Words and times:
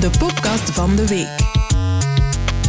de 0.00 0.10
podcast 0.18 0.70
van 0.70 0.96
de 0.96 1.06
week. 1.06 1.36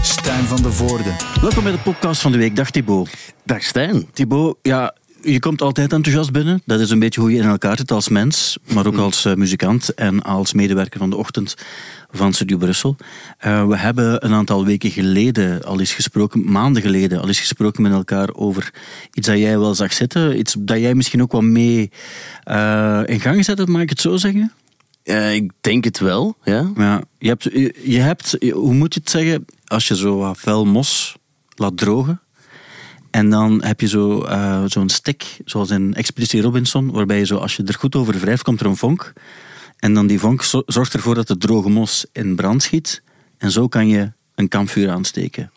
Stijn 0.01 0.43
van 0.43 0.61
de 0.61 0.71
Voorde. 0.71 1.15
Welkom 1.41 1.63
bij 1.63 1.71
de 1.71 1.77
podcast 1.77 2.21
van 2.21 2.31
de 2.31 2.37
week. 2.37 2.55
Dag 2.55 2.71
Thibaut. 2.71 3.09
Dag 3.43 3.63
Stijn. 3.63 4.07
Thibaut, 4.13 4.57
ja, 4.61 4.95
je 5.21 5.39
komt 5.39 5.61
altijd 5.61 5.93
enthousiast 5.93 6.31
binnen. 6.31 6.61
Dat 6.65 6.79
is 6.79 6.89
een 6.89 6.99
beetje 6.99 7.21
hoe 7.21 7.31
je 7.31 7.37
in 7.37 7.47
elkaar 7.47 7.77
zit 7.77 7.91
als 7.91 8.09
mens, 8.09 8.57
maar 8.73 8.87
ook 8.87 8.97
als 8.97 9.25
uh, 9.25 9.33
muzikant 9.33 9.93
en 9.93 10.21
als 10.21 10.53
medewerker 10.53 10.99
van 10.99 11.09
de 11.09 11.15
ochtend 11.15 11.55
van 12.11 12.33
Studio 12.33 12.57
Brussel. 12.57 12.95
Uh, 13.45 13.67
we 13.67 13.77
hebben 13.77 14.25
een 14.25 14.33
aantal 14.33 14.65
weken 14.65 14.91
geleden 14.91 15.63
al 15.63 15.79
eens 15.79 15.93
gesproken, 15.93 16.51
maanden 16.51 16.81
geleden 16.81 17.21
al 17.21 17.27
eens 17.27 17.39
gesproken 17.39 17.81
met 17.81 17.91
elkaar 17.91 18.33
over 18.33 18.73
iets 19.13 19.27
dat 19.27 19.37
jij 19.37 19.59
wel 19.59 19.75
zag 19.75 19.93
zitten, 19.93 20.39
iets 20.39 20.55
dat 20.59 20.79
jij 20.79 20.95
misschien 20.95 21.21
ook 21.21 21.31
wel 21.31 21.41
mee 21.41 21.91
uh, 22.45 23.01
in 23.05 23.19
gang 23.19 23.45
zette, 23.45 23.65
mag 23.65 23.81
ik 23.81 23.89
het 23.89 24.01
zo 24.01 24.17
zeggen? 24.17 24.51
Uh, 25.03 25.33
ik 25.33 25.51
denk 25.61 25.83
het 25.83 25.99
wel, 25.99 26.35
ja. 26.43 26.71
ja 26.75 27.01
je, 27.17 27.27
hebt, 27.27 27.43
je, 27.83 27.99
hebt, 27.99 28.37
hoe 28.51 28.73
moet 28.73 28.93
je 28.93 28.99
het 28.99 29.09
zeggen, 29.09 29.45
als 29.65 29.87
je 29.87 29.95
zo 29.95 30.17
wat 30.17 30.65
mos 30.65 31.17
laat 31.55 31.77
drogen, 31.77 32.21
en 33.11 33.29
dan 33.29 33.63
heb 33.63 33.81
je 33.81 33.87
uh, 33.97 34.63
zo'n 34.65 34.89
stick, 34.89 35.37
zoals 35.45 35.69
in 35.69 35.93
Expeditie 35.93 36.41
Robinson, 36.41 36.91
waarbij 36.91 37.17
je 37.17 37.25
zo, 37.25 37.37
als 37.37 37.55
je 37.55 37.63
er 37.63 37.73
goed 37.73 37.95
over 37.95 38.19
wrijft, 38.19 38.43
komt 38.43 38.59
er 38.59 38.65
een 38.65 38.77
vonk. 38.77 39.13
En 39.77 39.93
dan 39.93 40.07
die 40.07 40.19
vonk 40.19 40.43
zorgt 40.65 40.93
ervoor 40.93 41.15
dat 41.15 41.27
het 41.27 41.39
droge 41.39 41.69
mos 41.69 42.05
in 42.11 42.35
brand 42.35 42.63
schiet. 42.63 43.01
En 43.37 43.51
zo 43.51 43.67
kan 43.67 43.87
je 43.87 44.11
een 44.35 44.47
kampvuur 44.47 44.89
aansteken. 44.89 45.51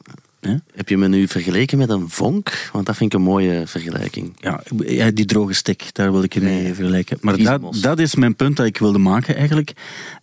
Ja? 0.45 0.61
Heb 0.75 0.89
je 0.89 0.97
me 0.97 1.09
nu 1.09 1.29
vergeleken 1.29 1.79
met 1.79 1.89
een 1.89 2.11
vonk? 2.11 2.71
Want 2.73 2.87
dat 2.87 2.97
vind 2.97 3.13
ik 3.13 3.19
een 3.19 3.25
mooie 3.25 3.63
vergelijking. 3.67 4.33
Ja, 4.87 5.11
die 5.11 5.25
droge 5.25 5.53
stik, 5.53 5.89
daar 5.93 6.13
wil 6.13 6.23
ik 6.23 6.35
je 6.35 6.41
mee 6.41 6.63
nee, 6.63 6.75
vergelijken. 6.75 7.19
Maar 7.21 7.43
dat, 7.43 7.77
dat, 7.81 7.99
is 7.99 8.15
mijn 8.15 8.37
punt 8.37 8.57
dat 8.57 8.67
ik 8.67 8.79
wilde 8.79 8.99
maken 8.99 9.37
eigenlijk. 9.37 9.73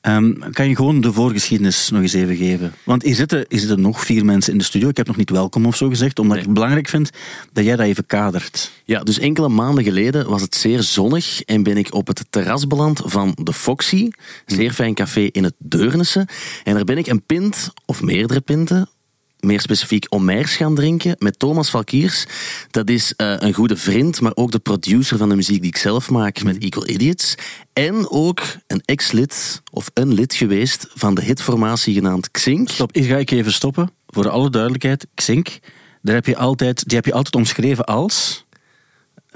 Um, 0.01 0.39
kan 0.51 0.69
je 0.69 0.75
gewoon 0.75 1.01
de 1.01 1.13
voorgeschiedenis 1.13 1.89
nog 1.89 2.01
eens 2.01 2.13
even 2.13 2.35
geven? 2.35 2.73
Want 2.83 3.03
hier 3.03 3.15
zitten, 3.15 3.45
hier 3.47 3.59
zitten 3.59 3.81
nog 3.81 4.05
vier 4.05 4.25
mensen 4.25 4.51
in 4.51 4.57
de 4.57 4.63
studio. 4.63 4.89
Ik 4.89 4.97
heb 4.97 5.07
nog 5.07 5.15
niet 5.15 5.29
welkom 5.29 5.65
of 5.65 5.75
zo 5.75 5.89
gezegd, 5.89 6.19
omdat 6.19 6.33
nee. 6.33 6.41
ik 6.41 6.45
het 6.45 6.55
belangrijk 6.55 6.87
vind 6.87 7.09
dat 7.53 7.65
jij 7.65 7.75
dat 7.75 7.85
even 7.85 8.05
kadert. 8.05 8.71
Ja, 8.85 9.03
dus 9.03 9.19
enkele 9.19 9.49
maanden 9.49 9.83
geleden 9.83 10.29
was 10.29 10.41
het 10.41 10.55
zeer 10.55 10.83
zonnig 10.83 11.41
en 11.41 11.63
ben 11.63 11.77
ik 11.77 11.93
op 11.93 12.07
het 12.07 12.25
terras 12.29 12.67
beland 12.67 13.01
van 13.05 13.37
de 13.43 13.53
Foxy. 13.53 14.09
Zeer 14.45 14.71
fijn 14.71 14.93
café 14.93 15.29
in 15.31 15.43
het 15.43 15.55
Deurnissen. 15.57 16.27
En 16.63 16.73
daar 16.73 16.83
ben 16.83 16.97
ik 16.97 17.07
een 17.07 17.23
pint, 17.23 17.73
of 17.85 18.01
meerdere 18.01 18.41
pinten, 18.41 18.89
meer 19.39 19.61
specifiek 19.61 20.05
Omers 20.09 20.55
gaan 20.55 20.75
drinken 20.75 21.15
met 21.19 21.39
Thomas 21.39 21.69
Valkiers. 21.69 22.25
Dat 22.71 22.89
is 22.89 23.13
uh, 23.17 23.35
een 23.37 23.53
goede 23.53 23.77
vriend, 23.77 24.21
maar 24.21 24.31
ook 24.35 24.51
de 24.51 24.59
producer 24.59 25.17
van 25.17 25.29
de 25.29 25.35
muziek 25.35 25.61
die 25.61 25.69
ik 25.69 25.77
zelf 25.77 26.09
maak 26.09 26.43
met 26.43 26.57
Equal 26.57 26.87
Idiots. 26.87 27.35
En 27.73 28.09
ook 28.09 28.41
een 28.67 28.81
ex-lid 28.85 29.61
of 29.71 29.91
een 29.93 30.13
lid 30.13 30.33
geweest 30.33 30.87
van 30.93 31.15
de 31.15 31.23
hitformatie 31.23 31.93
genaamd 31.93 32.31
Xink. 32.31 32.69
Stop, 32.69 32.93
hier 32.93 33.03
ga 33.03 33.17
ik 33.17 33.31
even 33.31 33.53
stoppen. 33.53 33.91
Voor 34.07 34.29
alle 34.29 34.49
duidelijkheid, 34.49 35.07
Xink, 35.13 35.59
daar 36.01 36.15
heb 36.15 36.25
je 36.25 36.37
altijd, 36.37 36.87
die 36.87 36.97
heb 36.97 37.05
je 37.05 37.13
altijd 37.13 37.35
omschreven 37.35 37.85
als... 37.85 38.47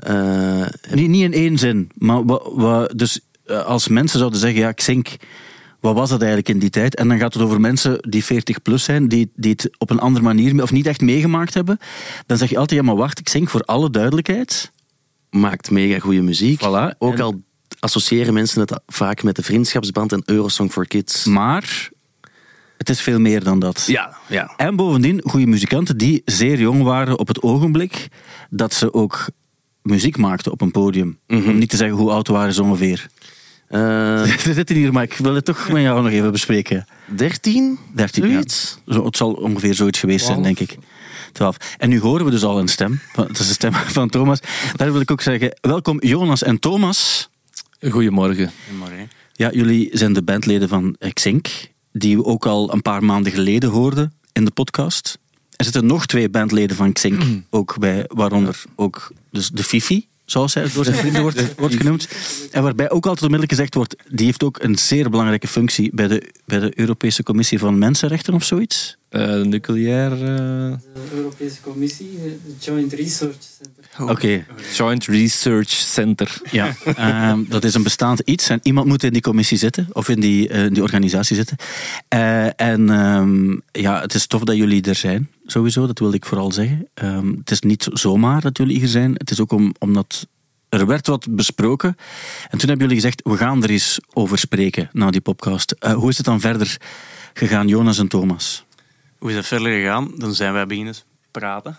Uh, 0.08 0.66
niet, 0.92 1.10
niet 1.10 1.24
in 1.24 1.34
één 1.34 1.58
zin, 1.58 1.92
maar 1.96 2.26
wa, 2.26 2.40
wa, 2.54 2.86
dus 2.86 3.20
als 3.66 3.88
mensen 3.88 4.20
zouden 4.20 4.40
zeggen, 4.40 4.60
ja, 4.60 4.72
Xink 4.72 5.08
wat 5.84 5.96
was 5.96 6.10
dat 6.10 6.20
eigenlijk 6.20 6.50
in 6.50 6.60
die 6.60 6.70
tijd? 6.70 6.96
En 6.96 7.08
dan 7.08 7.18
gaat 7.18 7.34
het 7.34 7.44
over 7.44 7.60
mensen 7.60 7.98
die 8.10 8.24
40 8.24 8.62
plus 8.62 8.84
zijn, 8.84 9.08
die, 9.08 9.32
die 9.36 9.52
het 9.52 9.70
op 9.78 9.90
een 9.90 10.00
andere 10.00 10.26
manier, 10.26 10.62
of 10.62 10.72
niet 10.72 10.86
echt 10.86 11.02
meegemaakt 11.02 11.54
hebben. 11.54 11.78
Dan 12.26 12.38
zeg 12.38 12.50
je 12.50 12.58
altijd, 12.58 12.80
ja 12.80 12.86
maar 12.86 12.96
wacht, 12.96 13.20
ik 13.20 13.30
zing 13.30 13.50
voor 13.50 13.62
alle 13.62 13.90
duidelijkheid. 13.90 14.72
Maakt 15.30 15.72
mega 15.72 16.00
goede 16.00 16.22
muziek. 16.22 16.62
Voilà. 16.62 16.98
Ook 16.98 17.20
al 17.20 17.42
associëren 17.80 18.34
mensen 18.34 18.62
het 18.62 18.82
vaak 18.88 19.24
met 19.24 19.36
de 19.36 19.44
vriendschapsband 19.44 20.12
en 20.12 20.22
Eurosong 20.26 20.72
for 20.72 20.88
Kids. 20.88 21.26
Maar 21.26 21.90
het 22.78 22.90
is 22.90 23.02
veel 23.02 23.20
meer 23.20 23.44
dan 23.44 23.60
dat. 23.60 23.84
Ja, 23.88 24.18
ja. 24.28 24.54
En 24.58 24.76
bovendien 24.76 25.22
goede 25.24 25.48
muzikanten 25.48 25.98
die 25.98 26.22
zeer 26.26 26.60
jong 26.60 26.84
waren 26.84 27.20
op 27.20 27.28
het 27.28 27.42
ogenblik 27.42 28.08
dat 28.50 28.74
ze 28.74 28.94
ook 28.94 29.26
muziek 29.82 30.18
maakten 30.18 30.52
op 30.52 30.62
een 30.62 30.72
podium. 30.72 31.20
Mm 31.28 31.40
-hmm. 31.42 31.50
Om 31.50 31.58
niet 31.58 31.70
te 31.70 31.78
zeggen 31.78 31.98
hoe 31.98 32.12
oud 32.12 32.28
waren 32.28 32.54
ze 32.54 32.64
ongeveer. 32.64 33.10
Uh, 33.74 34.24
Ze 34.46 34.54
zitten 34.54 34.76
hier, 34.76 34.94
maar 34.94 35.04
ik 35.04 35.14
wil 35.14 35.36
het 35.36 35.46
toch 35.46 35.70
met 35.70 35.82
jou 35.82 36.04
nog 36.04 36.12
even 36.12 36.32
bespreken. 36.32 36.86
13? 37.16 37.80
13, 37.96 38.24
zoiets? 38.24 38.78
Ja. 38.86 38.94
Zo, 38.94 39.06
het 39.06 39.18
zal 39.18 39.34
ongeveer 39.34 39.74
zoiets 39.74 40.00
geweest 40.00 40.26
zijn, 40.26 40.44
denk 40.44 40.60
ik. 40.60 40.78
12. 41.32 41.58
En 41.78 41.90
nu 41.90 42.00
horen 42.00 42.26
we 42.26 42.32
dus 42.32 42.44
al 42.44 42.60
een 42.60 42.68
stem. 42.68 43.00
Dat 43.16 43.40
is 43.40 43.48
de 43.48 43.54
stem 43.54 43.74
van 43.74 44.10
Thomas. 44.10 44.40
Daar 44.76 44.92
wil 44.92 45.02
ik 45.02 45.12
ook 45.12 45.22
zeggen, 45.22 45.58
welkom 45.62 46.02
Jonas 46.02 46.44
en 46.44 46.60
Thomas. 46.60 47.30
Goedemorgen. 47.90 48.52
Goedemorgen. 48.66 49.10
Ja, 49.34 49.52
jullie 49.52 49.90
zijn 49.92 50.14
de 50.14 50.24
bandleden 50.24 50.70
van 50.70 50.96
Xink, 51.14 51.48
die 51.92 52.18
we 52.18 52.26
ook 52.26 52.46
al 52.46 52.74
een 52.74 52.82
paar 52.82 53.04
maanden 53.04 53.32
geleden 53.32 53.70
hoorden 53.70 54.14
in 54.34 54.46
de 54.46 54.52
podcast. 54.52 55.18
Er 55.56 55.64
zitten 55.66 55.86
nog 55.86 56.06
twee 56.06 56.30
bandleden 56.30 56.76
van 56.76 56.94
Xink, 56.94 57.24
mm. 57.24 57.46
ook 57.50 57.80
bij, 57.80 58.06
waaronder 58.08 58.64
ook 58.76 59.12
dus 59.32 59.50
de 59.50 59.64
Fifi, 59.64 60.08
zoals 60.26 60.54
hij 60.54 60.70
door 60.74 60.84
zijn 60.86 60.98
vrienden 60.98 61.22
wordt, 61.22 61.56
wordt 61.58 61.76
genoemd. 61.76 62.08
En 62.52 62.64
waarbij 62.64 62.90
ook 62.90 63.06
altijd 63.06 63.22
onmiddellijk 63.22 63.52
gezegd 63.52 63.76
wordt, 63.76 63.96
die 64.10 64.26
heeft 64.26 64.44
ook 64.44 64.64
een 64.64 64.78
zeer 64.78 65.10
belangrijke 65.10 65.48
functie 65.48 65.92
bij 65.94 66.08
de, 66.08 66.34
bij 66.46 66.60
de 66.60 66.80
Europese 66.80 67.24
Commissie 67.24 67.60
van 67.60 67.78
Mensenrechten 67.78 68.34
of 68.34 68.44
zoiets. 68.44 68.98
Uh, 69.14 69.28
de 69.28 69.46
nucleair... 69.46 70.12
Uh... 70.12 70.18
De 70.20 71.16
Europese 71.16 71.62
Commissie, 71.62 72.20
het 72.20 72.64
Joint 72.64 72.94
Research 72.94 73.38
Center. 73.40 74.02
Oké. 74.02 74.12
Okay. 74.12 74.46
Joint 74.74 75.06
Research 75.06 75.70
Center. 75.70 76.42
Ja, 76.52 76.76
um, 77.32 77.46
dat 77.50 77.64
is 77.64 77.74
een 77.74 77.84
bestaand 77.84 78.20
iets 78.20 78.50
en 78.50 78.60
iemand 78.64 78.88
moet 78.88 79.04
in 79.04 79.14
die 79.14 79.22
commissie 79.22 79.58
zitten, 79.58 79.88
of 79.92 80.10
in 80.10 80.20
die, 80.20 80.50
uh, 80.50 80.70
die 80.70 80.82
organisatie 80.82 81.36
zitten. 81.36 81.58
en 82.56 82.90
um, 82.90 83.62
ja, 83.72 84.02
het 84.02 84.14
is 84.14 84.28
tof 84.28 84.44
dat 84.44 84.56
jullie 84.56 84.82
er 84.82 84.96
zijn, 84.96 85.30
sowieso, 85.46 85.88
dat 85.88 86.00
wilde 86.00 86.16
ik 86.16 86.26
vooral 86.26 86.52
zeggen. 86.52 86.88
Um, 87.04 87.36
het 87.40 87.52
is 87.52 87.60
niet 87.60 87.88
zomaar 87.92 88.42
dat 88.42 88.58
jullie 88.58 88.78
hier 88.78 88.88
zijn, 88.88 89.14
het 89.14 89.32
is 89.32 89.40
ook 89.40 89.52
om, 89.52 89.74
omdat 89.80 90.28
er 90.70 90.86
werd 90.86 91.08
wat 91.08 91.28
besproken. 91.30 91.96
En 92.50 92.58
toen 92.58 92.70
hebben 92.70 92.88
jullie 92.88 93.02
gezegd, 93.02 93.22
we 93.24 93.38
gaan 93.38 93.64
er 93.64 93.70
eens 93.70 94.00
over 94.14 94.38
spreken 94.38 94.90
na 94.92 95.12
die 95.12 95.22
podcast. 95.22 95.76
hoe 95.96 96.10
is 96.10 96.18
het 96.18 96.26
dan 96.26 96.40
verder 96.40 96.78
gegaan, 97.34 97.68
Jonas 97.68 97.98
en 98.00 98.08
Thomas? 98.08 98.66
Hoe 99.24 99.32
is 99.32 99.38
het 99.38 99.48
verder 99.48 99.72
gegaan? 99.72 100.12
Dan 100.16 100.34
zijn 100.34 100.54
wij 100.54 100.66
beginnen 100.66 100.96
praten. 101.32 101.78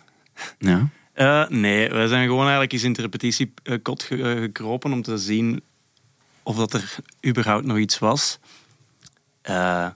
Ja. 0.59 0.89
Uh, 1.15 1.49
nee, 1.49 1.89
wij 1.89 2.07
zijn 2.07 2.27
gewoon 2.27 2.43
eigenlijk 2.43 2.73
eens 2.73 2.83
in 2.83 2.93
de 2.93 3.01
repetitiekot 3.03 4.03
gekropen 4.03 4.93
om 4.93 5.03
te 5.03 5.19
zien 5.19 5.63
of 6.43 6.57
dat 6.57 6.73
er 6.73 6.97
überhaupt 7.27 7.65
nog 7.65 7.79
iets 7.79 7.99
was. 7.99 8.39
Uh, 9.49 9.87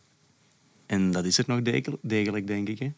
en 0.86 1.10
dat 1.10 1.24
is 1.24 1.38
er 1.38 1.44
nog 1.46 1.62
degelijk, 1.62 2.02
degelijk 2.02 2.46
denk 2.46 2.68
ik. 2.68 2.78
Hè? 2.78 2.92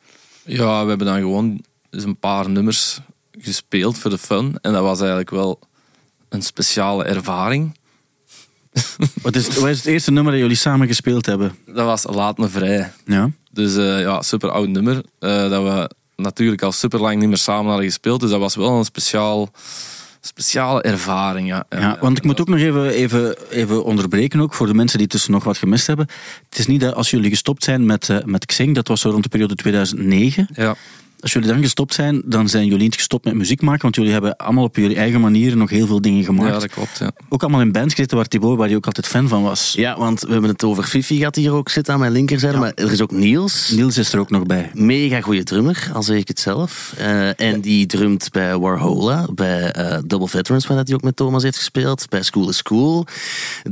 Ja, 0.45 0.83
we 0.83 0.89
hebben 0.89 1.07
dan 1.07 1.19
gewoon 1.19 1.65
eens 1.91 2.05
een 2.05 2.19
paar 2.19 2.51
nummers 2.51 3.01
gespeeld 3.39 3.99
voor 3.99 4.11
de 4.11 4.19
fun. 4.19 4.59
En 4.61 4.73
dat 4.73 4.83
was 4.83 4.99
eigenlijk 4.99 5.31
wel 5.31 5.59
een 6.29 6.43
speciale 6.43 7.05
ervaring. 7.05 7.79
Wat 9.23 9.37
is, 9.37 9.47
het, 9.47 9.59
wat 9.59 9.69
is 9.69 9.77
het 9.77 9.87
eerste 9.87 10.11
nummer 10.11 10.33
dat 10.33 10.41
jullie 10.41 10.57
samen 10.57 10.87
gespeeld 10.87 11.27
hebben? 11.27 11.55
Dat 11.67 11.85
was 11.85 12.05
Laat 12.09 12.39
me 12.39 12.49
vrij. 12.49 12.93
Ja. 13.05 13.31
Dus 13.51 13.77
uh, 13.77 14.01
ja, 14.01 14.23
super 14.23 14.51
oud 14.51 14.69
nummer. 14.69 14.95
Uh, 15.21 15.51
dat 15.51 15.63
we 15.63 15.91
natuurlijk 16.17 16.63
al 16.63 16.73
super 16.73 17.01
lang 17.01 17.19
niet 17.19 17.29
meer 17.29 17.37
samen 17.37 17.67
hadden 17.67 17.85
gespeeld. 17.85 18.21
Dus 18.21 18.31
dat 18.31 18.41
was 18.41 18.57
wel 18.57 18.79
een 18.79 18.85
speciaal, 18.85 19.51
speciale 20.21 20.83
ervaring. 20.83 21.49
Ja. 21.49 21.65
ja 21.69 21.97
want 22.01 22.19
ik 22.19 22.25
moet 22.25 22.41
ook 22.41 22.49
nog 22.49 22.59
even, 22.59 22.89
even, 22.89 23.37
even 23.51 23.85
onderbreken 23.85 24.41
ook 24.41 24.55
voor 24.55 24.67
de 24.67 24.75
mensen 24.75 24.99
die 24.99 25.07
tussen 25.07 25.33
nog 25.33 25.45
wat 25.45 25.59
gemist 25.59 25.87
hebben. 25.87 26.07
Het 26.49 26.59
is 26.59 26.67
niet 26.67 26.81
dat 26.81 26.95
als 26.95 27.11
jullie 27.11 27.31
gestopt 27.31 27.65
zijn 27.65 27.87
met, 27.87 28.09
uh, 28.09 28.19
met 28.25 28.47
Xing, 28.47 28.75
dat 28.75 28.89
was 28.89 29.01
zo 29.01 29.11
rond 29.11 29.23
de 29.23 29.29
periode 29.29 29.55
2009. 29.55 30.49
Ja. 30.53 30.77
Als 31.21 31.33
jullie 31.33 31.49
dan 31.49 31.63
gestopt 31.63 31.95
zijn, 31.95 32.23
dan 32.25 32.49
zijn 32.49 32.65
jullie 32.65 32.83
niet 32.83 32.95
gestopt 32.95 33.25
met 33.25 33.35
muziek 33.35 33.63
maken, 33.63 33.83
want 33.83 33.95
jullie 33.95 34.13
hebben 34.13 34.37
allemaal 34.37 34.65
op 34.65 34.77
jullie 34.77 34.97
eigen 34.97 35.21
manier 35.21 35.57
nog 35.57 35.71
heel 35.71 35.87
veel 35.87 36.01
dingen 36.01 36.25
gemaakt. 36.25 36.53
Ja, 36.55 36.59
dat 36.59 36.71
klopt. 36.71 36.99
Ja. 36.99 37.13
Ook 37.29 37.43
allemaal 37.43 37.61
in 37.61 37.73
bands 37.73 37.95
gezeten 37.95 38.17
waar 38.17 38.27
Thibaut, 38.27 38.59
waar 38.59 38.69
je 38.69 38.77
ook 38.77 38.87
altijd 38.87 39.07
fan 39.07 39.29
van 39.29 39.43
was. 39.43 39.73
Ja, 39.77 39.99
want 39.99 40.21
we 40.21 40.33
hebben 40.33 40.51
het 40.51 40.65
over 40.65 40.85
Fifi, 40.85 41.19
gaat 41.19 41.35
hier 41.35 41.53
ook 41.53 41.69
zitten 41.69 41.95
aan 41.95 42.01
mijn 42.01 42.13
linkerzijde, 42.13 42.55
ja. 42.57 42.63
maar 42.63 42.73
er 42.75 42.93
is 42.93 43.01
ook 43.01 43.11
Niels. 43.11 43.71
Niels 43.71 43.99
is 43.99 44.13
er 44.13 44.19
ook 44.19 44.31
nog 44.31 44.47
bij. 44.47 44.71
Mega 44.75 45.21
goede 45.21 45.43
drummer, 45.43 45.91
al 45.93 46.03
zeg 46.03 46.19
ik 46.19 46.29
het 46.29 46.41
zelf. 46.41 46.95
Uh, 46.99 47.41
en 47.41 47.61
die 47.61 47.87
drumt 47.87 48.29
bij 48.31 48.59
Warhola, 48.59 49.27
bij 49.35 49.77
uh, 49.79 49.99
Double 50.07 50.29
Veterans, 50.29 50.67
waar 50.67 50.77
hij 50.85 50.95
ook 50.95 51.03
met 51.03 51.17
Thomas 51.17 51.43
heeft 51.43 51.57
gespeeld, 51.57 52.09
bij 52.09 52.23
School 52.23 52.49
is 52.49 52.57
School. 52.57 53.07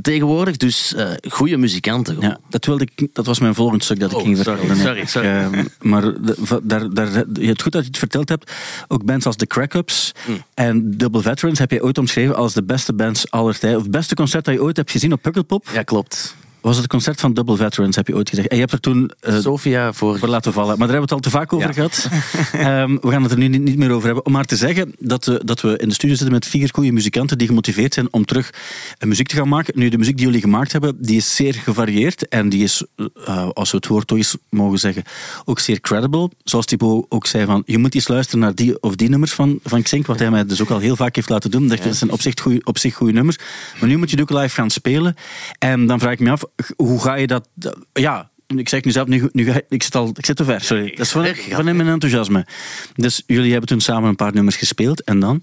Tegenwoordig, 0.03 0.57
dus 0.57 0.95
uh, 0.97 1.11
goede 1.29 1.57
muzikanten. 1.57 2.15
Gewoon. 2.15 2.31
Ja, 2.31 2.39
dat, 2.49 2.65
wilde 2.65 2.89
ik, 2.95 3.09
dat 3.13 3.27
was 3.27 3.39
mijn 3.39 3.55
volgende 3.55 3.85
stuk 3.85 4.01
dat 4.01 4.15
oh, 4.15 4.19
ik 4.19 4.25
ging 4.25 4.37
sorry, 4.37 4.59
vertellen. 4.59 5.07
Sorry, 5.07 5.07
sorry. 5.07 5.67
maar 5.81 6.03
de, 6.03 6.61
daar, 6.63 6.95
daar, 6.95 7.25
het 7.47 7.63
goed 7.63 7.73
dat 7.73 7.83
je 7.83 7.89
het 7.89 7.99
vertelt 7.99 8.29
hebt, 8.29 8.53
ook 8.89 9.05
bands 9.05 9.27
als 9.27 9.37
The 9.37 9.47
Crack-Ups 9.47 10.13
mm. 10.27 10.43
en 10.55 10.97
Double 10.97 11.23
Veterans 11.23 11.59
heb 11.59 11.71
je 11.71 11.83
ooit 11.83 11.99
omschreven 11.99 12.37
als 12.37 12.55
de 12.55 12.63
beste 12.63 12.93
bands 12.93 13.31
aller 13.31 13.59
tijden. 13.59 13.79
Of 13.79 13.83
het 13.83 13.93
beste 13.93 14.15
concert 14.15 14.45
dat 14.45 14.55
je 14.55 14.63
ooit 14.63 14.77
hebt 14.77 14.91
gezien 14.91 15.13
op 15.13 15.23
Pukkelpop. 15.23 15.69
Ja, 15.73 15.83
klopt. 15.83 16.37
Was 16.61 16.77
het 16.77 16.87
concert 16.87 17.21
van 17.21 17.35
Double 17.35 17.57
Veterans, 17.57 17.97
heb 17.97 18.07
je 18.07 18.15
ooit 18.15 18.29
gezegd. 18.29 18.49
En 18.49 18.55
je 18.55 18.61
hebt 18.61 18.73
er 18.73 18.81
toen 18.81 19.11
Sofia 19.21 19.93
voor... 19.93 20.19
voor 20.19 20.29
laten 20.29 20.53
vallen. 20.53 20.79
Maar 20.79 20.89
daar 20.89 20.97
hebben 20.97 21.09
we 21.09 21.15
het 21.15 21.25
al 21.25 21.31
te 21.31 21.39
vaak 21.39 21.53
over 21.53 21.67
Ja. 21.67 21.73
gehad. 21.73 22.09
Ehm, 22.53 22.97
we 23.01 23.11
gaan 23.11 23.23
het 23.23 23.33
er 23.33 23.39
nu 23.39 23.49
niet, 23.49 23.63
niet 23.63 23.77
meer 23.77 23.91
over 23.91 24.07
hebben. 24.07 24.27
Om 24.27 24.33
maar 24.33 24.45
te 24.45 24.57
zeggen 24.57 24.95
dat 24.99 25.25
we, 25.25 25.41
dat 25.45 25.61
we 25.61 25.77
in 25.79 25.89
de 25.89 25.95
studio 25.95 26.15
zitten 26.17 26.35
met 26.35 26.47
vier 26.47 26.69
goede 26.73 26.93
muzikanten 26.93 27.39
die 27.39 27.47
gemotiveerd 27.47 27.95
zijn 27.95 28.13
om 28.13 28.25
terug 28.25 28.51
eh, 28.99 29.09
muziek 29.09 29.29
te 29.29 29.37
gaan 29.37 29.49
maken. 29.49 29.79
Nu, 29.79 29.89
de 29.89 29.99
muziek 29.99 30.17
die 30.17 30.27
jullie 30.27 30.41
gemaakt 30.41 30.73
hebben, 30.73 30.97
die 31.01 31.17
is 31.17 31.37
zeer 31.37 31.55
gevarieerd. 31.55 32.29
En 32.29 32.49
die 32.49 32.63
is, 32.63 32.83
eh, 33.25 33.49
als 33.49 33.71
we 33.71 33.77
het 33.77 33.87
woord 33.87 34.07
toch 34.07 34.19
eens 34.19 34.37
mogen 34.51 34.79
zeggen, 34.79 35.03
ook 35.45 35.59
zeer 35.59 35.81
credible. 35.81 36.31
Zoals 36.45 36.67
Thibaut 36.67 37.07
ook 37.09 37.27
zei, 37.27 37.45
van, 37.47 37.63
je 37.67 37.79
moet 37.79 37.95
eens 37.95 38.09
luisteren 38.09 38.41
naar 38.41 38.55
die 38.55 38.83
of 38.83 38.97
die 38.97 39.09
nummers 39.09 39.33
van, 39.33 39.59
van 39.65 39.83
Xink, 39.83 40.07
wat 40.07 40.19
hij 40.19 40.31
mij 40.31 40.47
dus 40.47 40.63
ook 40.63 40.71
al 40.71 40.79
heel 40.79 40.97
vaak 40.97 41.15
heeft 41.15 41.29
laten 41.29 41.51
doen. 41.51 41.69
Dat 41.69 41.97
zijn 41.97 42.11
op 42.11 42.21
zich, 42.21 42.35
goeie, 42.43 42.67
op 42.67 42.79
zich 42.79 42.95
goede 42.95 43.13
nummers. 43.13 43.37
Maar 43.81 43.89
nu 43.89 43.97
moet 43.97 44.11
je 44.11 44.17
het 44.21 44.31
ook 44.31 44.39
live 44.41 44.55
gaan 44.55 44.71
spelen. 44.71 45.17
En 45.59 45.87
dan 45.87 45.99
vraag 45.99 46.13
ik 46.13 46.21
me 46.21 46.31
af, 46.31 46.45
hoe 46.77 47.01
ga 47.01 47.15
je 47.15 47.27
dat... 47.27 47.49
Ja, 47.93 48.31
ik 48.57 48.69
zeg 48.69 48.85
nu 48.85 48.91
zelf, 48.91 49.07
nu, 49.07 49.29
nu 49.33 49.53
ik, 49.69 49.83
zit 49.83 49.95
al, 49.95 50.11
ik 50.15 50.27
zit 50.27 50.37
te 50.37 50.45
ver, 50.45 50.61
sorry. 50.61 50.91
Dat 50.91 50.99
is 50.99 51.11
van, 51.11 51.27
van 51.35 51.69
in 51.69 51.77
mijn 51.77 51.89
enthousiasme. 51.89 52.47
Dus 52.95 53.23
jullie 53.27 53.51
hebben 53.51 53.69
toen 53.69 53.81
samen 53.81 54.09
een 54.09 54.17
paar 54.17 54.35
nummers 54.35 54.57
gespeeld. 54.57 55.03
En 55.03 55.21
dan? 55.21 55.43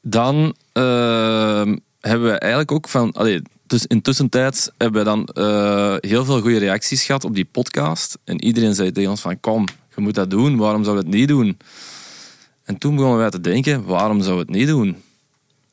Dan 0.00 0.56
ehm, 0.72 1.76
hebben 2.00 2.30
we 2.30 2.38
eigenlijk 2.38 2.72
ook 2.72 2.88
van. 2.88 3.12
Allee, 3.12 3.42
dus 3.66 3.86
intussen 3.86 4.28
tijd 4.28 4.72
hebben 4.76 5.04
we 5.04 5.08
dan 5.08 5.26
eh, 5.26 5.94
heel 6.10 6.24
veel 6.24 6.40
goede 6.40 6.58
reacties 6.58 7.04
gehad 7.04 7.24
op 7.24 7.34
die 7.34 7.44
podcast. 7.44 8.18
En 8.24 8.44
iedereen 8.44 8.74
zei 8.74 8.92
tegen 8.92 9.10
ons 9.10 9.20
van 9.20 9.40
kom, 9.40 9.64
je 9.96 10.00
moet 10.00 10.14
dat 10.14 10.30
doen. 10.30 10.56
Waarom 10.56 10.84
zou 10.84 10.96
je 10.96 11.02
het 11.02 11.12
niet 11.12 11.28
doen? 11.28 11.58
En 12.64 12.78
toen 12.78 12.94
begonnen 12.94 13.18
wij 13.18 13.30
te 13.30 13.40
denken, 13.40 13.84
waarom 13.84 14.22
zou 14.22 14.34
we 14.34 14.40
het 14.40 14.50
niet 14.50 14.66
doen? 14.66 14.96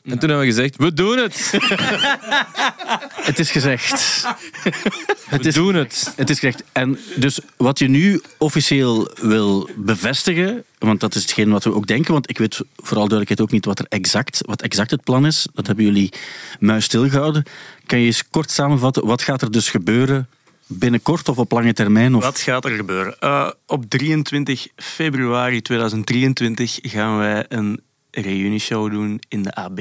En 0.06 0.20
toen 0.20 0.30
hebben 0.30 0.48
we 0.48 0.54
gezegd, 0.54 0.76
we 0.78 0.94
doen 0.94 1.18
het! 1.18 1.52
Het 3.26 3.40
is 3.40 3.52
gezegd. 3.52 4.26
We 5.30 5.52
doen 5.52 5.76
het! 5.76 6.14
Het 6.16 6.30
is 6.30 6.40
gezegd. 6.40 6.64
En 6.72 7.00
dus 7.16 7.40
wat 7.58 7.80
je 7.80 7.88
nu 7.88 8.22
officieel 8.38 9.12
wil 9.22 9.70
bevestigen, 9.76 10.64
want 10.80 11.00
dat 11.00 11.16
is 11.16 11.22
hetgeen 11.22 11.50
wat 11.50 11.64
we 11.64 11.74
ook 11.74 11.88
denken, 11.88 12.14
want 12.14 12.30
ik 12.30 12.38
weet 12.38 12.62
vooral 12.76 13.08
duidelijkheid 13.08 13.42
ook 13.42 13.52
niet 13.52 13.66
wat 13.66 13.80
er 13.80 13.86
exact, 13.90 14.42
wat 14.46 14.62
exact 14.62 14.92
het 14.92 15.04
plan 15.04 15.26
is. 15.26 15.48
Dat 15.54 15.68
hebben 15.68 15.86
jullie 15.86 16.14
muis 16.60 16.86
stilgehouden. 16.86 17.44
Kan 17.86 18.00
je 18.00 18.06
eens 18.06 18.30
kort 18.30 18.52
samenvatten, 18.52 19.06
wat 19.06 19.22
gaat 19.22 19.42
er 19.42 19.52
dus 19.52 19.70
gebeuren 19.70 20.28
binnenkort 20.68 21.30
of 21.30 21.38
op 21.38 21.52
lange 21.52 21.74
termijn? 21.74 22.16
Of... 22.16 22.24
Wat 22.24 22.40
gaat 22.40 22.66
er 22.66 22.72
gebeuren? 22.72 23.20
Eh, 23.20 23.50
op 23.66 23.90
23 23.90 24.68
februari 24.76 25.62
2023 25.62 26.80
gaan 26.82 27.18
wij 27.18 27.46
een 27.48 27.82
reunishow 28.22 28.92
doen 28.92 29.20
in 29.28 29.44
de 29.44 29.54
AB. 29.56 29.80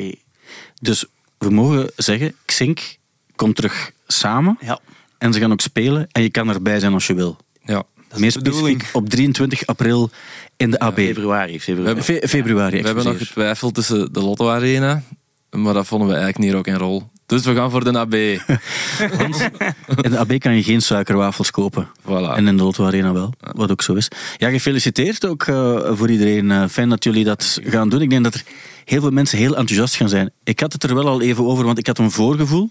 Dus 0.80 1.04
we 1.38 1.50
mogen 1.50 1.90
zeggen, 1.96 2.34
Xink 2.44 2.96
komt 3.36 3.56
terug 3.56 3.92
samen 4.06 4.56
Ja. 4.60 4.78
en 5.18 5.32
ze 5.32 5.40
gaan 5.40 5.52
ook 5.52 5.60
spelen 5.60 6.08
en 6.12 6.22
je 6.22 6.30
kan 6.30 6.48
erbij 6.48 6.80
zijn 6.80 6.92
als 6.92 7.06
je 7.06 7.14
wil. 7.14 7.36
Ja. 7.64 7.82
Meer 8.16 8.32
de 8.32 8.38
bedoeling. 8.42 8.76
specifiek 8.80 8.96
op 8.96 9.08
23 9.08 9.66
april 9.66 10.10
in 10.56 10.70
de 10.70 10.78
AB. 10.78 10.94
Februari, 10.98 11.60
februari. 11.60 12.02
Fe- 12.02 12.28
februari, 12.28 12.80
We 12.80 12.86
hebben 12.86 13.04
nog 13.04 13.18
getwijfeld 13.18 13.74
tussen 13.74 14.12
de 14.12 14.20
Lotto 14.20 14.48
Arena, 14.50 15.02
maar 15.50 15.74
dat 15.74 15.86
vonden 15.86 16.08
we 16.08 16.14
eigenlijk 16.14 16.44
niet 16.44 16.52
rock 16.54 16.66
en 16.66 16.78
roll. 16.78 17.02
Dus 17.34 17.44
we 17.44 17.54
gaan 17.54 17.70
voor 17.70 17.84
de 17.84 17.98
AB. 17.98 18.14
In 20.04 20.10
de 20.10 20.18
AB 20.18 20.38
kan 20.38 20.56
je 20.56 20.62
geen 20.62 20.82
suikerwafels 20.82 21.50
kopen. 21.50 21.88
Voilà. 22.02 22.36
En 22.36 22.48
in 22.48 22.56
de 22.56 22.62
Lotto 22.62 22.86
Arena 22.86 23.12
wel, 23.12 23.32
wat 23.40 23.70
ook 23.70 23.82
zo 23.82 23.94
is. 23.94 24.08
Ja, 24.36 24.50
gefeliciteerd 24.50 25.26
ook 25.26 25.42
eh, 25.42 25.80
voor 25.92 26.10
iedereen. 26.10 26.50
Eh, 26.50 26.64
fijn 26.68 26.88
dat 26.88 27.04
jullie 27.04 27.24
dat 27.24 27.60
gaan 27.64 27.88
doen. 27.88 28.00
Ik 28.02 28.10
denk 28.10 28.24
dat 28.24 28.34
er 28.34 28.42
heel 28.84 29.00
veel 29.00 29.10
mensen 29.10 29.38
heel 29.38 29.56
enthousiast 29.56 29.96
gaan 29.96 30.08
zijn. 30.08 30.30
Ik 30.44 30.60
had 30.60 30.72
het 30.72 30.82
er 30.82 30.94
wel 30.94 31.08
al 31.08 31.20
even 31.20 31.44
over, 31.44 31.64
want 31.64 31.78
ik 31.78 31.86
had 31.86 31.98
een 31.98 32.10
voorgevoel 32.10 32.70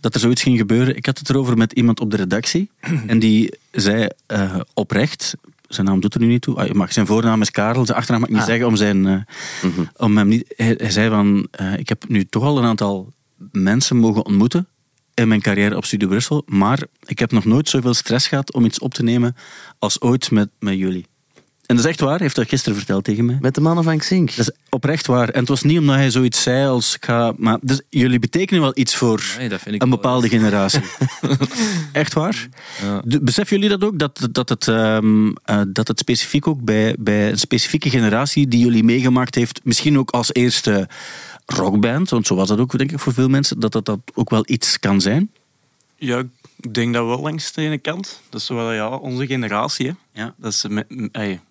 dat 0.00 0.14
er 0.14 0.20
zoiets 0.20 0.42
ging 0.42 0.58
gebeuren. 0.58 0.96
Ik 0.96 1.06
had 1.06 1.18
het 1.18 1.30
erover 1.30 1.56
met 1.56 1.72
iemand 1.72 2.00
op 2.00 2.10
de 2.10 2.16
redactie. 2.16 2.70
En 3.06 3.18
die 3.18 3.54
zei 3.70 4.08
eh, 4.26 4.54
oprecht, 4.74 5.34
zijn 5.66 5.86
naam 5.86 6.00
doet 6.00 6.14
er 6.14 6.20
nu 6.20 6.26
niet 6.26 6.42
toe. 6.42 6.56
Ah, 6.56 6.70
mag, 6.70 6.92
zijn 6.92 7.06
voornaam 7.06 7.40
is 7.40 7.50
Karel, 7.50 7.86
zijn 7.86 7.98
achternaam 7.98 8.20
mag 8.20 8.30
ik 8.30 8.36
niet 8.36 8.44
zeggen 8.44 8.66
om, 8.66 8.76
zijn, 8.76 9.06
eh, 9.06 9.70
om 9.96 10.16
hem 10.16 10.28
niet... 10.28 10.54
Hij, 10.56 10.74
hij 10.78 10.90
zei 10.90 11.08
van, 11.08 11.48
ik 11.76 11.88
heb 11.88 12.08
nu 12.08 12.24
toch 12.24 12.42
al 12.42 12.58
een 12.58 12.64
aantal 12.64 13.12
mensen 13.52 13.96
mogen 13.96 14.24
ontmoeten 14.24 14.68
in 15.14 15.28
mijn 15.28 15.40
carrière 15.40 15.76
op 15.76 15.84
Studio 15.84 16.08
Brussel, 16.08 16.42
maar 16.46 16.82
ik 17.04 17.18
heb 17.18 17.32
nog 17.32 17.44
nooit 17.44 17.68
zoveel 17.68 17.94
stress 17.94 18.26
gehad 18.26 18.52
om 18.52 18.64
iets 18.64 18.78
op 18.78 18.94
te 18.94 19.02
nemen 19.02 19.36
als 19.78 20.00
ooit 20.00 20.30
met, 20.30 20.48
met 20.58 20.78
jullie. 20.78 21.06
En 21.68 21.76
dat 21.76 21.84
is 21.84 21.90
echt 21.90 22.00
waar, 22.00 22.10
hij 22.10 22.18
heeft 22.18 22.36
dat 22.36 22.48
gisteren 22.48 22.78
verteld 22.78 23.04
tegen 23.04 23.24
mij. 23.24 23.38
Met 23.40 23.54
de 23.54 23.60
mannen 23.60 23.84
van 23.84 23.98
Xink. 23.98 24.36
Dat 24.36 24.48
is 24.48 24.56
oprecht 24.68 25.06
waar. 25.06 25.28
En 25.28 25.40
het 25.40 25.48
was 25.48 25.62
niet 25.62 25.78
omdat 25.78 25.94
hij 25.94 26.10
zoiets 26.10 26.42
zei 26.42 26.66
als 26.66 26.94
ik 26.94 27.04
ga... 27.04 27.32
Maar 27.36 27.58
dus, 27.60 27.80
jullie 27.88 28.18
betekenen 28.18 28.62
wel 28.62 28.72
iets 28.74 28.96
voor 28.96 29.34
Nee, 29.38 29.50
een 29.50 29.78
wel 29.78 29.88
bepaalde 29.88 30.28
generatie. 30.28 30.80
echt 31.92 32.12
waar? 32.12 32.48
Ja. 32.82 33.02
Beseffen 33.20 33.56
jullie 33.60 33.78
dat 33.78 33.88
ook? 33.88 33.98
Dat, 33.98 34.28
dat, 34.32 34.48
het, 34.48 34.68
ehm, 34.68 35.32
eh, 35.44 35.60
dat 35.68 35.88
het 35.88 35.98
specifiek 35.98 36.46
ook 36.46 36.64
bij, 36.64 36.96
bij 36.98 37.30
een 37.30 37.38
specifieke 37.38 37.90
generatie 37.90 38.48
die 38.48 38.60
jullie 38.60 38.84
meegemaakt 38.84 39.34
heeft, 39.34 39.60
misschien 39.64 39.98
ook 39.98 40.10
als 40.10 40.32
eerste 40.32 40.88
rockband, 41.54 42.10
want 42.10 42.26
zo 42.26 42.34
was 42.34 42.48
dat 42.48 42.58
ook 42.58 42.78
denk 42.78 42.92
ik 42.92 42.98
voor 42.98 43.12
veel 43.12 43.28
mensen, 43.28 43.60
dat 43.60 43.72
dat, 43.72 43.84
dat 43.84 43.98
ook 44.14 44.30
wel 44.30 44.42
iets 44.46 44.78
kan 44.78 45.00
zijn? 45.00 45.30
Ja, 45.96 46.22
ik 46.60 46.74
denk 46.74 46.94
dat 46.94 47.06
wel 47.06 47.20
langs 47.20 47.52
de 47.52 47.62
ene 47.62 47.78
kant. 47.78 48.22
Dat 48.30 48.40
is 48.40 48.48
wel 48.48 48.72
ja, 48.72 48.88
onze 48.88 49.26
generatie. 49.26 49.86
Hè. 49.86 49.92
Ja. 50.22 50.34
Dat 50.36 50.52
is 50.52 50.64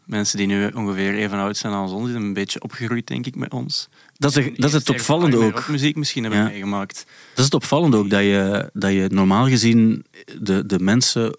mensen 0.05 0.37
die 0.37 0.47
nu 0.47 0.67
ongeveer 0.67 1.15
even 1.15 1.37
oud 1.37 1.57
zijn 1.57 1.73
als 1.73 1.91
ons, 1.91 2.03
die 2.03 2.11
zijn 2.11 2.23
een 2.23 2.33
beetje 2.33 2.61
opgegroeid, 2.61 3.07
denk 3.07 3.25
ik, 3.25 3.35
met 3.35 3.53
ons. 3.53 3.89
Dat 4.17 4.35
is, 4.35 4.45
dat 4.55 4.69
is 4.69 4.73
het 4.73 4.89
opvallende 4.89 5.37
ook. 5.37 5.67
muziek 5.67 5.95
misschien 5.95 6.23
hebben 6.23 6.41
Ja. 6.41 6.47
meegemaakt. 6.47 6.95
Dat 7.29 7.37
is 7.37 7.43
het 7.43 7.53
opvallende 7.53 7.97
ook, 7.97 8.09
dat 8.09 8.21
je, 8.21 8.69
dat 8.73 8.91
je 8.91 9.07
normaal 9.11 9.47
gezien 9.47 10.05
de, 10.39 10.65
de 10.65 10.79
mensen 10.79 11.37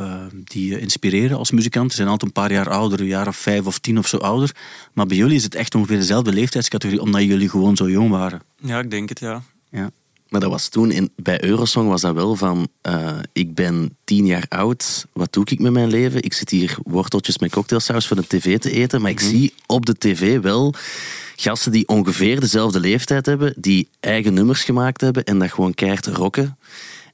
eh, 0.00 0.14
die 0.44 0.68
je 0.68 0.80
inspireren 0.80 1.38
als 1.38 1.50
muzikanten 1.50 1.96
zijn 1.96 2.08
altijd 2.08 2.26
een 2.36 2.42
paar 2.42 2.52
jaar 2.52 2.70
ouder, 2.70 3.00
een 3.00 3.06
jaar 3.06 3.28
of 3.28 3.36
vijf 3.36 3.66
of 3.66 3.78
tien 3.78 3.98
of 3.98 4.06
zo 4.06 4.16
ouder. 4.16 4.56
Maar 4.92 5.06
bij 5.06 5.16
jullie 5.16 5.36
is 5.36 5.44
het 5.44 5.54
echt 5.54 5.74
ongeveer 5.74 5.98
dezelfde 5.98 6.32
leeftijdscategorie, 6.32 7.02
omdat 7.02 7.22
jullie 7.22 7.48
gewoon 7.48 7.76
zo 7.76 7.90
jong 7.90 8.10
waren. 8.10 8.42
Ja, 8.56 8.78
ik 8.78 8.90
denk 8.90 9.08
het, 9.08 9.18
ja. 9.18 9.42
Ja. 9.70 9.90
Maar 10.28 10.40
dat 10.40 10.50
was 10.50 10.68
toen, 10.68 10.90
in, 10.90 11.10
bij 11.16 11.44
Eurosong 11.44 11.88
was 11.88 12.00
dat 12.00 12.14
wel 12.14 12.36
van, 12.36 12.68
eh, 12.80 13.18
ik 13.32 13.54
ben 13.54 13.96
tien 14.04 14.26
jaar 14.26 14.44
oud, 14.48 15.06
wat 15.12 15.32
doe 15.32 15.44
ik 15.44 15.58
met 15.58 15.72
mijn 15.72 15.88
leven? 15.88 16.22
Ik 16.22 16.32
zit 16.32 16.50
hier 16.50 16.78
worteltjes 16.82 17.38
met 17.38 17.50
cocktailsaus 17.50 18.06
voor 18.06 18.16
de 18.16 18.26
tv 18.26 18.58
te 18.58 18.70
eten, 18.70 19.00
maar 19.00 19.10
ik 19.10 19.20
zie 19.20 19.54
op 19.66 19.86
de 19.86 19.98
tv 19.98 20.40
wel 20.40 20.74
gasten 21.36 21.72
die 21.72 21.88
ongeveer 21.88 22.40
dezelfde 22.40 22.80
leeftijd 22.80 23.26
hebben, 23.26 23.54
die 23.56 23.88
eigen 24.00 24.34
nummers 24.34 24.64
gemaakt 24.64 25.00
hebben 25.00 25.24
en 25.24 25.38
dat 25.38 25.52
gewoon 25.52 25.74
keihard 25.74 26.06
rocken. 26.06 26.56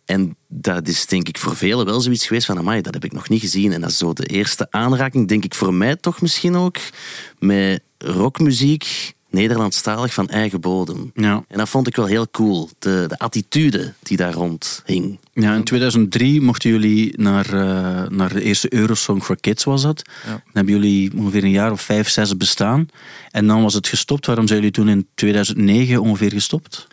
En 0.06 0.36
dat 0.48 0.88
is 0.88 1.06
denk 1.06 1.28
ik 1.28 1.38
voor 1.38 1.56
velen 1.56 1.86
wel 1.86 2.00
zoiets 2.00 2.26
geweest 2.26 2.46
van, 2.46 2.58
amai, 2.58 2.80
dat 2.80 2.94
heb 2.94 3.04
ik 3.04 3.12
nog 3.12 3.28
niet 3.28 3.40
gezien. 3.40 3.72
En 3.72 3.80
dat 3.80 3.90
is 3.90 3.96
zo 3.96 4.12
de 4.12 4.26
eerste 4.26 4.66
aanraking, 4.70 5.28
denk 5.28 5.44
ik 5.44 5.54
voor 5.54 5.74
mij 5.74 5.96
toch 5.96 6.20
misschien 6.20 6.56
ook, 6.56 6.76
met 7.38 7.82
rockmuziek, 7.98 9.14
Nederlandstalig 9.30 10.14
van 10.14 10.28
eigen 10.28 10.60
bodem. 10.60 11.10
Ja. 11.14 11.44
En 11.48 11.58
dat 11.58 11.68
vond 11.68 11.86
ik 11.86 11.96
wel 11.96 12.06
heel 12.06 12.30
cool. 12.30 12.70
De, 12.78 13.04
de 13.08 13.18
attitude 13.18 13.94
die 14.02 14.16
daar 14.16 14.32
rond 14.32 14.82
hing. 14.84 15.18
Ja, 15.32 15.54
in 15.54 15.64
2003 15.64 16.40
mochten 16.40 16.70
jullie 16.70 17.12
naar, 17.16 17.46
eh, 17.46 18.08
naar 18.08 18.32
de 18.32 18.42
eerste 18.42 18.74
Eurosong 18.74 19.24
for 19.24 19.40
Kids, 19.40 19.64
was 19.64 19.82
dat. 19.82 20.02
Dan 20.26 20.40
hebben 20.52 20.74
jullie 20.74 21.12
ongeveer 21.16 21.44
een 21.44 21.50
jaar 21.50 21.72
of 21.72 21.80
vijf, 21.80 22.08
zes 22.08 22.36
bestaan. 22.36 22.88
En 23.30 23.46
dan 23.46 23.62
was 23.62 23.74
het 23.74 23.88
gestopt. 23.88 24.26
Waarom 24.26 24.46
zijn 24.46 24.58
jullie 24.58 24.74
toen 24.74 24.88
in 24.88 25.06
2009 25.14 26.00
ongeveer 26.00 26.32
gestopt? 26.32 26.86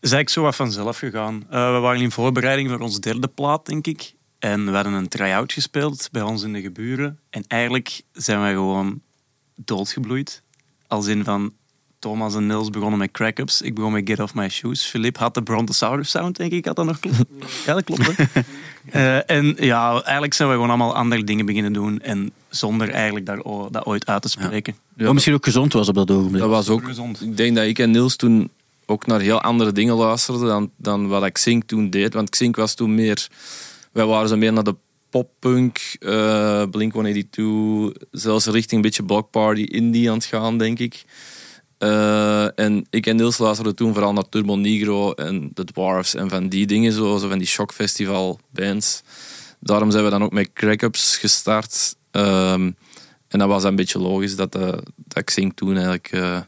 Is 0.00 0.12
eigenlijk 0.12 0.28
zo 0.28 0.42
wat 0.42 0.56
vanzelf 0.56 0.98
gegaan. 0.98 1.44
Eh, 1.50 1.74
we 1.74 1.78
waren 1.78 2.00
in 2.00 2.10
voorbereiding 2.10 2.68
voor 2.68 2.78
ons 2.78 3.00
derde 3.00 3.28
plaat, 3.28 3.66
denk 3.66 3.86
ik. 3.86 4.14
En 4.38 4.64
we 4.64 4.70
hadden 4.70 4.92
een 4.92 5.08
try-out 5.08 5.52
gespeeld 5.52 6.08
bij 6.12 6.22
ons 6.22 6.42
in 6.42 6.52
de 6.52 6.60
geburen. 6.60 7.18
En 7.30 7.44
eigenlijk 7.48 8.02
zijn 8.12 8.40
wij 8.40 8.52
gewoon 8.52 9.00
doodgebloeid. 9.54 10.42
Als 10.86 11.06
in 11.06 11.24
van 11.24 11.52
Thomas 11.98 12.34
en 12.34 12.46
Nils 12.46 12.70
begonnen 12.70 12.98
met 12.98 13.10
crack-ups. 13.10 13.62
Ik 13.62 13.74
begon 13.74 13.92
met 13.92 14.08
Get 14.08 14.20
Off 14.20 14.34
My 14.34 14.48
Shoes. 14.48 14.84
Philip 14.84 15.16
had 15.18 15.34
de 15.34 15.42
Brontosaurus 15.42 16.10
sound, 16.10 16.36
denk 16.36 16.52
ik. 16.52 16.64
Had 16.64 16.76
dat 16.76 16.86
nog 16.86 16.98
klopt? 16.98 17.24
ja, 17.66 17.74
dat 17.74 17.84
klopt. 17.84 18.16
hè. 18.16 18.40
Eh, 18.90 19.36
en 19.36 19.56
ja, 19.58 20.02
eigenlijk 20.02 20.34
zijn 20.34 20.48
we 20.48 20.54
gewoon 20.54 20.68
allemaal 20.68 20.94
andere 20.94 21.24
dingen 21.24 21.46
beginnen 21.46 21.72
doen. 21.72 22.00
En 22.00 22.32
zonder 22.48 22.90
eigenlijk 22.90 23.26
daar, 23.26 23.42
dat 23.70 23.84
ooit 23.86 24.06
uit 24.06 24.22
te 24.22 24.28
spreken. 24.28 24.74
Wat 24.96 25.12
misschien 25.12 25.34
ook 25.34 25.44
gezond 25.44 25.72
was 25.72 25.88
op 25.88 25.94
dat 25.94 26.10
ogenblik. 26.10 26.40
Dat 26.40 26.50
was 26.50 26.68
ook. 26.68 26.84
Gezond. 26.84 27.20
Ik 27.22 27.36
denk 27.36 27.56
dat 27.56 27.64
ik 27.64 27.78
en 27.78 27.90
Niels 27.90 28.16
toen 28.16 28.50
ook 28.90 29.06
naar 29.06 29.20
heel 29.20 29.40
andere 29.40 29.72
dingen 29.72 29.94
luisterden 29.94 30.46
dan, 30.46 30.70
dan 30.76 31.08
wat 31.08 31.24
ik 31.24 31.32
Xink 31.32 31.64
toen 31.64 31.90
deed. 31.90 32.14
Want 32.14 32.30
Xink 32.30 32.56
was 32.56 32.74
toen 32.74 32.94
meer. 32.94 33.28
Wij 33.92 34.04
waren 34.04 34.28
zo 34.28 34.36
meer 34.36 34.52
naar 34.52 34.64
de 34.64 34.76
poppunk, 35.10 35.96
eh 35.98 36.62
Blink 36.70 36.92
182, 36.92 38.06
zelfs 38.10 38.46
richting 38.46 38.72
een 38.72 38.80
beetje 38.80 39.04
Block 39.04 39.30
Party, 39.30 39.60
indie 39.60 40.08
aan 40.10 40.16
het 40.16 40.24
gaan, 40.24 40.58
denk 40.58 40.78
ik. 40.78 41.04
Eh, 41.78 42.58
en 42.58 42.86
ik 42.90 43.06
en 43.06 43.16
Niels 43.16 43.38
luisterden 43.38 43.74
toen 43.76 43.92
vooral 43.92 44.12
naar 44.12 44.28
Turbo 44.28 44.54
Negro 44.54 45.12
en 45.12 45.50
The 45.54 45.64
Dwarfs 45.64 46.14
en 46.14 46.28
van 46.28 46.48
die 46.48 46.66
dingen, 46.66 46.92
zo, 46.92 47.18
zo 47.18 47.28
van 47.28 47.38
die 47.38 47.46
shockfestival 47.46 48.40
bands. 48.50 49.02
Daarom 49.60 49.90
zijn 49.90 50.04
we 50.04 50.10
dan 50.10 50.22
ook 50.22 50.32
met 50.32 50.52
Crack-Ups 50.52 51.16
gestart. 51.16 51.96
Ehm, 52.10 52.70
en 53.28 53.38
dat 53.38 53.48
was 53.48 53.64
een 53.64 53.76
beetje 53.76 53.98
logisch 53.98 54.36
dat, 54.36 54.54
eh 54.54 54.78
dat 54.96 55.24
Xink 55.24 55.56
toen 55.56 55.74
eigenlijk 55.74 56.08
eh, 56.12 56.40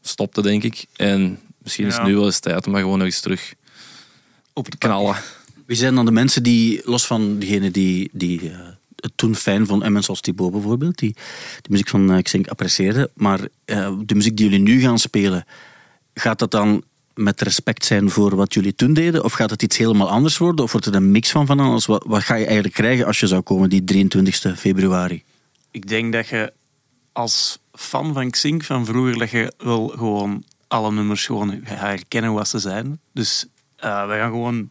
stopte, 0.00 0.42
denk 0.42 0.62
ik. 0.62 0.86
En 0.96 1.38
misschien 1.62 1.86
is 1.86 1.94
het 1.94 2.04
nu 2.04 2.14
wel 2.14 2.24
eens 2.24 2.38
tijd 2.38 2.66
om 2.66 2.72
dat 2.72 2.80
gewoon 2.80 2.98
nog 2.98 3.06
eens 3.06 3.20
terug 3.20 3.54
op 4.52 4.64
het 4.64 4.78
knallen. 4.78 5.16
Wie 5.66 5.76
zijn 5.76 5.94
dan 5.94 6.04
de 6.04 6.12
mensen 6.12 6.42
die, 6.42 6.80
los 6.84 7.06
van 7.06 7.38
degene 7.38 7.70
die, 7.70 8.10
die 8.12 8.50
eh, 8.50 8.58
het 8.96 9.12
toen 9.14 9.34
fijn 9.34 9.66
vonden, 9.66 9.86
en 9.86 9.92
mensen 9.92 10.10
als 10.10 10.20
Thibaut 10.20 10.52
bijvoorbeeld, 10.52 10.98
die 10.98 11.14
de 11.62 11.70
muziek 11.70 11.88
van 11.88 12.14
uh, 12.14 12.22
Xink 12.22 12.48
apprecieerden, 12.48 13.10
maar 13.14 13.40
eh, 13.64 13.92
de 14.04 14.14
muziek 14.14 14.36
die 14.36 14.48
jullie 14.48 14.64
nu 14.64 14.80
gaan 14.80 14.98
spelen, 14.98 15.44
gaat 16.14 16.38
dat 16.38 16.50
dan 16.50 16.84
met 17.14 17.40
respect 17.40 17.84
zijn 17.84 18.10
voor 18.10 18.36
wat 18.36 18.54
jullie 18.54 18.74
toen 18.74 18.92
deden? 18.92 19.24
Of 19.24 19.32
gaat 19.32 19.50
het 19.50 19.62
iets 19.62 19.76
helemaal 19.76 20.10
anders 20.10 20.38
worden? 20.38 20.64
Of 20.64 20.72
wordt 20.72 20.86
het 20.86 20.94
een 20.94 21.10
mix 21.10 21.30
van 21.30 21.46
van 21.46 21.60
alles? 21.60 21.86
Wat, 21.86 22.04
wat 22.06 22.22
ga 22.22 22.34
je 22.34 22.44
eigenlijk 22.44 22.74
krijgen 22.74 23.06
als 23.06 23.20
je 23.20 23.26
zou 23.26 23.42
komen 23.42 23.70
die 23.70 23.84
23 23.84 24.58
februari? 24.58 25.22
Ik 25.70 25.88
denk 25.88 26.12
dat 26.12 26.28
je 26.28 26.52
als 27.12 27.58
fan 27.72 28.12
van 28.12 28.30
Xink 28.30 28.64
van 28.64 28.86
vroeger, 28.86 29.18
dat 29.18 29.30
je 29.30 29.52
wel 29.58 29.88
gewoon 29.88 30.44
alle 30.70 30.92
nummers 30.92 31.26
gewoon 31.26 31.60
herkennen 31.62 32.32
wat 32.32 32.48
ze 32.48 32.58
zijn. 32.58 33.00
Dus 33.12 33.46
eh 33.76 34.06
wij 34.06 34.18
gaan 34.18 34.30
gewoon 34.30 34.70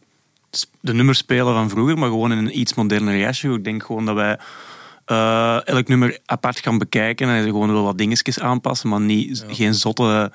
de 0.80 0.94
nummers 0.94 1.18
spelen 1.18 1.54
van 1.54 1.68
vroeger, 1.68 1.98
maar 1.98 2.08
gewoon 2.08 2.32
in 2.32 2.38
een 2.38 2.58
iets 2.58 2.74
moderner 2.74 3.16
jasje. 3.16 3.48
Ik 3.48 3.64
denk 3.64 3.82
gewoon 3.84 4.06
dat 4.06 4.14
wij 4.14 4.38
eh, 5.04 5.66
elk 5.66 5.88
nummer 5.88 6.18
apart 6.26 6.58
gaan 6.58 6.78
bekijken 6.78 7.28
en 7.28 7.44
gewoon 7.44 7.72
wel 7.72 7.82
wat 7.82 7.98
dingetjes 7.98 8.40
aanpassen, 8.40 8.88
maar 8.88 9.00
niet, 9.00 9.44
geen 9.48 9.74
zotte, 9.74 10.32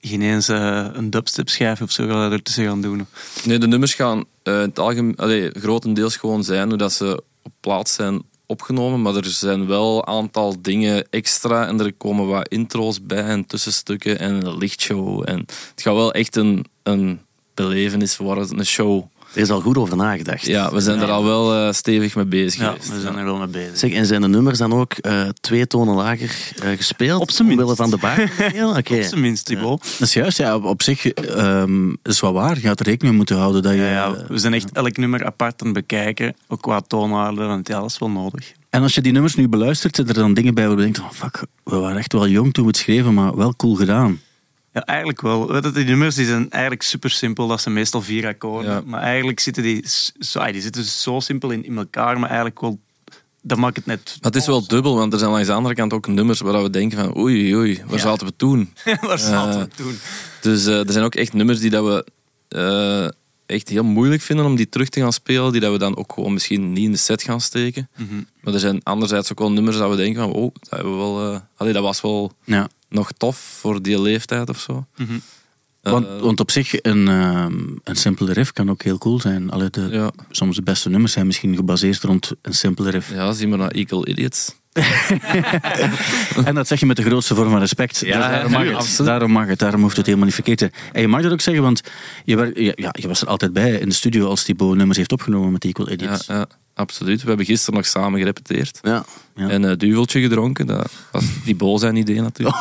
geen 0.00 0.22
eens 0.22 0.48
eh, 0.48 0.86
een 0.92 1.10
dubstep 1.10 1.48
schijf 1.48 1.82
of 1.82 1.90
zo 1.90 2.06
gaan 2.06 2.28
we 2.28 2.34
ertussen 2.34 2.64
gaan 2.64 2.80
doen. 2.80 3.06
Nee, 3.44 3.58
de 3.58 3.66
nummers 3.66 3.94
gaan 3.94 4.24
in 4.42 4.52
het 4.52 4.78
algemeen, 4.78 5.16
allee, 5.16 5.50
grotendeels 5.50 6.16
gewoon 6.16 6.44
zijn 6.44 6.68
hoe 6.68 6.78
dat 6.78 6.92
ze 6.92 7.22
op 7.42 7.52
plaats 7.60 7.94
zijn 7.94 8.22
opgenomen. 8.46 9.02
Maar 9.02 9.16
er 9.16 9.24
zijn 9.24 9.66
wel 9.66 9.96
een 9.96 10.06
aantal 10.06 10.62
dingen 10.62 11.10
extra. 11.10 11.66
En 11.66 11.80
er 11.80 11.92
komen 11.92 12.26
wat 12.26 12.48
intro's 12.48 13.02
bij 13.02 13.24
en 13.24 13.46
tussenstukken 13.46 14.18
en 14.18 14.46
een 14.46 14.58
lichtshow. 14.58 15.22
En 15.28 15.38
het 15.70 15.82
gaat 15.82 15.94
wel 15.94 16.12
echt 16.12 16.36
een, 16.36 16.64
een 16.82 17.20
belevenis 17.54 18.16
worden, 18.16 18.58
een 18.58 18.66
show. 18.66 19.04
Er 19.36 19.42
is 19.42 19.50
al 19.50 19.60
goed 19.60 19.76
over 19.76 19.96
nagedacht. 19.96 20.46
Ja, 20.46 20.72
we 20.72 20.80
zijn 20.80 21.00
er 21.00 21.10
al 21.10 21.24
wel 21.24 21.54
eh, 21.54 21.72
stevig 21.72 22.14
mee 22.16 22.24
bezig 22.24 22.60
Ja, 22.60 22.70
geweest. 22.70 22.88
we 22.88 23.00
zijn 23.00 23.16
er 23.16 23.24
wel 23.24 23.36
mee 23.36 23.46
bezig. 23.46 23.76
Zeg, 23.78 23.92
en 23.92 24.06
zijn 24.06 24.20
de 24.20 24.28
nummers 24.28 24.58
dan 24.58 24.72
ook 24.72 24.92
eh, 24.92 25.22
twee 25.40 25.66
tonen 25.66 25.94
lager 25.94 26.52
eh, 26.62 26.76
gespeeld? 26.76 27.20
Op 27.20 27.30
zijn 27.30 27.48
minst. 27.48 27.62
Omwille 27.62 27.76
van 27.76 27.90
de 27.90 27.96
bar? 27.96 28.22
Oké. 28.78 28.94
Op 28.94 29.02
zijn 29.02 29.20
minst, 29.20 29.44
Thibaut. 29.44 29.82
Dat 29.98 30.08
is 30.08 30.14
juist, 30.14 30.38
ja, 30.38 30.54
op, 30.54 30.64
op 30.64 30.82
zich 30.82 31.06
ehm 31.06 31.92
is 32.02 32.20
wel 32.20 32.32
waar. 32.32 32.54
Je 32.54 32.60
gaat 32.60 32.80
er 32.80 32.86
rekening 32.86 33.08
mee 33.08 33.16
moeten 33.16 33.36
houden 33.36 33.62
dat 33.62 33.72
je... 33.72 33.78
Ja, 33.78 33.90
ja, 33.90 34.16
we 34.28 34.38
zijn 34.38 34.54
echt 34.54 34.72
elk 34.72 34.96
nummer 34.96 35.24
apart 35.24 35.60
aan 35.60 35.66
het 35.68 35.76
bekijken, 35.76 36.36
ook 36.48 36.62
qua 36.62 36.80
toonaarden, 36.80 37.46
want 37.46 37.68
ja, 37.68 37.80
dat 37.80 37.90
is 37.90 37.98
wel 37.98 38.10
nodig. 38.10 38.52
En 38.70 38.82
als 38.82 38.94
je 38.94 39.00
die 39.00 39.12
nummers 39.12 39.34
nu 39.34 39.48
beluistert, 39.48 39.96
zitten 39.96 40.14
er 40.14 40.20
dan 40.20 40.34
dingen 40.34 40.54
bij 40.54 40.66
waar 40.68 40.76
je 40.76 40.82
denkt, 40.82 40.98
oh, 40.98 41.10
fuck, 41.12 41.42
we 41.64 41.76
waren 41.76 41.98
echt 41.98 42.12
wel 42.12 42.28
jong 42.28 42.52
toen 42.52 42.64
we 42.64 42.70
het 42.70 42.78
schreven, 42.78 43.14
maar 43.14 43.36
wel 43.36 43.56
cool 43.56 43.74
gedaan. 43.74 44.20
Ja, 44.76 44.84
eigenlijk 44.84 45.20
wel. 45.20 45.46
Die 45.72 45.84
nummers 45.84 46.14
die 46.14 46.26
zijn 46.26 46.50
eigenlijk 46.50 46.82
super 46.82 47.10
simpel. 47.10 47.46
Dat 47.46 47.60
zijn 47.60 47.74
meestal 47.74 48.02
vier 48.02 48.26
akkoorden. 48.26 48.72
Ja. 48.72 48.82
Maar 48.84 49.02
eigenlijk 49.02 49.40
zitten 49.40 49.62
die, 49.62 49.84
zo, 50.18 50.52
die 50.52 50.60
zitten 50.60 50.84
zo 50.84 51.20
simpel 51.20 51.50
in, 51.50 51.64
in 51.64 51.76
elkaar, 51.76 52.18
maar 52.18 52.28
eigenlijk 52.28 52.60
wel... 52.60 52.78
Dat 53.42 53.58
maakt 53.58 53.76
het 53.76 53.86
net... 53.86 54.16
Maar 54.20 54.32
het 54.32 54.40
is 54.40 54.46
wel 54.46 54.66
dubbel, 54.66 54.96
want 54.96 55.12
er 55.12 55.18
zijn 55.18 55.30
langs 55.30 55.46
de 55.46 55.52
andere 55.52 55.74
kant 55.74 55.92
ook 55.92 56.06
nummers 56.06 56.40
waar 56.40 56.62
we 56.62 56.70
denken 56.70 56.98
van 56.98 57.16
oei, 57.16 57.56
oei, 57.56 57.82
waar 57.86 57.98
zaten 57.98 58.26
we 58.26 58.36
toen? 58.36 58.72
Waar 59.00 59.18
zaten 59.18 59.60
we 59.60 59.68
toen? 59.68 59.98
Dus 60.40 60.66
eh, 60.66 60.86
er 60.86 60.92
zijn 60.92 61.04
ook 61.04 61.14
echt 61.14 61.32
nummers 61.32 61.60
die 61.60 61.70
dat 61.70 61.84
we 61.84 62.06
eh, 62.48 63.08
echt 63.46 63.68
heel 63.68 63.84
moeilijk 63.84 64.22
vinden 64.22 64.44
om 64.46 64.56
die 64.56 64.68
terug 64.68 64.88
te 64.88 65.00
gaan 65.00 65.12
spelen, 65.12 65.52
die 65.52 65.60
dat 65.60 65.72
we 65.72 65.78
dan 65.78 65.96
ook 65.96 66.12
gewoon 66.12 66.32
misschien 66.32 66.72
niet 66.72 66.84
in 66.84 66.90
de 66.92 66.96
set 66.98 67.22
gaan 67.22 67.40
steken. 67.40 67.88
Mhm. 67.96 68.14
Maar 68.40 68.54
er 68.54 68.60
zijn 68.60 68.80
anderzijds 68.82 69.32
ook 69.32 69.38
wel 69.38 69.52
nummers 69.52 69.76
dat 69.76 69.90
we 69.90 69.96
denken 69.96 70.22
van 70.22 70.32
oh, 70.32 70.54
dat, 70.60 70.70
hebben 70.70 70.92
we 70.92 70.98
wel, 70.98 71.32
eh, 71.32 71.40
allee, 71.56 71.72
dat 71.72 71.82
was 71.82 72.00
wel 72.00 72.32
Ja. 72.44 72.68
nog 72.88 73.12
tof 73.12 73.36
voor 73.36 73.82
die 73.82 74.00
leeftijd 74.00 74.48
of 74.48 74.58
zo. 74.60 74.86
Mhm. 74.96 75.12
Eh, 75.80 75.92
Want, 75.92 76.06
want 76.20 76.40
op 76.40 76.50
zich, 76.50 76.82
een, 76.82 77.08
ehm, 77.08 77.58
een 77.84 77.96
simpele 77.96 78.32
riff 78.32 78.52
kan 78.52 78.70
ook 78.70 78.82
heel 78.82 78.98
cool 78.98 79.20
zijn. 79.20 79.50
Allee, 79.50 79.70
de, 79.70 79.88
ja, 79.90 80.10
Soms 80.30 80.56
de 80.56 80.62
beste 80.62 80.88
nummers 80.88 81.12
zijn 81.12 81.26
misschien 81.26 81.56
gebaseerd 81.56 82.02
rond 82.02 82.32
een 82.42 82.54
simpele 82.54 82.90
riff. 82.90 83.10
ja, 83.12 83.32
zie 83.32 83.48
maar 83.48 83.58
naar 83.58 83.70
Equal 83.70 84.08
Idiots. 84.08 84.54
En 86.44 86.54
dat 86.54 86.66
zeg 86.66 86.80
je 86.80 86.86
met 86.86 86.96
de 86.96 87.02
grootste 87.02 87.34
vorm 87.34 87.50
van 87.50 87.58
respect. 87.58 87.98
Ja, 88.04 88.16
Dus 88.18 88.26
daarom, 88.26 88.50
mag 88.52 88.60
ja, 88.62 88.66
het, 88.68 88.76
absoluut. 88.76 89.10
daarom 89.10 89.30
mag 89.30 89.46
het, 89.46 89.58
daarom 89.58 89.80
hoeft 89.82 89.96
het 89.96 90.06
helemaal 90.06 90.26
niet 90.26 90.34
vergeten. 90.34 90.70
En 90.92 91.00
je 91.00 91.08
mag 91.08 91.22
dat 91.22 91.32
ook 91.32 91.40
zeggen, 91.40 91.62
want 91.62 91.80
je, 92.24 92.50
ja, 92.54 92.72
ja, 92.74 92.94
je 93.00 93.08
was 93.08 93.20
er 93.22 93.28
altijd 93.28 93.52
bij 93.52 93.70
in 93.72 93.88
de 93.88 93.94
studio 93.94 94.28
als 94.28 94.42
Thibaut 94.44 94.76
nummers 94.76 94.98
heeft 94.98 95.12
opgenomen 95.12 95.52
met 95.52 95.64
Equal 95.64 95.86
Ja, 95.86 95.92
Idiots. 95.92 96.26
ja, 96.26 96.46
absoluut. 96.76 97.22
We 97.22 97.28
hebben 97.28 97.46
gisteren 97.46 97.74
nog 97.74 97.86
samen 97.86 98.18
gerepeteerd. 98.18 98.78
Ja. 98.82 99.04
Ja. 99.36 99.48
En 99.48 99.62
een 99.62 99.78
duveltje 99.78 100.20
gedronken. 100.20 100.66
Dat 100.66 100.90
was 101.12 101.24
die 101.44 101.54
bol 101.54 101.78
zijn 101.78 101.96
idee 101.96 102.20
natuurlijk. 102.20 102.56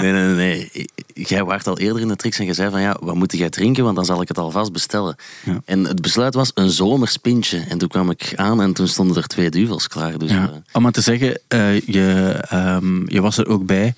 Nee, 0.00 0.12
nee, 0.12 0.34
nee, 0.34 0.34
nee. 0.34 0.86
Jij 1.26 1.44
waart 1.44 1.66
al 1.66 1.78
eerder 1.78 2.00
in 2.02 2.08
de 2.08 2.16
tricks 2.16 2.38
en 2.38 2.46
je 2.46 2.54
zei 2.54 2.70
van 2.70 2.80
ja, 2.80 2.96
wat 3.00 3.14
moet 3.14 3.32
jij 3.32 3.50
drinken, 3.50 3.84
want 3.84 3.96
dan 3.96 4.04
zal 4.04 4.20
ik 4.22 4.28
het 4.28 4.38
alvast 4.38 4.72
bestellen. 4.72 5.16
Ja. 5.44 5.60
En 5.64 5.84
het 5.84 6.02
besluit 6.02 6.34
was 6.34 6.50
een 6.54 6.70
zomerspintje. 6.70 7.58
En 7.68 7.78
toen 7.78 7.88
kwam 7.88 8.10
ik 8.10 8.32
aan 8.34 8.60
en 8.62 8.72
toen 8.72 8.88
stonden 8.88 9.16
er 9.16 9.26
twee 9.26 9.50
duvels 9.50 9.88
klaar. 9.88 10.18
Dus, 10.18 10.30
Ja. 10.30 10.42
eh, 10.44 10.56
Om 10.72 10.82
maar 10.82 10.92
te 10.92 11.00
zeggen, 11.00 11.40
eh, 11.48 11.80
je, 11.80 12.36
ehm, 12.48 13.10
je 13.12 13.20
was 13.20 13.38
er 13.38 13.48
ook 13.48 13.66
bij 13.66 13.94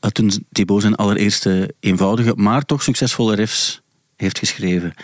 eh, 0.00 0.10
toen 0.10 0.46
Thibaut 0.52 0.80
zijn 0.80 0.94
allereerste 0.94 1.74
eenvoudige, 1.80 2.32
maar 2.36 2.64
toch 2.64 2.82
succesvolle 2.82 3.34
riffs 3.34 3.80
heeft 4.16 4.38
geschreven. 4.38 4.94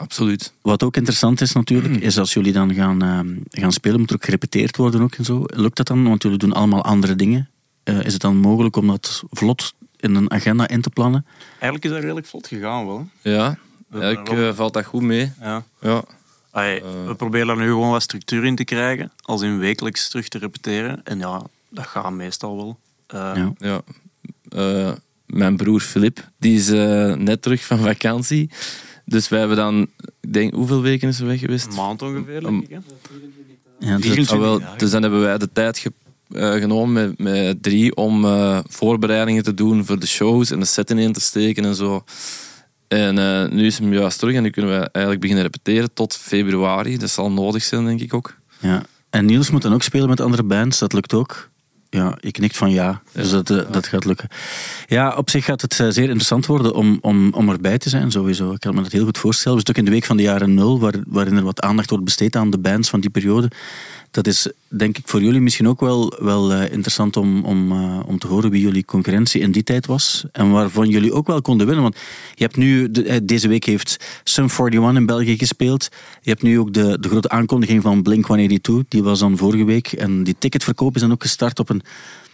Absoluut. 0.00 0.52
Wat 0.62 0.82
ook 0.82 0.96
interessant 0.96 1.40
is 1.40 1.52
natuurlijk, 1.52 1.96
is 1.96 2.18
als 2.18 2.32
jullie 2.32 2.52
dan 2.52 2.74
gaan, 2.74 3.02
ehm, 3.02 3.28
gaan 3.50 3.72
spelen, 3.72 4.00
moet 4.00 4.08
er 4.08 4.14
ook 4.14 4.24
gerepeteerd 4.24 4.76
worden 4.76 5.00
ook 5.02 5.14
en 5.14 5.24
zo. 5.24 5.44
Lukt 5.46 5.76
dat 5.76 5.86
dan? 5.86 6.04
Want 6.04 6.22
jullie 6.22 6.38
doen 6.38 6.52
allemaal 6.52 6.84
andere 6.84 7.16
dingen. 7.16 7.48
Eh, 7.82 8.04
is 8.04 8.12
het 8.12 8.22
dan 8.22 8.36
mogelijk 8.36 8.76
om 8.76 8.86
dat 8.86 9.22
vlot 9.30 9.74
in 9.96 10.14
een 10.14 10.30
agenda 10.30 10.68
in 10.68 10.80
te 10.80 10.90
plannen? 10.90 11.26
Eigenlijk 11.50 11.84
is 11.84 11.90
dat 11.90 12.00
redelijk 12.00 12.26
vlot 12.26 12.46
gegaan 12.46 12.86
wel. 12.86 13.08
Ja, 13.22 13.58
eigenlijk 13.92 14.28
eh, 14.28 14.54
valt 14.54 14.72
dat 14.72 14.84
goed 14.84 15.02
mee. 15.02 15.32
Ja. 15.40 15.64
Ja. 15.80 16.02
Allee, 16.50 16.82
we 17.06 17.14
proberen 17.14 17.46
daar 17.46 17.56
nu 17.56 17.66
gewoon 17.66 17.90
wat 17.90 18.02
structuur 18.02 18.44
in 18.44 18.56
te 18.56 18.64
krijgen, 18.64 19.12
als 19.22 19.42
in 19.42 19.58
wekelijks 19.58 20.08
terug 20.08 20.28
te 20.28 20.38
repeteren. 20.38 21.00
En 21.04 21.18
ja, 21.18 21.42
dat 21.68 21.86
gaat 21.86 22.12
meestal 22.12 22.56
wel. 22.56 22.78
Eh, 23.06 23.32
Ja. 23.34 23.52
Ja. 23.58 23.80
Eh, 24.48 24.92
mijn 25.26 25.56
broer 25.56 25.80
Filip, 25.80 26.28
die 26.38 26.56
is 26.56 26.70
eh, 26.70 27.14
net 27.14 27.42
terug 27.42 27.64
van 27.64 27.78
vakantie. 27.78 28.50
Dus 29.10 29.28
wij 29.28 29.38
hebben 29.38 29.56
dan, 29.56 29.86
ik 30.20 30.32
denk, 30.32 30.54
hoeveel 30.54 30.82
weken 30.82 31.08
is 31.08 31.18
hij 31.18 31.26
weg 31.26 31.40
geweest? 31.40 31.66
Een 31.66 31.74
maand 31.74 32.02
ongeveer, 32.02 32.40
denk 32.40 32.62
ik. 32.62 32.68
hè? 32.70 32.76
Ja, 33.78 33.96
dus 33.96 34.04
het- 34.06 34.14
24 34.14 34.30
Ah, 34.30 34.40
wel, 34.40 34.60
dus 34.76 34.90
dan 34.90 35.02
hebben 35.02 35.20
wij 35.20 35.38
de 35.38 35.52
tijd 35.52 35.78
ge- 35.78 35.92
eh, 36.30 36.52
genomen 36.52 36.92
met, 36.92 37.18
met 37.18 37.62
drie 37.62 37.94
om 37.96 38.24
eh, 38.24 38.58
voorbereidingen 38.68 39.42
te 39.42 39.54
doen 39.54 39.84
voor 39.84 39.98
de 39.98 40.06
shows 40.06 40.50
en 40.50 40.60
de 40.60 40.66
set 40.66 40.90
ineen 40.90 41.12
te 41.12 41.20
steken 41.20 41.64
en 41.64 41.74
zo. 41.74 42.04
En 42.88 43.18
eh, 43.18 43.48
nu 43.48 43.66
is 43.66 43.78
hem 43.78 43.92
juist 43.92 44.18
terug 44.18 44.34
en 44.34 44.42
nu 44.42 44.50
kunnen 44.50 44.70
we 44.80 44.88
eigenlijk 44.90 45.20
beginnen 45.20 45.44
repeteren 45.44 45.92
tot 45.92 46.16
februari. 46.16 46.96
Dat 46.98 47.10
zal 47.10 47.30
nodig 47.30 47.62
zijn, 47.62 47.84
denk 47.84 48.00
ik 48.00 48.14
ook. 48.14 48.34
ja. 48.58 48.82
En 49.10 49.24
Niels 49.24 49.50
moet 49.50 49.62
dan 49.62 49.72
ook 49.72 49.82
spelen 49.82 50.08
met 50.08 50.20
andere 50.20 50.42
bands, 50.42 50.78
dat 50.78 50.92
lukt 50.92 51.12
ook. 51.14 51.50
Ja, 51.90 52.16
je 52.20 52.30
knikt 52.30 52.56
van 52.56 52.70
ja, 52.70 53.02
dus 53.12 53.30
dat, 53.30 53.50
eh, 53.50 53.72
dat 53.72 53.86
gaat 53.86 54.04
lukken. 54.04 54.28
Ja, 54.86 55.14
op 55.16 55.30
zich 55.30 55.44
gaat 55.44 55.60
het 55.60 55.80
eh, 55.80 55.86
zeer 55.88 56.04
interessant 56.04 56.46
worden 56.46 56.74
om, 56.74 56.98
om, 57.00 57.32
om 57.32 57.48
erbij 57.48 57.78
te 57.78 57.88
zijn, 57.88 58.10
sowieso. 58.10 58.52
Ik 58.52 58.60
kan 58.60 58.74
me 58.74 58.82
dat 58.82 58.92
heel 58.92 59.04
goed 59.04 59.18
voorstellen. 59.18 59.58
We 59.58 59.64
zitten 59.64 59.74
ook 59.74 59.80
in 59.80 59.90
de 59.90 59.98
week 59.98 60.08
van 60.08 60.16
de 60.16 60.22
jaren 60.22 60.54
nul, 60.54 60.80
waar, 60.80 60.94
waarin 61.06 61.36
er 61.36 61.42
wat 61.42 61.60
aandacht 61.60 61.90
wordt 61.90 62.04
besteed 62.04 62.36
aan 62.36 62.50
de 62.50 62.58
bands 62.58 62.88
van 62.90 63.00
die 63.00 63.10
periode. 63.10 63.50
Dat 64.10 64.26
is, 64.26 64.48
denk 64.76 64.98
ik, 64.98 65.08
voor 65.08 65.22
jullie 65.22 65.40
misschien 65.40 65.68
ook 65.68 65.80
wel, 65.80 66.12
wel 66.18 66.52
eh, 66.52 66.72
interessant 66.72 67.16
om, 67.16 67.44
om, 67.44 67.72
eh, 67.72 68.00
om 68.06 68.18
te 68.18 68.26
horen 68.26 68.50
wie 68.50 68.60
jullie 68.60 68.84
concurrentie 68.84 69.40
in 69.40 69.52
die 69.52 69.62
tijd 69.62 69.86
was. 69.86 70.24
En 70.32 70.50
waarvan 70.50 70.88
jullie 70.88 71.12
ook 71.12 71.26
wel 71.26 71.42
konden 71.42 71.66
winnen. 71.66 71.82
Want 71.84 71.96
je 72.34 72.44
hebt 72.44 72.56
nu, 72.56 72.90
eh, 72.90 73.16
deze 73.22 73.48
week 73.48 73.64
heeft 73.64 74.20
Sum 74.24 74.48
41 74.48 74.96
in 74.96 75.06
België 75.06 75.38
gespeeld. 75.38 75.88
Je 76.20 76.30
hebt 76.30 76.42
nu 76.42 76.58
ook 76.58 76.72
de, 76.72 76.98
de 77.00 77.08
grote 77.08 77.28
aankondiging 77.28 77.82
van 77.82 78.02
Blink-182. 78.02 78.88
Die 78.88 79.02
was 79.02 79.18
dan 79.18 79.36
vorige 79.36 79.64
week. 79.64 79.92
En 79.92 80.24
die 80.24 80.36
ticketverkoop 80.38 80.94
is 80.94 81.00
dan 81.00 81.12
ook 81.12 81.22
gestart 81.22 81.58
op 81.58 81.68
een... 81.68 81.82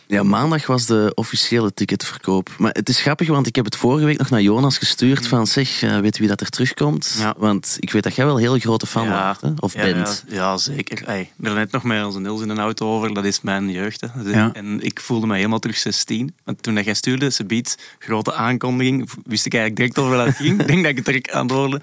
Ja, 0.09 0.23
maandag 0.23 0.67
was 0.67 0.87
de 0.87 1.13
officiële 1.15 1.75
ticketverkoop. 1.75 2.51
Maar 2.59 2.73
het 2.73 2.89
is 2.89 3.01
grappig, 3.01 3.29
want 3.29 3.47
ik 3.47 3.57
heb 3.57 3.65
het 3.65 3.77
vorige 3.77 4.05
week 4.05 4.19
nog 4.19 4.31
naar 4.31 4.41
Jonas 4.43 4.79
gestuurd 4.79 5.27
van 5.27 5.47
zeg, 5.47 5.83
eh, 5.83 5.99
weet 5.99 6.19
wie 6.19 6.29
dat 6.29 6.41
er 6.41 6.49
terugkomt? 6.49 7.17
Ja. 7.19 7.35
Want 7.37 7.77
ik 7.81 7.91
weet 7.93 8.03
dat 8.03 8.15
jij 8.15 8.25
wel 8.25 8.35
een 8.35 8.41
heel 8.41 8.59
grote 8.59 8.87
fan 8.87 9.09
bent, 9.09 9.41
hè? 9.41 9.51
of 9.57 9.75
ja, 9.75 9.81
bent. 9.83 10.25
Ja, 10.29 10.35
ja, 10.35 10.57
zeker. 10.57 11.03
Hey, 11.05 11.31
er 11.43 11.55
net 11.55 11.73
nog 11.73 11.83
met 11.83 12.05
onze 12.05 12.21
Niels 12.21 12.41
in 12.43 12.49
een 12.49 12.59
auto 12.59 12.89
over. 12.97 13.15
Dat 13.15 13.25
is 13.25 13.41
mijn 13.41 13.71
jeugd. 13.71 14.01
Hè. 14.01 14.23
Dus- 14.23 14.35
Ja. 14.35 14.51
En 14.53 14.81
ik 14.85 15.01
voelde 15.01 15.27
me 15.27 15.37
helemaal 15.37 15.59
terug 15.59 15.77
16. 15.77 16.35
Want 16.45 16.63
toen 16.63 16.75
dat 16.75 16.85
jij 16.85 16.95
stuurde, 16.95 17.31
ze 17.31 17.45
biedt, 17.45 17.79
grote 17.99 18.35
aankondiging, 18.35 19.11
wist 19.25 19.47
ik 19.47 19.55
eigenlijk 19.55 19.77
direct 19.77 19.99
over 19.99 20.17
wat 20.17 20.27
het 20.27 20.37
ging. 20.37 20.61
Ik 20.61 20.67
denk 20.67 20.81
dat 20.83 20.91
ik 20.91 20.97
het 20.97 21.05
direct 21.07 21.31
aan 21.31 21.53
het. 21.53 21.83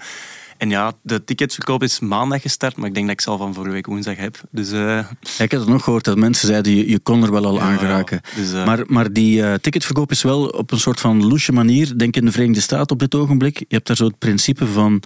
En 0.64 0.70
ja, 0.70 0.92
de 1.02 1.24
ticketverkoop 1.24 1.82
is 1.82 2.00
maandag 2.00 2.42
gestart, 2.42 2.76
maar 2.76 2.88
ik 2.88 2.94
denk 2.94 3.06
dat 3.06 3.14
ik 3.14 3.20
ze 3.20 3.30
al 3.30 3.36
van 3.38 3.54
vorige 3.54 3.72
week 3.72 3.86
woensdag 3.86 4.16
heb. 4.16 4.40
Dus, 4.50 4.70
eh, 4.72 4.78
Ja, 4.78 5.08
ik 5.38 5.50
heb 5.50 5.60
het 5.60 5.68
nog 5.68 5.84
gehoord 5.84 6.04
dat 6.04 6.16
mensen 6.16 6.48
zeiden, 6.48 6.74
je, 6.76 6.88
je 6.88 6.98
kon 6.98 7.22
er 7.22 7.30
wel 7.30 7.46
al 7.46 7.54
Ja, 7.54 7.60
aan 7.60 7.78
geraken. 7.78 8.20
ja. 8.22 8.40
Dus, 8.42 8.52
eh, 8.52 8.66
maar, 8.66 8.82
maar 8.86 9.12
die 9.12 9.42
eh, 9.42 9.54
ticketverkoop 9.54 10.10
is 10.10 10.22
wel 10.22 10.46
op 10.46 10.70
een 10.72 10.78
soort 10.78 11.00
van 11.00 11.26
loesje 11.26 11.52
manier, 11.52 11.86
denk 11.98 12.00
ik 12.02 12.16
in 12.16 12.24
de 12.24 12.32
Verenigde 12.32 12.60
Staten 12.60 12.90
op 12.90 12.98
dit 12.98 13.14
ogenblik. 13.14 13.58
Je 13.58 13.64
hebt 13.68 13.86
daar 13.86 13.96
zo 13.96 14.04
het 14.04 14.18
principe 14.18 14.66
van 14.66 15.02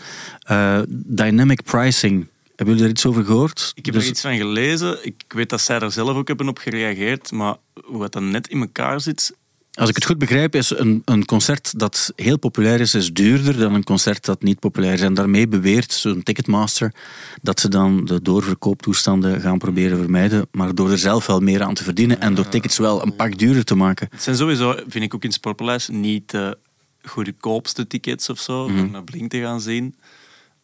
dynamic 0.89 1.63
pricing. 1.63 2.27
Hebben 2.47 2.67
jullie 2.67 2.81
daar 2.81 2.91
iets 2.91 3.07
over 3.07 3.25
gehoord? 3.25 3.73
ik 3.75 3.85
heb 3.87 3.95
Dus- 3.95 4.05
er 4.05 4.11
iets 4.11 4.21
van 4.21 4.37
gelezen. 4.37 4.99
Ik 5.07 5.25
weet 5.29 5.51
dat 5.51 5.61
zij 5.61 5.79
er 5.79 5.93
zelf 5.93 6.17
ook 6.17 6.29
hebben 6.29 6.49
op 6.49 6.59
gereageerd. 6.59 7.33
Maar 7.33 7.57
hoe 7.85 8.09
dan 8.09 8.31
net 8.31 8.49
in 8.49 8.61
elkaar 8.61 9.01
zit... 9.01 9.37
Als 9.79 9.89
ik 9.89 9.95
het 9.95 10.05
goed 10.05 10.19
begrijp, 10.19 10.55
is 10.55 10.71
een, 10.71 11.03
een 11.05 11.25
concert 11.25 11.79
dat 11.79 12.13
heel 12.17 12.39
populair 12.39 12.81
is, 12.81 12.95
is 12.95 13.13
duurder 13.13 13.59
dan 13.59 13.75
een 13.75 13.85
concert 13.85 14.25
dat 14.25 14.43
niet 14.43 14.59
populair 14.59 14.93
is. 14.93 15.01
En 15.01 15.15
daarmee 15.15 15.49
beweert 15.49 15.93
zo'n 15.93 16.23
Ticketmaster 16.23 16.95
dat 17.43 17.61
ze 17.61 17.69
dan 17.69 18.05
de 18.05 18.23
doorverkooptoestanden 18.23 19.41
gaan 19.41 19.59
proberen 19.59 19.99
vermijden, 19.99 20.47
maar 20.51 20.75
door 20.75 20.91
er 20.91 20.99
zelf 20.99 21.27
wel 21.27 21.41
meer 21.41 21.63
aan 21.63 21.75
te 21.75 21.85
verdienen 21.85 22.21
en 22.21 22.35
door 22.35 22.49
tickets 22.49 22.79
wel 22.79 23.03
een 23.03 23.17
pak 23.17 23.39
duurder 23.39 23.65
te 23.65 23.75
maken. 23.75 24.09
Het 24.11 24.23
zijn 24.23 24.37
sowieso, 24.37 24.75
vind 24.87 25.05
ik 25.05 25.15
ook 25.15 25.25
in 25.25 25.33
Sportpaleis, 25.33 25.89
niet 25.89 26.31
de 26.31 26.59
goedkoopste 27.03 27.87
tickets 27.87 28.29
of 28.29 28.41
zo, 28.41 28.69
Mhm. 28.69 28.79
om 28.79 28.91
naar 28.91 29.05
Blink 29.05 29.31
te 29.31 29.41
gaan 29.41 29.61
zien. 29.61 29.95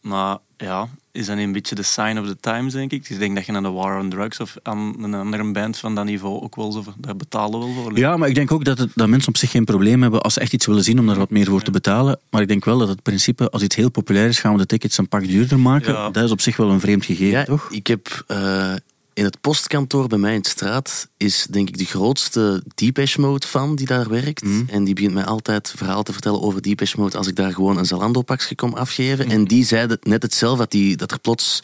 Maar 0.01 0.37
ja, 0.57 0.89
is 1.15 1.25
dat 1.25 1.37
een 1.37 1.51
beetje 1.51 1.75
de 1.75 1.83
sign 1.83 2.17
of 2.17 2.27
the 2.27 2.37
times, 2.39 2.73
denk 2.73 2.91
ik. 2.91 3.01
Dus 3.01 3.09
ik 3.09 3.19
denk 3.19 3.35
dat 3.35 3.45
je 3.45 3.51
naar 3.51 3.61
de 3.61 3.69
War 3.69 3.99
on 3.99 4.09
Drugs 4.09 4.39
of 4.39 4.55
aan 4.63 4.95
een 5.03 5.13
andere 5.13 5.51
band 5.51 5.77
van 5.77 5.95
dat 5.95 6.05
niveau 6.05 6.41
ook 6.41 6.55
wel 6.55 6.71
zo, 6.71 6.83
daar 6.97 7.15
betalen 7.15 7.59
wil 7.59 7.73
voor. 7.73 7.97
Ja, 7.97 8.17
maar 8.17 8.29
ik 8.29 8.35
denk 8.35 8.51
ook 8.51 8.65
dat, 8.65 8.77
het, 8.77 8.91
dat 8.95 9.07
mensen 9.07 9.29
op 9.29 9.37
zich 9.37 9.51
geen 9.51 9.65
probleem 9.65 10.01
hebben 10.01 10.21
als 10.21 10.33
ze 10.33 10.39
echt 10.39 10.53
iets 10.53 10.65
willen 10.65 10.83
zien 10.83 10.99
om 10.99 11.07
daar 11.07 11.17
wat 11.17 11.29
meer 11.29 11.45
voor 11.45 11.61
te 11.61 11.71
betalen. 11.71 12.19
Maar 12.29 12.41
ik 12.41 12.47
denk 12.47 12.65
wel 12.65 12.77
dat 12.77 12.87
het 12.87 13.01
principe, 13.01 13.49
als 13.49 13.61
iets 13.61 13.75
heel 13.75 13.91
populair 13.91 14.27
is, 14.27 14.39
gaan 14.39 14.51
we 14.51 14.57
de 14.57 14.65
tickets 14.65 14.97
een 14.97 15.07
pak 15.07 15.27
duurder 15.27 15.59
maken. 15.59 15.93
Ja. 15.93 16.09
Dat 16.09 16.23
is 16.23 16.31
op 16.31 16.41
zich 16.41 16.57
wel 16.57 16.69
een 16.69 16.79
vreemd 16.79 17.05
gegeven, 17.05 17.37
Ja, 17.37 17.43
toch? 17.43 17.67
ik 17.71 17.87
heb 17.87 18.23
eh, 18.27 18.73
in 19.15 19.23
het 19.23 19.41
postkantoor 19.41 20.07
bij 20.07 20.17
mij 20.17 20.33
in 20.33 20.41
de 20.41 20.49
straat 20.49 21.07
is 21.17 21.47
denk 21.49 21.67
ik 21.67 21.77
de 21.77 21.85
grootste 21.85 22.63
Depeche 22.75 23.21
Mode 23.21 23.47
fan 23.47 23.75
die 23.75 23.85
daar 23.87 24.09
werkt. 24.09 24.43
Mhm. 24.43 24.63
En 24.67 24.83
die 24.83 24.93
begint 24.93 25.13
mij 25.13 25.25
altijd 25.25 25.73
verhaal 25.77 26.03
te 26.03 26.11
vertellen 26.13 26.41
over 26.41 26.61
Depeche 26.61 26.99
Mode 26.99 27.17
als 27.17 27.27
ik 27.27 27.35
daar 27.35 27.53
gewoon 27.53 27.77
een 27.77 27.85
Zalando 27.85 28.21
pakje 28.21 28.55
kom 28.55 28.73
afgeven. 28.73 29.29
En 29.29 29.45
die 29.45 29.65
zei 29.65 29.95
net 30.01 30.21
hetzelfde, 30.23 30.57
dat, 30.57 30.71
die, 30.71 30.95
dat 30.95 31.11
er 31.11 31.19
plots 31.19 31.59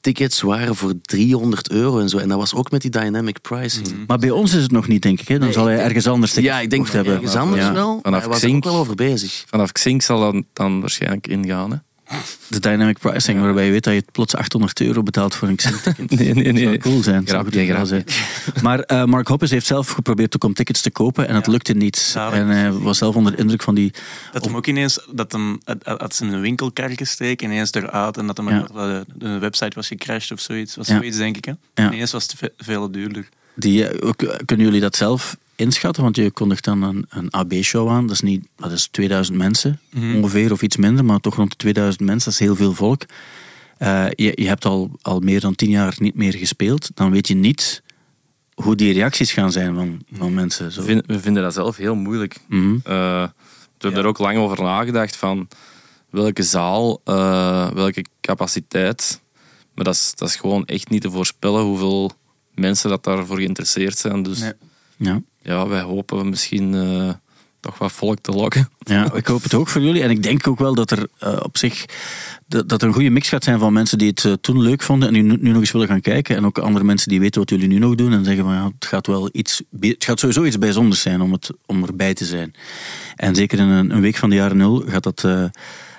tickets 0.00 0.40
waren 0.40 0.76
voor 0.76 0.92
300 1.02 1.70
euro 1.70 1.98
en 2.00 2.08
zo. 2.08 2.18
En 2.18 2.28
dat 2.28 2.38
was 2.38 2.54
ook 2.54 2.70
met 2.70 2.80
die 2.82 2.90
dynamic 2.90 3.40
pricing. 3.40 4.06
Maar 4.06 4.18
bij 4.18 4.30
ons 4.30 4.54
is 4.54 4.62
het 4.62 4.70
nog 4.70 4.88
niet, 4.88 5.02
denk 5.02 5.20
ik. 5.20 5.28
Hè? 5.28 5.38
Dan 5.38 5.52
zal 5.52 5.66
hij 5.66 5.78
ergens 5.78 6.06
anders 6.06 6.32
tickets 6.32 6.54
Ja, 6.54 6.60
ik 6.60 6.70
denk 6.70 6.88
hebben. 6.88 7.12
ergens 7.14 7.34
anders 7.36 7.62
Ja. 7.62 7.72
wel. 7.72 7.98
Vanaf 8.02 8.20
Hij 8.20 8.28
was 8.28 8.38
er 8.38 8.44
ook 8.44 8.50
Xink. 8.50 8.64
wel 8.64 8.76
over 8.76 8.94
bezig. 8.94 9.44
Vanaf 9.48 9.72
Xink 9.72 10.02
zal 10.02 10.20
dat 10.32 10.42
dan 10.52 10.80
waarschijnlijk 10.80 11.26
ingaan. 11.26 11.70
Hè? 11.70 11.76
De 12.48 12.60
dynamic 12.60 12.98
pricing, 12.98 13.40
waarbij 13.40 13.64
je 13.64 13.70
weet 13.70 13.84
dat 13.84 13.94
je 13.94 14.04
plots 14.12 14.34
800 14.34 14.80
euro 14.80 15.02
betaalt 15.02 15.34
voor 15.34 15.48
een 15.48 15.56
Xing-ticket. 15.62 16.10
Nee, 16.10 16.34
nee, 16.34 16.44
Dat 16.44 16.54
zou 16.56 16.68
nee. 16.68 16.78
cool 16.78 17.02
zijn. 17.02 17.20
Dat 17.20 17.28
zou 17.28 17.40
Grapje, 17.42 17.66
grapje. 17.66 17.86
zijn. 17.86 18.04
Maar 18.62 18.80
eh, 18.80 19.04
Mark 19.04 19.28
Hoppus 19.28 19.50
heeft 19.50 19.66
zelf 19.66 19.88
geprobeerd 19.90 20.34
ook 20.34 20.44
om 20.44 20.54
tickets 20.54 20.80
te 20.80 20.90
kopen 20.90 21.28
en 21.28 21.34
het 21.34 21.46
Ja. 21.46 21.52
lukte 21.52 21.72
niet. 21.72 22.10
Ja, 22.14 22.32
en 22.32 22.46
hij 22.48 22.72
was 22.72 22.98
zelf 22.98 23.14
onder 23.14 23.32
de 23.32 23.38
indruk 23.38 23.62
van 23.62 23.74
die... 23.74 23.92
Dat 24.32 24.44
hem 24.44 24.56
ook 24.56 24.66
ineens, 24.66 24.98
dat 25.12 25.32
hem, 25.32 25.58
had 25.82 26.14
ze 26.14 26.24
in 26.24 26.32
een 26.32 26.40
winkelkar 26.40 26.90
ineens 27.36 27.72
eruit 27.72 28.16
en 28.16 28.26
dat 28.26 28.36
hem 28.36 28.48
Ja. 28.48 28.62
de, 28.72 29.04
de 29.14 29.38
website 29.38 29.74
was 29.74 29.86
gecrashed 29.86 30.30
of 30.32 30.40
zoiets. 30.40 30.76
Was 30.76 30.86
zoiets, 30.86 31.16
denk 31.16 31.36
ik. 31.36 31.44
Hè? 31.44 31.84
Ineens 31.86 32.12
was 32.12 32.22
het 32.22 32.34
ve- 32.38 32.52
veel 32.56 32.90
duurder. 32.90 33.28
Die 33.54 33.86
eh, 33.86 34.08
ook- 34.08 34.42
kunnen 34.44 34.66
jullie 34.66 34.80
dat 34.80 34.96
zelf 34.96 35.36
inschatten? 35.56 36.02
Want 36.02 36.16
je 36.16 36.30
kondigt 36.30 36.64
dan 36.64 36.82
een, 36.82 37.06
een 37.08 37.30
AB-show 37.34 37.90
aan. 37.90 38.02
Dat 38.06 38.14
is, 38.14 38.20
niet, 38.20 38.46
dat 38.56 38.72
is 38.72 38.86
2000 38.90 39.36
mensen 39.38 39.80
Mhm. 39.90 40.16
ongeveer, 40.16 40.52
of 40.52 40.62
iets 40.62 40.76
minder, 40.76 41.04
maar 41.04 41.20
toch 41.20 41.34
rond 41.34 41.50
de 41.50 41.56
2000 41.56 42.04
mensen. 42.04 42.30
Dat 42.30 42.40
is 42.40 42.46
heel 42.46 42.56
veel 42.56 42.72
volk. 42.72 43.02
Eh, 43.78 44.06
je, 44.10 44.32
je 44.34 44.46
hebt 44.46 44.64
al, 44.64 44.90
al 45.02 45.20
meer 45.20 45.40
dan 45.40 45.54
10 45.54 45.70
jaar 45.70 45.94
niet 45.98 46.14
meer 46.14 46.34
gespeeld. 46.34 46.90
Dan 46.94 47.10
weet 47.10 47.28
je 47.28 47.34
niet 47.34 47.82
hoe 48.54 48.74
die 48.76 48.92
reacties 48.92 49.32
gaan 49.32 49.52
zijn 49.52 49.74
van, 49.74 50.02
van 50.12 50.34
mensen. 50.34 50.72
Zo. 50.72 50.80
We, 50.80 50.86
vinden, 50.86 51.04
we 51.06 51.20
vinden 51.20 51.42
dat 51.42 51.54
zelf 51.54 51.76
heel 51.76 51.94
moeilijk. 51.94 52.36
Mhm. 52.48 52.74
Eh, 52.84 53.22
we 53.78 53.90
hebben 53.90 54.00
er 54.00 54.06
ook 54.08 54.18
lang 54.18 54.38
over 54.38 54.62
nagedacht 54.62 55.16
van 55.16 55.48
welke 56.10 56.42
zaal, 56.42 57.00
eh, 57.04 57.70
welke 57.70 58.04
capaciteit. 58.20 59.20
Maar 59.74 59.84
dat 59.84 59.94
is, 59.94 60.12
dat 60.14 60.28
is 60.28 60.36
gewoon 60.36 60.64
echt 60.66 60.90
niet 60.90 61.02
te 61.02 61.10
voorspellen 61.10 61.62
hoeveel 61.62 62.12
mensen 62.54 62.90
dat 62.90 63.04
daarvoor 63.04 63.36
geïnteresseerd 63.36 63.98
zijn. 63.98 64.22
Dus 64.22 64.40
Nee. 64.40 64.52
Ja. 64.96 65.22
ja, 65.42 65.68
wij 65.68 65.80
hopen 65.80 66.28
misschien 66.28 66.74
eh, 66.74 67.10
toch 67.60 67.78
wat 67.78 67.92
volk 67.92 68.18
te 68.20 68.32
lokken. 68.32 68.68
Ja, 68.78 69.12
ik 69.12 69.26
hoop 69.26 69.42
het 69.42 69.54
ook 69.54 69.68
voor 69.68 69.80
jullie. 69.80 70.02
En 70.02 70.10
ik 70.10 70.22
denk 70.22 70.48
ook 70.48 70.58
wel 70.58 70.74
dat 70.74 70.90
er 70.90 71.06
eh, 71.18 71.40
op 71.42 71.58
zich 71.58 71.84
dat, 72.46 72.68
dat 72.68 72.82
er 72.82 72.88
een 72.88 72.94
goede 72.94 73.10
mix 73.10 73.28
gaat 73.28 73.44
zijn 73.44 73.58
van 73.58 73.72
mensen 73.72 73.98
die 73.98 74.08
het 74.08 74.24
eh, 74.24 74.32
toen 74.32 74.62
leuk 74.62 74.82
vonden 74.82 75.08
en 75.08 75.14
nu, 75.14 75.22
nu 75.22 75.50
nog 75.50 75.60
eens 75.60 75.72
willen 75.72 75.88
gaan 75.88 76.00
kijken. 76.00 76.36
En 76.36 76.46
ook 76.46 76.58
andere 76.58 76.84
mensen 76.84 77.08
die 77.08 77.20
weten 77.20 77.40
wat 77.40 77.50
jullie 77.50 77.68
nu 77.68 77.78
nog 77.78 77.94
doen 77.94 78.12
en 78.12 78.24
zeggen 78.24 78.44
van 78.44 78.54
ja, 78.54 78.70
het 78.74 78.86
gaat 78.86 79.06
wel 79.06 79.28
iets, 79.32 79.62
het 79.80 80.04
gaat 80.04 80.18
sowieso 80.18 80.44
iets 80.44 80.58
bijzonders 80.58 81.00
zijn 81.00 81.20
om, 81.20 81.32
het, 81.32 81.50
om 81.66 81.84
erbij 81.84 82.14
te 82.14 82.24
zijn. 82.24 82.54
En 83.16 83.34
zeker 83.34 83.58
in 83.58 83.68
een, 83.68 83.90
een 83.90 84.00
week 84.00 84.16
van 84.16 84.30
de 84.30 84.36
jaren 84.36 84.56
nul 84.56 84.84
gaat 84.86 85.02
dat, 85.02 85.24
eh, 85.24 85.44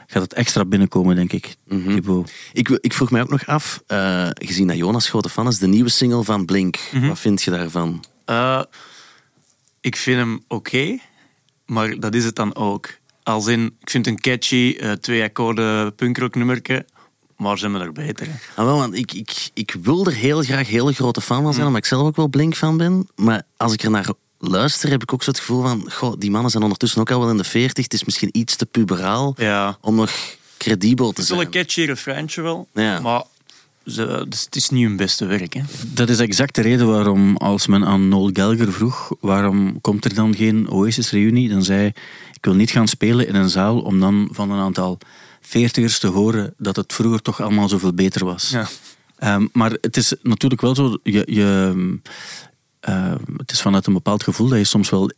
gaat 0.08 0.30
dat 0.30 0.34
extra 0.34 0.66
binnenkomen, 0.66 1.16
denk 1.16 1.34
ik. 1.34 1.56
Mhm. 1.68 1.94
Thibaut. 1.94 2.32
Ik, 2.54 2.70
ik 2.70 2.94
vroeg 2.94 3.12
mij 3.12 3.22
ook 3.22 3.30
nog 3.30 3.48
af, 3.48 3.84
eh, 3.88 4.28
gezien 4.34 4.68
dat 4.68 4.78
Jonas 4.78 5.10
grote 5.10 5.30
fan 5.30 5.48
is, 5.48 5.60
de 5.60 5.68
nieuwe 5.68 5.90
single 5.90 6.24
van 6.24 6.46
Blink. 6.46 6.80
Wat 7.02 7.20
vind 7.20 7.42
je 7.42 7.52
daarvan? 7.52 8.04
Eh, 8.26 8.62
ik 9.82 9.96
vind 9.96 10.18
hem 10.18 10.44
oké, 10.48 10.98
maar 11.66 12.00
dat 12.00 12.16
is 12.16 12.26
het 12.26 12.36
dan 12.36 12.56
ook. 12.56 12.90
Als 13.24 13.48
in, 13.48 13.66
ik 13.80 13.90
vind 13.90 14.06
het 14.06 14.16
een 14.16 14.22
catchy, 14.22 14.78
eh, 14.80 14.92
twee 14.92 15.24
akkoorden 15.24 15.96
punkrock 15.96 16.36
nummerke, 16.36 16.86
maar 17.38 17.58
zijn 17.58 17.74
we 17.74 17.80
er 17.80 17.92
beter. 17.92 18.28
Ah, 18.56 18.66
wel, 18.66 18.78
want 18.78 18.96
ik, 18.96 19.14
ik, 19.14 19.50
ik 19.54 19.76
wil 19.82 20.06
er 20.06 20.14
heel 20.14 20.42
graag 20.42 20.68
hele 20.68 20.94
grote 20.94 21.22
fan 21.22 21.44
van 21.44 21.54
zijn, 21.54 21.66
omdat 21.66 21.82
ik 21.82 21.88
zelf 21.88 22.08
ook 22.08 22.16
wel 22.16 22.28
Blink 22.28 22.56
fan 22.56 22.78
ben. 22.78 23.08
Maar 23.16 23.44
als 23.58 23.74
ik 23.74 23.84
er 23.84 23.92
naar 23.92 24.10
luister, 24.50 24.90
heb 24.90 25.02
ik 25.02 25.14
ook 25.14 25.24
zo 25.24 25.30
het 25.30 25.40
gevoel 25.40 25.62
van, 25.62 25.92
goh, 25.92 26.14
die 26.18 26.32
mannen 26.32 26.52
zijn 26.52 26.64
ondertussen 26.64 27.02
ook 27.02 27.12
al 27.12 27.20
wel 27.20 27.30
in 27.30 27.38
de 27.38 27.44
veertig. 27.44 27.84
Het 27.84 27.94
is 27.94 28.04
misschien 28.04 28.30
iets 28.32 28.56
te 28.56 28.66
puberaal 28.66 29.34
Ja. 29.38 29.78
om 29.82 29.96
nog 29.96 30.12
credibel 30.58 31.06
te 31.06 31.14
Het 31.14 31.20
is 31.24 31.30
wel 31.30 31.38
zijn. 31.38 31.50
een 31.52 31.60
catchy 31.62 31.82
refreintje 31.82 32.42
wel, 32.42 32.68
Ja. 32.74 33.00
maar 33.00 33.24
ze, 33.86 34.26
dus 34.30 34.42
het 34.46 34.56
is 34.56 34.70
niet 34.70 34.84
hun 34.88 34.96
beste 34.96 35.26
werk. 35.26 35.54
Hè? 35.54 35.62
Dat 35.88 36.10
is 36.10 36.20
exact 36.20 36.56
de 36.56 36.62
reden 36.62 36.88
waarom, 36.88 37.38
als 37.38 37.68
men 37.68 37.86
aan 37.86 38.08
Noel 38.08 38.30
Gallagher 38.34 38.74
vroeg, 38.74 39.12
waarom 39.20 39.82
komt 39.82 40.06
er 40.06 40.14
dan 40.14 40.36
geen 40.36 40.70
Oasis-reunie, 40.70 41.50
dan 41.50 41.64
zei 41.64 41.80
hij, 41.80 41.94
ik 42.34 42.46
wil 42.46 42.54
niet 42.54 42.72
gaan 42.72 42.88
spelen 42.88 43.28
in 43.28 43.36
een 43.36 43.50
zaal 43.50 43.80
om 43.80 44.00
dan 44.00 44.30
van 44.32 44.52
een 44.52 44.60
aantal 44.60 44.98
veertigers 45.42 46.00
te 46.00 46.08
horen 46.08 46.54
dat 46.58 46.76
het 46.76 46.94
vroeger 46.94 47.22
toch 47.22 47.42
allemaal 47.42 47.70
zoveel 47.70 47.94
beter 47.94 48.26
was. 48.26 48.50
Ja. 48.50 48.68
Ehm, 49.18 49.48
maar 49.52 49.72
het 49.82 49.98
is 49.98 50.14
natuurlijk 50.22 50.62
wel 50.62 50.76
zo, 50.76 50.98
je, 51.04 51.24
je, 51.30 51.74
ehm, 52.86 53.18
het 53.38 53.52
is 53.52 53.62
vanuit 53.62 53.88
een 53.88 53.94
bepaald 53.94 54.24
gevoel 54.24 54.48
dat 54.48 54.58
je 54.58 54.64
soms 54.64 54.90
wel 54.90 55.12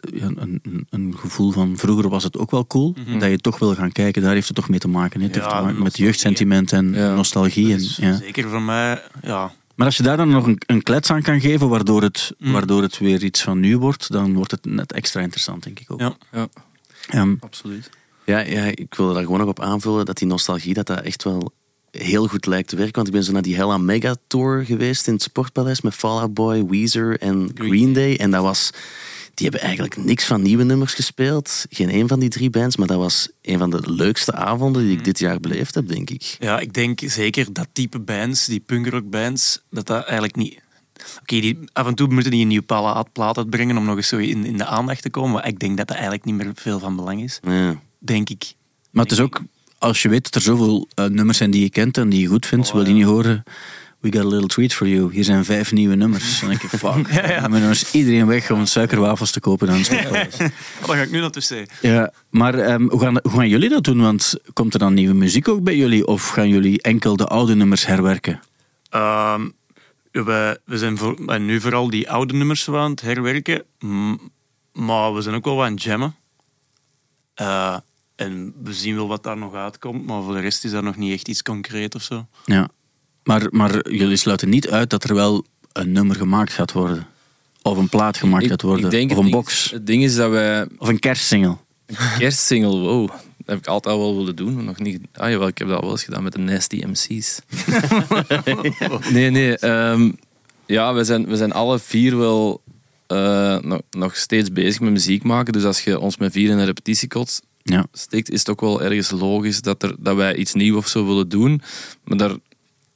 een, 0.00 0.60
een, 0.62 0.86
een 0.90 1.14
gevoel 1.18 1.50
van 1.50 1.76
vroeger 1.76 2.08
was 2.08 2.24
het 2.24 2.38
ook 2.38 2.50
wel 2.50 2.66
cool, 2.66 2.94
dat 3.18 3.30
je 3.30 3.38
toch 3.38 3.58
wil 3.58 3.74
gaan 3.74 3.92
kijken, 3.92 4.22
daar 4.22 4.32
heeft 4.34 4.46
het 4.46 4.56
toch 4.56 4.68
mee 4.68 4.78
te 4.78 4.88
maken. 4.88 5.20
hè. 5.20 5.26
Het 5.26 5.34
Ja, 5.34 5.40
heeft 5.42 5.54
te 5.56 5.62
maken 5.64 5.82
met 5.82 5.96
jeugdsentiment 5.96 6.72
en 6.72 6.92
Ja. 6.92 7.14
nostalgie. 7.14 7.72
En, 7.72 7.80
ja. 7.96 8.16
Zeker 8.16 8.48
voor 8.48 8.62
mij, 8.62 9.02
ja. 9.22 9.52
Maar 9.74 9.86
als 9.86 9.96
je 9.96 10.02
daar 10.02 10.16
dan 10.16 10.28
nog 10.28 10.46
een, 10.46 10.60
een 10.66 10.82
klets 10.82 11.10
aan 11.10 11.22
kan 11.22 11.40
geven, 11.40 11.68
waardoor 11.68 12.02
het, 12.02 12.34
Mm. 12.38 12.52
waardoor 12.52 12.82
het 12.82 12.98
weer 12.98 13.22
iets 13.24 13.42
van 13.42 13.60
nu 13.60 13.78
wordt, 13.78 14.12
dan 14.12 14.34
wordt 14.34 14.50
het 14.50 14.64
net 14.64 14.92
extra 14.92 15.20
interessant, 15.20 15.62
denk 15.62 15.80
ik 15.80 15.90
ook. 15.92 16.00
ja. 16.00 16.16
Ja, 16.32 16.48
Ehm, 17.08 17.34
absoluut. 17.40 17.90
Ja, 18.24 18.38
ja, 18.38 18.64
ik 18.64 18.94
wilde 18.94 19.14
daar 19.14 19.22
gewoon 19.22 19.38
nog 19.38 19.48
op 19.48 19.60
aanvullen 19.60 20.04
dat 20.06 20.16
die 20.18 20.26
nostalgie 20.28 20.74
dat 20.74 20.86
dat 20.86 21.00
echt 21.00 21.24
wel 21.24 21.52
heel 21.90 22.26
goed 22.26 22.46
lijkt 22.46 22.68
te 22.68 22.76
werken. 22.76 22.94
Want 22.94 23.06
ik 23.06 23.12
ben 23.12 23.24
zo 23.24 23.32
naar 23.32 23.42
die 23.42 23.56
Hella 23.56 23.78
Mega 23.78 24.14
Tour 24.26 24.64
geweest 24.64 25.06
in 25.06 25.12
het 25.12 25.22
Sportpaleis 25.22 25.80
met 25.80 25.94
Fall 25.94 26.18
Out 26.18 26.34
Boy, 26.34 26.64
Weezer 26.66 27.18
en 27.18 27.50
Green 27.54 27.92
Day. 27.92 28.16
En 28.16 28.30
dat 28.30 28.42
was... 28.42 28.70
Die 29.34 29.48
hebben 29.48 29.68
eigenlijk 29.68 29.96
niks 30.04 30.24
van 30.24 30.42
nieuwe 30.42 30.64
nummers 30.64 30.94
gespeeld. 30.94 31.66
Geen 31.70 31.94
een 31.94 32.08
van 32.08 32.20
die 32.20 32.28
drie 32.28 32.50
bands. 32.50 32.76
Maar 32.76 32.86
dat 32.86 32.96
was 32.96 33.28
een 33.42 33.58
van 33.58 33.70
de 33.70 33.90
leukste 33.90 34.32
avonden 34.32 34.82
die 34.82 34.96
ik 34.96 35.04
dit 35.04 35.18
jaar 35.18 35.40
beleefd 35.40 35.74
heb, 35.74 35.88
denk 35.88 36.10
ik. 36.10 36.36
ja, 36.38 36.58
ik 36.58 36.72
denk 36.72 37.00
zeker 37.04 37.52
dat 37.52 37.68
type 37.72 37.98
bands, 37.98 38.46
die 38.46 38.60
punkrock 38.60 39.10
bands, 39.10 39.62
dat 39.70 39.86
dat 39.86 40.04
eigenlijk 40.04 40.36
niet... 40.36 40.60
Oké, 41.20 41.40
die 41.40 41.58
af 41.72 41.86
en 41.86 41.94
toe 41.94 42.08
moeten 42.08 42.30
die 42.30 42.40
een 42.40 42.48
nieuwe 42.48 42.64
plaat, 42.64 43.12
plaat 43.12 43.36
uitbrengen 43.36 43.76
om 43.76 43.84
nog 43.84 43.96
eens 43.96 44.08
zo 44.08 44.16
in, 44.16 44.44
in 44.44 44.56
de 44.56 44.64
aandacht 44.64 45.02
te 45.02 45.10
komen. 45.10 45.30
Maar 45.30 45.46
ik 45.46 45.58
denk 45.58 45.76
dat 45.76 45.86
dat 45.86 45.96
eigenlijk 45.96 46.24
niet 46.24 46.34
meer 46.34 46.50
veel 46.54 46.78
van 46.78 46.96
belang 46.96 47.22
is. 47.22 47.40
Ja. 47.42 47.80
Denk 47.98 48.30
ik. 48.30 48.54
maar 48.90 49.02
het 49.02 49.12
is 49.12 49.20
ook, 49.20 49.42
als 49.80 50.02
je 50.02 50.08
weet 50.08 50.22
dat 50.24 50.34
er 50.34 50.40
zoveel 50.40 50.88
eh, 50.94 51.04
nummers 51.04 51.38
zijn 51.38 51.50
die 51.50 51.62
je 51.62 51.70
kent 51.70 51.96
en 51.98 52.08
die 52.08 52.20
je 52.20 52.26
goed 52.26 52.46
vindt, 52.46 52.66
Oh, 52.68 52.72
wil 52.72 52.82
je 52.82 52.88
ja. 52.88 52.94
niet 52.94 53.04
horen. 53.04 53.42
We 54.00 54.12
got 54.12 54.24
a 54.24 54.28
little 54.28 54.48
treat 54.48 54.72
for 54.74 54.88
you. 54.88 55.12
Hier 55.12 55.24
zijn 55.24 55.44
vijf 55.44 55.72
nieuwe 55.72 55.94
nummers. 55.94 56.40
En 56.42 56.48
dan 56.48 56.48
denk 56.58 56.70
je, 56.70 56.78
fuck. 56.78 57.50
Dan 57.50 57.54
is 57.70 57.90
iedereen 57.92 58.26
weg 58.26 58.50
om 58.50 58.66
suikerwafels 58.66 59.30
te 59.30 59.40
kopen. 59.40 59.66
Dan 59.66 59.76
Oh, 60.06 60.12
daar 60.86 60.96
ga 60.96 61.02
ik 61.02 61.10
nu 61.10 61.20
naartoe 61.20 61.42
zeggen. 61.42 61.68
ja, 61.80 62.12
maar 62.30 62.54
ehm, 62.54 62.88
hoe, 62.88 63.00
gaan, 63.00 63.18
hoe 63.22 63.32
gaan 63.32 63.48
jullie 63.48 63.68
dat 63.68 63.84
doen? 63.84 64.00
Want 64.00 64.34
komt 64.52 64.72
er 64.72 64.78
dan 64.78 64.94
nieuwe 64.94 65.14
muziek 65.14 65.48
ook 65.48 65.62
bij 65.62 65.76
jullie? 65.76 66.06
Of 66.06 66.28
gaan 66.28 66.48
jullie 66.48 66.82
enkel 66.82 67.16
de 67.16 67.26
oude 67.26 67.54
nummers 67.54 67.86
herwerken? 67.86 68.40
Ehm, 68.90 69.48
we, 70.12 70.60
we 70.64 70.78
zijn 70.78 70.98
voor, 70.98 71.18
en 71.26 71.44
nu 71.44 71.60
vooral 71.60 71.90
die 71.90 72.10
oude 72.10 72.34
nummers 72.34 72.68
aan 72.68 72.90
het 72.90 73.00
herwerken. 73.00 73.62
Maar 74.72 75.14
we 75.14 75.20
zijn 75.22 75.34
ook 75.34 75.44
wel 75.44 75.54
wat 75.56 75.66
aan 75.66 75.72
het 75.72 75.82
jammen. 75.82 76.14
Eh, 77.34 77.76
en 78.20 78.54
we 78.62 78.72
zien 78.72 78.94
wel 78.94 79.08
wat 79.08 79.22
daar 79.22 79.36
nog 79.36 79.54
uitkomt. 79.54 80.06
Maar 80.06 80.22
voor 80.22 80.32
de 80.34 80.40
rest 80.40 80.64
is 80.64 80.70
daar 80.70 80.82
nog 80.82 80.96
niet 80.96 81.12
echt 81.12 81.28
iets 81.28 81.42
concreet 81.42 81.94
of 81.94 82.02
zo. 82.02 82.26
Ja. 82.44 82.68
Maar, 83.24 83.46
maar 83.50 83.90
jullie 83.90 84.16
sluiten 84.16 84.48
niet 84.48 84.70
uit 84.70 84.90
dat 84.90 85.04
er 85.04 85.14
wel 85.14 85.44
een 85.72 85.92
nummer 85.92 86.16
gemaakt 86.16 86.52
gaat 86.52 86.72
worden. 86.72 87.06
Of 87.62 87.76
een 87.78 87.88
plaat 87.88 88.16
gemaakt 88.16 88.46
gaat 88.46 88.62
worden. 88.62 88.84
ik 88.84 88.90
denk 88.90 89.10
of 89.10 89.16
een 89.16 89.22
ding- 89.22 89.34
box. 89.34 89.70
Het 89.70 89.86
ding 89.86 90.02
is 90.02 90.14
dat 90.14 90.30
wij 90.30 90.66
Of 90.78 90.88
een 90.88 90.98
kerstsingle. 90.98 91.56
kerstsingle, 92.18 92.78
wow, 92.78 93.08
dat 93.08 93.18
heb 93.46 93.58
ik 93.58 93.66
altijd 93.66 93.96
wel 93.96 94.16
willen 94.16 94.36
doen. 94.36 94.54
maar 94.54 94.64
Nog 94.64 94.78
niet. 94.78 95.00
Ah 95.12 95.30
jawel, 95.30 95.48
ik 95.48 95.58
heb 95.58 95.68
dat 95.68 95.80
wel 95.80 95.90
eens 95.90 96.04
gedaan 96.04 96.22
met 96.22 96.32
de 96.32 96.38
Nasty 96.38 96.84
MC's. 96.86 97.40
nee, 99.12 99.30
nee. 99.30 99.58
ehm, 99.58 100.10
ja, 100.66 100.94
we 100.94 101.04
zijn, 101.04 101.26
we 101.26 101.36
zijn 101.36 101.52
alle 101.52 101.78
vier 101.78 102.16
wel 102.18 102.62
eh, 103.06 103.58
nog, 103.58 103.80
nog 103.90 104.16
steeds 104.16 104.52
bezig 104.52 104.80
met 104.80 104.92
muziek 104.92 105.22
maken. 105.22 105.52
Dus 105.52 105.64
als 105.64 105.80
je 105.84 105.98
ons 105.98 106.16
met 106.16 106.32
vier 106.32 106.50
in 106.50 106.58
een 106.58 106.64
repetitiekot 106.64 107.40
Ja. 107.62 107.86
steekt, 107.92 108.30
is 108.30 108.38
het 108.38 108.48
ook 108.48 108.60
wel 108.60 108.82
ergens 108.82 109.10
logisch 109.10 109.60
dat, 109.60 109.82
er, 109.82 109.94
dat 109.98 110.16
wij 110.16 110.36
iets 110.36 110.52
nieuws 110.54 110.76
of 110.76 110.88
zo 110.88 111.06
willen 111.06 111.28
doen. 111.28 111.62
Maar 112.04 112.16
daar 112.18 112.34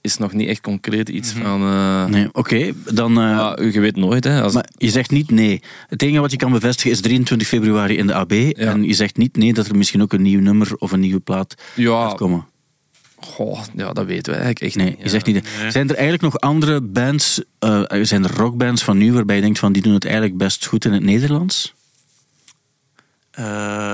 is 0.00 0.16
nog 0.18 0.32
niet 0.32 0.48
echt 0.48 0.60
concreet 0.60 1.08
iets 1.08 1.32
van... 1.32 1.62
eh, 1.62 2.04
Nee, 2.04 2.28
oké. 2.32 2.72
dan... 2.92 3.10
eh, 3.10 3.16
maar 3.36 3.64
je 3.64 3.80
weet 3.80 3.96
nooit, 3.96 4.24
hè. 4.24 4.42
Als, 4.42 4.52
maar 4.54 4.68
je 4.76 4.90
zegt 4.90 5.10
niet 5.10 5.30
nee. 5.30 5.62
Het 5.88 6.02
enige 6.02 6.20
wat 6.20 6.30
je 6.30 6.36
kan 6.36 6.52
bevestigen 6.52 6.90
is 6.90 7.00
23 7.00 7.48
februari 7.48 7.96
in 7.96 8.06
de 8.06 8.14
AB. 8.14 8.32
En 8.32 8.84
je 8.84 8.94
zegt 8.94 9.16
niet 9.16 9.36
nee 9.36 9.52
dat 9.54 9.66
er 9.66 9.76
misschien 9.76 10.02
ook 10.02 10.12
een 10.12 10.22
nieuw 10.22 10.40
nummer 10.40 10.74
of 10.78 10.92
een 10.92 11.00
nieuwe 11.00 11.20
plaat 11.20 11.54
ja, 11.74 12.08
gaat 12.08 12.16
komen. 12.16 12.46
goh, 13.16 13.60
ja, 13.76 13.92
dat 13.92 14.06
weten 14.06 14.32
we 14.32 14.38
eigenlijk 14.38 14.60
echt 14.60 14.74
Nee, 14.74 14.86
niet. 14.90 15.02
je 15.02 15.08
zegt 15.08 15.26
niet. 15.26 15.48
Zijn 15.68 15.88
er 15.88 15.94
eigenlijk 15.94 16.22
nog 16.22 16.38
andere 16.40 16.80
bands, 16.80 17.42
eh, 17.58 17.82
zijn 18.02 18.24
er 18.24 18.34
rockbands 18.36 18.82
van 18.84 18.98
nu 18.98 19.12
waarbij 19.12 19.36
je 19.36 19.42
denkt 19.42 19.58
van 19.58 19.72
die 19.72 19.82
doen 19.82 19.94
het 19.94 20.04
eigenlijk 20.04 20.36
best 20.36 20.66
goed 20.66 20.84
in 20.84 20.92
het 20.92 21.02
Nederlands? 21.02 21.74
Eh, 23.30 23.92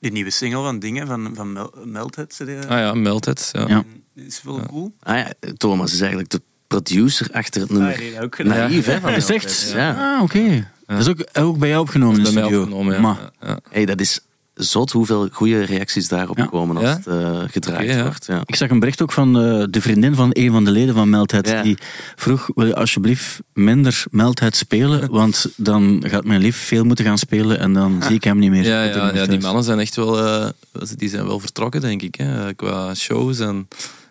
die 0.00 0.12
nieuwe 0.12 0.30
single 0.30 0.62
van 0.62 0.78
Dingen, 0.78 1.06
van, 1.06 1.30
van 1.34 1.52
Mel 1.52 1.74
Melthead, 1.84 2.34
zei 2.34 2.48
die, 2.50 2.58
Ah 2.68 2.78
ja, 2.78 2.94
meld 2.94 3.24
het. 3.24 3.48
Ja. 3.52 3.64
Ja. 3.68 3.82
is 4.14 4.42
wel 4.42 4.60
cool. 4.66 4.94
Ah 5.02 5.16
ja, 5.16 5.32
Thomas 5.56 5.92
is 5.92 6.00
eigenlijk 6.00 6.30
de 6.30 6.42
producer 6.66 7.28
achter 7.32 7.60
het 7.60 7.70
nummer. 7.70 7.90
Ah, 7.92 7.96
die 7.98 8.04
heeft 8.06 8.20
ook. 8.20 8.38
Naïef, 8.42 8.86
hè? 8.86 9.00
Van 9.00 9.10
Is 9.10 9.26
Melthead. 9.28 9.42
echt? 9.52 9.70
Ja. 9.74 10.14
Ah, 10.16 10.22
oké. 10.22 10.70
Dat 10.86 10.98
is 10.98 11.08
ook, 11.08 11.18
ook 11.32 11.58
bij 11.58 11.68
jou 11.68 11.80
opgenomen 11.82 12.22
Dat 12.22 12.32
in 12.32 12.38
is 12.38 12.42
de 12.42 12.48
bij 12.48 12.50
mij 12.50 12.58
studio. 12.68 12.78
opgenomen, 12.78 12.94
ja. 12.94 13.30
Maar. 13.40 13.60
Hey, 13.70 13.84
dat 13.84 14.00
is 14.00 14.20
zot 14.62 14.90
hoeveel 14.92 15.28
goede 15.32 15.62
reacties 15.64 16.08
daarop 16.08 16.38
Ja. 16.38 16.46
komen 16.46 16.76
als 16.76 16.84
Ja? 16.84 16.92
het 16.96 17.06
eh, 17.06 17.40
gedraaid 17.50 18.02
wordt. 18.02 18.26
Ja. 18.26 18.42
Ik 18.44 18.54
zag 18.56 18.70
een 18.70 18.78
bericht 18.78 19.02
ook 19.02 19.12
van 19.12 19.40
eh, 19.40 19.64
de 19.70 19.80
vriendin 19.80 20.14
van 20.14 20.30
een 20.32 20.50
van 20.50 20.64
de 20.64 20.70
leden 20.70 20.94
van 20.94 21.10
Melthead. 21.10 21.48
Ja. 21.48 21.62
Die 21.62 21.78
vroeg, 22.16 22.50
wil 22.54 22.66
je 22.66 22.74
alsjeblieft 22.74 23.40
minder 23.52 24.04
Melthead 24.10 24.56
spelen? 24.56 25.10
Want 25.20 25.46
dan 25.56 26.04
gaat 26.06 26.24
mijn 26.24 26.40
lief 26.40 26.56
veel 26.56 26.84
moeten 26.84 27.04
gaan 27.04 27.18
spelen 27.18 27.58
en 27.58 27.72
dan 27.72 28.02
zie 28.02 28.14
ik 28.14 28.24
hem 28.24 28.38
niet 28.38 28.50
meer. 28.50 28.64
Ja, 28.64 28.82
ja, 28.82 29.14
ja, 29.14 29.26
die 29.26 29.40
mannen 29.40 29.64
zijn 29.64 29.78
echt 29.78 29.96
wel, 29.96 30.18
eh, 30.18 30.48
die 30.96 31.08
zijn 31.08 31.26
wel 31.26 31.40
vertrokken, 31.40 31.80
denk 31.80 32.02
ik, 32.02 32.14
hè, 32.14 32.54
qua 32.54 32.94
shows 32.94 33.38
en 33.38 33.68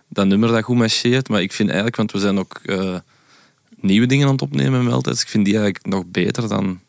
dat 0.08 0.26
nummer 0.28 0.50
dat 0.50 0.64
goed 0.64 0.78
marcheert. 0.78 1.30
Maar 1.30 1.42
ik 1.42 1.52
vind 1.54 1.68
eigenlijk, 1.68 1.98
want 1.98 2.12
we 2.12 2.20
zijn 2.20 2.40
ook 2.40 2.60
eh, 2.66 2.96
nieuwe 3.82 4.06
dingen 4.06 4.26
aan 4.26 4.32
het 4.34 4.42
opnemen 4.42 4.72
met 4.80 4.90
Meltets, 4.90 5.22
ik 5.22 5.28
vind 5.28 5.46
die 5.46 5.54
eigenlijk 5.54 5.86
nog 5.86 6.04
beter 6.08 6.48
dan, 6.48 6.80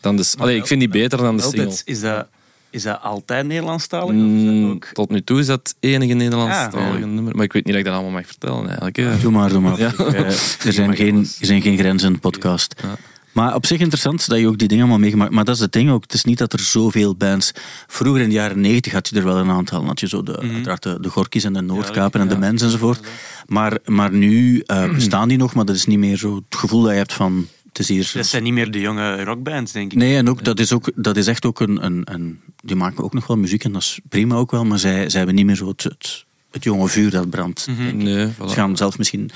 dan 0.00 0.16
de... 0.16 0.32
Allee, 0.38 0.56
ik 0.56 0.66
vind 0.66 0.80
die 0.80 0.88
beter 0.88 1.18
dan 1.18 1.36
de 1.36 1.42
single. 1.42 1.58
Melthead, 1.60 1.82
is 1.84 2.00
dat, 2.00 2.26
is 2.70 2.82
dat 2.82 3.00
altijd 3.02 3.46
Nederlandstalig? 3.46 4.06
of 4.06 4.12
is 4.12 4.44
dat 4.44 4.52
Mm, 4.52 4.70
ook... 4.70 4.84
tot 4.92 5.10
nu 5.10 5.22
toe 5.22 5.38
is 5.38 5.46
dat 5.46 5.58
het 5.58 5.74
enige 5.80 6.14
Nederlandstalige 6.14 6.98
Ja. 6.98 7.06
nummer. 7.06 7.34
Maar 7.36 7.44
ik 7.44 7.52
weet 7.52 7.64
niet 7.64 7.72
dat 7.74 7.82
ik 7.82 7.84
dat 7.84 7.94
allemaal 7.94 8.12
mag 8.18 8.26
vertellen, 8.26 8.66
eigenlijk. 8.66 8.96
hè. 8.96 9.18
Doe 9.20 9.32
maar, 9.32 9.48
doe 9.48 9.60
maar. 9.60 9.78
Ja. 9.78 9.92
Eh, 9.96 10.64
er, 10.66 10.72
zijn 10.72 10.96
geen, 10.96 11.16
er 11.18 11.46
zijn 11.46 11.62
geen 11.62 11.78
grenzen 11.78 12.06
in 12.08 12.14
de 12.14 12.20
podcast. 12.20 12.74
Ja. 12.82 12.96
Maar 13.32 13.54
op 13.54 13.66
zich 13.66 13.80
interessant 13.80 14.28
dat 14.28 14.38
je 14.38 14.46
ook 14.46 14.58
die 14.58 14.68
dingen 14.68 14.82
allemaal 14.82 15.00
meegemaakt 15.02 15.32
Maar 15.32 15.44
dat 15.44 15.54
is 15.54 15.60
het 15.60 15.72
ding 15.72 15.90
ook. 15.90 16.02
Het 16.02 16.12
is 16.14 16.24
niet 16.24 16.38
dat 16.38 16.52
er 16.52 16.58
zoveel 16.60 17.14
bands... 17.16 17.52
Vroeger 17.86 18.22
in 18.22 18.28
de 18.28 18.34
jaren 18.34 18.60
90 18.60 18.92
had 18.92 19.08
je 19.08 19.16
er 19.16 19.24
wel 19.24 19.36
een 19.36 19.50
aantal. 19.50 19.78
Dan 19.78 19.88
had 19.88 20.00
je 20.00 20.08
zo 20.08 20.22
de, 20.22 20.38
uiteraard 20.38 20.82
de, 20.82 20.98
de 21.00 21.08
Gorkies 21.08 21.44
en 21.44 21.52
de 21.52 21.60
Noordkapen 21.60 22.20
en 22.20 22.28
de 22.28 22.38
Mens 22.38 22.62
enzovoort. 22.62 23.00
Maar, 23.46 23.78
maar 23.84 24.12
nu 24.12 24.62
eh, 24.66 24.94
bestaan 24.94 25.28
die 25.28 25.38
nog, 25.38 25.54
maar 25.54 25.64
dat 25.64 25.74
is 25.76 25.86
niet 25.86 25.98
meer 25.98 26.16
zo 26.16 26.34
het 26.34 26.58
gevoel 26.58 26.82
dat 26.82 26.90
je 26.90 26.96
hebt 26.96 27.12
van... 27.12 27.46
Is 27.78 27.88
hier... 27.88 28.10
Dat 28.14 28.26
zijn 28.26 28.42
niet 28.42 28.52
meer 28.52 28.70
de 28.70 28.80
jonge 28.80 29.24
rockbands, 29.24 29.72
denk 29.72 29.92
ik. 29.92 29.98
Nee, 29.98 30.16
en 30.16 30.28
ook, 30.28 30.44
dat, 30.44 30.58
is 30.60 30.72
ook, 30.72 30.90
dat 30.94 31.16
is 31.16 31.26
echt 31.26 31.44
ook 31.46 31.60
een, 31.60 31.84
een, 31.84 32.02
een... 32.04 32.40
Die 32.62 32.76
maken 32.76 33.04
ook 33.04 33.14
nog 33.14 33.26
wel 33.26 33.36
muziek 33.36 33.64
en 33.64 33.72
dat 33.72 33.82
is 33.82 34.00
prima 34.08 34.34
ook 34.36 34.50
wel. 34.50 34.64
Maar 34.64 34.78
zij, 34.78 35.08
zij 35.08 35.18
hebben 35.18 35.34
niet 35.34 35.46
meer 35.46 35.56
zo 35.56 35.68
het, 35.68 35.82
het, 35.82 36.24
het 36.50 36.64
jonge 36.64 36.88
vuur 36.88 37.10
dat 37.10 37.30
brandt. 37.30 37.66
ik. 37.88 37.94
Nee, 37.94 38.26
Ze 38.26 38.30
voilà. 38.34 38.44
gaan 38.52 38.76
zelfs 38.76 38.96
misschien... 38.96 39.30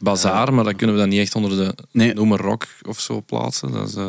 Bazaar, 0.00 0.54
maar 0.54 0.64
dat 0.64 0.76
kunnen 0.76 0.94
we 0.96 1.00
dan 1.00 1.10
niet 1.10 1.20
echt 1.20 1.34
onder 1.34 1.50
de 1.50 1.74
Nee. 1.92 2.14
noemer 2.14 2.38
rock 2.40 2.66
of 2.82 3.00
zo 3.00 3.20
plaatsen. 3.20 3.72
Dat 3.72 3.88
is, 3.88 3.94
eh, 3.94 4.06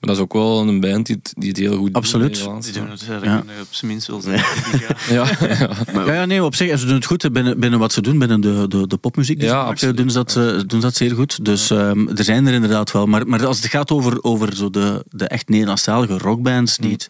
maar 0.00 0.08
dat 0.08 0.16
is 0.16 0.22
ook 0.22 0.32
wel 0.32 0.60
een 0.68 0.80
band 0.80 1.06
die 1.06 1.16
het, 1.22 1.32
die 1.36 1.48
het 1.48 1.58
heel 1.58 1.76
goed 1.76 1.86
doet. 1.86 1.94
Absoluut. 1.96 2.34
Die 2.34 2.72
doen 2.72 2.90
het, 2.90 3.04
dat 3.08 3.22
Ja. 3.22 3.42
we 3.46 3.52
op 3.60 3.66
zijn 3.70 3.90
minst 3.90 4.06
wel 4.06 4.20
zeggen. 4.20 4.80
Ja. 5.10 5.26
Ja, 5.40 5.46
ja. 5.48 5.70
Ja, 6.04 6.12
ja, 6.14 6.24
nee, 6.24 6.44
op 6.44 6.54
zich, 6.54 6.70
en 6.70 6.78
ze 6.78 6.86
doen 6.86 6.94
het 6.94 7.04
goed 7.04 7.32
binnen, 7.32 7.60
binnen 7.60 7.78
wat 7.78 7.92
ze 7.92 8.02
doen, 8.02 8.18
binnen 8.18 8.40
de, 8.40 8.64
de, 8.68 8.86
de 8.86 8.96
popmuziek. 8.96 9.36
die 9.38 9.44
Ja, 9.44 9.50
ze 9.50 9.56
maken, 9.56 9.72
absoluut. 9.72 9.96
doen, 9.96 10.10
ze 10.10 10.16
dat, 10.16 10.36
eh, 10.36 10.44
doen 10.44 10.80
ze 10.80 10.86
dat 10.86 10.94
zeer 10.94 11.14
goed. 11.14 11.44
Dus 11.44 11.70
ehm, 11.70 12.08
er 12.08 12.24
zijn 12.24 12.46
er 12.46 12.52
inderdaad 12.54 12.92
wel. 12.92 13.06
Maar, 13.06 13.26
maar 13.26 13.46
als 13.46 13.56
het 13.62 13.70
gaat 13.70 13.90
over, 13.90 14.22
over 14.22 14.56
zo 14.56 14.70
de, 14.70 15.04
de 15.10 15.24
echt 15.28 15.48
Nederlandstalige 15.48 16.18
rockbands, 16.18 16.76
die 16.76 16.92
het, 16.92 17.08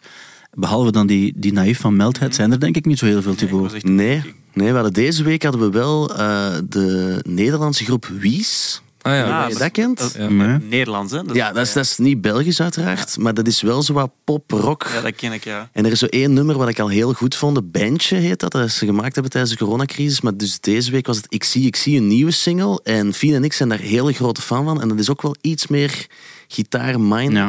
behalve 0.53 0.91
dan 0.91 1.07
die, 1.07 1.33
die 1.35 1.53
naïef 1.53 1.79
van 1.79 1.95
Melthead, 1.95 2.35
zijn 2.35 2.51
er 2.51 2.59
denk 2.59 2.75
ik 2.75 2.85
niet 2.85 2.97
zo 2.99 3.05
heel 3.05 3.21
veel, 3.21 3.35
Thibaut. 3.35 3.83
Nee, 3.83 4.21
nee 4.53 4.67
we 4.67 4.73
hadden 4.73 4.93
deze 4.93 5.23
week 5.23 5.43
hadden 5.43 5.61
we 5.61 5.69
wel 5.69 6.15
eh, 6.15 6.51
de 6.69 7.19
Nederlandse 7.27 7.83
groep 7.83 8.05
Wies. 8.19 8.81
Ah 9.01 9.11
ja, 9.13 9.25
Ja, 9.27 9.43
Als 9.43 9.53
je 9.53 9.59
dat 9.59 9.71
kent? 9.71 9.97
Dat- 9.97 10.13
Ja. 10.17 10.27
Nee. 10.29 10.57
Nederlands, 10.69 11.11
hè? 11.13 11.23
Dat 11.23 11.35
Ja, 11.35 11.51
dat 11.51 11.65
is, 11.67 11.73
dat 11.73 11.83
is 11.85 11.97
niet 11.97 12.21
Belgisch 12.21 12.61
uiteraard, 12.61 13.17
maar 13.17 13.33
dat 13.33 13.47
is 13.47 13.61
wel 13.61 13.81
zo 13.83 13.93
wat 13.93 14.11
pop-rock. 14.23 14.87
Ja, 14.93 15.01
dat 15.01 15.15
ken 15.15 15.31
ik, 15.33 15.43
ja. 15.43 15.69
En 15.73 15.85
er 15.85 15.91
is 15.91 15.99
zo 15.99 16.05
één 16.05 16.33
nummer 16.33 16.57
wat 16.57 16.67
ik 16.69 16.79
al 16.79 16.87
heel 16.87 17.13
goed 17.13 17.35
vond. 17.35 17.55
De 17.55 17.61
Bandje 17.61 18.15
heet 18.15 18.39
dat. 18.39 18.51
Dat 18.51 18.71
ze 18.71 18.85
gemaakt 18.85 19.13
hebben 19.13 19.31
tijdens 19.31 19.53
de 19.53 19.63
coronacrisis. 19.63 20.21
Maar 20.21 20.37
dus 20.37 20.59
deze 20.59 20.91
week 20.91 21.07
was 21.07 21.17
het 21.17 21.25
Ik 21.29 21.43
zie, 21.43 21.65
ik 21.65 21.75
zie 21.75 21.97
een 21.97 22.07
nieuwe 22.07 22.31
single. 22.31 22.79
En 22.83 23.13
Fien 23.13 23.33
en 23.33 23.43
ik 23.43 23.53
zijn 23.53 23.69
daar 23.69 23.79
hele 23.79 24.13
grote 24.13 24.41
fan 24.41 24.63
van. 24.65 24.81
En 24.81 24.87
dat 24.87 24.99
is 24.99 25.09
ook 25.09 25.21
wel 25.21 25.35
iets 25.41 25.67
meer 25.67 26.07
gitaar-minded. 26.47 27.35
Ja. 27.37 27.45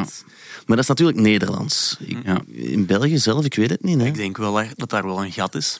Maar 0.65 0.75
dat 0.75 0.79
is 0.79 0.87
natuurlijk 0.87 1.17
Nederlands. 1.19 1.97
Ik- 1.99 2.17
Ja. 2.25 2.41
In 2.51 2.85
België 2.85 3.17
zelf, 3.17 3.45
ik 3.45 3.55
weet 3.55 3.69
het 3.69 3.83
niet. 3.83 3.99
Hè? 3.99 4.05
Ik 4.05 4.15
denk 4.15 4.37
wel 4.37 4.61
echt 4.61 4.79
dat 4.79 4.89
daar 4.89 5.05
wel 5.05 5.23
een 5.23 5.31
gat 5.31 5.55
is. 5.55 5.79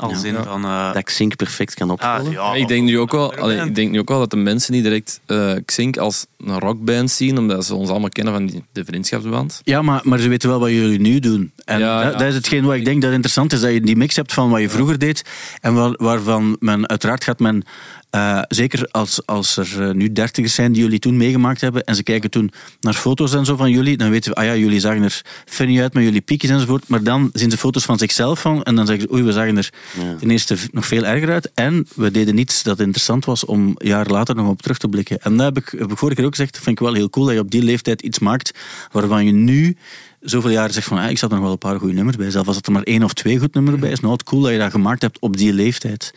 Als 0.00 0.22
Ja. 0.22 0.28
in 0.28 0.34
Ja. 0.34 0.42
van... 0.42 0.64
eh, 0.64 0.86
Dat 0.86 0.96
ik 0.96 1.04
Xink 1.04 1.36
perfect 1.36 1.74
kan 1.74 1.90
ah, 1.98 2.32
ja, 2.32 2.54
ik, 2.54 2.68
denk 2.68 2.84
nu 2.84 2.98
ook 2.98 3.12
wel, 3.12 3.34
allee, 3.34 3.60
ik 3.60 3.74
denk 3.74 3.90
nu 3.90 3.98
ook 3.98 4.08
wel 4.08 4.18
dat 4.18 4.30
de 4.30 4.36
mensen 4.36 4.72
niet 4.72 4.82
direct 4.82 5.20
eh 5.26 5.52
Xink 5.64 5.96
als 5.96 6.26
een 6.38 6.58
rockband 6.58 7.10
zien, 7.10 7.38
omdat 7.38 7.64
ze 7.64 7.74
ons 7.74 7.88
allemaal 7.90 8.08
kennen 8.08 8.32
van 8.32 8.46
die, 8.46 8.64
de 8.72 8.84
vriendschapsband. 8.84 9.60
Ja, 9.64 9.82
maar, 9.82 10.00
maar 10.04 10.18
ze 10.18 10.28
weten 10.28 10.48
wel 10.48 10.60
wat 10.60 10.70
jullie 10.70 11.00
nu 11.00 11.18
doen. 11.18 11.52
En 11.64 11.78
Ja, 11.78 12.02
dat, 12.02 12.12
ja. 12.12 12.18
dat 12.18 12.28
is 12.28 12.34
hetgeen 12.34 12.64
wat 12.64 12.74
ik 12.74 12.84
denk 12.84 13.02
dat 13.02 13.10
interessant 13.12 13.52
is. 13.52 13.60
Dat 13.60 13.72
je 13.72 13.80
die 13.80 13.96
mix 13.96 14.16
hebt 14.16 14.32
van 14.32 14.50
wat 14.50 14.60
je 14.60 14.68
vroeger 14.68 14.98
deed. 14.98 15.22
En 15.60 15.74
waar, 15.74 15.94
waarvan 15.96 16.56
men 16.60 16.88
uiteraard 16.88 17.24
gaat 17.24 17.38
men... 17.40 17.62
eh, 18.10 18.42
zeker 18.48 18.88
als, 18.90 19.26
als 19.26 19.56
er 19.56 19.88
eh, 19.88 19.94
nu 19.94 20.12
dertigers 20.12 20.54
zijn 20.54 20.72
die 20.72 20.82
jullie 20.82 20.98
toen 20.98 21.16
meegemaakt 21.16 21.60
hebben. 21.60 21.84
En 21.84 21.94
ze 21.94 22.02
kijken 22.02 22.30
toen 22.30 22.50
naar 22.80 22.94
foto's 22.94 23.34
en 23.34 23.44
zo 23.44 23.56
van 23.56 23.70
jullie. 23.70 23.96
Dan 23.96 24.10
weten 24.10 24.30
we, 24.30 24.36
ah 24.36 24.44
ja, 24.44 24.56
jullie 24.56 24.80
zagen 24.80 25.02
er 25.02 25.22
funny 25.44 25.80
uit 25.80 25.94
met 25.94 26.02
jullie 26.04 26.20
piekjes 26.20 26.50
enzovoort. 26.50 26.88
Maar 26.88 27.02
dan 27.02 27.30
zien 27.32 27.50
ze 27.50 27.56
foto's 27.56 27.84
van 27.84 27.98
zichzelf 27.98 28.40
van. 28.40 28.62
En 28.62 28.74
dan 28.74 28.86
zeggen 28.86 29.06
ze, 29.08 29.14
oei, 29.14 29.22
we 29.22 29.32
zagen 29.32 29.56
er 29.56 29.70
Ja. 30.00 30.14
ten 30.18 30.30
eerste 30.30 30.56
nog 30.72 30.86
veel 30.86 31.04
erger 31.04 31.30
uit. 31.30 31.50
En 31.54 31.86
we 31.94 32.10
deden 32.10 32.34
niets 32.34 32.62
dat 32.62 32.80
interessant 32.80 33.24
was 33.24 33.44
om 33.44 33.74
jaren 33.78 34.12
later 34.12 34.34
nog 34.34 34.48
op 34.48 34.62
terug 34.62 34.78
te 34.78 34.88
blikken. 34.88 35.18
En 35.20 35.36
dat 35.36 35.54
heb 35.54 35.64
ik, 35.64 35.74
heb 35.78 35.90
ik 35.90 35.98
vorige 35.98 36.16
keer 36.16 36.26
ook 36.26 36.34
gezegd. 36.34 36.52
Dat 36.52 36.62
vind 36.62 36.78
ik 36.80 36.84
wel 36.84 36.94
heel 36.94 37.10
cool 37.10 37.26
dat 37.26 37.34
je 37.34 37.40
op 37.40 37.50
die 37.50 37.62
leeftijd 37.62 38.02
iets 38.02 38.18
maakt 38.18 38.50
waarvan 38.92 39.24
je 39.24 39.32
nu 39.32 39.76
zoveel 40.20 40.50
jaren 40.50 40.72
zegt 40.72 40.86
van 40.86 40.98
ah, 40.98 41.10
ik 41.10 41.18
zat 41.18 41.28
er 41.30 41.34
nog 41.34 41.44
wel 41.44 41.52
een 41.52 41.58
paar 41.58 41.78
goede 41.78 41.94
nummers 41.94 42.16
bij. 42.16 42.30
Zelfs 42.30 42.46
als 42.48 42.56
het 42.56 42.66
er 42.66 42.72
maar 42.72 42.82
één 42.82 43.02
of 43.02 43.12
twee 43.14 43.38
goed 43.38 43.54
nummers 43.54 43.78
bij 43.78 43.90
is, 43.90 44.00
nou 44.00 44.12
het 44.12 44.22
cool 44.22 44.42
dat 44.42 44.52
je 44.52 44.58
dat 44.58 44.70
gemaakt 44.70 45.02
hebt 45.02 45.18
op 45.18 45.36
die 45.36 45.52
leeftijd. 45.52 46.14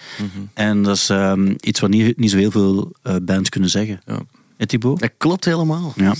En 0.54 0.82
dat 0.84 0.96
is 0.96 1.10
ehm, 1.10 1.54
iets 1.60 1.80
wat 1.80 1.90
niet, 1.90 2.18
niet 2.18 2.32
zo 2.32 2.38
heel 2.38 2.52
veel 2.52 2.96
eh, 3.02 3.16
bands 3.22 3.50
kunnen 3.50 3.70
zeggen. 3.70 4.02
Ja. 4.06 4.20
Thibaut? 4.66 5.00
Dat 5.00 5.12
klopt 5.18 5.46
helemaal. 5.46 5.94
Ja. 5.96 6.04
Dan 6.06 6.16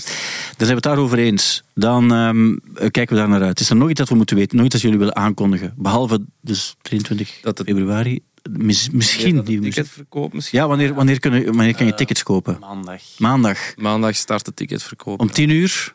zijn 0.56 0.68
we 0.68 0.74
het 0.74 0.82
daarover 0.82 1.18
eens. 1.18 1.62
Dan 1.74 2.12
ehm, 2.12 2.52
eh, 2.52 2.90
kijken 2.90 3.08
we 3.08 3.14
daar 3.16 3.28
naar 3.28 3.42
uit. 3.42 3.60
Is 3.60 3.70
er 3.70 3.76
nog 3.76 3.90
iets 3.90 3.98
dat 3.98 4.08
we 4.08 4.14
moeten 4.14 4.36
weten? 4.36 4.56
Nog 4.56 4.64
iets 4.64 4.74
dat 4.74 4.82
jullie 4.84 4.98
willen 4.98 5.16
aankondigen? 5.16 5.74
Behalve 5.76 6.18
dus 6.40 6.76
23 6.82 7.38
Dat 7.42 7.58
het- 7.58 7.66
februari. 7.66 8.20
Mis- 8.50 8.90
misschien. 8.90 9.40
die 9.42 9.60
ticketverkoop 9.60 10.32
misschien. 10.32 10.58
Ja, 10.58 10.66
wanneer, 10.68 10.94
wanneer, 10.94 11.18
kunnen, 11.20 11.44
wanneer 11.44 11.74
kan 11.74 11.86
je 11.86 11.94
tickets 11.94 12.22
kopen? 12.22 12.56
Maandag. 12.60 13.02
Maandag. 13.18 13.58
Maandag 13.76 14.16
start 14.16 14.44
de 14.44 14.54
ticketverkoop. 14.54 15.20
Om 15.20 15.30
10 15.30 15.48
uur? 15.50 15.94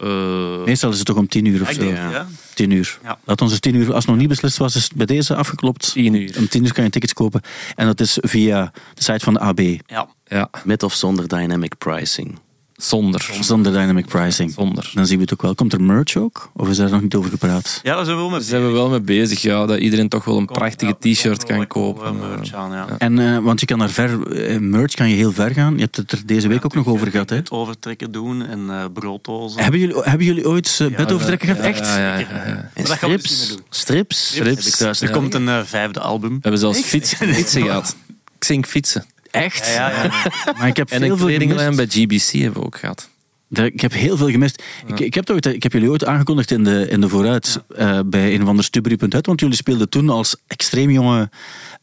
Eh, 0.00 0.64
Meestal 0.64 0.90
is 0.90 0.96
het 0.96 1.06
toch 1.06 1.16
om 1.16 1.28
10 1.28 1.44
uur 1.44 1.62
of 1.62 1.68
ik 1.68 1.74
zo? 1.74 1.80
denk, 1.80 1.96
ja. 1.96 2.26
10 2.54 2.70
uur. 2.70 2.98
Ja. 3.02 3.18
Laat 3.24 3.40
ons 3.42 3.58
10 3.60 3.74
uur, 3.74 3.86
als 3.86 3.96
het 3.96 4.06
nog 4.06 4.16
niet 4.16 4.28
beslist 4.28 4.56
was, 4.56 4.76
is 4.76 4.84
het 4.84 4.94
bij 4.94 5.06
deze 5.06 5.34
afgeklopt. 5.34 5.92
10 5.92 6.14
uur. 6.14 6.34
Om 6.38 6.48
10 6.48 6.64
uur 6.64 6.72
kan 6.72 6.84
je 6.84 6.90
tickets 6.90 7.12
kopen. 7.12 7.40
En 7.74 7.86
dat 7.86 8.00
is 8.00 8.18
via 8.20 8.72
de 8.94 9.02
site 9.02 9.24
van 9.24 9.32
de 9.34 9.40
AB. 9.40 9.60
Ja. 9.86 10.08
Ja, 10.26 10.50
Met 10.64 10.82
of 10.82 10.94
zonder 10.94 11.28
dynamic 11.28 11.78
pricing. 11.78 12.38
Zonder. 12.80 13.30
Zonder 13.40 13.72
dynamic 13.72 14.06
pricing. 14.06 14.52
Zonder. 14.52 14.90
Dan 14.94 15.06
zien 15.06 15.16
we 15.16 15.22
het 15.22 15.32
ook 15.32 15.42
wel. 15.42 15.54
Komt 15.54 15.72
er 15.72 15.82
merch 15.82 16.16
ook? 16.16 16.50
Of 16.56 16.68
is 16.68 16.76
daar 16.76 16.90
nog 16.90 17.02
niet 17.02 17.14
over 17.14 17.30
gepraat? 17.30 17.80
ja, 17.82 17.94
daar 17.94 18.04
zijn 18.04 18.16
we 18.16 18.22
wel 18.22 18.30
mee 18.30 18.38
Daar 18.38 18.48
zijn 18.48 18.66
we 18.66 18.72
wel 18.72 18.88
mee 18.88 19.00
bezig, 19.00 19.42
ja, 19.42 19.66
dat 19.66 19.78
iedereen 19.78 20.08
toch 20.08 20.24
wel 20.24 20.36
een 20.36 20.46
prachtige 20.46 20.96
t-shirt 20.98 21.44
kan 21.44 21.66
kopen. 21.66 22.18
Merch 22.18 22.52
aan, 22.52 22.72
ja. 22.72 22.86
En, 22.98 23.18
eh, 23.18 23.38
want 23.38 23.60
je 23.60 23.66
kan 23.66 23.78
daar 23.78 23.90
ver, 23.90 24.32
eh, 24.32 24.58
merch 24.58 24.94
kan 24.94 25.08
je 25.08 25.16
heel 25.16 25.32
ver 25.32 25.50
gaan. 25.50 25.74
Je 25.74 25.80
hebt 25.80 25.96
het 25.96 26.12
er 26.12 26.22
deze 26.26 26.48
week 26.48 26.64
ook 26.64 26.74
nog 26.74 26.86
over 26.86 27.10
gehad. 27.10 27.30
Hè? 27.30 27.40
Overtrekken 27.48 28.12
doen 28.12 28.46
en 28.46 28.70
eh 28.70 28.84
brooddozen. 28.92 29.62
Hebben, 29.62 29.80
jullie, 29.80 30.02
hebben 30.02 30.26
jullie 30.26 30.48
ooit 30.48 30.78
uh, 30.82 30.96
bedovertrekken 30.96 31.48
gehad? 31.48 31.64
Echt? 31.64 31.86
Ja, 31.86 31.98
ja, 31.98 32.18
ja, 32.18 32.46
ja. 32.46 32.70
En 32.74 32.84
dat 32.84 32.92
gaan 32.92 33.10
we 33.10 33.16
dus 33.16 33.56
strips. 33.70 34.26
Strips. 34.26 34.72
Strips. 34.72 35.02
Ik 35.02 35.08
Er 35.08 35.14
komt 35.14 35.34
een 35.34 35.66
vijfde 35.66 36.00
album. 36.00 36.30
We 36.30 36.38
hebben 36.40 36.60
zelfs 36.60 36.80
fiets, 36.80 37.14
fietsen 37.36 37.62
gehad. 37.62 37.96
Xink 38.38 38.66
fietsen. 38.66 39.04
Echt? 39.30 39.66
Ja, 39.66 39.90
ja, 39.90 40.02
ja. 40.04 40.10
Maar 40.58 40.66
ik 40.68 40.76
heb 40.76 40.90
En 40.90 41.00
veel 41.00 41.10
een 41.10 41.16
kledinglijn 41.18 41.76
bij 41.76 41.86
GBC 41.88 42.30
hebben 42.42 42.60
we 42.60 42.66
ook 42.66 42.76
gehad. 42.78 43.08
Ik 43.50 43.80
heb 43.80 43.92
heel 43.92 44.16
veel 44.16 44.30
gemist. 44.30 44.62
Ik, 44.86 45.00
ik, 45.00 45.14
heb 45.14 45.24
toch, 45.24 45.36
ik 45.38 45.62
heb 45.62 45.72
jullie 45.72 45.90
ooit 45.90 46.04
aangekondigd 46.04 46.50
in 46.50 46.64
de, 46.64 46.86
in 46.88 47.00
de 47.00 47.08
vooruit 47.08 47.60
eh, 47.76 48.00
bij 48.06 48.34
een 48.34 48.42
of 48.42 48.48
ander 48.48 48.64
Studiebriepunt 48.64 49.26
want 49.26 49.40
jullie 49.40 49.56
speelden 49.56 49.88
toen 49.88 50.08
als 50.08 50.36
extreem 50.46 50.90
jonge 50.90 51.30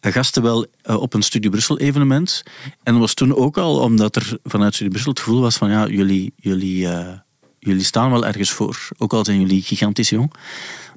gasten 0.01 0.43
wel 0.43 0.65
eh, 0.81 0.95
op 1.01 1.13
een 1.13 1.21
Studie 1.21 1.49
Brussel 1.49 1.77
evenement. 1.79 2.43
En 2.83 2.91
dat 2.93 3.01
was 3.01 3.13
toen 3.13 3.35
ook 3.35 3.57
al 3.57 3.79
omdat 3.79 4.15
er 4.15 4.37
vanuit 4.43 4.73
Studie 4.73 4.89
Brussel 4.91 5.11
het 5.11 5.21
gevoel 5.21 5.41
was 5.41 5.57
van 5.57 5.69
ja, 5.69 5.87
jullie, 5.87 6.33
jullie, 6.35 6.87
eh, 6.87 7.13
jullie 7.59 7.83
staan 7.83 8.11
wel 8.11 8.25
ergens 8.25 8.51
voor. 8.51 8.87
Ook 8.97 9.13
al 9.13 9.25
zijn 9.25 9.39
jullie 9.39 9.61
gigantisch 9.61 10.09
jong. 10.09 10.33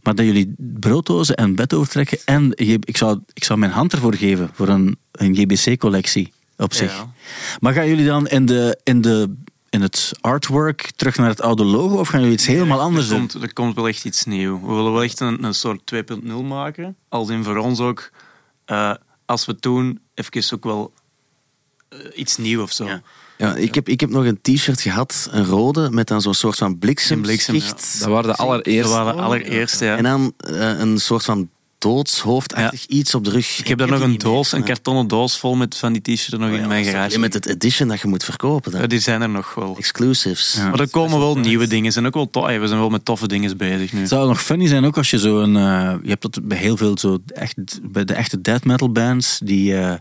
Maar 0.03 0.15
dat 0.15 0.27
jullie 0.27 0.55
brooddozen 0.57 1.37
en 1.37 1.55
bed 1.55 1.75
overtrekken 1.75 2.19
en 2.25 2.53
je- 2.57 2.79
ik 2.85 2.97
zou, 2.97 3.19
ik 3.33 3.45
zou 3.45 3.59
mijn 3.59 3.73
hand 3.73 3.93
ervoor 3.93 4.15
geven 4.15 4.51
voor 4.53 4.69
een, 4.69 4.99
een 5.13 5.35
GBC-collectie 5.37 6.33
op 6.61 6.75
zich. 6.75 6.92
Ja. 6.96 7.12
Maar 7.61 7.73
gaan 7.73 7.88
jullie 7.88 8.07
dan 8.07 8.29
in, 8.29 8.46
de, 8.46 8.79
in, 8.85 9.01
de, 9.01 9.37
in 9.70 9.83
het 9.83 10.12
artwork 10.20 10.90
terug 10.96 11.16
naar 11.16 11.29
het 11.29 11.42
oude 11.42 11.64
logo 11.64 11.96
of 11.96 12.09
gaan 12.09 12.20
jullie 12.20 12.35
iets 12.35 12.46
helemaal 12.46 12.81
anders 12.81 13.09
er 13.09 13.16
doen? 13.16 13.29
komt, 13.29 13.42
er 13.42 13.53
komt 13.53 13.75
wel 13.75 13.88
echt 13.88 14.05
iets 14.05 14.25
nieuws. 14.25 14.61
We 14.61 14.66
willen 14.66 14.92
wel 14.92 15.03
echt 15.03 15.20
een, 15.20 15.44
een 15.44 15.55
soort 15.55 15.92
2.0 15.94 16.33
maken. 16.44 16.96
Als 17.09 17.29
in 17.29 17.44
voor 17.44 17.57
ons 17.57 17.81
ook, 17.81 18.11
eh, 18.64 18.94
als 19.27 19.46
we 19.46 19.59
toen 19.59 20.01
even 20.14 20.55
ook 20.55 20.64
wel 20.64 20.92
eh, 21.88 21.99
iets 22.14 22.37
nieuws 22.37 22.62
of 22.62 22.73
zo. 22.73 22.85
Ja. 22.85 23.03
Ja, 23.40 23.55
ik, 23.55 23.75
heb, 23.75 23.88
ik 23.88 24.01
heb 24.01 24.11
nog 24.11 24.25
een 24.25 24.40
t-shirt 24.42 24.81
gehad, 24.81 25.29
een 25.31 25.44
rode, 25.44 25.90
met 25.90 26.09
dan 26.09 26.20
zo'n 26.20 26.35
soort 26.35 26.57
van 26.57 26.79
bliksem, 26.79 27.23
bliksemschicht. 27.23 27.99
Dat 28.01 28.09
waren 28.09 28.23
de 28.23 28.29
Dat 28.29 28.38
allereerste. 28.38 28.92
waren 28.92 29.16
de 29.16 29.23
allereerste, 29.23 29.85
ja. 29.85 29.96
En 29.96 30.03
dan 30.03 30.33
eh, 30.37 30.79
een 30.79 30.99
soort 30.99 31.25
van 31.25 31.49
doodshoofdachtig 31.81 32.87
iets 32.87 33.14
op 33.14 33.25
de 33.25 33.31
rug. 33.31 33.59
Ik 33.59 33.69
heb 33.69 33.79
daar 33.79 33.88
nog 33.88 34.01
een 34.01 34.19
doos, 34.19 34.53
een 34.53 34.64
kartonnen 34.64 35.09
doos 35.09 35.38
vol 35.38 35.55
met 35.55 35.77
van 35.77 35.93
die 35.93 36.03
t-shirts 36.03 36.29
nog 36.31 36.49
Oh 36.49 36.55
in 36.55 36.61
ja, 36.61 36.66
mijn 36.66 36.85
garage. 36.85 37.11
Limited 37.11 37.47
edition 37.47 37.88
dat 37.88 38.01
je 38.01 38.09
moet 38.09 38.25
verkopen. 38.25 38.73
Dan. 38.73 38.81
Ja, 38.81 38.87
die 38.87 38.99
zijn 38.99 39.23
er 39.23 39.29
nog 39.29 39.55
wel. 39.55 39.75
Exclusives. 39.79 40.55
Ja. 40.57 40.69
Maar 40.69 40.81
er 40.81 40.90
komen 40.90 41.19
wel 41.19 41.37
nieuwe 41.37 41.66
dingen. 41.66 41.93
Zijn 41.93 42.07
ook 42.07 42.14
wel 42.14 42.31
tof. 42.31 42.47
We 42.47 42.66
zijn 42.66 42.81
wel 42.81 42.88
met 42.88 43.05
toffe 43.05 43.29
dingen 43.29 43.57
bezig 43.57 43.93
nu. 43.93 44.01
Het 44.01 44.09
zou 44.09 44.29
nog 44.29 44.43
funny 44.43 44.66
zijn 44.66 44.85
ook 44.85 44.97
als 44.97 45.11
je 45.11 45.19
zo 45.19 45.40
een. 45.40 45.57
eh, 45.57 45.95
je 46.03 46.09
hebt 46.09 46.23
dat 46.23 46.40
bij 46.43 46.59
heel 46.59 46.77
veel 46.77 46.99
zo 46.99 47.19
echt, 47.27 47.81
bij 47.83 48.05
de 48.05 48.14
echte 48.14 48.40
death 48.40 48.64
metal 48.64 48.93
bands 48.93 49.40
die, 49.45 49.77
eh, 49.77 49.95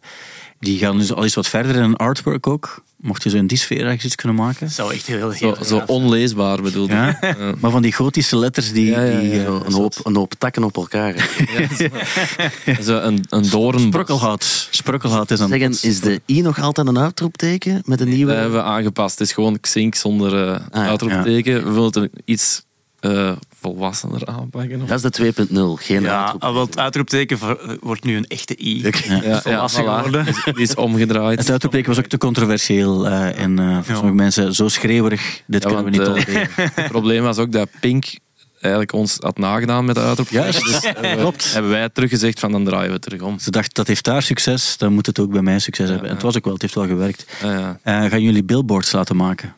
die 0.60 0.80
gaan 0.80 0.98
dus 0.98 1.14
al 1.14 1.26
iets 1.26 1.36
wat 1.36 1.48
verder 1.48 1.76
in 1.76 1.82
een 1.82 1.96
artwork 1.96 2.48
ook. 2.48 2.84
Mocht 2.98 3.24
je 3.24 3.30
zo 3.30 3.38
in 3.38 3.48
die 3.48 3.58
sfeer 3.58 3.86
ergens 3.86 4.06
iets 4.06 4.16
kunnen 4.16 4.38
maken. 4.38 4.66
Dat 4.66 4.76
zou 4.76 4.94
echt 4.94 5.08
heel, 5.08 5.32
Zo, 5.32 5.56
zo 5.64 5.84
onleesbaar 5.86 6.62
bedoel 6.62 6.88
je. 6.88 6.94
Ja? 6.94 7.18
Ja. 7.40 7.54
Maar 7.60 7.72
van 7.72 7.82
die 7.82 7.94
gotische 7.94 8.38
letters 8.38 8.72
die. 8.72 8.86
Ja, 8.86 9.02
ja, 9.02 9.12
ja. 9.12 9.20
die 9.20 9.32
eh, 9.32 9.60
een, 9.66 9.74
hoop, 9.74 9.94
een 10.04 10.16
hoop 10.16 10.34
takken 10.38 10.64
op 10.64 10.76
elkaar. 10.76 11.14
Zo 12.82 13.00
een, 13.00 13.26
een 13.30 13.50
doorn. 13.50 13.80
Sprokkelhout. 13.80 14.68
Sprokkelhout 14.72 15.32
is 15.32 15.40
dan. 15.40 15.50
Zeggen, 15.50 15.78
is 15.82 16.00
de 16.00 16.22
i 16.26 16.42
nog 16.42 16.60
altijd 16.60 16.88
een 16.88 17.00
uitroepteken 17.00 17.82
met 17.86 18.02
een 18.02 18.10
nieuwe? 18.10 18.32
Dat 18.32 18.42
hebben 18.42 18.60
we 18.60 18.66
aangepast. 18.66 19.20
Het 19.20 19.28
is 19.28 19.34
gewoon 19.34 19.60
Xink 19.60 19.96
zonder 19.96 20.34
eh 20.34 20.62
ja. 20.74 20.88
uitroepteken. 20.88 21.64
We 21.64 21.72
willen 21.72 22.02
het 22.02 22.10
iets 22.26 22.64
eh, 23.00 23.32
volwassener 23.60 24.26
aanpakken. 24.26 24.86
Dat 24.88 25.04
is 25.04 25.12
de 25.12 25.34
2.0, 25.48 25.76
geen 25.86 26.02
Ja, 26.02 26.10
uitroepteken. 26.18 26.48
al 26.48 26.54
wel 26.54 26.66
het 26.66 26.80
uitroepteken 26.80 27.38
voor- 27.38 27.78
wordt 27.82 28.04
nu 28.04 28.16
een 28.18 28.28
echte 28.28 28.56
i. 28.62 28.82
Ja. 28.84 28.90
Ja, 29.08 29.22
ja, 29.24 29.42
volwassen 29.42 29.84
voilà. 29.84 29.88
geworden. 29.88 30.24
Die 30.26 30.34
is- 30.34 30.44
Die 30.56 30.64
is 30.64 30.76
omgedraaid. 30.76 31.40
Het 31.40 31.50
uitroepteken 31.52 31.88
was 31.90 31.98
ook 32.00 32.06
te 32.06 32.18
controversieel 32.18 33.08
eh 33.08 33.40
en 33.40 33.60
eh, 33.60 33.66
voor 33.66 33.76
Ja. 33.76 33.94
sommige 33.94 34.14
mensen 34.16 34.54
zo 34.56 34.68
schreeuwerig. 34.68 35.42
Dit 35.48 35.64
Ja, 35.64 35.68
kunnen 35.70 35.86
we 35.86 35.92
niet 35.92 36.00
eh, 36.00 36.06
tolereren. 36.08 36.50
Het 36.76 36.88
probleem 36.88 37.24
was 37.24 37.38
ook 37.38 37.52
dat 37.52 37.70
Pink 37.80 38.06
eigenlijk 38.62 38.94
ons 38.94 39.18
had 39.20 39.38
nagedaan 39.38 39.86
met 39.86 39.96
de 39.96 40.02
uitroepteken. 40.02 40.42
Juist, 40.44 40.66
Dus 40.66 40.82
hebben, 40.84 41.18
klopt. 41.26 41.54
hebben 41.54 41.72
wij 41.72 41.90
teruggezegd 41.90 42.40
van 42.40 42.52
dan 42.52 42.66
draaien 42.66 42.88
we 42.88 42.94
het 42.94 43.02
terug 43.02 43.22
om. 43.22 43.40
Ze 43.40 43.52
dacht, 43.52 43.76
dat 43.76 43.88
heeft 43.88 44.04
daar 44.06 44.22
succes, 44.22 44.78
dan 44.78 44.94
moet 44.94 45.06
het 45.06 45.20
ook 45.20 45.32
bij 45.32 45.42
mij 45.42 45.60
succes 45.60 45.90
hebben. 45.90 46.08
En 46.08 46.14
het 46.14 46.24
was 46.24 46.38
ook 46.38 46.44
wel, 46.44 46.54
het 46.54 46.62
heeft 46.62 46.76
wel 46.76 46.88
gewerkt. 46.88 47.26
Ja, 47.42 47.52
ja. 47.52 47.80
Eh, 48.04 48.10
gaan 48.10 48.22
jullie 48.22 48.44
billboards 48.44 48.92
laten 48.92 49.16
maken? 49.16 49.56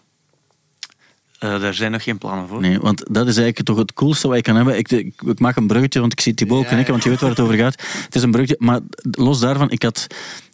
Eh, 1.42 1.62
daar 1.62 1.74
zijn 1.74 1.92
nog 1.92 2.04
geen 2.04 2.18
plannen 2.18 2.48
voor. 2.48 2.62
Nee, 2.62 2.80
want 2.80 2.98
dat 2.98 3.28
is 3.28 3.36
eigenlijk 3.38 3.66
toch 3.66 3.78
het 3.78 3.94
coolste 3.94 4.28
wat 4.28 4.36
je 4.38 4.42
kan 4.44 4.56
hebben. 4.56 4.78
Ik, 4.78 4.92
ik, 4.92 5.22
ik 5.26 5.40
maak 5.40 5.56
een 5.56 5.68
bruggetje, 5.68 6.00
want 6.00 6.12
ik 6.12 6.22
zie 6.22 6.34
Thibaut 6.34 6.68
knikken, 6.68 6.92
want 6.92 7.04
je 7.04 7.10
weet 7.10 7.20
waar 7.20 7.30
het 7.30 7.40
over 7.40 7.56
gaat. 7.56 7.82
Het 8.06 8.16
is 8.16 8.22
een 8.22 8.32
bruggetje, 8.32 8.66
maar 8.66 8.80
los 9.12 9.40
daarvan, 9.40 9.72
ik 9.72 9.84
had, 9.84 10.08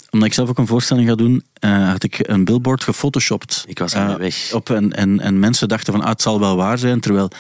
omdat 0.10 0.28
ik 0.28 0.34
zelf 0.34 0.50
ook 0.50 0.58
een 0.58 0.68
voorstelling 0.68 1.08
ga 1.10 1.16
doen, 1.16 1.44
eh, 1.54 1.90
had 1.90 2.04
ik 2.04 2.20
een 2.22 2.46
billboard 2.46 2.84
gefotoshopt. 2.84 3.64
Ik 3.68 3.80
was 3.80 3.94
ermee 3.94 4.14
Eh, 4.14 4.20
weg. 4.20 4.54
Op 4.54 4.70
en, 4.70 4.94
en, 4.94 5.20
en 5.20 5.40
mensen 5.40 5.68
dachten 5.68 5.94
van, 5.94 6.02
ah, 6.02 6.10
het 6.10 6.22
zal 6.22 6.40
wel 6.40 6.56
waar 6.56 6.78
zijn, 6.78 7.00
terwijl... 7.00 7.32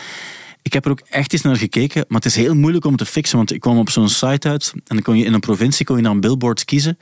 Ik 0.61 0.73
heb 0.73 0.85
er 0.85 0.91
ook 0.91 1.01
echt 1.09 1.33
eens 1.33 1.41
naar 1.41 1.55
gekeken, 1.55 2.05
maar 2.07 2.21
het 2.21 2.29
is 2.29 2.35
heel 2.35 2.55
moeilijk 2.55 2.85
om 2.85 2.95
te 2.95 3.05
fixen, 3.05 3.37
want 3.37 3.51
ik 3.51 3.59
kwam 3.59 3.77
op 3.77 3.89
zo'n 3.89 4.09
site 4.09 4.49
uit 4.49 4.71
en 4.73 4.81
dan 4.85 5.01
kon 5.01 5.17
je 5.17 5.25
in 5.25 5.33
een 5.33 5.39
provincie 5.39 5.85
kon 5.85 5.97
je 5.97 6.03
dan 6.03 6.19
billboards 6.19 6.65
kiezen. 6.65 6.97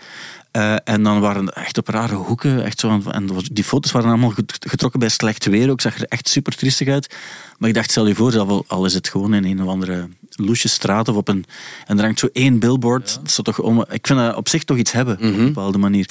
Eh, 0.56 0.76
en 0.84 1.04
dan 1.04 1.20
waren 1.20 1.46
het 1.46 1.56
echt 1.56 1.78
op 1.78 1.88
rare 1.88 2.16
hoeken. 2.16 2.64
Echt 2.64 2.80
zo, 2.80 3.02
en 3.12 3.30
die 3.52 3.64
foto's 3.64 3.92
waren 3.92 4.10
allemaal 4.10 4.30
get- 4.30 4.66
getrokken 4.70 5.00
bij 5.00 5.10
slecht 5.10 5.46
weer 5.46 5.70
ook. 5.70 5.82
zag 5.82 5.96
er 5.98 6.06
echt 6.08 6.28
super 6.30 6.56
triestig 6.56 6.88
uit. 6.88 7.16
Maar 7.58 7.70
ik 7.70 7.76
dacht, 7.76 7.92
stel 7.92 8.08
je 8.08 8.16
voor, 8.16 8.64
al, 8.68 8.86
is 8.86 8.94
het 8.94 9.10
gewoon 9.10 9.34
in 9.34 9.44
een 9.46 9.62
of 9.64 9.68
andere 9.68 10.08
loesje 10.30 10.68
straat 10.68 11.08
of 11.08 11.16
op 11.16 11.28
een... 11.28 11.46
En 11.86 11.98
er 11.98 12.04
hangt 12.04 12.20
zo 12.20 12.28
één 12.34 12.60
billboard. 12.60 13.20
Dat 13.24 13.46
toch 13.46 13.60
om, 13.60 13.86
ik 13.92 14.08
vind 14.08 14.20
dat 14.20 14.36
op 14.36 14.50
zich 14.50 14.64
toch 14.64 14.78
iets 14.78 14.92
hebben, 14.92 15.16
op 15.16 15.22
een 15.22 15.46
bepaalde 15.46 15.78
manier. 15.78 16.10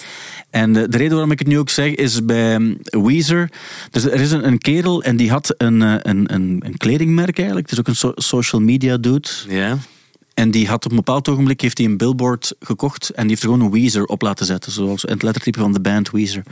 En 0.51 0.73
de, 0.73 0.89
de 0.89 0.97
reden 0.97 1.13
waarom 1.13 1.31
ik 1.31 1.39
het 1.39 1.49
nu 1.49 1.59
ook 1.59 1.71
zeg, 1.71 1.95
is 1.95 2.25
bij 2.25 2.55
um, 2.55 2.79
Weezer... 2.85 3.51
Dus 3.91 4.05
er 4.05 4.21
is 4.21 4.31
een, 4.31 4.47
een 4.47 4.59
kerel 4.59 5.03
en 5.03 5.17
die 5.17 5.31
had 5.31 5.55
een, 5.59 5.83
eh, 5.83 5.95
een, 6.03 6.35
een, 6.35 6.63
een 6.65 6.77
kledingmerk 6.77 7.37
eigenlijk. 7.37 7.71
Het 7.71 7.79
is 7.79 7.79
ook 7.85 7.89
een 7.89 7.97
so- 7.97 8.13
social 8.15 8.61
media 8.63 8.97
dude. 8.97 9.29
Ja. 9.49 9.79
En 10.35 10.51
die 10.51 10.69
had 10.69 10.85
op 10.85 10.91
een 10.91 10.97
bepaald 10.97 11.29
ogenblik 11.29 11.61
heeft 11.61 11.79
hij 11.79 11.87
een 11.87 11.97
billboard 11.97 12.55
gekocht 12.61 13.11
en 13.11 13.21
die 13.21 13.31
heeft 13.31 13.43
er 13.43 13.49
gewoon 13.49 13.65
een 13.65 13.71
Weezer 13.71 14.05
op 14.05 14.23
laten 14.23 14.47
zetten, 14.47 14.73
zoals 14.73 15.05
in 15.05 15.13
het 15.13 15.23
lettertype 15.23 15.59
van 15.59 15.73
de 15.73 15.81
band 15.81 16.11
Weezer. 16.11 16.43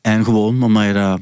En 0.00 0.24
gewoon, 0.24 0.62
omdat 0.62 0.84
je 0.84 0.92
dat 0.92 1.20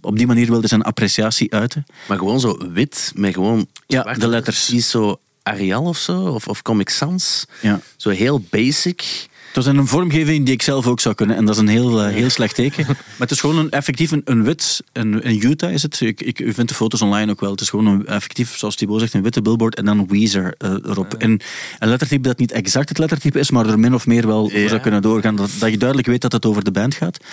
op 0.00 0.16
die 0.16 0.26
manier 0.26 0.46
wilde 0.46 0.66
zijn 0.66 0.82
appreciatie 0.82 1.52
uiten. 1.52 1.86
Maar 2.08 2.18
gewoon 2.18 2.40
zo 2.40 2.58
wit, 2.72 3.12
met 3.14 3.34
gewoon 3.34 3.66
Ja, 3.86 4.02
de 4.02 4.28
letters. 4.28 4.70
Is 4.70 4.90
zo 4.90 5.20
Arial 5.42 5.84
of 5.84 5.98
zo, 5.98 6.22
of, 6.22 6.48
of 6.48 6.62
Comic 6.62 6.88
Sans. 6.88 7.46
Ja. 7.62 7.80
Zo 7.96 8.10
heel 8.10 8.40
basic. 8.50 9.28
Het 9.48 9.64
was 9.64 9.66
een 9.66 9.86
vormgeving 9.86 10.44
die 10.44 10.54
ik 10.54 10.62
zelf 10.62 10.86
ook 10.86 11.00
zou 11.00 11.14
kunnen. 11.14 11.36
En 11.36 11.44
dat 11.44 11.54
is 11.54 11.60
een 11.60 11.68
heel, 11.68 12.02
eh, 12.02 12.12
heel 12.12 12.30
slecht 12.30 12.54
teken. 12.54 12.84
Maar 12.86 12.96
het 13.18 13.30
is 13.30 13.40
gewoon 13.40 13.58
een, 13.58 13.70
effectief 13.70 14.10
een, 14.10 14.22
een 14.24 14.44
wit... 14.44 14.82
Een, 14.92 15.28
een 15.28 15.46
Utah 15.46 15.72
is 15.72 15.82
het. 15.82 16.00
Ik, 16.00 16.20
ik, 16.20 16.40
u 16.40 16.52
vindt 16.52 16.70
de 16.70 16.76
foto's 16.76 17.02
online 17.02 17.30
ook 17.30 17.40
wel. 17.40 17.50
Het 17.50 17.60
is 17.60 17.68
gewoon 17.68 17.86
een, 17.86 18.06
effectief, 18.06 18.56
zoals 18.56 18.76
Thibaut 18.76 19.00
zegt, 19.00 19.14
een 19.14 19.22
witte 19.22 19.42
billboard 19.42 19.74
en 19.74 19.84
dan 19.84 20.06
Weezer 20.06 20.54
eh, 20.58 20.70
erop. 20.70 21.14
En 21.14 21.40
een 21.78 21.88
lettertype 21.88 22.20
dat 22.28 22.38
niet 22.38 22.52
exact 22.52 22.88
het 22.88 22.98
lettertype 22.98 23.38
is, 23.38 23.50
maar 23.50 23.66
er 23.66 23.78
min 23.78 23.94
of 23.94 24.06
meer 24.06 24.26
wel 24.26 24.50
Ja. 24.50 24.68
zou 24.68 24.80
kunnen 24.80 25.02
doorgaan. 25.02 25.36
Dat, 25.36 25.50
dat 25.58 25.70
je 25.70 25.78
duidelijk 25.78 26.08
weet 26.08 26.20
dat 26.20 26.32
het 26.32 26.46
over 26.46 26.64
de 26.64 26.70
band 26.70 26.94
gaat. 26.94 27.24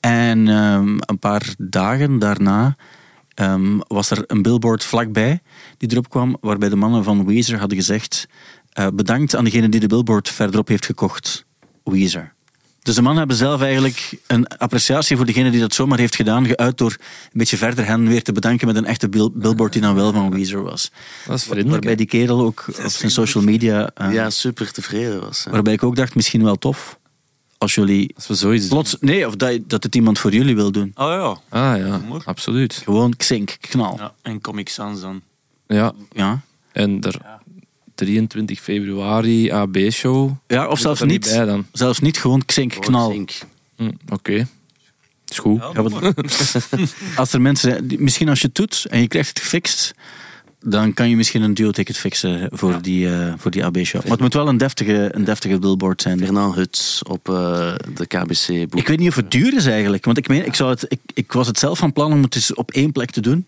En 0.00 0.48
ehm, 0.48 0.98
een 1.00 1.18
paar 1.18 1.54
dagen 1.58 2.18
daarna 2.18 2.76
ehm, 3.34 3.78
was 3.86 4.10
er 4.10 4.24
een 4.26 4.42
billboard 4.42 4.84
vlakbij 4.84 5.40
die 5.78 5.90
erop 5.90 6.08
kwam, 6.08 6.36
waarbij 6.40 6.68
de 6.68 6.76
mannen 6.76 7.04
van 7.04 7.26
Weezer 7.26 7.58
hadden 7.58 7.78
gezegd 7.78 8.28
eh, 8.72 8.86
bedankt 8.94 9.36
aan 9.36 9.44
degene 9.44 9.68
die 9.68 9.80
de 9.80 9.86
billboard 9.86 10.28
verderop 10.28 10.68
heeft 10.68 10.86
gekocht. 10.86 11.44
Weezer. 11.84 12.32
Dus 12.82 12.94
de 12.94 13.00
mannen 13.02 13.18
hebben 13.18 13.36
zelf 13.36 13.60
eigenlijk 13.60 14.18
een 14.26 14.46
appreciatie 14.48 15.16
voor 15.16 15.26
degene 15.26 15.50
die 15.50 15.60
dat 15.60 15.74
zomaar 15.74 15.98
heeft 15.98 16.14
gedaan, 16.16 16.46
geuit 16.46 16.78
door 16.78 16.90
een 17.00 17.28
beetje 17.32 17.56
verder 17.56 17.86
hen 17.86 18.08
weer 18.08 18.22
te 18.22 18.32
bedanken 18.32 18.66
met 18.66 18.76
een 18.76 18.84
echte 18.84 19.08
bil- 19.08 19.30
billboard 19.34 19.72
die 19.72 19.82
dan 19.82 19.94
wel 19.94 20.12
van 20.12 20.30
Weezer 20.30 20.62
was. 20.62 20.90
Dat 21.26 21.36
is 21.36 21.42
vriendelijk. 21.42 21.70
Waarbij 21.70 21.94
die 21.94 22.06
kerel 22.06 22.40
ook 22.40 22.64
op 22.84 22.90
zijn 22.90 23.10
social 23.10 23.44
media, 23.44 23.90
eh, 23.94 24.12
ja, 24.12 24.30
super 24.30 24.72
tevreden 24.72 25.20
was. 25.20 25.44
hè. 25.44 25.50
waarbij 25.50 25.72
ik 25.72 25.82
ook 25.82 25.96
dacht, 25.96 26.14
misschien 26.14 26.42
wel 26.44 26.56
tof, 26.56 26.98
als 27.58 27.74
jullie 27.74 28.12
Als 28.16 28.26
we 28.26 28.34
zoiets 28.34 28.62
doen. 28.68 28.72
plots, 28.78 28.96
nee, 29.00 29.26
of 29.26 29.36
dat, 29.36 29.58
dat 29.66 29.82
het 29.82 29.94
iemand 29.94 30.18
voor 30.18 30.32
jullie 30.32 30.54
wil 30.54 30.72
doen. 30.72 30.92
Oh 30.94 31.08
ja. 31.08 31.58
Ah 31.60 31.76
ja, 31.78 32.00
Humor. 32.00 32.22
absoluut. 32.24 32.74
Gewoon 32.84 33.16
xink, 33.16 33.56
knal. 33.60 33.96
ja. 33.98 34.12
En 34.22 34.40
Comic 34.40 34.68
Sans 34.68 35.00
dan. 35.00 35.20
Ja, 35.66 35.92
Ja. 36.12 36.40
en 36.72 37.00
er 37.00 37.20
23 38.04 38.60
februari 38.60 39.50
AB-show. 39.50 40.30
Ja, 40.46 40.68
of 40.68 40.78
zelfs 40.78 41.02
niet. 41.02 41.30
bij 41.36 41.44
dan. 41.44 41.66
Zelfs 41.72 41.98
niet, 42.00 42.18
gewoon 42.18 42.44
xink, 42.44 42.72
knal. 42.80 43.10
zink. 43.10 43.32
Hm, 43.76 43.90
Oké. 44.08 44.46
Is 45.28 45.38
goed. 45.38 45.60
Ja, 45.72 46.12
als 47.16 47.32
er 47.32 47.40
mensen 47.40 47.86
misschien 47.98 48.28
als 48.28 48.40
je 48.40 48.46
het 48.46 48.54
doet 48.54 48.86
en 48.90 49.00
je 49.00 49.08
krijgt 49.08 49.28
het 49.28 49.38
gefixt, 49.38 49.94
dan 50.60 50.94
kan 50.94 51.08
je 51.08 51.16
misschien 51.16 51.42
een 51.42 51.54
duo-ticket 51.54 51.96
fixen 51.98 52.48
voor 52.52 52.82
die, 52.82 53.10
eh, 53.14 53.34
voor 53.36 53.50
die 53.50 53.64
AB-show. 53.64 54.02
Maar 54.02 54.10
het 54.10 54.20
moet 54.20 54.34
wel 54.34 54.48
een 54.48 54.56
deftige, 54.56 55.08
een 55.12 55.24
deftige 55.24 55.58
billboard 55.58 56.02
zijn. 56.02 56.18
Fernand 56.18 56.54
Huts 56.54 57.02
op 57.02 57.28
eh, 57.28 57.74
de 57.94 58.06
KBC-boek. 58.06 58.80
Ik 58.80 58.88
weet 58.88 58.98
niet 58.98 59.08
of 59.08 59.16
het 59.16 59.30
duur 59.30 59.56
is 59.56 59.66
eigenlijk, 59.66 60.04
want 60.04 60.18
ik, 60.18 60.28
meen, 60.28 60.46
ik, 60.46 60.54
zou 60.54 60.70
het, 60.70 60.84
ik, 60.88 61.00
ik 61.14 61.32
was 61.32 61.46
het 61.46 61.58
zelf 61.58 61.78
van 61.78 61.92
plan 61.92 62.12
om 62.12 62.22
het 62.22 62.34
eens 62.34 62.54
op 62.54 62.70
één 62.70 62.92
plek 62.92 63.10
te 63.10 63.20
doen. 63.20 63.46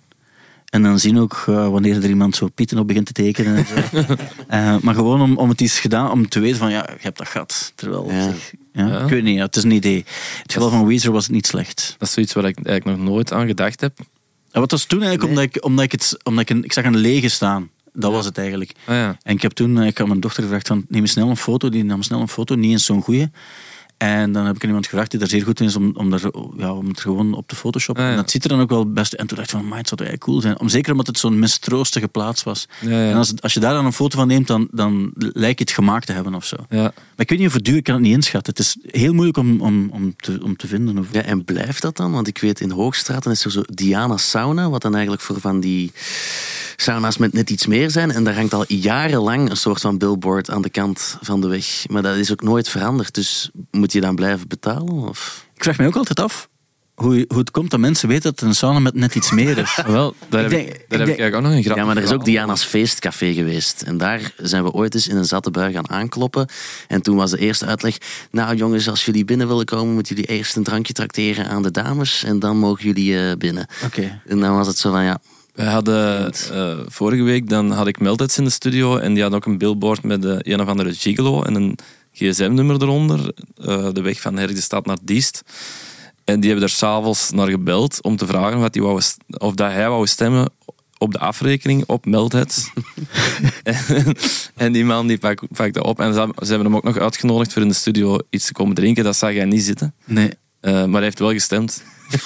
En 0.73 0.83
dan 0.83 0.99
zien 0.99 1.19
ook 1.19 1.45
eh, 1.47 1.69
wanneer 1.69 1.97
er 1.97 2.09
iemand 2.09 2.37
zo 2.37 2.49
pieten 2.49 2.79
op 2.79 2.87
begint 2.87 3.07
te 3.07 3.13
tekenen. 3.13 3.57
En 3.57 3.67
zo. 3.67 4.03
Eh, 4.49 4.77
maar 4.81 4.95
gewoon 4.95 5.21
om, 5.21 5.37
om 5.37 5.49
het 5.49 5.61
eens 5.61 5.81
gedaan, 5.81 6.11
om 6.11 6.29
te 6.29 6.41
weten 6.41 6.59
van 6.59 6.71
ja, 6.71 6.89
je 6.93 6.97
hebt 7.01 7.19
dat 7.19 7.29
gat. 7.29 7.73
Terwijl, 7.75 8.11
Ja. 8.11 8.23
zeg, 8.23 8.53
ja, 8.73 8.87
Ja. 8.87 9.01
ik 9.01 9.09
weet 9.09 9.23
niet, 9.23 9.37
ja, 9.37 9.45
het 9.45 9.57
is 9.57 9.63
een 9.63 9.71
idee. 9.71 9.97
In 9.97 10.05
het 10.43 10.53
geval 10.53 10.71
van 10.71 10.87
Weezer 10.87 11.13
was 11.13 11.23
het 11.25 11.33
niet 11.33 11.47
slecht. 11.47 11.95
Dat 11.99 12.09
is 12.09 12.15
zoiets 12.15 12.33
waar 12.33 12.45
ik 12.45 12.59
eigenlijk 12.67 12.99
nog 12.99 13.09
nooit 13.09 13.33
aan 13.33 13.47
gedacht 13.47 13.81
heb. 13.81 13.99
En 14.51 14.61
wat 14.61 14.71
was 14.71 14.85
toen 14.85 15.03
eigenlijk, 15.03 15.29
omdat, 15.31 15.45
ik, 15.45 15.65
omdat, 15.65 15.85
ik, 15.85 15.93
het, 15.93 16.17
omdat 16.23 16.43
ik, 16.43 16.51
een, 16.51 16.65
ik 16.65 16.73
zag 16.73 16.85
een 16.85 16.97
lege 16.97 17.29
staan. 17.29 17.71
Dat 17.93 18.13
was 18.13 18.25
het 18.25 18.39
eigenlijk. 18.39 18.73
Ah 18.87 18.95
ja. 18.95 19.19
En 19.23 19.35
ik 19.35 19.43
heb 19.43 19.53
toen, 19.53 19.79
eh, 19.81 19.87
ik 19.87 19.99
had 19.99 20.07
mijn 20.07 20.21
dochter 20.21 20.43
gevraagd 20.43 20.67
van, 20.69 20.85
neem 20.89 21.01
eens 21.01 21.11
snel 21.11 21.29
een 21.29 21.37
foto. 21.37 21.69
Die 21.69 21.85
nam 21.85 22.03
snel 22.03 22.21
een 22.21 22.29
foto, 22.29 22.55
niet 22.55 22.71
eens 22.71 22.85
zo'n 22.85 23.03
goeie. 23.03 23.27
En 24.03 24.33
dan 24.33 24.47
heb 24.47 24.55
ik 24.57 24.63
aan 24.63 24.69
iemand 24.69 24.87
gevraagd 24.87 25.11
die 25.11 25.21
daar 25.21 25.29
zeer 25.29 25.43
goed 25.43 25.61
in 25.61 25.67
is 25.67 25.77
om, 25.77 25.91
om, 25.95 26.11
daar, 26.11 26.21
ja, 26.57 26.73
om 26.73 26.89
het 26.89 27.01
gewoon 27.01 27.35
op 27.35 27.49
te 27.49 27.57
photoshoppen. 27.57 28.05
Ah, 28.05 28.11
ja. 28.11 28.17
En 28.17 28.23
dat 28.23 28.31
ziet 28.31 28.43
er 28.45 28.49
dan 28.49 28.61
ook 28.61 28.71
wel 28.71 28.93
best... 28.93 29.13
En 29.13 29.27
toen 29.27 29.37
dacht 29.37 29.53
ik 29.53 29.59
van, 29.59 29.69
man, 29.69 29.79
het 29.79 29.89
zou 29.89 30.01
toch 30.01 30.09
eigenlijk 30.09 30.25
cool 30.25 30.41
zijn. 30.41 30.61
Om, 30.61 30.69
zeker 30.69 30.91
omdat 30.91 31.07
het 31.07 31.19
zo'n 31.19 31.39
mistroostige 31.39 32.09
plaats 32.09 32.43
was. 32.43 32.69
Ja, 32.81 32.91
ja. 32.91 33.11
En 33.11 33.17
als, 33.17 33.33
als 33.41 33.55
je 33.55 33.61
daar 33.61 33.75
dan 33.75 33.85
een 33.85 33.93
foto 33.93 34.19
van 34.19 34.27
neemt, 34.27 34.47
dan, 34.47 34.69
dan 34.71 35.13
lijkt 35.17 35.59
het 35.59 35.71
gemaakt 35.71 36.07
te 36.07 36.13
hebben 36.13 36.35
of 36.35 36.45
zo. 36.45 36.57
Ja. 36.69 36.83
Maar 36.83 36.93
ik 37.17 37.29
weet 37.29 37.39
niet 37.39 37.49
of 37.49 37.55
het 37.55 37.65
duur, 37.65 37.77
ik 37.77 37.85
kan 37.85 37.95
het 37.95 38.03
niet 38.03 38.15
inschatten. 38.15 38.53
Het 38.53 38.63
is 38.63 38.77
heel 39.01 39.13
moeilijk 39.13 39.39
om, 39.39 39.61
om, 39.61 39.91
om, 39.91 40.17
te, 40.17 40.41
om 40.43 40.57
te 40.57 40.67
vinden. 40.67 40.99
Of, 40.99 41.07
Ja, 41.13 41.23
en 41.23 41.45
blijft 41.45 41.83
dat 41.83 41.97
dan? 41.97 42.13
Want 42.13 42.29
ik 42.29 42.39
weet, 42.39 42.61
in 42.61 42.71
Hoogstraat 42.71 43.23
dan 43.23 43.33
is 43.33 43.45
er 43.45 43.51
zo 43.51 43.63
Diana 43.67 44.17
Sauna, 44.17 44.71
wat 44.71 44.83
dan 44.83 44.93
eigenlijk 44.93 45.23
voor 45.23 45.41
van 45.41 45.61
die 45.61 45.93
sauna's 46.77 47.17
met 47.17 47.33
net 47.33 47.51
iets 47.51 47.67
meer 47.67 47.91
zijn. 47.91 48.11
En 48.11 48.25
daar 48.25 48.35
hangt 48.35 48.55
al 48.55 48.65
jarenlang 48.69 49.51
een 49.51 49.57
soort 49.57 49.81
van 49.81 49.99
billboard 49.99 50.51
aan 50.51 50.63
de 50.63 50.71
kant 50.71 51.17
van 51.21 51.41
de 51.41 51.49
weg. 51.49 51.85
Maar 51.89 52.03
dat 52.03 52.17
is 52.17 52.33
ook 52.33 52.43
nooit 52.43 52.69
veranderd, 52.69 53.15
dus 53.15 53.51
moet 53.71 53.92
je 53.93 54.01
dan 54.01 54.15
blijven 54.15 54.49
betalen? 54.49 55.09
Of? 55.09 55.47
Ik 55.55 55.63
vraag 55.63 55.77
mij 55.79 55.87
ook 55.87 55.97
altijd 55.97 56.21
af 56.21 56.49
hoe, 56.95 57.25
hoe 57.29 57.39
het 57.39 57.51
komt 57.51 57.71
dat 57.71 57.81
mensen 57.81 58.09
weten 58.09 58.23
dat 58.23 58.41
het 58.41 58.49
een 58.49 58.55
sauna 58.55 58.79
met 58.79 58.95
net 58.95 59.15
iets 59.15 59.31
meer 59.31 59.59
is. 59.59 59.79
Wel, 59.87 60.15
daar 60.29 60.45
Ik 60.45 60.51
heb, 60.51 60.59
denk- 60.61 60.69
ik, 60.69 60.75
ik 60.83 60.89
daar 60.89 60.99
heb 60.99 61.07
denk- 61.07 61.19
ik 61.19 61.19
eigenlijk 61.21 61.35
ook 61.35 61.43
nog 61.43 61.53
een 61.53 61.63
grap 61.63 61.77
Ja, 61.77 61.85
maar 61.85 61.97
er 61.97 62.03
is 62.03 62.13
ook. 62.13 62.25
Diana's 62.25 62.65
feestcafé 62.65 63.33
geweest. 63.33 63.83
En 63.83 63.99
daar 63.99 64.33
zijn 64.37 64.65
we 64.65 64.71
ooit 64.73 64.95
eens 64.95 65.09
in 65.09 65.17
een 65.17 65.25
zatte 65.25 65.51
bui 65.51 65.73
gaan 65.73 65.91
aankloppen. 65.91 66.47
En 66.89 67.03
toen 67.03 67.17
was 67.17 67.31
de 67.31 67.39
eerste 67.39 67.67
uitleg... 67.67 67.97
Nou 68.31 68.57
jongens, 68.57 68.89
als 68.89 69.05
jullie 69.05 69.25
binnen 69.25 69.49
willen 69.49 69.65
komen... 69.65 69.95
moeten 69.95 70.15
jullie 70.17 70.31
eerst 70.31 70.57
een 70.57 70.63
drankje 70.63 70.93
trakteren 70.93 71.49
aan 71.49 71.63
de 71.63 71.71
dames... 71.71 72.25
en 72.25 72.39
dan 72.39 72.57
mogen 72.59 72.85
jullie 72.85 73.19
eh, 73.19 73.37
binnen. 73.37 73.67
Oké. 73.85 74.21
En 74.27 74.41
dan 74.41 74.57
was 74.57 74.67
het 74.67 74.79
zo 74.79 74.91
van, 74.91 75.05
ja... 75.05 75.19
We 75.53 75.63
hadden 75.63 76.33
eh, 76.33 76.79
vorige 76.87 77.23
week, 77.23 77.49
dan 77.49 77.71
had 77.71 77.87
ik 77.87 78.01
Melteds 78.01 78.39
in 78.39 78.45
de 78.45 78.51
studio 78.51 78.97
en 78.97 79.15
die 79.15 79.23
had 79.23 79.33
ook 79.33 79.47
een 79.47 79.59
billboard 79.59 80.03
met 80.03 80.23
de 80.23 80.39
een 80.43 80.61
of 80.61 80.67
andere 80.69 80.95
gigolo 80.95 81.43
en 81.43 81.55
een 81.55 81.79
gsm-nummer 82.13 82.83
eronder. 82.83 83.33
eh, 83.57 83.89
de 83.93 84.01
weg 84.01 84.21
van 84.21 84.37
Herk 84.37 84.55
de 84.55 84.61
Stad 84.61 84.87
naar 84.87 84.99
Diest. 85.03 85.43
En 86.25 86.41
die 86.41 86.51
hebben 86.51 86.69
er 86.69 86.75
s'avonds 86.75 87.31
naar 87.31 87.49
gebeld 87.49 88.03
om 88.03 88.17
te 88.17 88.27
vragen 88.27 88.61
wat 88.61 88.73
die 88.73 88.83
wou, 88.83 89.03
of 89.29 89.55
dat 89.55 89.71
hij 89.71 89.89
wou 89.89 90.07
stemmen 90.07 90.51
op 90.99 91.13
de 91.13 91.19
afrekening 91.19 91.85
op 91.87 92.07
Meldheads. 92.07 92.71
en, 93.63 93.77
en 94.65 94.73
die 94.73 94.85
man 94.85 95.07
die 95.07 95.19
pak, 95.19 95.43
pakte 95.53 95.83
op. 95.83 96.01
En 96.01 96.15
ze, 96.15 96.29
ze 96.39 96.47
hebben 96.47 96.67
hem 96.67 96.77
ook 96.77 96.83
nog 96.85 96.99
uitgenodigd 96.99 97.53
voor 97.53 97.63
in 97.63 97.69
de 97.69 97.75
studio 97.75 98.19
iets 98.31 98.47
te 98.47 98.53
komen 98.53 98.75
drinken. 98.75 99.05
Dat 99.05 99.17
zag 99.17 99.33
hij 99.33 99.45
niet 99.45 99.63
zitten. 99.63 99.95
Nee. 100.05 100.31
Eh, 100.63 100.73
maar 100.73 100.93
hij 100.93 101.03
heeft 101.03 101.19
wel 101.19 101.33
gestemd. 101.33 101.83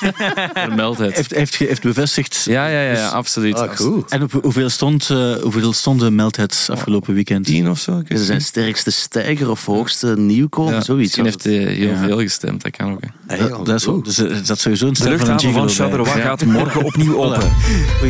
voor 0.54 0.74
Meldheads. 0.74 1.16
Heeft, 1.16 1.34
heeft, 1.34 1.54
ge- 1.56 1.64
heeft 1.64 1.82
bevestigd. 1.82 2.42
Ja, 2.44 2.66
ja, 2.66 2.80
ja, 2.80 2.92
ja, 2.92 3.08
absoluut. 3.08 3.54
Ah, 3.54 3.76
goed. 3.76 4.10
En 4.10 4.22
op, 4.22 4.32
hoeveel, 4.42 4.68
stond, 4.68 5.10
eh, 5.10 5.32
hoeveel 5.34 5.72
stonden 5.72 6.14
Meldheads 6.14 6.70
afgelopen 6.70 7.14
weekend? 7.14 7.44
Tien 7.44 7.70
of 7.70 7.78
zo. 7.78 8.02
Ze 8.08 8.24
zijn 8.24 8.40
sterkste 8.40 8.90
stijger 8.90 9.50
of 9.50 9.66
hoogste 9.66 10.14
nieuwkomer, 10.18 10.74
Ja, 10.74 10.80
zoiets. 10.80 11.16
Misschien 11.16 11.24
heeft 11.24 11.44
hij 11.44 11.74
heel 11.74 11.88
Ja. 11.90 12.06
veel 12.06 12.18
gestemd, 12.20 12.62
dat 12.62 12.76
kan 12.76 12.92
ook. 12.92 13.00
hè. 13.26 13.48
Dat, 13.48 13.66
dat 13.66 13.80
is 13.80 14.16
dus, 14.16 14.18
eh, 14.18 14.46
dat 14.46 14.58
sowieso 14.58 14.86
een 14.86 14.92
De 14.92 15.08
luchthaven 15.08 15.52
van. 15.52 15.68
Charleroi 15.68 16.10
gaat 16.20 16.44
morgen 16.44 16.84
opnieuw 16.84 17.16
open. 17.24 17.50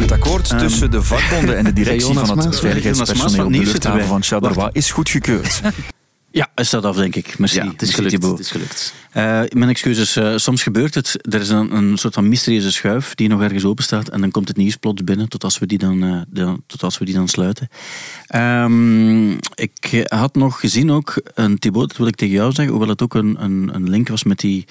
Het 0.01 0.13
akkoord 0.13 0.59
tussen 0.59 0.91
de 0.91 1.03
vakbonden 1.03 1.57
en 1.57 1.65
de 1.65 1.73
directie 1.83 2.15
van 2.19 2.39
het 2.39 2.59
veiligheidspersoneel 2.59 3.51
de 3.51 3.59
luchthaven 3.59 3.99
wij. 3.99 4.09
van 4.09 4.23
Charleroi 4.23 4.69
is 4.73 4.91
goedgekeurd. 4.91 5.61
Ja, 6.37 6.51
is 6.55 6.71
dat 6.71 6.85
af, 6.85 6.97
denk 6.97 7.15
ik. 7.17 7.39
Merci. 7.39 7.57
Ja, 7.59 7.67
het 7.67 7.83
is 7.83 7.95
gelukt. 7.95 8.23
Het 8.23 8.39
is 8.39 8.51
gelukt. 8.51 8.95
Eh, 9.11 9.41
mijn 9.49 9.69
excuses. 9.71 10.17
eh, 10.17 10.37
soms 10.37 10.63
gebeurt 10.63 10.95
het. 10.95 11.19
Er 11.33 11.41
is 11.41 11.49
een, 11.49 11.77
een 11.77 11.97
soort 11.99 12.15
van 12.15 12.29
mysterieuze 12.29 12.73
schuif 12.73 13.15
die 13.15 13.29
nog 13.29 13.43
ergens 13.43 13.65
open 13.65 13.85
staat. 13.85 14.09
En 14.09 14.21
dan 14.21 14.31
komt 14.31 14.49
het 14.49 14.57
nieuws 14.57 14.77
plots 14.77 15.05
binnen 15.05 15.29
tot 15.29 15.45
als 15.45 15.59
we 15.59 15.67
die 15.67 15.79
dan, 15.79 16.27
eh, 16.35 16.53
tot 16.67 16.83
als 16.83 16.99
we 16.99 17.05
die 17.05 17.15
dan 17.15 17.29
sluiten. 17.29 17.69
Ehm, 18.27 19.31
ik 19.55 20.05
had 20.09 20.35
nog 20.35 20.61
gezien 20.61 20.91
ook 20.91 21.23
een 21.35 21.59
Thibaut, 21.59 21.89
dat 21.89 21.97
wil 21.97 22.07
ik 22.07 22.17
tegen 22.17 22.35
jou 22.35 22.53
zeggen. 22.53 22.75
Hoewel 22.75 22.91
het 22.91 23.03
ook 23.03 23.15
een, 23.15 23.37
een, 23.39 23.71
een 23.75 23.91
link 23.91 24.09
was 24.09 24.25
met 24.25 24.39
die 24.39 24.65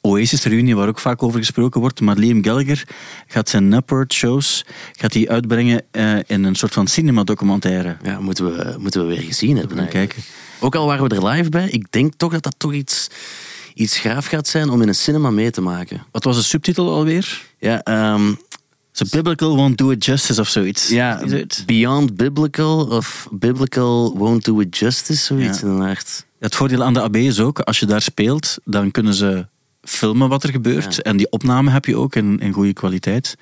Oasis-reunie 0.00 0.76
waar 0.76 0.88
ook 0.88 0.98
vaak 1.00 1.22
over 1.22 1.38
gesproken 1.38 1.80
wordt. 1.80 2.00
Maar 2.00 2.16
Liam 2.16 2.44
Gallagher 2.44 2.84
gaat 3.26 3.48
zijn 3.48 3.68
Nupert 3.68 4.12
shows 4.12 4.64
gaat 4.92 5.12
die 5.12 5.30
uitbrengen 5.30 5.82
in 6.26 6.44
een 6.44 6.54
soort 6.54 6.72
van 6.72 6.86
cinemadocumentaire. 6.86 7.96
Ja, 8.02 8.20
moeten 8.20 8.44
we, 8.44 8.76
moeten 8.78 9.00
we 9.00 9.06
weer 9.14 9.22
gezien 9.22 9.56
hebben. 9.56 9.88
Kijken. 9.88 10.22
Ook 10.60 10.74
al 10.74 10.86
waren 10.86 11.08
we 11.08 11.14
er 11.16 11.26
live 11.26 11.48
bij, 11.50 11.68
ik 11.68 11.86
denk 11.92 12.12
toch 12.16 12.32
dat 12.32 12.42
dat 12.42 12.54
toch 12.56 12.72
iets, 12.72 13.08
iets 13.74 13.98
graaf 13.98 14.26
gaat 14.26 14.48
zijn 14.48 14.70
om 14.70 14.82
in 14.82 14.88
een 14.88 14.94
cinema 14.94 15.30
mee 15.30 15.50
te 15.50 15.60
maken. 15.60 16.06
Wat 16.12 16.24
was 16.24 16.36
de 16.36 16.42
subtitel 16.42 16.92
alweer? 16.92 17.42
Ja, 17.58 17.82
ehm, 17.82 18.32
So 18.92 19.04
Biblical 19.10 19.56
won't 19.56 19.78
do 19.78 19.90
it 19.90 20.04
justice 20.04 20.40
of 20.40 20.48
zoiets. 20.48 20.88
ja? 20.88 21.22
Beyond 21.66 22.16
Biblical 22.16 22.86
of 22.86 23.28
Biblical 23.30 24.16
Won't 24.16 24.44
Do 24.44 24.60
It 24.60 24.76
Justice, 24.78 25.24
zoiets 25.24 25.60
Ja. 25.60 25.66
in 25.66 25.76
de 25.78 25.84
aard. 25.84 26.26
Het 26.38 26.54
voordeel 26.54 26.82
aan 26.82 26.92
de 26.94 27.00
AB 27.02 27.16
is 27.16 27.40
ook, 27.40 27.58
als 27.60 27.78
je 27.78 27.86
daar 27.86 28.02
speelt, 28.02 28.56
dan 28.64 28.90
kunnen 28.90 29.14
ze 29.14 29.46
filmen 29.82 30.28
wat 30.28 30.42
er 30.42 30.50
gebeurt. 30.50 30.94
Ja. 30.94 31.02
En 31.02 31.16
die 31.16 31.30
opname 31.30 31.70
heb 31.70 31.84
je 31.84 31.96
ook 31.96 32.14
in, 32.16 32.38
in 32.38 32.52
goede 32.52 32.72
kwaliteit. 32.72 33.36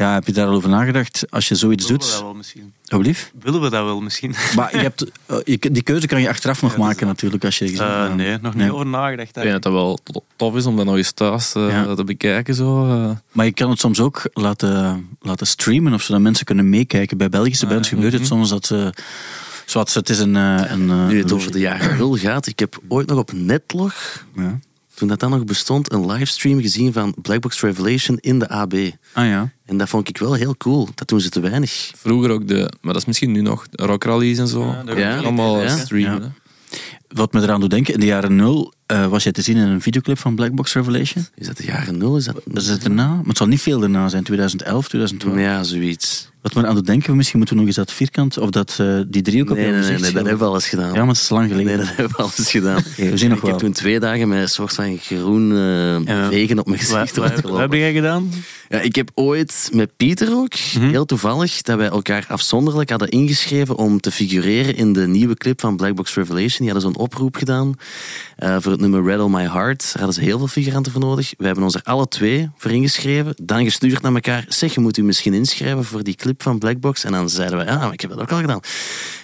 Ja, 0.00 0.12
heb 0.14 0.26
je 0.26 0.32
daar 0.32 0.46
al 0.46 0.54
over 0.54 0.68
nagedacht? 0.68 1.24
Als 1.30 1.48
je 1.48 1.54
zoiets 1.54 1.86
Willen 1.86 2.00
we 2.00 2.06
dat 2.08 2.14
doet... 2.16 2.24
wel 2.26 2.34
misschien? 2.34 2.72
Alsjeblieft. 2.84 3.32
Willen 3.40 3.60
we 3.60 3.70
dat 3.70 3.84
wel 3.84 4.00
misschien? 4.00 4.34
Maar 4.56 4.76
je 4.76 4.82
hebt, 4.82 5.04
eh, 5.26 5.36
je, 5.44 5.58
die 5.72 5.82
keuze 5.82 6.06
kan 6.06 6.20
je 6.20 6.28
achteraf 6.28 6.62
nog 6.62 6.76
maken 6.76 7.06
natuurlijk. 7.06 7.44
Als 7.44 7.58
je 7.58 7.64
Eh, 7.72 8.00
hebt. 8.02 8.14
nee, 8.14 8.30
nog 8.38 8.54
niet 8.54 8.62
Nee. 8.62 8.72
over 8.74 8.86
nagedacht. 8.86 9.28
Ik 9.28 9.34
denk 9.42 9.50
dat 9.52 9.62
dat 9.62 9.72
wel 9.72 9.98
to- 10.02 10.24
tof 10.36 10.56
is 10.56 10.66
om 10.66 10.76
dat 10.76 10.84
nog 10.84 10.96
eens 10.96 11.12
thuis 11.12 11.54
eh, 11.54 11.68
Ja. 11.68 11.94
te 11.94 12.04
bekijken. 12.04 12.54
Zo. 12.54 12.86
eh. 12.86 13.10
Maar 13.32 13.44
je 13.44 13.52
kan 13.52 13.70
het 13.70 13.78
soms 13.80 14.00
ook 14.00 14.22
laten, 14.32 15.08
laten 15.20 15.46
streamen 15.46 15.92
of 15.94 16.02
zodat 16.02 16.22
mensen 16.22 16.44
kunnen 16.44 16.68
meekijken. 16.68 17.16
Bij 17.16 17.28
Belgische 17.28 17.66
bands 17.66 17.88
gebeurt 17.88 18.12
het 18.12 18.26
soms 18.26 18.48
dat 18.48 18.66
ze... 18.66 18.92
Zoals 19.66 19.94
het 19.94 20.08
is 20.08 20.18
een... 20.18 20.36
eh, 20.36 20.62
een 20.70 20.90
eh, 20.90 21.06
Nu 21.06 21.18
het 21.18 21.30
een- 21.30 21.36
over 21.36 21.52
de 21.52 21.58
jaren 21.58 21.96
nul 21.96 22.16
gaat, 22.16 22.46
ik 22.46 22.58
heb 22.58 22.78
ooit 22.88 23.06
nog 23.06 23.18
op 23.18 23.32
Netlog, 23.32 24.24
Ja. 24.36 24.58
Toen 25.00 25.08
dat 25.08 25.20
dan 25.20 25.30
nog 25.30 25.44
bestond, 25.44 25.92
een 25.92 26.06
livestream 26.06 26.60
gezien 26.60 26.92
van 26.92 27.14
Blackbox 27.22 27.60
Revelation 27.60 28.16
in 28.20 28.38
de 28.38 28.48
AB. 28.48 28.74
Ah 29.12 29.24
ja. 29.26 29.52
En 29.64 29.76
dat 29.76 29.88
vond 29.88 30.08
ik 30.08 30.18
wel 30.18 30.34
heel 30.34 30.56
cool. 30.56 30.88
Dat 30.94 31.08
doen 31.08 31.20
ze 31.20 31.28
te 31.28 31.40
weinig. 31.40 31.90
Vroeger 31.96 32.30
ook 32.30 32.48
de, 32.48 32.72
maar 32.80 32.92
dat 32.92 32.96
is 33.02 33.04
misschien 33.04 33.32
nu 33.32 33.40
nog, 33.40 33.68
de 33.70 33.86
rockrallies 33.86 34.38
en 34.38 34.48
zo. 34.48 34.74
Ja. 34.96 35.18
Allemaal 35.18 35.62
Ja. 35.62 35.76
streamen. 35.76 36.34
Ja. 36.70 36.78
Wat 37.08 37.32
me 37.32 37.42
eraan 37.42 37.60
doet 37.60 37.70
denken, 37.70 37.94
in 37.94 38.00
de 38.00 38.06
jaren 38.06 38.36
nul 38.36 38.72
eh, 38.90 39.06
was 39.06 39.22
je 39.24 39.32
te 39.32 39.42
zien 39.42 39.56
in 39.56 39.62
een 39.68 39.80
videoclip 39.80 40.18
van 40.18 40.34
Blackbox 40.34 40.72
Revelation. 40.74 41.26
Is 41.34 41.46
dat 41.46 41.56
de 41.56 41.64
jaren 41.64 41.98
nul? 41.98 42.16
Is 42.16 42.24
dat... 42.24 42.40
Dat 42.44 42.62
is 42.62 42.68
het 42.68 42.84
erna, 42.84 43.08
maar 43.14 43.24
het 43.26 43.36
zal 43.36 43.46
niet 43.46 43.62
veel 43.62 43.78
daarna 43.80 44.08
zijn, 44.08 44.22
2011, 44.24 44.88
2012. 44.88 45.38
Ja, 45.40 45.62
zoiets. 45.62 46.28
Wat 46.42 46.54
me 46.54 46.66
aan 46.66 46.74
doet 46.74 46.86
denken, 46.86 47.16
misschien 47.16 47.38
moeten 47.38 47.56
we 47.56 47.60
nog 47.62 47.70
eens 47.76 47.80
dat 47.86 47.92
vierkant, 47.96 48.38
of 48.38 48.50
dat, 48.50 48.76
eh, 48.80 49.00
die 49.08 49.22
driehoek 49.22 49.50
op 49.50 49.56
Nee, 49.56 49.70
nee, 49.70 49.80
nee, 49.80 49.90
nee, 49.90 50.00
dat 50.00 50.12
hebben 50.12 50.38
we 50.38 50.44
al 50.44 50.54
eens 50.54 50.68
gedaan. 50.68 50.92
Ja, 50.92 50.98
maar 50.98 51.06
het 51.14 51.16
is 51.22 51.28
lang 51.28 51.48
geleden. 51.50 51.66
Nee, 51.66 51.76
dat 51.76 51.86
hebben 51.96 52.16
we 52.16 52.22
al 52.22 52.30
eens 52.38 52.50
gedaan. 52.50 52.82
we 52.96 53.16
zien 53.16 53.28
nog 53.28 53.38
ik 53.38 53.42
wel. 53.44 53.50
heb 53.50 53.60
toen 53.60 53.72
twee 53.72 54.00
dagen 54.00 54.28
met 54.28 54.40
een 54.42 54.48
soort 54.48 54.72
van 54.74 54.98
groen 54.98 55.52
eh 55.52 56.04
Ja. 56.04 56.28
vegen 56.28 56.58
op 56.58 56.66
mijn 56.66 56.78
gezicht 56.78 57.16
wat, 57.16 57.40
wat 57.40 57.58
heb 57.58 57.72
jij 57.72 57.92
gedaan? 57.92 58.30
Ja, 58.68 58.80
ik 58.80 58.94
heb 58.94 59.10
ooit 59.14 59.70
met 59.72 59.90
Pieter 59.96 60.32
ook, 60.36 60.52
Mhm. 60.74 60.88
heel 60.88 61.04
toevallig, 61.04 61.62
dat 61.62 61.76
wij 61.76 61.88
elkaar 61.88 62.24
afzonderlijk 62.28 62.90
hadden 62.90 63.08
ingeschreven 63.08 63.76
om 63.76 64.00
te 64.00 64.10
figureren 64.10 64.76
in 64.76 64.92
de 64.92 65.06
nieuwe 65.06 65.34
clip 65.34 65.60
van 65.60 65.76
Blackbox 65.76 66.14
Revelation. 66.14 66.58
Die 66.66 66.70
hadden 66.72 66.82
zo'n 66.92 66.96
oproep 67.02 67.36
gedaan 67.36 67.74
eh, 68.36 68.56
voor 68.60 68.72
het 68.80 68.90
nummer 68.90 69.10
Rattle 69.10 69.38
My 69.38 69.48
Heart. 69.48 69.82
Daar 69.82 70.02
hadden 70.02 70.14
ze 70.14 70.20
heel 70.20 70.38
veel 70.38 70.46
figuranten 70.46 70.92
voor 70.92 71.00
nodig. 71.00 71.34
We 71.36 71.46
hebben 71.46 71.64
ons 71.64 71.74
er 71.74 71.82
alle 71.84 72.08
twee 72.08 72.50
voor 72.56 72.70
ingeschreven. 72.70 73.34
Dan 73.42 73.64
gestuurd 73.64 74.02
naar 74.02 74.14
elkaar. 74.14 74.44
Zeg, 74.48 74.74
je 74.74 74.80
moet 74.80 74.96
u 74.96 75.02
misschien 75.02 75.34
inschrijven 75.34 75.84
voor 75.84 76.02
die 76.02 76.14
clip 76.14 76.42
van 76.42 76.58
Blackbox. 76.58 77.04
En 77.04 77.12
dan 77.12 77.30
zeiden 77.30 77.58
we, 77.58 77.64
ja, 77.64 77.78
maar 77.78 77.92
ik 77.92 78.00
heb 78.00 78.10
dat 78.10 78.20
ook 78.20 78.32
al 78.32 78.40
gedaan. 78.40 78.60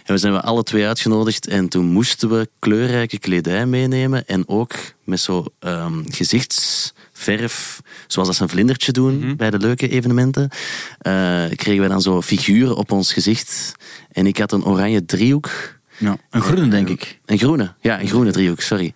En 0.05 0.15
we 0.15 0.19
zijn 0.19 0.33
we 0.33 0.43
alle 0.43 0.63
twee 0.63 0.87
uitgenodigd. 0.87 1.47
En 1.47 1.69
toen 1.69 1.87
moesten 1.87 2.29
we 2.29 2.49
kleurrijke 2.59 3.19
kledij 3.19 3.67
meenemen. 3.67 4.27
En 4.27 4.49
ook 4.49 4.75
met 5.05 5.21
zo 5.21 5.45
ehm, 5.59 6.03
gezichtsverf, 6.09 7.81
zoals 8.07 8.29
dat 8.29 8.37
ze 8.37 8.43
een 8.43 8.49
vlindertje 8.49 8.93
doen 8.93 9.37
bij 9.37 9.51
de 9.51 9.59
leuke 9.59 9.89
evenementen, 9.89 10.49
eh, 10.99 11.45
kregen 11.55 11.83
we 11.83 11.89
dan 11.89 12.03
zo 12.03 12.23
figuren 12.23 12.77
op 12.77 12.93
ons 12.93 13.13
gezicht. 13.13 13.75
En 14.13 14.27
ik 14.27 14.39
had 14.39 14.53
een 14.53 14.65
oranje 14.65 15.05
driehoek. 15.05 15.75
Ja, 15.99 16.17
een 16.31 16.41
groene, 16.41 16.69
denk 16.69 16.89
ik. 16.89 17.19
Een 17.25 17.39
groene, 17.39 17.75
ja, 17.81 18.01
een 18.01 18.09
groene 18.09 18.31
driehoek, 18.31 18.61
sorry. 18.61 18.95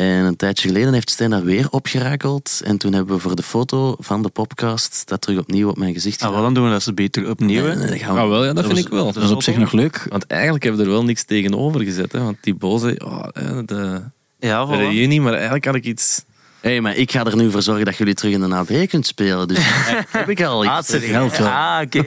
En 0.00 0.24
een 0.24 0.36
tijdje 0.36 0.68
geleden 0.68 0.92
heeft 0.92 1.10
Stijn 1.10 1.30
dat 1.30 1.42
weer 1.42 1.66
opgerakeld. 1.70 2.60
En 2.64 2.76
toen 2.78 2.92
hebben 2.92 3.14
we 3.14 3.20
voor 3.20 3.36
de 3.36 3.42
foto 3.42 3.94
van 3.98 4.22
de 4.22 4.28
podcast 4.28 5.02
dat 5.08 5.20
terug 5.20 5.38
opnieuw 5.38 5.68
op 5.68 5.76
mijn 5.76 5.92
gezicht 5.94 6.14
Ah, 6.20 6.26
gedaan. 6.26 6.34
wel, 6.34 6.42
dan 6.44 6.54
doen 6.54 6.64
we 6.64 6.70
dat 6.70 6.82
ze 6.82 6.92
beter 6.94 7.30
opnieuw. 7.30 7.60
Nee, 7.62 7.70
hè. 7.70 7.76
nee, 7.76 7.88
nee, 7.90 7.98
gaan 7.98 8.14
we- 8.14 8.20
Ah, 8.20 8.28
wel, 8.28 8.44
ja, 8.44 8.52
dat, 8.52 8.64
vind 8.64 8.76
was- 8.76 8.84
ik 8.86 8.92
wel. 8.92 9.12
Dat 9.12 9.22
is 9.22 9.30
op 9.30 9.42
zich 9.42 9.56
nog 9.56 9.72
leuk. 9.72 10.06
Want 10.08 10.26
eigenlijk 10.26 10.62
hebben 10.62 10.80
we 10.80 10.86
er 10.86 10.92
wel 10.94 11.04
niks 11.04 11.22
tegenover 11.24 11.80
gezet. 11.80 12.12
Hè? 12.12 12.22
Want 12.22 12.36
die 12.40 12.54
boze, 12.54 13.00
oh, 13.04 13.24
hè, 13.32 13.64
de, 13.64 14.02
Ja, 14.38 14.64
de 14.66 14.74
voilà. 14.74 14.78
reunie, 14.78 15.20
maar 15.20 15.32
eigenlijk 15.32 15.64
had 15.64 15.74
ik 15.74 15.84
iets... 15.84 16.24
Hé, 16.60 16.70
hey, 16.70 16.80
maar 16.80 16.96
ik 16.96 17.12
ga 17.12 17.24
er 17.24 17.36
nu 17.36 17.50
voor 17.50 17.62
zorgen 17.62 17.84
dat 17.84 17.96
jullie 17.96 18.14
terug 18.14 18.34
in 18.34 18.40
de 18.40 18.54
AB 18.54 18.88
kunt 18.88 19.06
spelen. 19.06 19.48
Dus 19.48 19.58
heb 20.08 20.28
ik 20.28 20.42
al. 20.42 20.66
Ah, 20.66 20.78
iets. 20.78 20.92
het 20.92 21.06
Helpt 21.06 21.38
wel. 21.38 21.48
Ah, 21.48 21.80
oké. 21.84 22.04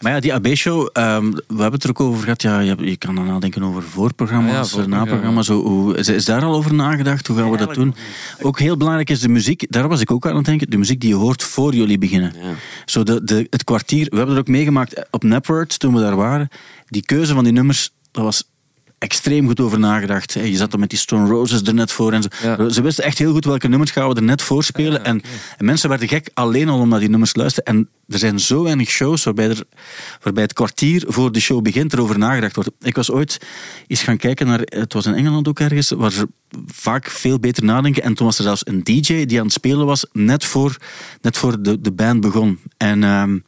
Maar 0.00 0.12
ja, 0.12 0.20
die 0.20 0.34
AB-show, 0.34 0.88
ehm, 0.92 1.30
we 1.30 1.40
hebben 1.46 1.72
het 1.72 1.84
er 1.84 1.90
ook 1.90 2.00
over 2.00 2.22
gehad. 2.22 2.42
Ja, 2.42 2.60
je, 2.60 2.76
je 2.80 2.96
kan 2.96 3.14
dan 3.14 3.26
nadenken 3.26 3.62
over 3.62 3.82
voorprogramma's, 3.82 4.72
Ah 4.72 4.78
ja, 4.78 4.82
eh, 4.82 4.88
naprogramma's. 4.88 5.48
Hoe, 5.48 5.68
hoe, 5.68 5.96
is, 5.96 6.08
is 6.08 6.24
daar 6.24 6.42
al 6.42 6.54
over 6.54 6.74
nagedacht? 6.74 7.26
Hoe 7.26 7.36
gaan 7.36 7.50
we 7.50 7.56
dat 7.56 7.74
doen? 7.74 7.94
Ook 8.42 8.58
heel 8.58 8.76
belangrijk 8.76 9.10
is 9.10 9.20
de 9.20 9.28
muziek. 9.28 9.66
Daar 9.72 9.88
was 9.88 10.00
ik 10.00 10.10
ook 10.10 10.26
aan 10.26 10.36
het 10.36 10.44
denken. 10.44 10.70
De 10.70 10.78
muziek 10.78 11.00
die 11.00 11.10
je 11.10 11.16
hoort 11.16 11.42
voor 11.42 11.74
jullie 11.74 11.98
beginnen. 11.98 12.32
Ja. 12.42 12.54
Zo 12.84 13.02
de, 13.02 13.24
de, 13.24 13.46
het 13.50 13.64
kwartier. 13.64 14.06
We 14.10 14.16
hebben 14.16 14.34
dat 14.34 14.44
ook 14.44 14.50
meegemaakt 14.50 15.06
op 15.10 15.22
Napword 15.22 15.78
toen 15.78 15.94
we 15.94 16.00
daar 16.00 16.16
waren. 16.16 16.48
Die 16.86 17.04
keuze 17.04 17.34
van 17.34 17.44
die 17.44 17.52
nummers, 17.52 17.90
dat 18.10 18.24
was 18.24 18.49
extreem 19.00 19.46
goed 19.46 19.60
over 19.60 19.78
nagedacht. 19.78 20.32
Je 20.32 20.56
zat 20.56 20.72
er 20.72 20.78
met 20.78 20.90
die 20.90 20.98
Stone 20.98 21.28
Roses 21.28 21.62
er 21.62 21.74
net 21.74 21.92
voor 21.92 22.12
en 22.12 22.22
zo. 22.22 22.28
Ja. 22.42 22.68
Ze 22.68 22.82
wisten 22.82 23.04
echt 23.04 23.18
heel 23.18 23.32
goed 23.32 23.44
welke 23.44 23.68
nummers 23.68 23.90
gaan 23.90 24.08
we 24.08 24.14
er 24.14 24.22
net 24.22 24.42
voor 24.42 24.64
spelen. 24.64 25.04
en, 25.04 25.22
en 25.56 25.64
mensen 25.64 25.88
werden 25.88 26.08
gek 26.08 26.30
alleen 26.34 26.68
al 26.68 26.78
om 26.78 26.88
naar 26.88 26.98
die 27.00 27.08
nummers 27.08 27.32
te 27.32 27.38
luisteren. 27.38 27.74
En 27.74 27.88
er 28.08 28.18
zijn 28.18 28.40
zo 28.40 28.62
weinig 28.62 28.88
shows 28.88 29.24
waarbij, 29.24 29.48
er, 29.48 29.64
waarbij 30.22 30.42
het 30.42 30.52
kwartier 30.52 31.04
voor 31.06 31.32
de 31.32 31.40
show 31.40 31.62
begint 31.62 31.92
erover 31.92 32.18
nagedacht 32.18 32.54
wordt. 32.54 32.70
Ik 32.80 32.96
was 32.96 33.10
ooit 33.10 33.40
eens 33.86 34.02
gaan 34.02 34.16
kijken 34.16 34.46
naar, 34.46 34.60
het 34.64 34.92
was 34.92 35.06
in 35.06 35.14
Engeland 35.14 35.48
ook 35.48 35.60
ergens, 35.60 35.90
waar 35.90 36.12
ze 36.12 36.28
vaak 36.66 37.10
veel 37.10 37.38
beter 37.38 37.64
nadenken. 37.64 38.02
En 38.02 38.14
toen 38.14 38.26
was 38.26 38.38
er 38.38 38.44
zelfs 38.44 38.66
een 38.66 38.84
DJ 38.84 39.24
die 39.24 39.38
aan 39.38 39.44
het 39.44 39.52
spelen 39.52 39.86
was, 39.86 40.06
net 40.12 40.44
voor, 40.44 40.76
net 41.20 41.36
voor 41.36 41.62
de, 41.62 41.80
de 41.80 41.92
band 41.92 42.20
begon. 42.20 42.58
En, 42.76 43.04
ehm, 43.04 43.38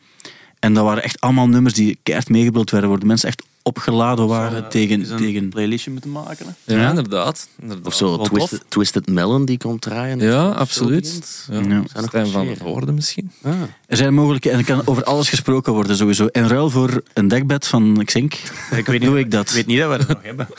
en 0.58 0.74
dat 0.74 0.84
waren 0.84 1.02
echt 1.02 1.20
allemaal 1.20 1.48
nummers 1.48 1.74
die 1.74 1.98
keihard 2.02 2.28
meegebeeld 2.28 2.70
werden, 2.70 2.90
waar 2.90 2.98
de 2.98 3.06
mensen 3.06 3.28
echt 3.28 3.42
opgeladen 3.62 4.26
waren 4.26 4.68
tegen... 4.68 5.16
Tegen 5.16 5.48
playlistje 5.48 5.90
moeten 5.90 6.10
maken. 6.12 6.46
hè? 6.64 6.74
Ja, 6.74 6.80
Ja. 6.80 6.88
inderdaad. 6.88 7.48
inderdaad. 7.60 7.86
Of 7.86 7.94
zo, 7.94 8.16
Twisted, 8.18 8.62
Twisted 8.68 9.08
Melon 9.08 9.44
die 9.44 9.58
komt 9.58 9.80
draaien. 9.80 10.18
Ja, 10.18 10.48
absoluut. 10.48 11.46
Ja. 11.50 11.54
Ja. 11.60 11.82
Zijn 11.92 12.08
van 12.10 12.30
marcheren. 12.46 12.64
Hoorden 12.66 12.94
misschien. 12.94 13.30
Ah. 13.42 13.52
Er 13.86 13.96
zijn 13.96 14.14
mogelijkheden 14.14 14.58
en 14.58 14.66
er 14.66 14.74
kan 14.74 14.86
over 14.86 15.04
alles 15.04 15.28
gesproken 15.28 15.72
worden 15.72 15.96
sowieso. 15.96 16.26
In 16.30 16.46
ruil 16.46 16.70
voor 16.70 17.02
een 17.14 17.28
dekbed 17.28 17.66
van 17.66 18.02
Xink 18.04 18.34
Ik 18.76 18.86
weet 18.86 19.00
doe 19.02 19.18
ik 19.18 19.30
dat. 19.30 19.48
Ik 19.48 19.54
weet 19.54 19.66
niet 19.66 19.78
dat 19.78 19.90
we 19.90 19.98
dat 19.98 20.08
nog 20.08 20.22
hebben. 20.22 20.46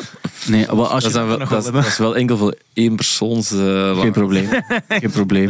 Nee, 0.48 0.66
maar 0.66 0.86
als 0.86 1.04
Dat, 1.04 1.12
je, 1.14 1.18
dat, 1.38 1.50
wel 1.50 1.58
is, 1.60 1.66
dat 1.66 1.86
is 1.86 1.98
wel 1.98 2.16
enkel 2.16 2.38
voor 2.38 2.56
één 2.74 2.96
persoons... 2.96 3.52
eh, 3.52 4.00
geen 4.00 4.12
probleem. 4.12 4.48
Geen 4.88 5.10
probleem. 5.12 5.50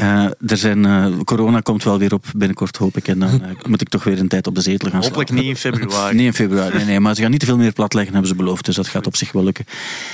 Eh, 0.00 0.24
er 0.46 0.56
zijn, 0.56 0.84
eh, 0.84 1.06
corona 1.24 1.60
komt 1.60 1.84
wel 1.84 1.98
weer 1.98 2.12
op 2.14 2.24
binnenkort, 2.36 2.76
hoop 2.76 2.96
ik. 2.96 3.08
En 3.08 3.18
dan 3.18 3.28
eh, 3.42 3.48
moet 3.68 3.80
ik 3.80 3.88
toch 3.88 4.04
weer 4.04 4.18
een 4.18 4.28
tijd 4.28 4.46
op 4.46 4.54
de 4.54 4.60
zetel 4.60 4.90
gaan 4.90 5.02
Hopelijk 5.02 5.28
slapen. 5.28 5.44
niet 5.46 5.54
in 5.54 5.60
februari. 5.72 6.16
Nee, 6.16 6.26
in 6.26 6.34
februari. 6.34 6.61
Nee, 6.70 6.84
nee, 6.84 7.00
maar 7.00 7.14
ze 7.14 7.22
gaan 7.22 7.30
niet 7.30 7.40
te 7.40 7.46
veel 7.46 7.56
meer 7.56 7.72
platleggen, 7.72 8.12
hebben 8.12 8.30
ze 8.30 8.36
beloofd. 8.36 8.64
Dus 8.64 8.76
dat 8.76 8.88
gaat 8.88 9.06
op 9.06 9.16
zich 9.16 9.32
wel 9.32 9.44
lukken. 9.44 9.64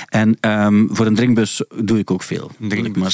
En 0.09 0.37
ehm, 0.39 0.87
voor 0.89 1.05
een 1.05 1.15
drinkbus 1.15 1.63
doe 1.75 1.97
ik 1.99 2.11
ook 2.11 2.23
veel. 2.23 2.51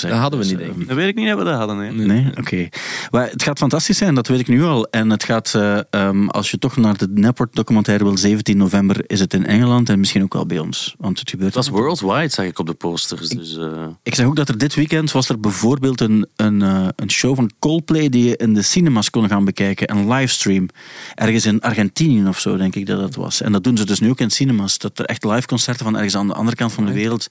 Dat 0.09 0.19
hadden 0.19 0.39
we 0.39 0.45
Dus, 0.45 0.53
niet, 0.53 0.65
denk 0.65 0.81
ik. 0.81 0.87
Dat 0.87 0.95
weet 0.97 1.07
ik 1.07 1.15
niet 1.15 1.27
dat 1.27 1.37
we 1.37 1.43
dat 1.43 1.57
hadden. 1.57 1.77
Hè. 1.77 1.91
Nee, 1.91 2.31
oké. 2.37 2.67
Maar 3.11 3.29
het 3.29 3.43
gaat 3.43 3.57
fantastisch 3.57 3.97
zijn, 3.97 4.15
dat 4.15 4.27
weet 4.27 4.39
ik 4.39 4.47
nu 4.47 4.63
al. 4.63 4.87
En 4.89 5.09
het 5.09 5.23
gaat, 5.23 5.53
eh, 5.55 5.79
ehm, 5.89 6.27
als 6.27 6.51
je 6.51 6.57
toch 6.57 6.77
naar 6.77 6.97
de 6.97 7.07
Network 7.13 7.55
documentaire 7.55 8.03
wil, 8.03 8.17
17 8.17 8.57
november 8.57 9.03
is 9.07 9.19
het 9.19 9.33
in 9.33 9.45
Engeland 9.45 9.89
en 9.89 9.99
misschien 9.99 10.23
ook 10.23 10.33
wel 10.33 10.45
bij 10.45 10.59
ons. 10.59 10.95
Want 10.97 11.19
het 11.19 11.29
gebeurt 11.29 11.55
Het 11.55 11.65
was 11.65 11.81
worldwide, 11.81 12.29
zag 12.29 12.45
ik 12.45 12.59
op 12.59 12.67
de 12.67 12.73
posters. 12.73 13.29
Dus, 13.29 13.57
eh, 13.57 13.87
Ik 14.03 14.15
zeg 14.15 14.25
ook 14.25 14.35
dat 14.35 14.49
er 14.49 14.57
dit 14.57 14.75
weekend 14.75 15.11
was 15.11 15.29
er 15.29 15.39
bijvoorbeeld 15.39 16.01
een, 16.01 16.27
een, 16.35 16.61
eh, 16.61 16.87
een 16.95 17.11
show 17.11 17.35
van 17.35 17.51
Coldplay 17.59 18.09
die 18.09 18.23
je 18.23 18.37
in 18.37 18.53
de 18.53 18.61
cinemas 18.61 19.09
kon 19.09 19.27
gaan 19.27 19.45
bekijken. 19.45 19.91
Een 19.91 20.07
livestream. 20.07 20.67
Ergens 21.15 21.45
in 21.45 21.61
Argentinië 21.61 22.27
of 22.27 22.39
zo, 22.39 22.57
denk 22.57 22.75
ik 22.75 22.85
dat 22.85 22.99
dat 22.99 23.15
was. 23.15 23.24
En 23.41 23.51
dat 23.51 23.63
doen 23.63 23.77
ze 23.77 23.85
dus 23.85 23.99
nu 23.99 24.09
ook 24.09 24.19
in 24.19 24.29
cinemas. 24.31 24.77
Dat 24.77 24.99
er 24.99 25.05
echt 25.05 25.23
live 25.23 25.47
concerten 25.47 25.85
van 25.85 25.95
ergens 25.95 26.15
aan 26.15 26.27
de 26.27 26.33
andere 26.33 26.55
kant 26.57 26.73
van 26.73 26.85
de 26.85 26.93
wereld. 26.93 27.27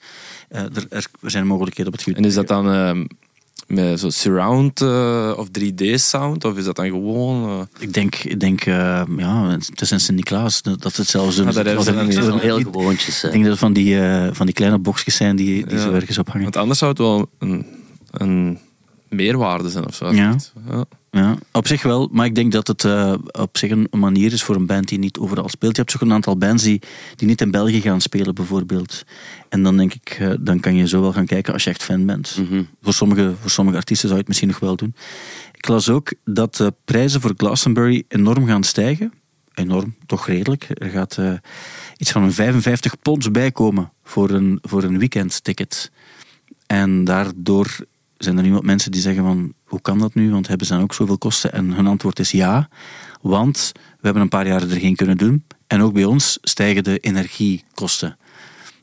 eh, 0.49 0.61
er, 0.63 0.87
er, 0.91 1.07
zijn 1.23 1.47
mogelijkheden 1.47 1.87
op 1.93 1.99
het 1.99 2.03
gebied. 2.03 2.19
En 2.19 2.25
is 2.29 2.35
dat 2.35 2.49
dan 2.49 2.71
ehm, 2.73 3.05
met 3.67 4.01
zo 4.01 4.11
surround 4.11 4.81
eh, 4.81 5.33
of 5.37 5.49
3D 5.59 5.95
sound? 5.95 6.45
Of 6.45 6.57
is 6.57 6.65
dat 6.65 6.77
dan 6.77 6.87
gewoon... 6.87 7.49
eh, 7.49 7.83
Ik 7.83 7.93
denk, 7.93 8.15
ik 8.17 8.41
denk 8.41 8.61
eh, 8.67 9.03
ja, 9.17 9.49
het 9.49 9.81
is 9.81 9.93
in 9.93 10.01
Sint-Niklaas 10.01 10.63
dat 10.63 10.97
het 10.97 11.07
zelfs. 11.07 11.41
Ah, 11.41 11.55
daar 11.55 11.65
hebben 11.67 11.85
ze 11.85 11.93
dan 11.95 12.07
niet. 12.07 12.15
dat 12.17 12.41
heel 12.41 12.59
Ik 12.59 12.65
gewoontjes. 12.67 13.23
hè. 13.23 13.31
denk 13.31 13.43
dat 13.43 13.51
het 13.51 13.61
van 13.61 13.73
die, 13.73 14.01
eh, 14.01 14.29
van 14.33 14.47
die 14.47 14.55
kleine 14.55 14.79
boxjes 14.79 15.17
zijn 15.17 15.37
die, 15.37 15.67
die 15.67 15.77
Ja. 15.77 15.83
zo 15.83 15.93
ergens 15.93 16.19
ophangen. 16.19 16.43
want 16.43 16.57
anders 16.57 16.79
zou 16.79 16.91
het 16.91 17.01
wel 17.01 17.31
een, 17.39 17.67
een 18.11 18.59
meerwaarde 19.09 19.69
zijn 19.71 19.87
of 19.87 19.95
zo. 19.95 20.13
Ja. 20.13 20.37
Ja. 20.71 20.85
Ja, 21.15 21.37
op 21.53 21.67
zich 21.67 21.83
wel. 21.83 22.09
Maar 22.13 22.27
ik 22.27 22.35
denk 22.35 22.53
dat 22.53 22.67
het 22.67 22.85
eh, 22.85 23.15
op 23.31 23.59
zich 23.59 23.71
een 23.71 23.89
manier 23.91 24.33
is 24.33 24.43
voor 24.43 24.55
een 24.55 24.67
band 24.67 24.89
die 24.89 24.99
niet 24.99 25.19
overal 25.19 25.49
speelt. 25.49 25.77
Je 25.77 25.83
hebt 25.83 26.01
een 26.01 26.13
aantal 26.13 26.37
bands 26.37 26.63
die, 26.63 26.83
die 27.17 27.29
niet 27.29 27.41
in 27.41 27.51
België 27.51 27.81
gaan 27.81 28.01
spelen, 28.01 28.35
bijvoorbeeld. 28.35 29.05
En 29.49 29.63
dan 29.63 29.77
denk 29.77 29.95
ik, 29.95 30.17
eh, 30.21 30.33
dan 30.41 30.61
kan 30.61 30.77
je 30.77 30.89
zo 30.89 31.01
wel 31.01 31.13
gaan 31.13 31.27
kijken 31.27 31.53
als 31.53 31.65
je 31.65 31.71
echt 31.71 31.83
fan 31.83 32.07
bent. 32.07 32.37
Mhm. 32.41 32.63
voor, 32.83 32.93
sommige, 32.93 33.35
voor 33.41 33.51
sommige 33.51 33.77
artiesten 33.77 34.09
zou 34.09 34.13
je 34.13 34.19
het 34.19 34.29
misschien 34.29 34.49
nog 34.49 34.59
wel 34.59 34.77
doen. 34.77 34.95
Ik 35.53 35.69
las 35.69 35.89
ook 35.89 36.13
dat 36.25 36.57
de 36.57 36.75
prijzen 36.85 37.21
voor 37.21 37.35
Glastonbury 37.37 38.05
enorm 38.09 38.47
gaan 38.47 38.63
stijgen. 38.63 39.13
Enorm, 39.55 39.95
toch 40.07 40.27
redelijk. 40.27 40.67
Er 40.75 40.91
gaat 40.91 41.19
eh, 41.19 41.33
iets 41.97 42.11
van 42.13 42.23
een 42.23 42.33
55 42.33 42.99
pond 42.99 43.33
bijkomen 43.33 43.93
voor 44.05 44.31
een, 44.31 44.59
voor 44.63 44.83
een 44.83 44.99
weekendticket. 44.99 45.91
En 46.67 47.05
daardoor 47.05 47.77
zijn 48.25 48.37
er 48.37 48.43
nu 48.43 48.53
wat 48.53 48.63
mensen 48.65 48.91
die 48.91 49.01
zeggen 49.01 49.25
van, 49.25 49.53
hoe 49.65 49.81
kan 49.81 49.99
dat 49.99 50.15
nu? 50.15 50.31
Want 50.31 50.49
hebben 50.49 50.67
ze 50.67 50.73
dan 50.73 50.83
ook 50.83 50.95
zoveel 50.95 51.19
kosten? 51.19 51.53
En 51.53 51.73
hun 51.73 51.87
antwoord 51.87 52.19
is 52.19 52.31
ja, 52.31 52.69
want 53.23 53.73
we 53.75 53.81
hebben 54.01 54.23
een 54.23 54.29
paar 54.29 54.47
jaar 54.47 54.63
er 54.63 54.69
geen 54.81 54.97
kunnen 54.97 55.17
doen. 55.19 55.45
En 55.67 55.81
ook 55.83 55.93
bij 55.93 56.05
ons 56.05 56.39
stijgen 56.43 56.85
de 56.85 56.99
energiekosten. 56.99 58.17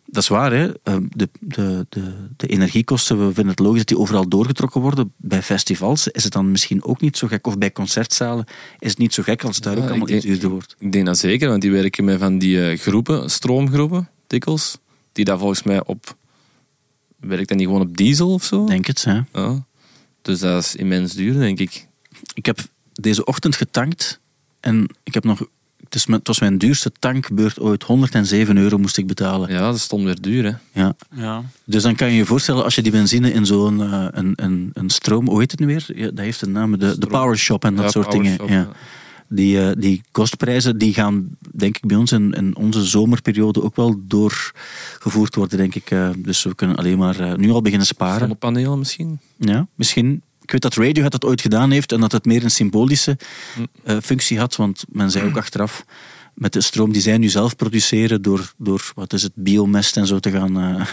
Dat 0.05 0.23
is 0.23 0.29
waar, 0.29 0.51
hè? 0.53 0.71
Eh, 0.83 0.95
De, 1.09 1.29
de, 1.39 1.85
de, 1.89 2.13
de 2.37 2.47
energiekosten, 2.47 3.17
we 3.17 3.23
vinden 3.33 3.47
het 3.47 3.59
logisch 3.59 3.77
dat 3.77 3.87
die 3.87 3.97
overal 3.97 4.27
doorgetrokken 4.29 4.81
worden. 4.81 5.13
Bij 5.17 5.41
festivals 5.41 6.07
is 6.07 6.23
het 6.23 6.33
dan 6.33 6.51
misschien 6.51 6.83
ook 6.83 7.01
niet 7.01 7.17
zo 7.17 7.27
gek. 7.27 7.47
Of 7.47 7.57
bij 7.57 7.71
concertzalen 7.71 8.45
is 8.79 8.89
het 8.89 8.97
niet 8.99 9.13
zo 9.13 9.23
gek 9.23 9.43
als 9.43 9.55
het 9.55 9.63
daar 9.63 9.75
Ja, 9.77 9.81
ook 9.83 9.89
allemaal 9.89 10.07
ik 10.07 10.13
iets 10.13 10.23
denk- 10.23 10.33
duurder 10.33 10.49
wordt. 10.57 10.75
Ik 10.79 10.91
denk 10.91 11.05
dat 11.05 11.17
zeker, 11.17 11.49
want 11.49 11.61
die 11.61 11.71
werken 11.71 12.03
met 12.03 12.19
van 12.19 12.37
die 12.37 12.69
eh, 12.69 12.77
groepen, 12.79 13.29
stroomgroepen, 13.29 14.09
dikwijls. 14.27 14.77
Die 15.11 15.25
daar 15.25 15.37
volgens 15.37 15.63
mij 15.63 15.85
op... 15.85 16.15
Werkt 17.21 17.47
dat 17.47 17.57
niet 17.57 17.67
gewoon 17.67 17.81
op 17.81 17.97
diesel 17.97 18.33
of 18.33 18.43
zo? 18.43 18.65
Denk 18.65 18.85
het, 18.85 19.03
hè? 19.03 19.19
Ja. 19.33 19.63
Dus 20.21 20.39
dat 20.39 20.63
is 20.63 20.75
immens 20.75 21.13
duur, 21.13 21.33
denk 21.33 21.59
ik. 21.59 21.87
Ik 22.33 22.45
heb 22.45 22.59
deze 22.93 23.25
ochtend 23.25 23.55
getankt 23.55 24.19
en 24.59 24.87
ik 25.03 25.13
heb 25.13 25.23
nog... 25.23 25.39
Het, 25.83 25.95
is 25.95 26.05
het 26.05 26.27
was 26.27 26.39
mijn 26.39 26.57
duurste 26.57 26.91
tankbeurt 26.99 27.59
ooit. 27.59 27.83
107 27.83 28.57
euro 28.57 28.77
moest 28.77 28.97
ik 28.97 29.07
betalen. 29.07 29.51
Ja, 29.51 29.59
dat 29.59 29.79
stond 29.79 30.03
weer 30.03 30.21
duur, 30.21 30.43
hè. 30.43 30.81
Ja. 30.81 30.95
Ja. 31.15 31.43
Dus 31.63 31.83
dan 31.83 31.95
kan 31.95 32.07
je 32.07 32.15
je 32.15 32.25
voorstellen, 32.25 32.63
als 32.63 32.75
je 32.75 32.81
die 32.81 32.91
benzine 32.91 33.33
in 33.33 33.45
zo'n 33.45 33.81
eh, 33.81 34.07
een, 34.11 34.33
een, 34.35 34.69
een 34.73 34.89
stroom... 34.89 35.27
Hoe 35.27 35.39
heet 35.39 35.51
het 35.51 35.59
nu 35.59 35.65
weer? 35.65 35.85
Ja, 35.95 36.05
dat 36.05 36.17
heeft 36.17 36.41
een 36.41 36.51
naam. 36.51 36.79
De, 36.79 36.97
de 36.97 37.07
power 37.07 37.37
shop 37.37 37.63
en 37.65 37.75
dat 37.75 37.85
Ja, 37.85 37.91
soort 37.91 38.11
dingen. 38.11 38.37
Powershop, 38.37 38.67
Ja. 38.73 38.79
Die, 39.33 39.61
eh, 39.67 39.71
die 39.77 40.01
kostprijzen 40.11 40.77
die 40.77 40.93
gaan, 40.93 41.37
denk 41.55 41.75
ik, 41.77 41.85
bij 41.85 41.97
ons 41.97 42.11
in, 42.11 42.33
in 42.33 42.55
onze 42.55 42.83
zomerperiode 42.85 43.63
ook 43.63 43.75
wel 43.75 43.95
doorgevoerd 44.07 45.35
worden, 45.35 45.57
denk 45.57 45.75
ik. 45.75 45.91
Eh, 45.91 46.09
dus 46.17 46.43
we 46.43 46.55
kunnen 46.55 46.75
alleen 46.77 46.97
maar 46.97 47.19
eh, 47.19 47.33
nu 47.35 47.51
al 47.51 47.61
beginnen 47.61 47.87
sparen. 47.87 48.19
Zonnepanelen 48.19 48.79
misschien. 48.79 49.19
Ja, 49.37 49.67
misschien. 49.75 50.21
Ik 50.41 50.51
weet 50.51 50.61
dat 50.61 50.75
Radiohead 50.75 51.11
dat 51.11 51.25
ooit 51.25 51.41
gedaan 51.41 51.71
heeft 51.71 51.91
en 51.91 51.99
dat 51.99 52.11
het 52.11 52.25
meer 52.25 52.43
een 52.43 52.51
symbolische 52.51 53.17
eh, 53.83 53.97
functie 54.03 54.39
had. 54.39 54.55
Want 54.55 54.83
men 54.89 55.11
zei 55.11 55.25
ook 55.27 55.37
achteraf, 55.37 55.85
met 56.33 56.53
de 56.53 56.61
stroom 56.61 56.91
die 56.91 57.01
zij 57.01 57.17
nu 57.17 57.29
zelf 57.29 57.55
produceren, 57.55 58.21
door, 58.21 58.53
door 58.57 58.91
wat 58.95 59.13
is 59.13 59.23
het, 59.23 59.31
biomest 59.35 59.97
en 59.97 60.07
zo 60.07 60.19
te 60.19 60.31
gaan. 60.31 60.53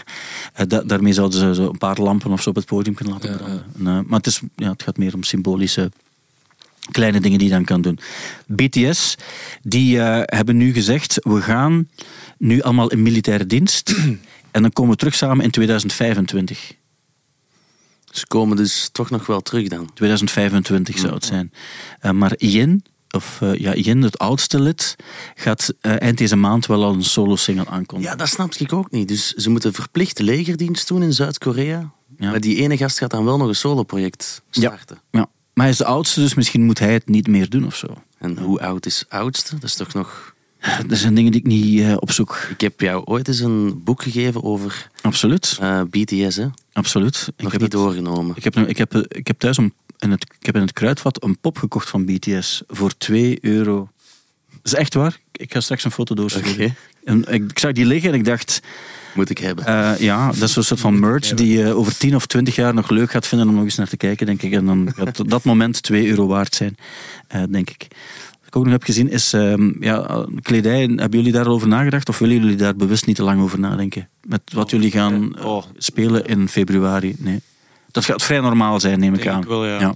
da- 0.68 0.82
daarmee 0.82 1.12
zouden 1.12 1.38
ze 1.38 1.54
zo 1.54 1.68
een 1.68 1.78
paar 1.78 1.98
lampen 2.00 2.30
of 2.30 2.42
zo 2.42 2.50
op 2.50 2.56
het 2.56 2.64
podium 2.66 2.94
kunnen 2.94 3.14
laten 3.14 3.30
Ja, 3.30 3.36
branden. 3.36 3.64
En, 3.74 4.04
maar 4.06 4.18
het, 4.18 4.26
is, 4.26 4.40
ja, 4.56 4.70
het 4.70 4.82
gaat 4.82 4.96
meer 4.96 5.14
om 5.14 5.22
symbolische 5.22 5.90
kleine 6.90 7.20
dingen 7.20 7.38
die 7.38 7.48
je 7.48 7.54
dan 7.54 7.64
kan 7.64 7.80
doen. 7.80 7.98
BTS, 8.46 9.14
die 9.62 10.00
eh, 10.00 10.20
hebben 10.24 10.56
nu 10.56 10.72
gezegd, 10.72 11.18
we 11.22 11.40
gaan 11.42 11.88
nu 12.38 12.62
allemaal 12.62 12.88
in 12.88 13.02
militaire 13.02 13.46
dienst. 13.46 13.94
en 14.50 14.62
dan 14.62 14.72
komen 14.72 14.92
we 14.92 14.98
terug 14.98 15.14
samen 15.14 15.44
in 15.44 15.50
2025. 15.50 16.72
Ze 18.10 18.26
komen 18.26 18.56
dus 18.56 18.88
toch 18.92 19.10
nog 19.10 19.26
wel 19.26 19.40
terug 19.40 19.68
dan. 19.68 19.90
2025 19.94 20.98
zou 20.98 21.14
het 21.14 21.24
zijn. 21.24 21.52
Eh, 22.00 22.10
maar 22.10 22.32
Yin, 22.36 22.84
of 23.10 23.38
eh, 23.42 23.54
ja, 23.54 23.74
Yin, 23.74 24.02
het 24.02 24.18
oudste 24.18 24.60
lid, 24.60 24.96
gaat 25.34 25.74
eind 25.80 26.18
deze 26.18 26.36
maand 26.36 26.66
wel 26.66 26.84
al 26.84 26.92
een 26.92 27.04
solo-single 27.04 27.66
aankondigen. 27.66 28.12
Ja, 28.12 28.18
dat 28.18 28.28
snap 28.28 28.54
ik 28.54 28.72
ook 28.72 28.90
niet. 28.90 29.08
Dus 29.08 29.32
ze 29.32 29.50
moeten 29.50 29.72
verplicht 29.72 30.18
legerdienst 30.18 30.88
doen 30.88 31.02
in 31.02 31.12
Zuid-Korea. 31.12 31.90
Ja. 32.18 32.30
Maar 32.30 32.40
die 32.40 32.56
ene 32.56 32.76
gast 32.76 32.98
gaat 32.98 33.10
dan 33.10 33.24
wel 33.24 33.36
nog 33.36 33.48
een 33.48 33.54
soloproject 33.54 34.42
starten. 34.50 35.00
Ja. 35.10 35.28
Maar 35.58 35.66
hij 35.66 35.76
is 35.76 35.82
de 35.82 35.92
oudste, 35.92 36.20
dus 36.20 36.34
misschien 36.34 36.62
moet 36.64 36.78
hij 36.78 36.92
het 36.92 37.08
niet 37.08 37.26
meer 37.26 37.48
doen 37.48 37.66
of 37.66 37.76
zo. 37.76 37.86
En 38.18 38.38
hoe 38.38 38.60
oud 38.60 38.86
is 38.86 39.04
oudste? 39.08 39.54
Dat 39.54 39.64
is 39.64 39.74
toch 39.74 39.94
nog... 39.94 40.34
Er 40.90 40.96
zijn 40.96 41.14
dingen 41.14 41.32
die 41.32 41.40
ik 41.40 41.46
niet 41.46 41.80
eh, 41.80 41.96
opzoek. 41.98 42.46
Ik 42.50 42.60
heb 42.60 42.80
jou 42.80 43.04
ooit 43.04 43.28
eens 43.28 43.40
een 43.40 43.82
boek 43.84 44.02
gegeven 44.02 44.42
over 44.42 44.90
Absoluut, 45.00 45.56
eh, 45.60 45.80
BTS, 45.90 46.36
hè? 46.36 46.46
absoluut. 46.72 47.28
Ik 47.36 47.42
Nog 47.42 47.52
heb, 47.52 47.60
niet 47.60 47.72
het, 47.72 47.80
doorgenomen. 47.80 48.36
ik, 48.36 48.44
heb, 48.44 48.56
ik, 48.56 48.76
heb, 48.78 48.94
ik 48.96 49.26
heb 49.26 49.38
thuis 49.38 49.56
een, 49.56 49.72
in 49.98 50.10
het, 50.10 50.22
ik 50.38 50.46
heb 50.46 50.54
in 50.54 50.60
het 50.60 50.72
kruidvat 50.72 51.22
een 51.22 51.38
pop 51.38 51.58
gekocht 51.58 51.88
van 51.88 52.04
BTS 52.04 52.62
voor 52.66 52.96
2 52.96 53.38
euro. 53.40 53.88
Dat 54.48 54.60
is 54.62 54.74
echt 54.74 54.94
waar. 54.94 55.18
Ik 55.32 55.52
ga 55.52 55.60
straks 55.60 55.84
een 55.84 55.90
foto 55.90 56.14
doorsturen. 56.14 56.52
Oké. 56.52 56.74
En 57.04 57.24
ik, 57.32 57.50
ik 57.50 57.58
zag 57.58 57.72
die 57.72 57.86
liggen 57.86 58.10
en 58.12 58.18
ik 58.18 58.24
dacht, 58.24 58.60
Moet 59.14 59.30
ik 59.30 59.38
hebben. 59.38 59.64
Eh, 59.66 59.90
ja, 59.98 60.26
dat 60.26 60.42
is 60.42 60.52
zo'n 60.52 60.62
soort 60.62 60.80
van 60.80 60.98
merch 60.98 61.34
die 61.34 61.58
je 61.58 61.74
over 61.74 61.96
10 61.96 62.14
of 62.14 62.26
20 62.26 62.54
jaar 62.54 62.74
nog 62.74 62.90
leuk 62.90 63.10
gaat 63.10 63.26
vinden 63.26 63.48
om 63.48 63.54
nog 63.54 63.64
eens 63.64 63.76
naar 63.76 63.88
te 63.88 63.96
kijken, 63.96 64.26
denk 64.26 64.42
ik. 64.42 64.52
En 64.52 64.66
dan 64.66 64.92
gaat 64.96 65.22
dat 65.30 65.44
moment 65.44 65.82
2 65.82 66.08
euro 66.08 66.26
waard 66.26 66.54
zijn, 66.54 66.76
eh, 67.28 67.42
denk 67.50 67.70
ik. 67.70 67.86
Wat 68.38 68.46
ik 68.46 68.56
ook 68.56 68.62
nog 68.64 68.72
heb 68.72 68.82
gezien 68.82 69.10
is, 69.10 69.32
ehm, 69.32 69.70
ja, 69.84 70.26
kledij, 70.42 70.80
hebben 70.80 71.18
jullie 71.18 71.32
daarover 71.32 71.68
nagedacht 71.68 72.08
of 72.08 72.18
willen 72.18 72.36
jullie 72.40 72.56
daar 72.56 72.76
bewust 72.76 73.06
niet 73.06 73.16
te 73.16 73.22
lang 73.22 73.40
over 73.40 73.58
nadenken? 73.58 74.08
Met 74.26 74.40
wat 74.52 74.70
jullie 74.70 74.90
gaan 74.90 75.36
eh, 75.38 75.44
Oh. 75.44 75.62
spelen 75.76 76.26
in 76.26 76.48
februari? 76.48 77.14
Nee. 77.18 77.40
Dat 77.90 78.04
gaat 78.04 78.22
vrij 78.22 78.40
normaal 78.40 78.80
zijn, 78.80 78.98
neem 79.00 79.14
ik 79.14 79.22
Denk 79.22 79.34
aan. 79.34 79.42
ik 79.42 79.48
wel, 79.48 79.66
ja. 79.66 79.78
Ja. 79.78 79.94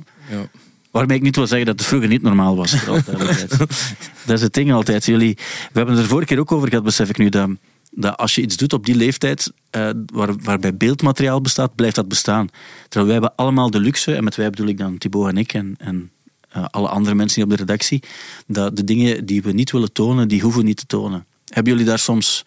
Waarmee 0.91 1.17
ik 1.17 1.23
niet 1.23 1.37
wil 1.37 1.47
zeggen 1.47 1.67
dat 1.67 1.79
het 1.79 1.89
vroeger 1.89 2.09
niet 2.09 2.23
normaal 2.23 2.57
was. 2.57 2.75
dat 4.27 4.37
is 4.37 4.43
het 4.43 4.55
ding 4.55 4.73
altijd. 4.73 5.05
Jullie, 5.05 5.35
we 5.37 5.43
hebben 5.73 5.95
het 5.95 6.03
er 6.05 6.11
vorige 6.11 6.27
keer 6.29 6.39
ook 6.39 6.53
over 6.53 6.69
gehad, 6.69 6.85
besef 6.85 7.09
ik 7.09 7.19
nu. 7.19 7.29
Dat 7.29 7.49
Dat 7.95 8.17
als 8.17 8.35
je 8.35 8.43
iets 8.43 8.57
doet 8.57 8.73
op 8.73 8.87
die 8.87 8.95
leeftijd, 8.95 9.53
eh, 9.71 9.91
waar, 10.07 10.37
waarbij 10.37 10.77
beeldmateriaal 10.77 11.41
bestaat, 11.41 11.75
blijft 11.75 11.97
dat 11.97 12.09
bestaan. 12.09 12.49
Terwijl 12.83 13.05
wij 13.05 13.13
hebben 13.13 13.33
allemaal 13.37 13.71
de 13.71 13.81
luxe, 13.81 14.15
en 14.15 14.25
met 14.25 14.37
wij 14.37 14.51
bedoel 14.51 14.67
ik 14.67 14.79
dan 14.79 14.99
Thibaut 14.99 15.29
en 15.29 15.37
ik 15.37 15.55
en, 15.55 15.75
en 15.79 16.11
eh, 16.49 16.65
alle 16.71 16.89
andere 16.89 17.15
mensen 17.15 17.35
die 17.35 17.45
op 17.45 17.51
de 17.51 17.65
redactie, 17.65 18.03
dat 18.47 18.77
de 18.77 18.85
dingen 18.85 19.27
die 19.27 19.43
we 19.43 19.53
niet 19.53 19.71
willen 19.71 19.93
tonen, 19.93 20.29
die 20.29 20.41
hoeven 20.41 20.61
we 20.61 20.67
niet 20.67 20.77
te 20.77 20.87
tonen. 20.87 21.27
Hebben 21.47 21.73
jullie 21.73 21.89
daar 21.89 21.99
soms 21.99 22.45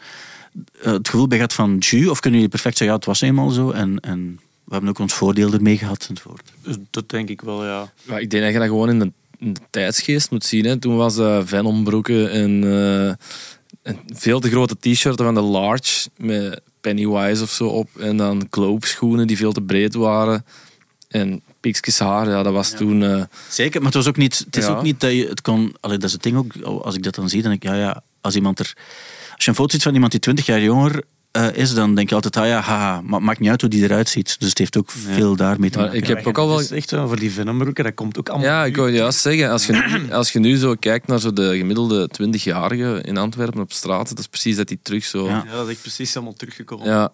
eh, 0.81 0.91
het 0.91 1.09
gevoel 1.09 1.27
bij 1.27 1.37
gehad 1.37 1.53
van 1.53 1.77
ju, 1.79 2.07
of 2.07 2.19
kunnen 2.19 2.39
jullie 2.39 2.55
perfect 2.55 2.77
zeggen, 2.77 2.95
ja, 2.95 3.01
het 3.01 3.05
was 3.05 3.21
eenmaal 3.21 3.49
zo 3.49 3.71
en, 3.71 3.99
en 3.99 4.39
we 4.63 4.71
hebben 4.71 4.89
ook 4.89 4.99
ons 4.99 5.13
voordeel 5.13 5.53
ermee 5.53 5.77
gehad 5.77 6.07
enzovoort. 6.09 6.51
Dus 6.61 6.75
dat 6.89 7.09
denk 7.09 7.29
ik 7.29 7.41
wel, 7.41 7.65
ja. 7.65 7.93
Ja, 8.03 8.17
ik 8.17 8.29
denk 8.29 8.43
dat 8.43 8.53
je 8.53 8.59
dat 8.59 8.67
gewoon 8.67 8.89
in 8.89 8.99
de, 8.99 9.11
in 9.37 9.53
de 9.53 9.59
tijdsgeest 9.69 10.31
moet 10.31 10.45
zien. 10.45 10.65
Hè. 10.65 10.77
Toen 10.77 10.95
was 10.95 11.17
uh, 11.17 11.41
Venombroeken 11.43 12.31
en, 12.31 12.63
eh, 13.85 13.93
en 13.93 13.99
veel 14.13 14.39
te 14.39 14.49
grote 14.49 14.75
t-shirten 14.79 15.25
van 15.25 15.33
de 15.35 15.41
Large 15.41 16.09
met 16.17 16.61
Pennywise 16.81 17.43
of 17.43 17.49
zo 17.49 17.67
op. 17.67 17.89
En 17.99 18.17
dan 18.17 18.47
Globe 18.49 18.87
schoenen 18.87 19.27
die 19.27 19.37
veel 19.37 19.51
te 19.51 19.61
breed 19.61 19.93
waren. 19.95 20.45
En 21.07 21.41
piekjes 21.59 21.99
haar, 21.99 22.29
ja, 22.29 22.43
dat 22.43 22.53
was 22.53 22.69
toen... 22.71 23.03
eh, 23.03 23.23
Zeker, 23.49 23.77
maar 23.81 23.85
het, 23.91 23.95
was 23.95 24.07
ook 24.07 24.17
niet, 24.17 24.37
het 24.45 24.57
is 24.57 24.65
Ja. 24.65 24.71
ook 24.75 24.81
niet 24.83 24.99
dat 24.99 25.11
je 25.11 25.27
het 25.27 25.41
kon... 25.41 25.75
Allee, 25.79 25.97
dat 25.97 26.07
is 26.07 26.13
het 26.13 26.23
ding 26.23 26.37
ook, 26.37 26.55
als 26.81 26.95
ik 26.95 27.03
dat 27.03 27.15
dan 27.15 27.29
zie, 27.29 27.41
dan 27.41 27.51
denk 27.51 27.63
ik, 27.63 27.69
ja, 27.69 27.75
ja, 27.75 28.03
als 28.21 28.35
iemand 28.35 28.59
er... 28.59 28.73
Als 29.35 29.43
je 29.43 29.49
een 29.49 29.55
foto 29.55 29.71
ziet 29.71 29.83
van 29.83 29.93
iemand 29.93 30.11
die 30.11 30.19
20 30.21 30.45
jaar 30.45 30.61
jonger 30.61 31.03
eh, 31.35 31.47
is, 31.53 31.73
dan 31.73 31.95
denk 31.95 32.09
je 32.09 32.15
altijd, 32.15 32.37
ah 32.37 32.47
ja, 32.47 32.59
haha, 32.59 33.01
maar 33.01 33.13
het 33.19 33.27
maakt 33.27 33.39
niet 33.39 33.49
uit 33.49 33.61
hoe 33.61 33.69
die 33.69 33.83
eruit 33.83 34.09
ziet. 34.09 34.39
Dus 34.39 34.49
het 34.49 34.57
heeft 34.57 34.77
ook 34.77 34.91
veel 34.91 35.35
daarmee 35.35 35.69
te 35.69 35.77
Maar 35.77 35.85
maken. 35.87 36.01
ik 36.01 36.07
heb 36.07 36.27
ook 36.27 36.37
al 36.37 36.47
wel... 36.47 36.61
Echt 36.61 36.89
voor 36.89 37.19
die 37.19 37.31
venombroeken, 37.31 37.83
dat 37.83 37.93
komt 37.93 38.19
ook 38.19 38.29
allemaal. 38.29 38.47
Ja, 38.47 38.65
ik 38.65 38.75
wou 38.75 38.91
juist 38.91 39.19
zeggen, 39.19 39.49
als 39.51 39.65
je, 39.65 39.73
nu, 39.73 40.11
als 40.19 40.31
je 40.31 40.39
nu 40.39 40.57
zo 40.57 40.75
kijkt 40.79 41.07
naar 41.07 41.19
zo 41.19 41.33
de 41.33 41.57
gemiddelde 41.57 42.09
20-jarige 42.21 43.01
in 43.01 43.17
Antwerpen 43.17 43.61
op 43.61 43.71
straat, 43.71 44.09
dat 44.09 44.19
is 44.19 44.27
precies 44.27 44.55
dat 44.55 44.67
die 44.67 44.79
terug 44.81 45.03
zo... 45.05 45.25
Ja. 45.25 45.31
Ja. 45.31 45.43
Ja, 45.45 45.51
dat 45.55 45.65
is 45.65 45.71
echt 45.71 45.81
precies 45.81 46.15
allemaal 46.15 46.33
teruggekomen. 46.33 47.11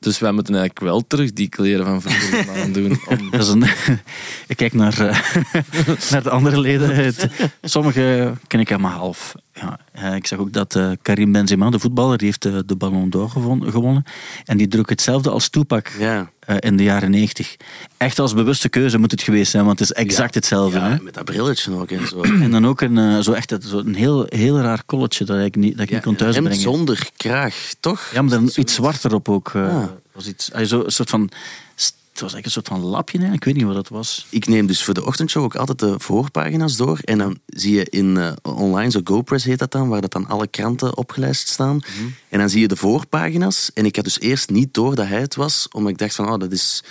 Dus 0.00 0.18
wij 0.18 0.32
moeten 0.32 0.54
eigenlijk 0.54 0.84
wel 0.84 1.06
terug 1.06 1.32
die 1.32 1.48
kleren 1.48 1.86
van 1.86 2.02
vroeger 2.02 2.44
gaan 2.44 2.62
aandoen. 2.62 3.00
Om... 3.08 3.30
Dat 3.30 3.40
is 3.40 3.48
een, 3.48 3.62
ik 4.46 4.56
kijk 4.56 4.72
naar, 4.74 5.00
eh, 5.08 5.18
naar 6.10 6.22
de 6.22 6.30
andere 6.30 6.60
leden. 6.60 7.14
Sommige 7.62 8.32
ken 8.46 8.60
ik 8.60 8.68
helemaal 8.68 8.98
half. 8.98 9.34
Ja, 9.52 9.78
eh, 9.92 10.14
ik 10.14 10.26
zag 10.26 10.38
ook 10.38 10.52
dat 10.52 10.74
eh, 10.76 10.90
Karim 11.02 11.32
Benzema, 11.32 11.70
de 11.70 11.78
voetballer, 11.78 12.18
die 12.18 12.26
heeft 12.26 12.42
de, 12.42 12.62
de 12.66 12.76
Ballon 12.76 13.10
d'Or 13.10 13.30
gewon- 13.30 13.70
gewonnen. 13.70 14.04
En 14.44 14.56
die 14.56 14.68
droeg 14.68 14.88
hetzelfde 14.88 15.30
als 15.30 15.48
Tupac 15.48 15.88
Ja. 15.98 16.30
eh, 16.40 16.56
in 16.58 16.76
de 16.76 16.82
jaren 16.82 17.10
90. 17.10 17.56
Echt 17.96 18.18
als 18.18 18.34
bewuste 18.34 18.68
keuze 18.68 18.98
moet 18.98 19.10
het 19.10 19.22
geweest 19.22 19.50
zijn, 19.50 19.64
want 19.64 19.78
het 19.78 19.90
is 19.90 19.96
exact 19.96 20.34
hetzelfde. 20.34 20.78
Ja, 20.78 20.88
Hè? 20.88 20.96
met 21.02 21.14
dat 21.14 21.24
brilletje 21.24 21.72
ook 21.72 21.90
en 21.90 22.06
zo. 22.06 22.20
En 22.44 22.50
dan 22.50 22.66
ook 22.66 22.80
een, 22.80 22.98
eh, 22.98 23.18
zo 23.18 23.32
echt, 23.32 23.54
zo 23.68 23.78
een 23.78 23.94
heel, 23.94 24.26
heel 24.28 24.60
raar 24.60 24.82
colletje 24.86 25.24
dat 25.24 25.38
ik 25.44 25.56
niet, 25.56 25.76
dat 25.76 25.86
ik 25.86 25.92
niet 25.92 26.02
kon 26.02 26.16
thuisbrengen. 26.16 26.56
zonder 26.60 27.08
kraag, 27.16 27.54
toch? 27.80 28.10
Ja, 28.14 28.22
maar 28.22 28.30
dan 28.30 28.50
iets 28.54 28.74
zwart 28.74 29.04
erop 29.04 29.28
ook. 29.28 29.50
eh, 29.54 29.76
Ah. 29.76 29.84
Was 30.20 30.28
iets, 30.28 30.52
ah, 30.52 30.64
zo, 30.64 30.84
een 30.84 30.90
soort 30.90 31.10
van, 31.10 31.20
het 31.22 32.20
was 32.20 32.32
eigenlijk 32.32 32.44
een 32.44 32.50
soort 32.50 32.68
van 32.68 32.90
lapje, 32.90 33.18
hè? 33.18 33.32
ik 33.32 33.44
weet 33.44 33.54
niet 33.54 33.64
wat 33.64 33.74
dat 33.74 33.88
was. 33.88 34.26
Ik 34.28 34.46
neem 34.46 34.66
dus 34.66 34.82
voor 34.84 34.94
de 34.94 35.04
ochtendshow 35.04 35.42
ook 35.42 35.54
altijd 35.54 35.78
de 35.78 35.94
voorpagina's 35.98 36.76
door. 36.76 36.98
En 37.04 37.18
dan 37.18 37.38
zie 37.46 37.74
je 37.74 37.86
in 37.90 38.16
eh, 38.16 38.32
online, 38.42 38.90
zo 38.90 39.00
GoPress 39.04 39.44
heet 39.44 39.58
dat 39.58 39.72
dan, 39.72 39.88
waar 39.88 40.00
dat 40.00 40.12
dan 40.12 40.26
alle 40.26 40.46
kranten 40.46 40.96
opgelijst 40.96 41.48
staan. 41.48 41.76
Mhm. 41.76 42.08
En 42.28 42.38
dan 42.38 42.48
zie 42.48 42.60
je 42.60 42.68
de 42.68 42.76
voorpagina's. 42.76 43.70
En 43.74 43.84
ik 43.84 43.96
had 43.96 44.04
dus 44.04 44.20
eerst 44.20 44.50
niet 44.50 44.74
door 44.74 44.94
dat 44.94 45.06
hij 45.06 45.20
het 45.20 45.34
was, 45.34 45.68
omdat 45.70 45.90
ik 45.92 45.98
dacht 45.98 46.14
van, 46.14 46.32
oh, 46.32 46.38
dat 46.38 46.52
is 46.52 46.82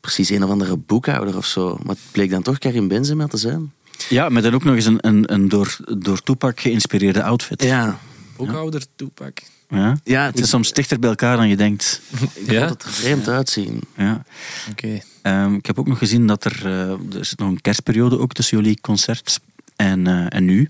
precies 0.00 0.30
een 0.30 0.44
of 0.44 0.50
andere 0.50 0.76
boekhouder 0.76 1.36
of 1.36 1.46
zo. 1.46 1.78
Maar 1.82 1.94
het 1.94 2.12
bleek 2.12 2.30
dan 2.30 2.42
toch 2.42 2.58
Karim 2.58 2.88
Benzema 2.88 3.26
te 3.26 3.36
zijn. 3.36 3.72
Ja, 4.08 4.28
met 4.28 4.42
dan 4.42 4.54
ook 4.54 4.64
nog 4.64 4.74
eens 4.74 4.84
een, 4.84 5.06
een, 5.06 5.32
een 5.32 5.48
door, 5.48 5.76
door 5.98 6.22
Tupac 6.22 6.60
geïnspireerde 6.60 7.22
outfit. 7.22 7.62
Ja, 7.62 7.98
Boekhouder 8.36 8.84
Tupac. 8.96 9.38
Ja? 9.68 9.96
ja 10.04 10.24
Het 10.24 10.40
is 10.40 10.48
soms 10.48 10.72
dichter 10.72 10.98
bij 10.98 11.10
elkaar 11.10 11.36
dan 11.36 11.48
je 11.48 11.56
denkt. 11.56 12.00
ik 12.34 12.50
Ja? 12.50 12.58
vond 12.58 12.70
het 12.70 12.82
er 12.82 12.92
vreemd 12.92 13.28
uitzien. 13.28 13.80
Ja. 13.96 14.22
Oké. 14.70 14.98
Ehm, 15.22 15.54
ik 15.54 15.66
heb 15.66 15.78
ook 15.78 15.86
nog 15.86 15.98
gezien 15.98 16.26
dat 16.26 16.44
er, 16.44 16.60
eh, 16.64 16.90
er 16.90 17.24
zit 17.24 17.38
nog 17.38 17.48
een 17.48 17.60
kerstperiode 17.60 18.18
ook 18.18 18.32
tussen 18.32 18.56
jullie 18.56 18.80
concert 18.80 19.40
en, 19.76 20.06
eh, 20.06 20.26
en 20.28 20.44
nu. 20.44 20.68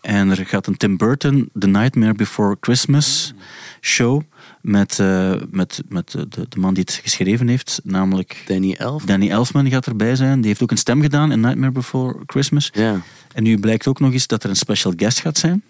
En 0.00 0.30
er 0.30 0.46
gaat 0.46 0.66
een 0.66 0.76
Tim 0.76 0.96
Burton 0.96 1.50
The 1.58 1.66
Nightmare 1.66 2.14
Before 2.14 2.56
Christmas 2.60 3.34
show 3.80 4.22
met, 4.60 4.98
eh, 4.98 5.34
met, 5.50 5.82
met 5.88 6.10
de, 6.10 6.28
de, 6.28 6.46
de 6.48 6.58
man 6.58 6.74
die 6.74 6.82
het 6.82 7.00
geschreven 7.02 7.48
heeft, 7.48 7.80
namelijk 7.84 8.42
Danny 8.46 8.74
Elf. 8.78 9.04
Danny 9.04 9.30
Elfman 9.30 9.70
gaat 9.70 9.86
erbij 9.86 10.16
zijn. 10.16 10.38
Die 10.38 10.48
heeft 10.48 10.62
ook 10.62 10.70
een 10.70 10.76
stem 10.76 11.00
gedaan 11.00 11.32
in 11.32 11.40
Nightmare 11.40 11.72
Before 11.72 12.18
Christmas. 12.26 12.70
Ja. 12.74 13.00
En 13.34 13.42
nu 13.42 13.58
blijkt 13.58 13.86
ook 13.86 14.00
nog 14.00 14.12
eens 14.12 14.26
dat 14.26 14.44
er 14.44 14.50
een 14.50 14.56
special 14.56 14.92
guest 14.96 15.20
gaat 15.20 15.38
zijn. 15.38 15.62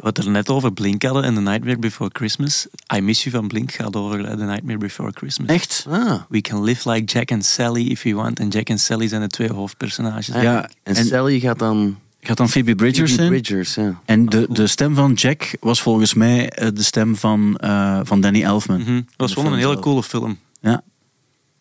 Wat 0.00 0.18
er 0.18 0.30
net 0.30 0.48
over 0.48 0.72
Blink 0.72 1.02
hadden 1.02 1.22
en 1.24 1.34
The 1.34 1.40
Nightmare 1.40 1.78
Before 1.78 2.10
Christmas. 2.12 2.66
I 2.96 3.00
Miss 3.00 3.22
You 3.24 3.34
van 3.36 3.48
Blink 3.48 3.72
gaat 3.72 3.96
over 3.96 4.24
eh, 4.24 4.36
The 4.36 4.44
Nightmare 4.44 4.78
Before 4.78 5.10
Christmas. 5.14 5.48
Echt? 5.48 5.86
Ah. 5.88 6.14
We 6.28 6.40
can 6.40 6.62
live 6.62 6.90
like 6.90 7.04
Jack 7.18 7.32
and 7.32 7.44
Sally 7.44 7.86
if 7.86 8.02
you 8.02 8.14
want. 8.14 8.38
En 8.38 8.48
Jack 8.48 8.68
en 8.68 8.78
Sally 8.78 9.08
zijn 9.08 9.20
de 9.20 9.26
twee 9.28 9.52
hoofdpersonages. 9.52 10.30
Ah, 10.34 10.42
Ja, 10.42 10.70
en, 10.82 10.94
en- 10.94 11.04
Sally 11.06 11.40
gaat 11.40 11.58
dan... 11.58 11.98
Gaat 12.22 12.36
dan 12.36 12.48
Phoebe 12.48 12.74
Bridgers 12.74 13.12
Phoebe? 13.12 13.28
Bridgers, 13.28 13.74
ja. 13.74 14.00
En 14.04 14.26
de, 14.26 14.46
de 14.50 14.66
stem 14.66 14.94
van 14.94 15.12
Jack 15.12 15.56
was 15.60 15.82
volgens 15.82 16.14
mij 16.14 16.50
eh, 16.50 16.68
de 16.74 16.82
stem 16.82 17.16
van, 17.16 17.56
eh, 17.56 18.00
van 18.02 18.20
Danny 18.20 18.42
Elfman. 18.42 18.80
Mhm. 18.80 18.94
Dat 18.94 19.04
was 19.16 19.32
gewoon 19.32 19.52
een 19.52 19.58
hele 19.58 19.70
zelf. 19.72 19.80
coole 19.84 20.02
film. 20.02 20.38
Ja. 20.60 20.70
Hij 20.70 20.80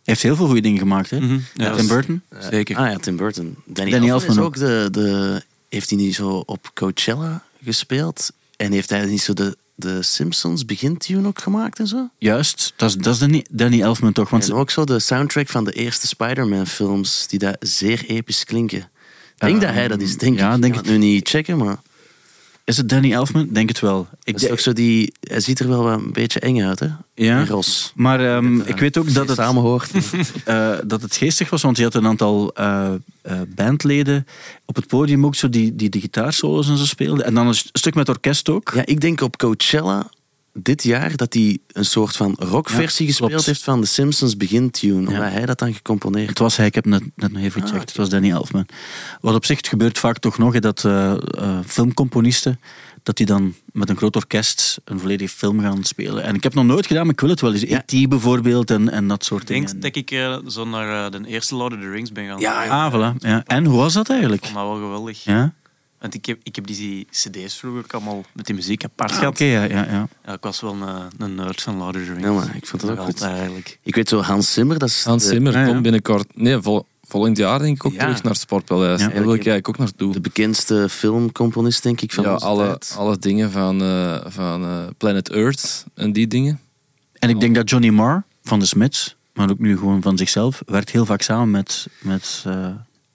heeft 0.04 0.22
heel 0.22 0.36
veel 0.36 0.46
goede 0.46 0.62
dingen 0.62 0.80
gemaakt, 0.80 1.10
hè? 1.10 1.20
Mhm. 1.20 1.38
Ja, 1.54 1.76
Tim 1.76 1.88
Burton. 1.88 2.22
Zeker. 2.52 2.76
Ah 2.78 2.92
ja, 2.92 2.98
Tim 2.98 3.16
Burton. 3.18 3.56
Danny, 3.66 3.92
Danny 3.92 4.10
Elfman, 4.10 4.38
Elfman 4.38 4.56
is 4.56 4.64
ook. 4.64 4.70
ook 4.72 4.92
de, 4.92 5.02
de... 5.02 5.42
Heeft 5.70 5.90
hij 5.90 6.00
niet 6.00 6.16
zo 6.16 6.44
op 6.46 6.72
Coachella 6.74 7.44
gespeeld? 7.64 8.32
En 8.58 8.72
heeft 8.72 8.90
hij 8.90 9.06
niet 9.06 9.22
zo 9.22 9.34
de, 9.34 9.58
de 9.76 10.04
Simpsons 10.04 10.66
begintune 10.66 11.28
ook 11.28 11.42
gemaakt 11.42 11.80
en 11.80 11.88
zo? 11.88 12.10
Juist, 12.18 12.74
dat 12.76 12.90
is, 12.90 12.96
dat 12.96 13.14
is 13.14 13.20
Danny, 13.20 13.46
Danny 13.50 13.82
Elfman 13.82 14.14
toch? 14.14 14.30
Want 14.30 14.50
En 14.50 14.54
ook 14.54 14.70
zo 14.70 14.84
de 14.84 15.00
soundtrack 15.00 15.50
van 15.50 15.64
de 15.64 15.72
eerste 15.72 16.08
Spider-Man 16.08 16.68
films, 16.68 17.28
die 17.28 17.40
dat 17.40 17.56
zeer 17.60 18.06
episch 18.06 18.44
klinken. 18.44 18.80
Ik 18.80 19.48
denk 19.48 19.62
dat 19.62 19.74
hij 19.74 19.88
dat 19.88 20.02
is, 20.02 20.18
denk 20.18 20.40
ja, 20.40 20.56
ik. 20.56 20.62
denk 20.62 20.74
ik 20.74 20.80
het 20.80 20.90
nu 20.90 20.98
niet 20.98 21.30
checken, 21.30 21.58
maar 21.58 21.78
is 22.70 22.78
het 22.78 22.90
Danny 22.90 23.14
Elfman? 23.14 23.48
Denk 23.52 23.70
het 23.70 23.80
wel. 23.80 24.08
Ik 24.24 24.26
dat 24.26 24.36
is 24.36 24.42
denk- 24.42 24.54
ook 24.54 24.60
zo 24.60 24.74
die, 24.74 25.14
hij 25.20 25.40
ziet 25.40 25.60
er 25.60 25.68
wel 25.68 25.88
een 25.90 26.12
beetje 26.14 26.40
eng 26.40 26.62
uit, 26.62 26.80
hè? 26.80 26.88
ja. 27.16 27.46
Ros. 27.46 27.92
Maar 27.96 28.36
ehm, 28.36 28.62
eh, 28.62 28.68
ik 28.68 28.78
weet 28.80 28.98
ook 28.98 29.14
dat 29.14 29.28
het, 29.28 29.38
samen 29.38 29.62
hoort. 29.62 29.92
eh, 30.46 30.72
dat 30.86 31.02
het 31.02 31.16
geestig 31.16 31.50
was, 31.50 31.62
want 31.62 31.78
je 31.78 31.84
had 31.84 31.94
een 31.96 32.08
aantal 32.08 32.54
eh, 32.54 32.94
eh, 33.22 33.34
bandleden 33.56 34.28
op 34.66 34.76
het 34.76 34.88
podium 34.88 35.26
ook 35.26 35.36
zo 35.36 35.50
die, 35.50 35.76
die 35.76 35.90
de 35.90 36.00
gitaarsolos 36.00 36.70
en 36.70 36.78
zo 36.78 36.86
speelden. 36.86 37.26
En 37.26 37.34
dan 37.34 37.48
een 37.48 37.56
st- 37.56 37.70
stuk 37.72 37.96
met 37.96 38.10
orkest 38.10 38.50
ook. 38.50 38.72
ja, 38.76 38.86
ik 38.86 39.02
denk 39.02 39.22
op 39.22 39.38
Coachella 39.38 40.10
dit 40.54 40.84
jaar 40.84 41.16
dat 41.16 41.34
hij 41.34 41.58
een 41.72 41.86
soort 41.86 42.16
van 42.16 42.36
rockversie 42.40 43.06
Ja, 43.06 43.12
gespeeld 43.12 43.30
klopt. 43.32 43.46
heeft 43.46 43.64
van 43.64 43.82
de 43.82 43.88
Simpsons 43.88 44.38
begintune, 44.38 44.94
omdat 44.98 45.14
Ja. 45.14 45.30
hij 45.30 45.46
dat 45.46 45.60
dan 45.60 45.74
gecomponeerd 45.74 46.30
Het 46.30 46.40
was 46.40 46.58
hij, 46.58 46.66
ik 46.66 46.76
heb 46.76 46.86
net, 46.86 47.04
net 47.16 47.32
nog 47.32 47.42
even 47.42 47.62
Ah, 47.62 47.68
gecheckt. 47.68 47.88
Het 47.90 47.98
was 47.98 48.10
Danny 48.10 48.32
Elfman. 48.32 48.66
Wat 49.22 49.36
op 49.36 49.46
zich, 49.46 49.58
het 49.58 49.68
gebeurt 49.68 49.98
vaak 50.00 50.18
toch 50.18 50.38
nog, 50.38 50.54
hè, 50.54 50.60
dat 50.60 50.86
eh, 50.86 51.12
eh, 51.12 51.60
filmcomponisten, 51.66 52.60
dat 53.04 53.18
die 53.18 53.26
dan 53.26 53.54
met 53.72 53.90
een 53.90 53.98
groot 53.98 54.16
orkest 54.16 54.80
een 54.84 55.00
volledige 55.00 55.36
film 55.36 55.60
gaan 55.62 55.84
spelen. 55.84 56.24
En 56.24 56.36
ik 56.36 56.44
heb 56.44 56.54
het 56.54 56.62
nog 56.62 56.72
nooit 56.72 56.88
gedaan, 56.88 57.04
maar 57.04 57.14
ik 57.14 57.20
wil 57.20 57.30
het 57.30 57.42
wel 57.42 57.54
eens. 57.54 57.62
Ja. 57.62 57.84
E.T. 57.86 58.10
bijvoorbeeld 58.10 58.72
en, 58.72 58.90
en 58.90 59.08
dat 59.08 59.26
soort 59.26 59.42
Ik 59.42 59.48
denk 59.48 59.66
dingen. 59.68 59.82
dat 59.82 59.96
ik 59.96 60.12
eh, 60.12 60.38
zo 60.48 60.66
naar 60.66 61.12
de 61.12 61.28
eerste 61.28 61.56
Lord 61.56 61.74
of 61.74 61.80
the 61.80 61.90
Rings 61.90 62.12
ben 62.12 62.28
gaan. 62.28 62.40
Ja, 62.40 62.64
ja. 62.64 62.86
Ah, 62.86 62.94
voilà. 62.94 63.16
Ja. 63.18 63.44
En 63.46 63.66
hoe 63.66 63.78
was 63.78 63.94
dat 63.94 64.10
eigenlijk? 64.10 64.42
Ik 64.46 64.50
vond 64.52 64.60
dat 64.60 64.68
wel 64.78 64.82
geweldig. 64.84 65.24
Ja? 65.24 65.54
Want 66.00 66.14
ik 66.14 66.26
heb, 66.26 66.40
ik 66.44 66.56
heb 66.56 66.68
die 66.68 67.08
cd's 67.12 67.56
vroeger 67.58 67.84
ook 67.84 67.94
allemaal 67.94 68.24
met 68.34 68.46
die 68.46 68.56
muziek 68.56 68.84
apart 68.84 69.12
Ah, 69.12 69.18
gehad. 69.18 69.34
Oké, 69.34 69.44
ja, 69.44 69.64
ja, 69.64 69.86
ja. 69.86 70.08
Ja, 70.26 70.34
ik 70.34 70.42
was 70.44 70.62
wel 70.62 70.74
een, 70.74 71.10
een 71.18 71.36
nerd 71.36 71.62
van 71.62 71.78
Lord 71.78 71.96
of 71.96 72.02
the 72.02 72.08
Rings. 72.08 72.24
Ja, 72.24 72.32
maar 72.32 72.56
ik 72.56 72.66
vond 72.66 72.82
het 72.82 72.92
ook 72.92 72.98
goed. 72.98 73.06
altijd 73.06 73.32
eigenlijk. 73.32 73.80
Ik 73.84 73.96
weet 73.96 74.10
zo, 74.10 74.22
Hans 74.22 74.54
Zimmer, 74.54 74.80
dat 74.80 74.90
is 74.90 75.04
Hans 75.04 75.24
de, 75.24 75.30
Zimmer 75.30 75.54
ja, 75.54 75.60
ja. 75.62 75.68
komt 75.68 75.82
binnenkort... 75.82 76.28
Nee, 76.36 76.60
vol, 76.62 76.86
volgend 77.02 77.38
jaar 77.38 77.60
denk 77.60 77.76
ik 77.76 77.86
ook 77.86 77.94
Ja. 77.94 78.00
terug 78.00 78.24
naar 78.24 78.32
het 78.32 78.42
Sportpaleis. 78.42 79.02
Ja. 79.02 79.08
Daar 79.08 79.16
wil 79.24 79.34
ik 79.34 79.46
eigenlijk 79.46 79.68
ook 79.70 79.78
naartoe. 79.78 80.14
de 80.14 80.22
bekendste 80.22 80.90
filmcomponist, 80.90 81.84
denk 81.84 82.02
ik, 82.02 82.12
van 82.14 82.24
ja, 82.24 82.34
onze 82.34 82.46
alle, 82.46 82.66
tijd. 82.68 82.96
alle 82.98 83.18
dingen 83.18 83.52
van, 83.52 83.82
eh, 83.82 84.18
van 84.26 84.64
eh, 84.64 84.84
Planet 84.98 85.30
Earth 85.30 85.86
en 85.96 86.14
die 86.14 86.28
dingen. 86.28 86.60
En 87.14 87.30
ik 87.30 87.40
denk 87.40 87.56
dat 87.56 87.70
Johnny 87.70 87.90
Marr 87.90 88.24
van 88.44 88.60
de 88.60 88.66
Smiths, 88.66 89.16
maar 89.34 89.50
ook 89.50 89.60
nu 89.60 89.78
gewoon 89.78 90.02
van 90.02 90.18
zichzelf, 90.18 90.62
werkt 90.66 90.90
heel 90.90 91.06
vaak 91.06 91.22
samen 91.22 91.52
met, 91.52 91.88
met, 92.02 92.44
eh, 92.48 92.68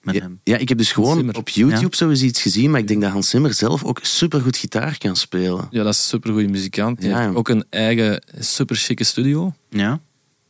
met 0.05 0.15
Ja, 0.15 0.21
hem. 0.21 0.39
ja, 0.43 0.57
ik 0.57 0.69
heb 0.69 0.77
dus 0.77 0.91
gewoon 0.91 1.15
Zimmer. 1.15 1.37
op 1.37 1.49
YouTube 1.49 1.95
zo 1.95 2.09
eens 2.09 2.21
iets 2.21 2.41
gezien, 2.41 2.71
maar 2.71 2.79
ik 2.79 2.87
denk 2.87 3.01
dat 3.01 3.11
Hans 3.11 3.29
Zimmer 3.29 3.53
zelf 3.53 3.83
ook 3.83 3.99
supergoed 4.01 4.57
gitaar 4.57 4.97
kan 4.97 5.15
spelen. 5.15 5.67
Ja, 5.71 5.83
dat 5.83 5.93
is 5.93 5.99
een 5.99 6.05
supergoeie 6.05 6.47
muzikant. 6.49 7.03
Ja, 7.03 7.17
heeft 7.17 7.31
ja. 7.31 7.37
ook 7.37 7.49
een 7.49 7.65
eigen 7.69 8.23
super 8.39 8.75
chique 8.75 9.03
studio. 9.03 9.53
Ja? 9.69 9.99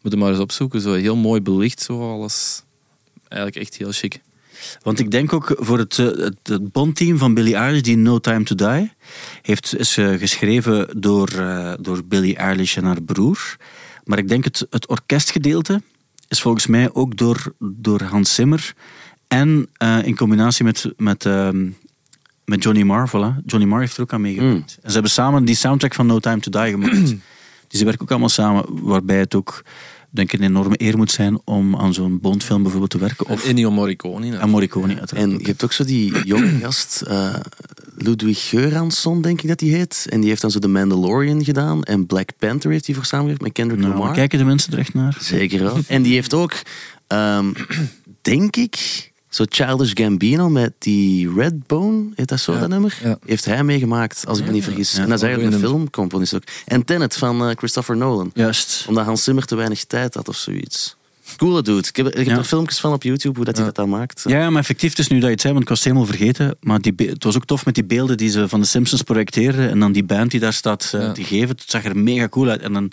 Moet 0.01 0.11
hem 0.11 0.21
maar 0.21 0.31
eens 0.31 0.39
opzoeken. 0.39 0.81
Zo 0.81 0.93
heel 0.93 1.15
mooi 1.15 1.41
belicht, 1.41 1.81
zo 1.81 2.11
alles. 2.13 2.63
Eigenlijk 3.27 3.61
echt 3.65 3.75
heel 3.77 3.91
chic. 3.91 4.21
Want 4.81 4.99
ik 4.99 5.11
denk 5.11 5.33
ook 5.33 5.55
voor 5.59 5.77
het, 5.77 5.99
eh, 5.99 6.05
het, 6.05 6.37
het 6.43 6.71
bondteam 6.71 7.17
van 7.17 7.33
Billie 7.33 7.55
Eilish, 7.55 7.81
die 7.81 7.97
No 7.97 8.19
Time 8.19 8.43
to 8.43 8.55
Die, 8.55 8.91
heeft, 9.41 9.77
is 9.77 9.97
eh, 9.97 10.13
geschreven 10.13 11.01
door, 11.01 11.29
eh, 11.29 11.73
door 11.79 12.03
Billie 12.05 12.35
Eilish 12.35 12.77
en 12.77 12.83
haar 12.83 13.01
broer. 13.01 13.55
Maar 14.03 14.17
ik 14.17 14.27
denk 14.27 14.43
het, 14.43 14.67
het 14.69 14.87
orkestgedeelte 14.87 15.81
is 16.27 16.41
volgens 16.41 16.67
mij 16.67 16.93
ook 16.93 17.17
door, 17.17 17.53
door 17.59 18.01
Hans 18.01 18.33
Zimmer. 18.33 18.73
En 19.27 19.67
eh, 19.77 19.97
in 20.03 20.15
combinatie 20.15 20.65
met, 20.65 20.91
met 20.97 21.25
ehm, 21.25 21.67
met 22.45 22.63
Johnny 22.63 22.83
Marr, 22.83 23.09
voilà. 23.09 23.45
Johnny 23.45 23.67
Marr 23.67 23.79
heeft 23.81 23.95
er 23.95 24.01
ook 24.01 24.13
aan 24.13 24.21
meegewerkt. 24.21 24.77
En 24.81 24.87
ze 24.87 24.93
hebben 24.93 25.11
samen 25.11 25.45
die 25.45 25.55
soundtrack 25.55 25.93
van 25.93 26.05
No 26.05 26.19
Time 26.19 26.39
To 26.39 26.61
Die 26.61 26.71
gemaakt. 26.71 27.15
dus 27.67 27.79
ze 27.79 27.85
werken 27.85 28.01
ook 28.01 28.09
allemaal 28.09 28.29
samen, 28.29 28.65
waarbij 28.69 29.17
het 29.19 29.35
ook, 29.35 29.63
denk 30.09 30.31
ik, 30.33 30.39
een 30.39 30.45
enorme 30.45 30.75
eer 30.77 30.97
moet 30.97 31.11
zijn 31.11 31.39
om 31.43 31.75
aan 31.75 31.93
zo'n 31.93 32.19
Bondfilm 32.19 32.61
bijvoorbeeld 32.61 32.91
te 32.91 32.97
werken. 32.97 33.27
Of 33.27 33.45
Ennio 33.45 33.71
Morricone. 33.71 34.39
aan 34.39 34.49
Morricone, 34.49 34.99
uiteraard. 34.99 35.31
En 35.31 35.39
je 35.39 35.45
hebt 35.45 35.63
ook 35.63 35.71
zo 35.71 35.83
die 35.83 36.23
jonge 36.25 36.49
gast, 36.61 37.01
eh, 37.01 37.35
Ludwig 37.97 38.49
Geuransson, 38.49 39.21
denk 39.21 39.41
ik 39.41 39.47
dat 39.49 39.59
hij 39.59 39.69
heet. 39.69 40.05
En 40.09 40.19
die 40.19 40.29
heeft 40.29 40.41
dan 40.41 40.51
zo 40.51 40.59
The 40.59 40.67
Mandalorian 40.67 41.43
gedaan. 41.43 41.83
En 41.83 42.05
Black 42.05 42.29
Panther 42.39 42.71
heeft 42.71 42.85
hij 42.85 42.95
voor 42.95 43.05
samengewerkt 43.05 43.43
met 43.43 43.51
Kendrick 43.51 43.79
Nou, 43.79 43.93
Lamar. 43.93 44.13
kijken 44.13 44.37
de 44.39 44.45
mensen 44.45 44.73
er 44.73 44.79
echt 44.79 44.93
naar? 44.93 45.17
Zeker 45.19 45.63
wel. 45.63 45.77
En 45.87 46.01
die 46.01 46.13
heeft 46.13 46.33
ook, 46.33 46.53
ehm, 47.07 47.51
denk 48.21 48.55
ik, 48.55 48.77
zo 49.35 49.43
Childish 49.49 49.91
Gambino 49.93 50.49
met 50.49 50.71
die 50.79 51.33
Redbone, 51.35 52.09
heet 52.15 52.27
dat 52.27 52.39
zo, 52.39 52.53
Ja, 52.53 52.59
dat 52.59 52.69
nummer? 52.69 52.97
ja. 53.03 53.17
Heeft 53.25 53.45
hij 53.45 53.63
meegemaakt, 53.63 54.23
als 54.27 54.39
ik 54.39 54.45
me 54.45 54.51
niet 54.51 54.63
vergis. 54.63 54.93
En 54.97 55.09
dat 55.09 55.17
is 55.17 55.23
eigenlijk 55.23 55.53
een 55.53 55.59
filmcomponist 55.59 56.33
ook. 56.35 56.43
En 56.65 56.85
Tenet 56.85 57.15
van 57.15 57.49
eh, 57.49 57.55
Christopher 57.55 57.97
Nolan. 57.97 58.31
Juist. 58.33 58.85
Omdat 58.87 59.05
Hans 59.05 59.23
Zimmer 59.23 59.45
te 59.45 59.55
weinig 59.55 59.83
tijd 59.83 60.13
had 60.13 60.27
of 60.27 60.35
zoiets. 60.35 60.95
Coole 61.35 61.61
dude. 61.61 61.87
Ik 61.87 61.95
heb, 61.95 62.07
ik 62.07 62.15
heb 62.15 62.25
Ja. 62.25 62.37
er 62.37 62.43
filmpjes 62.43 62.79
van 62.79 62.93
op 62.93 63.03
YouTube, 63.03 63.35
hoe 63.35 63.45
dat 63.45 63.55
hij 63.55 63.65
dat 63.65 63.75
dan 63.75 63.89
maakt. 63.89 64.23
Ja, 64.27 64.39
ja, 64.39 64.49
maar 64.49 64.59
effectief, 64.61 64.97
is 64.97 65.07
nu 65.07 65.15
dat 65.15 65.25
je 65.25 65.31
het 65.31 65.41
zei, 65.41 65.53
want 65.53 65.63
ik 65.65 65.69
was 65.69 65.83
het 65.83 65.87
helemaal 65.87 66.07
vergeten. 66.09 66.55
Maar 66.61 66.81
die, 66.81 66.93
het 66.97 67.23
was 67.23 67.35
ook 67.35 67.45
tof 67.45 67.65
met 67.65 67.75
die 67.75 67.85
beelden 67.85 68.17
die 68.17 68.29
ze 68.29 68.49
van 68.49 68.59
de 68.59 68.65
Simpsons 68.67 69.01
projecteerden. 69.01 69.69
En 69.69 69.79
dan 69.79 69.91
die 69.91 70.03
band 70.03 70.31
die 70.31 70.39
daar 70.39 70.53
staat 70.53 70.91
eh, 70.93 71.01
Ja. 71.01 71.11
te 71.11 71.23
geven. 71.23 71.49
Het 71.49 71.63
zag 71.67 71.83
er 71.83 71.97
mega 71.97 72.29
cool 72.29 72.49
uit. 72.49 72.61
En 72.61 72.73
dan 72.73 72.91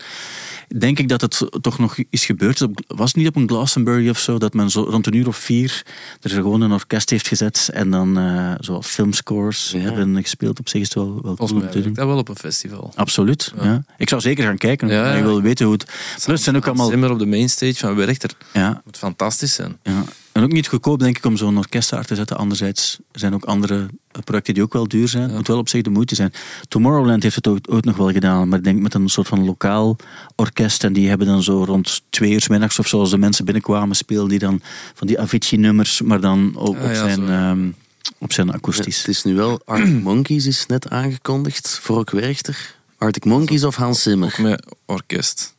denk 0.79 0.99
ik 0.99 1.09
dat 1.09 1.21
het 1.21 1.47
toch 1.61 1.79
nog 1.79 1.97
is 2.11 2.25
gebeurd. 2.25 2.67
Was 2.87 3.09
het 3.09 3.17
niet 3.17 3.27
op 3.29 3.37
een 3.37 3.49
Glastonbury 3.49 4.09
of 4.09 4.19
zo, 4.19 4.39
dat 4.39 4.55
men 4.55 4.71
zo 4.71 4.83
rond 4.83 5.07
een 5.07 5.15
uur 5.17 5.27
of 5.29 5.37
vier 5.37 5.83
er 6.21 6.31
gewoon 6.31 6.61
een 6.61 6.73
orkest 6.73 7.11
heeft 7.11 7.29
gezet. 7.29 7.71
En 7.73 7.91
dan 7.91 8.19
eh 8.19 8.53
zoals 8.61 8.87
filmscores 8.87 9.71
Ja. 9.75 9.79
hebben 9.81 10.17
gespeeld. 10.23 10.59
Op 10.59 10.69
zich 10.69 10.81
is 10.81 10.87
het 10.87 10.95
wel, 10.95 11.07
wel 11.13 11.37
Volgens 11.37 11.51
cool 11.51 11.83
mij 11.83 11.93
dat 11.93 12.07
wel 12.07 12.17
op 12.19 12.29
een 12.29 12.37
festival. 12.37 12.93
Absoluut. 12.95 13.53
Ja. 13.57 13.65
Ja. 13.65 13.85
Ik 13.99 14.09
zou 14.09 14.21
zeker 14.21 14.45
gaan 14.45 14.57
kijken. 14.59 14.89
Ja, 14.89 14.95
Ja, 14.95 15.11
ja. 15.13 15.17
Ik 15.19 15.23
wil 15.25 15.43
weten 15.43 15.65
hoe 15.65 15.75
het. 15.75 15.85
Plus, 15.85 16.25
het 16.27 16.41
zijn 16.43 16.57
ook 16.57 16.67
allemaal. 16.67 16.89
Zimmer 16.89 17.11
op 17.11 17.19
de 17.19 17.27
mainstage 17.27 17.75
van 17.77 17.95
Werchter. 17.97 18.31
Ja, 18.53 18.83
moet 18.85 18.99
fantastisch 18.99 19.55
zijn. 19.55 19.77
Ja. 19.83 20.05
En 20.33 20.43
ook 20.43 20.53
niet 20.53 20.69
goedkoop, 20.69 20.99
denk 20.99 21.17
ik, 21.17 21.25
om 21.25 21.37
zo'n 21.37 21.59
orkest 21.59 21.91
daar 21.91 22.05
te 22.05 22.15
zetten. 22.15 22.37
Anderzijds 22.37 22.99
er 23.13 23.19
zijn 23.19 23.35
ook 23.35 23.45
andere 23.45 23.87
projecten 24.25 24.55
die 24.55 24.63
ook 24.63 24.73
wel 24.73 24.89
duur 24.89 25.09
zijn. 25.09 25.23
Het 25.23 25.31
Ja. 25.31 25.37
moet 25.37 25.47
wel 25.49 25.59
op 25.59 25.69
zich 25.69 25.83
de 25.83 25.91
moeite 25.91 26.15
zijn. 26.15 26.33
Tomorrowland 26.69 27.23
heeft 27.23 27.35
het 27.35 27.47
ook, 27.47 27.59
ook 27.69 27.85
nog 27.85 27.97
wel 27.97 28.11
gedaan, 28.13 28.49
maar 28.49 28.59
ik 28.59 28.65
denk 28.65 28.81
met 28.81 28.95
een 28.95 29.09
soort 29.09 29.29
van 29.29 29.45
lokaal 29.45 29.97
orkest. 30.37 30.85
En 30.85 30.93
die 30.93 31.09
hebben 31.09 31.27
dan 31.27 31.43
zo 31.43 31.65
rond 31.65 32.03
twee 32.11 32.33
uur 32.33 32.41
's 32.41 32.49
middags 32.49 32.79
of 32.79 32.87
zo, 32.89 32.99
als 33.01 33.11
de 33.11 33.19
mensen 33.19 33.45
binnenkwamen, 33.45 33.97
speelden 33.97 34.29
die 34.29 34.39
dan 34.39 34.61
van 34.95 35.07
die 35.07 35.21
Avicii-nummers, 35.21 36.01
maar 36.03 36.21
dan 36.21 36.53
ook 36.57 36.77
Ah, 36.77 36.83
op, 36.83 36.89
ja, 36.89 36.95
zijn, 36.95 37.29
ehm, 37.29 37.69
op 38.19 38.33
zijn 38.33 38.47
Ja, 38.47 38.53
akoestisch. 38.53 38.99
het 38.99 39.09
is 39.09 39.25
nu 39.25 39.35
wel 39.35 39.61
Arctic 39.65 40.03
Monkeys 40.09 40.47
is 40.47 40.67
net 40.67 40.91
aangekondigd 40.91 41.79
voor 41.83 41.99
ook 41.99 42.11
Werchter. 42.11 42.75
Arctic 42.99 43.25
Monkeys 43.25 43.65
of 43.65 43.75
Hans 43.77 44.03
Zimmer? 44.03 44.29
Ook 44.29 44.39
met 44.39 44.75
orkest. 44.87 45.55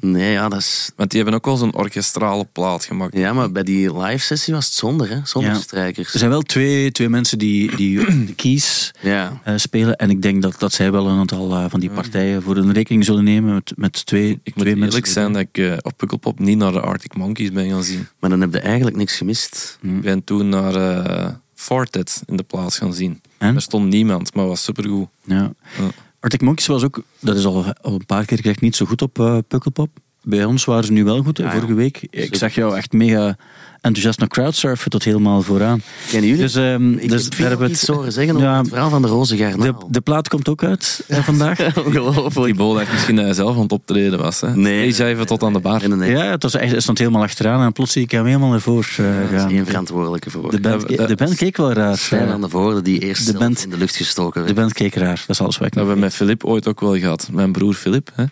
Nee, 0.00 0.32
ja, 0.32 0.48
dat 0.48 0.58
is... 0.58 0.90
Want 0.96 1.10
die 1.10 1.20
hebben 1.22 1.38
ook 1.38 1.44
wel 1.46 1.56
zo'n 1.56 1.74
orkestrale 1.74 2.44
plaat 2.52 2.84
gemaakt. 2.84 3.16
Ja, 3.16 3.32
maar 3.32 3.52
bij 3.52 3.62
die 3.62 3.98
live 3.98 4.24
sessie 4.24 4.54
was 4.54 4.64
het 4.66 4.74
zonder, 4.74 5.08
hè? 5.08 5.18
Zonder 5.24 5.52
Ja. 5.52 5.58
strijkers. 5.58 6.12
Er 6.12 6.18
zijn 6.18 6.30
wel 6.30 6.42
twee, 6.42 6.90
twee 6.92 7.08
mensen 7.08 7.38
die, 7.38 7.76
die 7.76 7.98
de 8.26 8.34
keys 8.34 8.90
Ja. 9.00 9.40
eh, 9.44 9.52
spelen. 9.56 9.96
En 9.96 10.10
ik 10.10 10.22
denk 10.22 10.42
dat, 10.42 10.54
dat 10.58 10.72
zij 10.72 10.92
wel 10.92 11.08
een 11.08 11.18
aantal 11.18 11.52
eh, 11.54 11.64
van 11.68 11.80
die 11.80 11.90
partijen 11.90 12.42
voor 12.42 12.54
hun 12.56 12.72
rekening 12.72 13.04
zullen 13.04 13.24
nemen 13.24 13.54
met, 13.54 13.72
met 13.76 14.06
twee, 14.06 14.30
Ik 14.30 14.54
moet 14.54 14.64
twee 14.64 14.76
mensen. 14.76 14.86
eerlijk 14.86 15.06
zijn 15.06 15.32
dat 15.32 15.42
ik 15.42 15.58
eh, 15.58 15.72
op 15.82 15.92
Pukkelpop 15.96 16.38
niet 16.38 16.58
naar 16.58 16.72
de 16.72 16.80
Arctic 16.80 17.16
Monkeys 17.16 17.52
ben 17.52 17.68
gaan 17.70 17.84
zien. 17.84 18.06
Maar 18.20 18.30
dan 18.30 18.40
heb 18.40 18.52
je 18.52 18.60
eigenlijk 18.60 18.96
niks 18.96 19.16
gemist. 19.16 19.78
Ik 19.82 20.00
ben 20.00 20.24
toen 20.24 20.48
naar 20.48 20.74
eh 20.74 21.30
Fortet 21.54 22.22
in 22.26 22.36
de 22.36 22.42
plaats 22.42 22.78
gaan 22.78 22.94
zien. 22.94 23.20
En? 23.38 23.54
Er 23.54 23.62
stond 23.62 23.88
niemand, 23.88 24.34
maar 24.34 24.46
was 24.46 24.62
supergoed. 24.62 25.08
Ja. 25.24 25.52
Ja. 25.78 25.90
Arctic 26.20 26.40
Monkeys 26.42 26.66
was 26.66 26.84
ook, 26.84 27.02
dat 27.20 27.36
is 27.36 27.44
al, 27.44 27.64
al 27.80 27.92
een 27.92 28.06
paar 28.06 28.24
keer 28.24 28.36
gezegd, 28.36 28.60
niet 28.60 28.76
zo 28.76 28.86
goed 28.86 29.02
op 29.02 29.18
eh 29.18 29.38
Pukkelpop. 29.48 29.88
Bij 30.22 30.44
ons 30.44 30.64
waren 30.64 30.84
ze 30.84 30.92
nu 30.92 31.04
wel 31.04 31.22
goed, 31.22 31.38
Ah, 31.40 31.44
ja. 31.46 31.52
vorige 31.52 31.74
week. 31.74 32.06
Ik 32.10 32.34
zag 32.36 32.54
jou 32.54 32.76
echt 32.76 32.92
mega 32.92 33.36
enthousiast 33.80 34.18
naar 34.18 34.28
crowdsurfen 34.28 34.90
tot 34.90 35.04
helemaal 35.04 35.42
vooraan. 35.42 35.82
Kennen 36.10 36.28
jullie? 36.28 36.42
Dus, 36.44 36.54
ehm, 36.54 36.92
ik 36.92 37.08
dus 37.08 37.22
heb 37.22 37.30
daar 37.30 37.38
veel 37.38 37.48
hebben 37.48 37.66
we 37.68 37.72
het- 37.74 37.86
horen 37.86 38.12
zeggen 38.12 38.34
over 38.34 38.46
Ja, 38.48 38.58
het 38.58 38.68
verhaal 38.68 38.90
van 38.90 39.02
de 39.02 39.08
roze 39.08 39.36
de, 39.36 39.42
garnaal. 39.42 39.88
de 39.90 40.00
plaat 40.00 40.28
komt 40.28 40.48
ook 40.48 40.64
uit 40.64 41.04
eh, 41.08 41.18
vandaag. 41.24 41.76
Ongelooflijk. 41.86 42.44
Die 42.46 42.54
bol 42.54 42.74
dacht 42.74 42.92
misschien 42.92 43.16
dat 43.16 43.24
hij 43.24 43.34
zelf 43.34 43.56
aan 43.56 43.62
het 43.62 43.72
optreden 43.72 44.18
was. 44.18 44.40
Hè? 44.40 44.56
Nee. 44.56 44.94
Hij 44.94 45.06
even 45.06 45.26
tot 45.26 45.42
aan 45.42 45.52
de 45.52 45.58
bar. 45.58 45.78
Nee, 45.78 45.88
nee, 45.88 45.98
nee. 45.98 46.10
Ja, 46.10 46.30
het 46.30 46.42
was 46.42 46.54
echt, 46.54 46.70
hij 46.70 46.80
stond 46.80 46.98
helemaal 46.98 47.22
achteraan 47.22 47.64
en 47.64 47.72
plots 47.72 47.92
zie 47.92 48.02
ik 48.02 48.10
hem 48.10 48.26
helemaal 48.26 48.50
naar 48.50 48.60
voren 48.60 48.86
eh, 48.96 49.04
Daar 49.30 49.46
is 49.46 49.52
één 49.52 49.66
verantwoordelijke 49.66 50.30
voor. 50.30 50.50
De 50.50 50.60
band, 50.60 50.96
dat- 50.96 51.08
de 51.08 51.14
band 51.14 51.34
keek 51.34 51.56
wel 51.56 51.72
raar. 51.72 51.98
Stijn 51.98 52.26
eh, 52.26 52.32
aan 52.32 52.40
de 52.40 52.48
voorde 52.48 52.82
die 52.82 52.98
eerst 52.98 53.26
de 53.32 53.38
band- 53.38 53.64
in 53.64 53.70
de 53.70 53.76
lucht 53.78 53.96
gestoken 53.96 54.40
De 54.40 54.46
werd. 54.46 54.56
band 54.58 54.72
keek 54.72 54.94
raar, 54.94 55.16
dat 55.26 55.28
is 55.28 55.40
alles 55.40 55.58
wat 55.58 55.66
ik 55.66 55.72
Dat 55.72 55.82
hebben 55.82 55.94
we 55.94 56.00
met 56.00 56.14
Filip 56.14 56.44
ooit 56.44 56.66
ook 56.68 56.80
wel 56.80 56.98
gehad. 56.98 57.28
Mijn 57.32 57.52
broer 57.52 57.74
Filip. 57.74 58.10
Hè? 58.14 58.24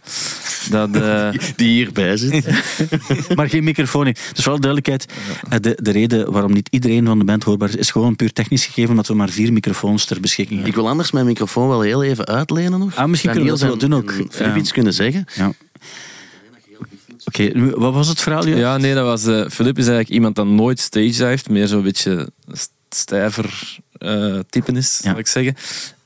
Dat, 0.70 0.96
eh, 1.02 1.28
Die 1.56 1.68
hierbij 1.68 2.16
zit. 2.16 2.46
Maar 3.36 3.48
geen 3.48 3.64
microfoon. 3.64 4.04
Dus 4.04 4.16
vooral 4.34 4.60
duidelijkheid. 4.60 5.06
eh, 5.06 5.14
De, 5.60 5.78
de 5.82 5.90
reden 5.90 6.32
waarom 6.32 6.52
niet 6.52 6.68
iedereen 6.70 7.06
van 7.06 7.18
de 7.18 7.24
band 7.24 7.42
hoorbaar 7.44 7.68
is, 7.68 7.76
is 7.76 7.90
gewoon 7.90 8.16
puur 8.16 8.32
technisch 8.32 8.66
gegeven, 8.66 8.90
omdat 8.90 9.06
we 9.06 9.14
maar 9.14 9.28
vier 9.28 9.52
microfoons 9.52 10.04
ter 10.04 10.20
beschikking 10.20 10.58
Ik 10.58 10.64
hebben. 10.64 10.82
wil 10.82 10.90
anders 10.90 11.10
mijn 11.10 11.26
microfoon 11.26 11.68
wel 11.68 11.80
heel 11.80 12.02
even 12.02 12.26
uitlenen 12.26 12.78
nog. 12.78 12.94
Ah, 12.96 13.08
misschien 13.08 13.30
Kan 13.32 13.38
kunnen 13.42 13.58
we 13.60 13.66
dat 13.66 13.78
wel 13.80 13.88
doen 13.88 13.92
en- 13.92 14.24
ook. 14.24 14.34
Filip 14.34 14.56
iets 14.56 14.72
kunnen 14.72 14.92
zeggen. 14.92 15.24
Ja. 15.34 15.52
Oké, 17.24 17.42
nu, 17.42 17.70
wat 17.70 17.92
was 17.94 18.08
het 18.08 18.20
verhaal? 18.20 18.46
Ja, 18.46 18.76
nee, 18.76 18.94
dat 18.94 19.04
was... 19.04 19.26
eh 19.26 19.48
Filip 19.50 19.78
is 19.78 19.86
eigenlijk 19.86 20.08
iemand 20.08 20.34
dat 20.34 20.46
nooit 20.46 20.80
stage 20.80 21.24
heeft. 21.24 21.48
Meer 21.48 21.66
zo'n 21.66 21.82
beetje 21.82 22.30
st- 22.52 22.70
stijver 22.88 23.78
eh 23.98 24.38
typen 24.50 24.76
is, 24.76 25.00
Ja. 25.02 25.10
zal 25.10 25.18
ik 25.18 25.26
zeggen. 25.26 25.56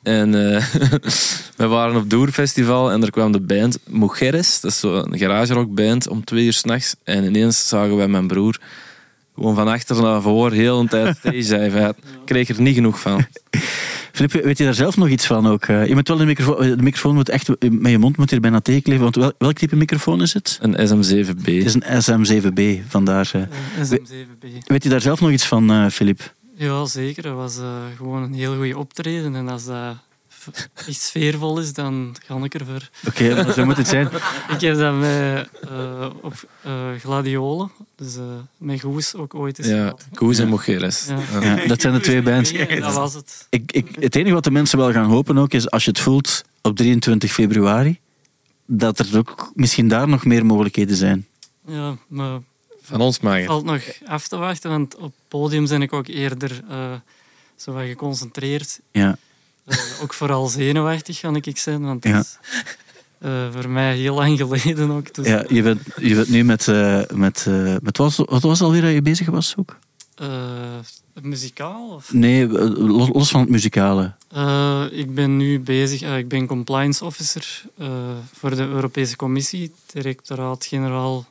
En 0.02 0.54
eh 0.54 0.64
we 1.56 1.66
waren 1.66 1.96
op 1.96 2.10
Doerfestival 2.10 2.90
en 2.92 3.02
er 3.02 3.10
kwam 3.10 3.32
de 3.32 3.40
band 3.40 3.78
Mujeres. 3.88 4.60
Dat 4.60 4.70
is 4.70 4.78
zo'n 4.80 5.18
garagerockband 5.18 6.08
om 6.08 6.24
twee 6.24 6.44
uur 6.44 6.52
s'nachts. 6.52 6.94
En 7.04 7.24
ineens 7.24 7.68
zagen 7.68 7.96
wij 7.96 8.08
mijn 8.08 8.26
broer 8.26 8.58
gewoon 9.34 9.54
van 9.54 9.68
achter 9.68 10.02
naar 10.02 10.22
voor 10.22 10.52
heel 10.52 10.80
een 10.80 10.88
tijd. 10.88 11.18
Hij 11.22 11.92
kreeg 12.24 12.48
er 12.48 12.60
niet 12.60 12.74
genoeg 12.74 13.00
van. 13.00 13.26
Filip, 14.12 14.32
weet 14.32 14.58
je 14.58 14.64
daar 14.64 14.74
zelf 14.74 14.96
nog 14.96 15.08
iets 15.08 15.26
van 15.26 15.46
ook? 15.46 15.64
Eh, 15.64 15.86
je 15.86 15.94
moet 15.94 16.08
wel 16.08 16.16
de 16.16 16.24
microfoon, 16.24 16.76
de 16.76 16.82
microfoon 16.82 17.14
moet 17.14 17.28
echt 17.28 17.48
met 17.70 17.90
je 17.90 17.98
mond 17.98 18.16
moet 18.16 18.30
hier 18.30 18.40
bijna 18.40 18.60
tegenkleven. 18.60 19.02
Want 19.02 19.14
wel, 19.16 19.32
welk 19.38 19.56
type 19.56 19.76
microfoon 19.76 20.22
is 20.22 20.32
het? 20.34 20.58
Een 20.62 20.72
SM7B. 20.88 21.44
Het 21.44 21.46
is 21.46 21.74
een 21.74 22.02
SM7B, 22.02 22.88
vandaar. 22.88 23.30
eh. 23.34 23.42
Eh, 23.42 23.48
SM7B. 23.90 24.46
Weet 24.66 24.82
je 24.82 24.88
daar 24.88 25.00
zelf 25.00 25.20
nog 25.20 25.30
iets 25.30 25.46
van, 25.46 25.70
eh 25.70 25.86
Filip? 25.88 26.34
Ja, 26.54 26.84
zeker. 26.86 27.22
Dat 27.22 27.34
was 27.34 27.58
eh, 27.58 27.64
gewoon 27.96 28.22
een 28.22 28.32
heel 28.34 28.56
goede 28.56 28.78
optreden. 28.78 29.34
En 29.34 29.48
als 29.48 29.64
dat 29.64 29.96
echt 30.74 31.00
sfeervol 31.00 31.58
is, 31.58 31.72
dan 31.72 32.16
ga 32.26 32.36
ik 32.36 32.54
ervoor. 32.54 32.88
Oké, 33.06 33.34
maar 33.34 33.52
zo 33.52 33.64
moet 33.64 33.76
het 33.76 33.88
zijn. 33.88 34.06
Ik 34.54 34.60
heb 34.60 34.76
dat 34.76 34.94
met, 34.94 35.48
eh, 35.70 36.10
op 36.22 36.32
eh, 36.62 36.90
gladiolen, 36.98 37.70
dus 37.96 38.16
eh, 38.16 38.22
met 38.56 38.80
Goes 38.80 39.14
ook 39.14 39.34
ooit 39.34 39.58
eens 39.58 39.68
Ja. 39.68 39.94
Koes 40.14 40.38
en 40.38 40.48
Mujeres. 40.48 41.06
Ja. 41.40 41.66
Dat 41.66 41.80
zijn 41.80 41.94
de 41.94 42.00
twee 42.00 42.22
bands. 42.22 42.52
Dat 42.80 42.94
was 42.94 43.14
het. 43.14 43.46
Ik, 43.50 43.72
ik, 43.72 43.88
het 44.00 44.16
enige 44.16 44.34
wat 44.34 44.44
de 44.44 44.50
mensen 44.50 44.78
wel 44.78 44.92
gaan 44.92 45.10
hopen 45.10 45.38
ook 45.38 45.52
is, 45.52 45.70
als 45.70 45.84
je 45.84 45.90
het 45.90 46.00
voelt 46.00 46.44
op 46.62 46.76
23 46.76 47.32
februari, 47.32 47.98
dat 48.66 48.98
er 48.98 49.18
ook 49.18 49.50
misschien 49.54 49.88
daar 49.88 50.08
nog 50.08 50.24
meer 50.24 50.46
mogelijkheden 50.46 50.96
zijn. 50.96 51.26
Ja, 51.66 51.96
maar 52.08 52.38
Van 52.82 53.00
ons 53.00 53.20
mag 53.20 53.32
het 53.32 53.40
het. 53.42 53.50
valt 53.50 53.64
nog 53.64 53.82
af 54.04 54.28
te 54.28 54.36
wachten, 54.36 54.70
want 54.70 54.96
op 54.96 55.02
het 55.02 55.12
podium 55.28 55.66
ben 55.68 55.82
ik 55.82 55.92
ook 55.92 56.06
eerder 56.06 56.60
eh, 56.68 56.92
zo 57.56 57.72
wat 57.72 57.84
geconcentreerd. 57.84 58.80
Ja. 58.92 59.16
Eh, 59.70 60.02
ook 60.02 60.14
vooral 60.14 60.46
zenuwachtig, 60.46 61.20
kan 61.20 61.36
ik 61.36 61.58
zijn, 61.58 61.82
want 61.82 62.02
dat 62.02 62.14
is 62.14 62.38
eh, 63.18 63.52
voor 63.52 63.68
mij 63.68 63.96
heel 63.96 64.14
lang 64.14 64.38
geleden 64.38 64.90
ook. 64.90 65.14
Dus, 65.14 65.26
Ja, 65.26 65.44
je 65.48 65.62
bent, 65.62 65.80
je 65.96 66.14
bent 66.14 66.28
nu 66.28 66.44
met... 66.44 66.68
eh 66.68 67.02
met, 67.14 67.46
met 67.82 67.96
wat, 67.96 67.96
was, 67.96 68.16
wat 68.16 68.42
was 68.42 68.58
het 68.58 68.60
alweer 68.66 68.82
dat 68.82 68.92
je 68.92 69.02
bezig 69.02 69.26
was 69.26 69.54
ook? 69.58 69.78
muzikaal? 71.22 71.88
Of? 71.88 72.12
Nee, 72.12 72.46
los, 72.48 73.08
los 73.08 73.30
van 73.30 73.40
het 73.40 73.48
muzikale. 73.48 74.12
Ik 74.90 75.14
ben 75.14 75.36
nu 75.36 75.60
bezig, 75.60 76.02
ik 76.02 76.28
ben 76.28 76.46
compliance 76.46 77.04
officer 77.04 77.62
voor 78.32 78.56
de 78.56 78.62
Europese 78.62 79.16
Commissie, 79.16 79.72
directoraat-generaal 79.92 81.26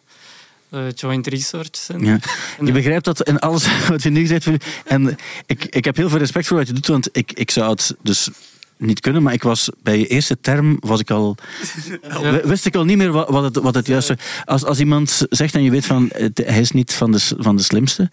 Joint 0.96 1.28
Research 1.28 1.70
Center. 1.72 2.06
Ja. 2.08 2.14
En, 2.14 2.22
Je 2.60 2.68
eh, 2.68 2.74
begrijpt 2.74 3.06
dat 3.06 3.28
in 3.28 3.40
alles 3.40 3.68
wat 3.90 4.04
je 4.04 4.10
nu 4.10 4.28
hebt. 4.28 4.48
En 4.86 5.16
ik, 5.46 5.66
ik 5.66 5.86
heb 5.86 5.96
heel 5.96 6.10
veel 6.10 6.20
respect 6.20 6.48
voor 6.48 6.58
wat 6.58 6.68
je 6.68 6.74
doet, 6.74 6.88
want 6.88 7.10
ik, 7.12 7.32
ik 7.34 7.52
zou 7.52 7.70
het 7.70 7.96
dus 8.02 8.30
niet 8.78 9.00
kunnen, 9.00 9.24
maar 9.24 9.34
ik 9.34 9.44
was 9.44 9.70
bij 9.84 10.00
je 10.00 10.08
eerste 10.08 10.38
term 10.42 10.78
was 10.80 11.00
ik 11.00 11.12
al, 11.12 11.36
Ja. 12.22 12.48
wist 12.48 12.66
ik 12.66 12.76
al 12.76 12.86
niet 12.86 12.98
meer 12.98 13.12
wat, 13.12 13.44
het, 13.44 13.56
wat 13.56 13.76
het 13.76 13.88
juiste... 13.88 14.18
Als, 14.46 14.64
als 14.66 14.80
iemand 14.80 15.26
zegt 15.30 15.54
en 15.56 15.64
je 15.64 15.72
weet 15.72 15.86
van, 15.86 16.10
het- 16.14 16.38
hij 16.46 16.60
is 16.60 16.72
niet 16.72 16.94
van 16.94 17.12
de, 17.12 17.20
van 17.38 17.56
de 17.56 17.64
slimste, 17.64 18.10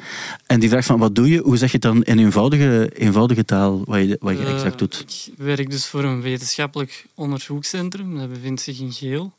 en 0.46 0.60
die 0.60 0.68
vraagt 0.68 0.86
van, 0.86 0.98
wat 0.98 1.14
doe 1.14 1.28
je? 1.28 1.38
Hoe 1.40 1.56
zeg 1.56 1.68
je 1.70 1.78
het 1.78 1.82
dan 1.82 2.02
in 2.04 2.18
eenvoudige, 2.18 2.90
eenvoudige 2.94 3.44
taal, 3.44 3.82
wat 3.84 3.98
je, 3.98 4.16
wat 4.20 4.38
je 4.38 4.44
eh, 4.44 4.54
exact 4.54 4.78
doet? 4.78 5.04
Ik 5.26 5.34
werk 5.36 5.70
dus 5.70 5.86
voor 5.86 6.04
een 6.04 6.20
wetenschappelijk 6.22 7.06
onderzoekscentrum, 7.14 8.18
dat 8.18 8.28
bevindt 8.32 8.60
zich 8.60 8.78
in 8.80 8.92
Geel. 8.92 9.32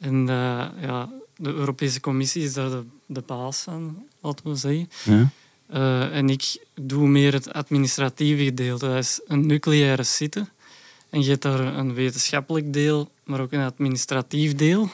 En 0.00 0.28
eh, 0.28 0.64
ja, 0.82 1.08
de 1.36 1.52
Europese 1.52 2.00
Commissie 2.00 2.42
is 2.42 2.52
daar 2.52 2.70
de, 2.70 2.82
de 3.06 3.22
baas 3.26 3.62
van, 3.62 4.06
laten 4.20 4.50
we 4.50 4.56
zeggen. 4.56 4.90
Ja? 5.04 5.30
Eh, 5.66 6.16
en 6.16 6.30
ik 6.30 6.56
doe 6.74 7.08
meer 7.08 7.32
het 7.32 7.52
administratieve 7.52 8.44
gedeelte. 8.44 8.86
Dat 8.86 8.96
is 8.96 9.20
een 9.26 9.46
nucleaire 9.46 10.02
site. 10.02 10.46
En 11.10 11.22
je 11.22 11.28
hebt 11.28 11.42
daar 11.42 11.60
een 11.60 11.94
wetenschappelijk 11.94 12.72
deel, 12.72 13.10
maar 13.24 13.40
ook 13.40 13.52
een 13.52 13.64
administratief 13.64 14.54
deel. 14.54 14.90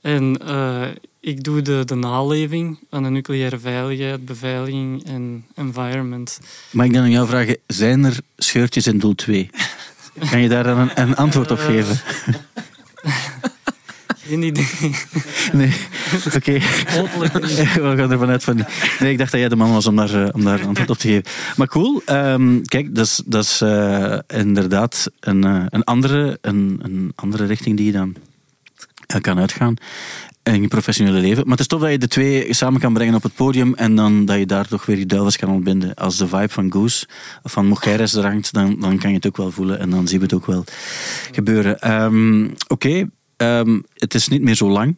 En 0.00 0.38
eh, 0.46 0.88
ik 1.20 1.44
doe 1.44 1.62
de, 1.62 1.82
de 1.84 1.94
naleving 1.94 2.78
van 2.90 3.02
de 3.02 3.08
nucleaire 3.08 3.58
veiligheid, 3.58 4.24
beveiliging 4.24 5.04
en 5.04 5.44
environment. 5.54 6.40
Mag 6.70 6.86
ik 6.86 6.92
dan 6.92 7.02
aan 7.02 7.10
jou 7.10 7.26
vragen, 7.26 7.58
zijn 7.66 8.04
er 8.04 8.20
scheurtjes 8.36 8.86
in 8.86 8.98
doel 8.98 9.14
2? 9.14 9.50
Kan 10.30 10.40
je 10.40 10.48
daar 10.48 10.64
dan 10.64 10.78
een, 10.78 11.00
een 11.00 11.16
antwoord 11.16 11.50
op 11.50 11.58
geven? 11.58 12.00
Geen 14.32 14.42
idee. 14.42 14.66
Nee, 15.52 15.72
oké. 16.34 16.52
Niet. 16.52 16.62
We 17.82 17.94
gaan 17.96 18.10
ervan 18.10 18.28
uit 18.28 18.44
van. 18.44 18.64
Nee, 18.98 19.12
ik 19.12 19.18
dacht 19.18 19.30
dat 19.30 19.40
jij 19.40 19.48
de 19.48 19.56
man 19.56 19.72
was 19.72 19.86
om 19.86 19.96
daar, 19.96 20.24
eh, 20.24 20.34
om 20.34 20.44
daar 20.44 20.66
antwoord 20.66 20.90
op 20.90 20.98
te 20.98 21.08
geven. 21.08 21.24
Maar 21.56 21.66
cool. 21.66 22.02
Ehm, 22.04 22.62
kijk, 22.62 22.94
dat 22.94 23.06
is, 23.06 23.22
dat 23.26 23.44
is 23.44 23.60
eh, 23.60 24.18
inderdaad 24.26 25.10
een, 25.20 25.44
eh, 25.44 25.64
een, 25.68 25.84
andere, 25.84 26.38
een, 26.40 26.78
een 26.82 27.12
andere 27.14 27.44
richting 27.44 27.76
die 27.76 27.86
je 27.86 27.92
dan 27.92 28.16
kan 29.20 29.38
uitgaan 29.38 29.74
in 30.42 30.62
je 30.62 30.68
professionele 30.68 31.18
leven. 31.18 31.42
Maar 31.42 31.50
het 31.50 31.60
is 31.60 31.66
tof 31.66 31.80
dat 31.80 31.90
je 31.90 31.98
de 31.98 32.08
twee 32.08 32.54
samen 32.54 32.80
kan 32.80 32.92
brengen 32.92 33.14
op 33.14 33.22
het 33.22 33.34
podium 33.34 33.74
en 33.74 33.94
dan 33.94 34.24
dat 34.24 34.38
je 34.38 34.46
daar 34.46 34.68
toch 34.68 34.86
weer 34.86 34.98
je 34.98 35.06
duivels 35.06 35.36
kan 35.36 35.50
ontbinden. 35.50 35.94
Als 35.94 36.16
de 36.16 36.28
vibe 36.28 36.48
van 36.48 36.72
Goose 36.72 37.06
of 37.42 37.52
van 37.52 37.68
Mujeres 37.68 38.14
er 38.14 38.24
hangt, 38.24 38.52
dan, 38.52 38.76
dan 38.80 38.98
kan 38.98 39.10
je 39.10 39.16
het 39.16 39.26
ook 39.26 39.36
wel 39.36 39.50
voelen 39.50 39.78
en 39.78 39.90
dan 39.90 40.08
zien 40.08 40.18
we 40.18 40.24
het 40.24 40.34
ook 40.34 40.46
wel 40.46 40.64
gebeuren. 41.32 41.80
Ehm, 41.80 42.48
Oké, 42.68 43.08
ehm, 43.42 43.80
het 43.94 44.14
is 44.14 44.28
niet 44.28 44.42
meer 44.42 44.54
zo 44.54 44.70
lang. 44.70 44.96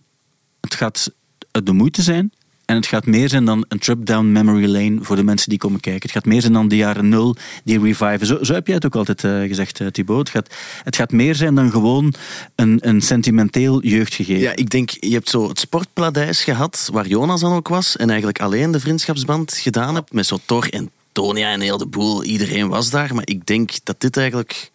Het 0.61 0.75
gaat 0.75 1.11
de 1.51 1.73
moeite 1.73 2.03
zijn. 2.03 2.33
En 2.65 2.77
het 2.77 2.87
gaat 2.87 3.07
meer 3.07 3.29
zijn 3.29 3.45
dan 3.45 3.65
een 3.69 3.79
trip 3.79 4.07
down 4.07 4.33
memory 4.33 4.67
lane 4.67 4.99
voor 5.01 5.17
de 5.17 5.25
mensen 5.25 5.49
die 5.49 5.59
komen 5.59 5.81
kijken. 5.81 6.03
Het 6.03 6.11
gaat 6.11 6.25
meer 6.25 6.41
zijn 6.41 6.53
dan 6.53 6.69
de 6.69 6.77
jaren 6.77 7.09
nul 7.09 7.37
die 7.65 7.81
reviven. 7.81 8.47
Zo, 8.47 8.55
heb 8.55 8.67
jij 8.67 8.75
het 8.75 8.87
ook 8.87 8.97
altijd 8.97 9.25
eh, 9.25 9.41
gezegd, 9.41 9.81
uh, 9.81 9.89
Thibaut. 9.89 10.19
Het 10.19 10.29
gaat, 10.29 10.55
het 10.83 10.97
gaat 10.97 11.13
meer 11.13 11.35
zijn 11.35 11.55
dan 11.55 11.71
gewoon 11.71 12.15
een, 12.55 12.79
een 12.81 13.01
sentimenteel 13.01 13.83
jeugdgegeven. 13.83 14.43
Ja, 14.43 14.57
ik 14.57 14.71
denk, 14.71 14.91
je 14.91 15.13
hebt 15.13 15.29
zo 15.29 15.49
het 15.49 15.59
sportparadijs 15.59 16.45
gehad, 16.45 16.89
waar 16.93 17.07
Jonas 17.07 17.41
dan 17.41 17.53
ook 17.53 17.69
was, 17.69 17.97
en 17.97 18.09
eigenlijk 18.09 18.41
alleen 18.41 18.71
de 18.71 18.81
vriendschapsband 18.81 19.57
gedaan 19.57 19.95
hebt, 19.95 20.13
met 20.13 20.27
zo 20.27 20.39
Thor 20.45 20.69
en 20.71 20.91
Tonia 21.13 21.53
en 21.53 21.61
heel 21.61 21.79
de 21.79 21.87
boel. 21.87 22.25
Iedereen 22.25 22.69
was 22.69 22.91
daar, 22.91 23.15
maar 23.15 23.27
ik 23.27 23.47
denk 23.47 23.71
dat 23.83 24.01
dit 24.01 24.17
eigenlijk... 24.17 24.71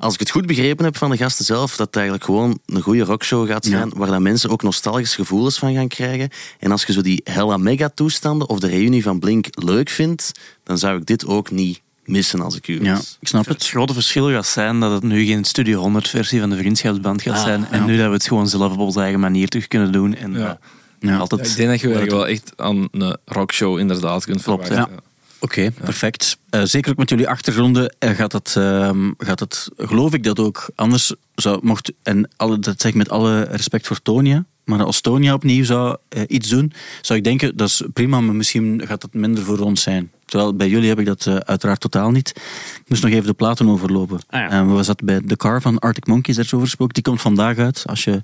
Als 0.00 0.14
ik 0.14 0.20
het 0.20 0.30
goed 0.30 0.46
begrepen 0.46 0.84
heb 0.84 0.96
van 0.96 1.10
de 1.10 1.16
gasten 1.16 1.44
zelf, 1.44 1.76
dat 1.76 1.86
het 1.86 1.96
eigenlijk 1.96 2.24
gewoon 2.24 2.58
een 2.66 2.80
goede 2.80 3.04
rockshow 3.04 3.48
gaat 3.48 3.64
zijn, 3.64 3.88
Ja. 3.88 3.96
waar 3.96 4.08
dat 4.10 4.20
mensen 4.20 4.50
ook 4.50 4.62
nostalgische 4.62 5.16
gevoelens 5.16 5.58
van 5.58 5.74
gaan 5.74 5.88
krijgen. 5.88 6.28
En 6.58 6.70
als 6.70 6.84
je 6.84 6.92
zo 6.92 7.00
die 7.00 7.20
hella 7.24 7.56
mega 7.56 7.88
toestanden 7.94 8.48
of 8.48 8.58
de 8.60 8.66
reunie 8.68 9.02
van 9.02 9.18
Blink 9.18 9.46
leuk 9.50 9.88
vindt, 9.88 10.32
dan 10.64 10.78
zou 10.78 10.96
ik 10.98 11.06
dit 11.06 11.26
ook 11.26 11.50
niet 11.50 11.80
missen 12.04 12.40
als 12.40 12.56
ik 12.56 12.68
u 12.68 12.84
Ja, 12.84 13.00
ik 13.20 13.28
snap 13.28 13.44
Het 13.46 13.54
het. 13.54 13.66
grote 13.68 13.92
verschil 13.94 14.30
gaat 14.30 14.46
zijn 14.46 14.80
dat 14.80 14.92
het 14.92 15.02
nu 15.02 15.24
geen 15.24 15.44
Studio 15.44 15.80
100 15.80 16.08
versie 16.08 16.40
van 16.40 16.50
de 16.50 16.56
vriendschapsband 16.56 17.22
gaat 17.22 17.34
Ah, 17.36 17.42
zijn. 17.42 17.66
En 17.70 17.78
ja. 17.80 17.86
nu 17.86 17.96
dat 17.96 18.06
we 18.06 18.12
het 18.12 18.26
gewoon 18.26 18.48
zelf 18.48 18.72
op 18.72 18.78
onze 18.78 19.00
eigen 19.00 19.20
manier 19.20 19.48
terug 19.48 19.68
kunnen 19.68 19.92
doen. 19.92 20.14
En 20.14 20.32
Ja. 20.32 20.58
Ja. 21.00 21.16
altijd, 21.16 21.40
Ja, 21.46 21.50
ik 21.50 21.56
denk 21.56 21.70
dat 21.70 21.80
je 21.80 22.10
wel 22.10 22.26
echt 22.26 22.52
aan 22.56 22.88
een 22.90 23.16
rockshow 23.24 23.78
inderdaad 23.78 24.24
kunt 24.24 24.42
Klopt, 24.42 24.66
verwachten. 24.66 24.98
Oké, 25.40 25.70
perfect. 25.70 26.38
Eh, 26.50 26.62
zeker 26.64 26.90
ook 26.90 26.96
met 26.96 27.08
jullie 27.08 27.28
achtergronden 27.28 27.94
eh, 27.98 28.10
gaat, 28.10 28.32
het, 28.32 28.54
ehm, 28.56 29.10
gaat 29.18 29.40
het, 29.40 29.68
geloof 29.76 30.14
ik 30.14 30.22
dat 30.22 30.38
ook. 30.38 30.70
Anders 30.74 31.14
zou, 31.34 31.58
mocht, 31.62 31.92
en 32.02 32.30
alle, 32.36 32.58
dat 32.58 32.80
zeg 32.80 32.90
ik 32.90 32.96
met 32.96 33.10
alle 33.10 33.42
respect 33.42 33.86
voor 33.86 34.02
Tonia, 34.02 34.44
maar 34.64 34.84
als 34.84 35.00
Tonia 35.00 35.34
opnieuw 35.34 35.64
zou 35.64 35.96
eh, 36.08 36.22
iets 36.26 36.48
doen, 36.48 36.72
zou 37.00 37.18
ik 37.18 37.24
denken, 37.24 37.56
dat 37.56 37.68
is 37.68 37.82
prima, 37.92 38.20
maar 38.20 38.34
misschien 38.34 38.82
gaat 38.86 39.00
dat 39.00 39.14
minder 39.14 39.44
voor 39.44 39.58
ons 39.58 39.82
zijn. 39.82 40.10
Terwijl 40.30 40.54
bij 40.54 40.68
jullie 40.68 40.88
heb 40.88 40.98
ik 40.98 41.06
dat 41.06 41.26
eh, 41.26 41.36
uiteraard 41.36 41.80
totaal 41.80 42.10
niet. 42.10 42.28
Ik 42.84 42.88
moest 42.88 43.02
nog 43.02 43.12
even 43.12 43.26
de 43.26 43.32
platen 43.32 43.68
overlopen. 43.68 44.18
Ah, 44.28 44.40
ja. 44.40 44.50
Eh, 44.50 44.74
we 44.74 44.82
zaten 44.82 45.06
bij 45.06 45.20
The 45.26 45.36
Car 45.36 45.62
van 45.62 45.78
Arctic 45.78 46.06
Monkeys, 46.06 46.36
daar 46.36 46.44
is 46.44 46.54
over 46.54 46.66
gesproken. 46.66 46.94
Die 46.94 47.02
komt 47.02 47.20
vandaag 47.20 47.58
uit, 47.58 47.84
als 47.86 48.04
je 48.04 48.22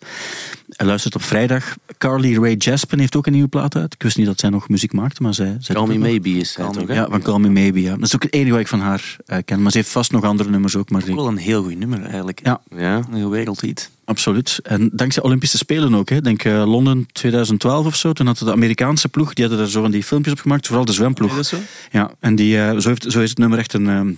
luistert 0.67 1.15
op 1.15 1.23
vrijdag. 1.23 1.77
Carly 1.99 2.37
Rae 2.37 2.57
Jepsen 2.57 2.99
heeft 2.99 3.17
ook 3.17 3.27
een 3.27 3.33
nieuwe 3.33 3.49
plaat 3.49 3.77
uit. 3.77 3.95
Ik 3.95 4.03
wist 4.03 4.17
niet 4.17 4.27
dat 4.27 4.41
zij 4.41 4.51
nog 4.51 4.69
muziek 4.69 4.93
maakte, 4.93 5.23
maar 5.23 5.35
zij... 5.35 5.57
zij 5.61 5.75
Call 5.75 5.87
Me 5.87 5.95
nog. 5.95 6.03
Maybe 6.03 6.31
is 6.31 6.57
hij 6.57 6.71
toch? 6.71 6.89
Ja, 6.89 7.07
van 7.11 7.23
Call 7.23 7.39
Me 7.39 7.49
Maybe. 7.49 7.83
Ja. 7.83 7.97
Dat 7.97 8.07
is 8.07 8.15
ook 8.15 8.23
het 8.23 8.33
enige 8.33 8.51
wat 8.51 8.61
ik 8.61 8.69
van 8.69 8.81
haar 8.81 9.17
eh, 9.27 9.39
ken. 9.45 9.63
Maar 9.63 9.71
ze 9.71 9.77
heeft 9.77 9.91
vast 9.91 10.13
nog 10.13 10.25
andere 10.25 10.51
nummers 10.51 10.77
ook. 10.77 10.91
Maar 10.91 11.03
ook 11.09 11.15
wel 11.15 11.29
een 11.29 11.37
heel 11.37 11.63
goed 11.63 11.79
nummer 11.79 12.03
eigenlijk. 12.03 12.41
Ja. 12.43 12.61
Ja. 12.77 12.97
Een 12.97 13.15
heel 13.15 13.31
wereldhit. 13.31 13.91
absoluut. 14.05 14.61
En 14.63 14.91
dankzij 14.93 15.23
Olympische 15.23 15.59
Spelen 15.59 15.95
ook. 15.95 16.09
Hè. 16.09 16.21
Denk 16.21 16.45
eh, 16.45 16.67
Londen 16.67 17.07
2012 17.13 17.87
of 17.87 17.97
zo. 17.97 18.13
Toen 18.13 18.27
had 18.27 18.39
de 18.39 18.53
Amerikaanse 18.53 19.09
ploeg, 19.09 19.35
die 19.35 19.45
hadden 19.45 19.63
daar 19.63 19.73
zo 19.73 19.81
van 19.83 19.91
die 19.91 20.03
filmpjes 20.03 20.33
op 20.35 20.41
gemaakt. 20.41 20.67
Vooral 20.67 20.85
de 20.85 20.93
zwemploeg. 20.93 21.45
Zo? 21.45 21.57
Ja, 21.97 22.11
en 22.21 22.35
die, 22.35 22.59
eh, 22.61 22.79
zo, 22.79 22.89
heeft, 22.89 23.05
zo 23.09 23.21
is 23.21 23.29
het 23.29 23.39
nummer 23.39 23.59
echt 23.59 23.73
een, 23.73 23.89
ehm, 23.89 24.13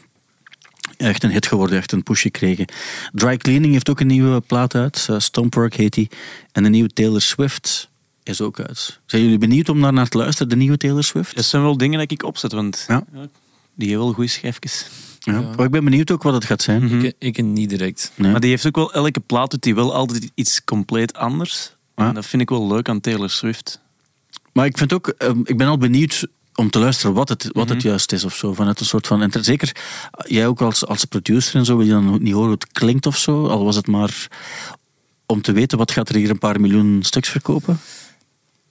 echt 0.97 1.23
een 1.23 1.31
hit 1.31 1.47
geworden, 1.47 1.79
echt 1.79 1.93
een 1.93 2.03
push 2.03 2.23
gekregen. 2.23 2.67
Dry 3.13 3.37
Cleaning 3.37 3.73
heeft 3.73 3.91
ook 3.91 4.01
een 4.01 4.07
nieuwe 4.07 4.41
plaat 4.41 4.75
uit, 4.75 5.07
uh, 5.11 5.19
Stompwork 5.19 5.75
heet 5.75 5.93
die. 5.93 6.09
En 6.53 6.63
de 6.63 6.69
nieuwe 6.69 6.89
Taylor 6.89 7.21
Swift 7.21 7.91
is 8.23 8.41
ook 8.41 8.61
uit. 8.61 9.01
Zijn 9.07 9.23
jullie 9.23 9.39
benieuwd 9.39 9.69
om 9.69 9.81
daar 9.81 9.93
naar 9.93 10.09
te 10.09 10.19
luisteren, 10.19 10.49
de 10.49 10.57
nieuwe 10.57 10.77
Taylor 10.77 11.05
Swift? 11.05 11.37
Dat 11.37 11.45
zijn 11.45 11.63
wel 11.63 11.77
dingen 11.77 11.99
dat 11.99 12.11
ik 12.11 12.23
opzet, 12.23 12.53
want 12.53 12.85
Ja. 12.89 13.05
die 13.75 13.89
heeft 13.89 14.01
wel 14.01 14.13
goede 14.13 14.31
schijfjes. 14.31 14.87
Ja. 15.19 15.41
Maar 15.41 15.65
ik 15.67 15.71
ben 15.71 15.85
benieuwd 15.85 16.11
ook 16.11 16.23
wat 16.23 16.35
het 16.35 16.45
gaat 16.45 16.63
zijn. 16.63 16.85
Mhm. 16.85 17.01
Ik, 17.05 17.15
ik 17.19 17.43
niet 17.43 17.69
direct. 17.69 18.13
Nee. 18.15 18.31
Maar 18.31 18.41
die 18.41 18.51
heeft 18.51 18.67
ook 18.67 18.77
wel, 18.77 18.93
elke 18.93 19.21
plaat 19.21 19.51
doet 19.51 19.63
die 19.63 19.75
wel 19.75 19.95
altijd 19.95 20.31
iets 20.35 20.65
compleet 20.65 21.15
anders. 21.15 21.77
Ja. 21.97 22.09
En 22.09 22.15
dat 22.15 22.27
vind 22.27 22.43
ik 22.43 22.49
wel 22.49 22.69
leuk 22.69 22.89
aan 22.89 23.01
Taylor 23.01 23.31
Swift. 23.31 23.81
Maar 24.53 24.67
ik 24.67 24.79
vind 24.79 24.93
ook, 24.93 25.09
ehm, 25.09 25.41
ik 25.45 25.57
ben 25.57 25.67
al 25.67 25.79
benieuwd 25.79 26.27
om 26.59 26.71
te 26.71 26.79
luisteren 26.79 27.15
wat 27.15 27.29
het, 27.29 27.49
wat 27.53 27.69
het 27.69 27.79
Mhm. 27.79 27.87
juist 27.87 28.13
is 28.13 28.25
of 28.25 28.35
zo. 28.35 28.55
Vanuit 28.55 28.81
een 28.81 28.87
soort 28.87 29.07
van. 29.07 29.23
En 29.23 29.31
zeker 29.45 29.73
jij 30.27 30.47
ook 30.47 30.61
als, 30.61 30.87
als 30.87 31.05
producer 31.05 31.55
en 31.57 31.65
zo 31.65 31.77
wil 31.77 31.87
je 31.87 31.93
dan 31.93 32.19
niet 32.23 32.33
horen 32.33 32.49
hoe 32.49 32.59
het 32.59 32.73
klinkt 32.73 33.07
of 33.07 33.17
zo. 33.17 33.47
Al 33.47 33.65
was 33.65 33.77
het 33.77 33.87
maar 33.87 34.29
om 35.27 35.43
te 35.43 35.53
weten 35.53 35.79
wat 35.79 35.91
gaat 35.91 36.09
er 36.09 36.15
hier 36.15 36.31
een 36.31 36.39
paar 36.39 36.61
miljoen 36.61 36.99
stuks 37.03 37.29
verkopen. 37.29 37.81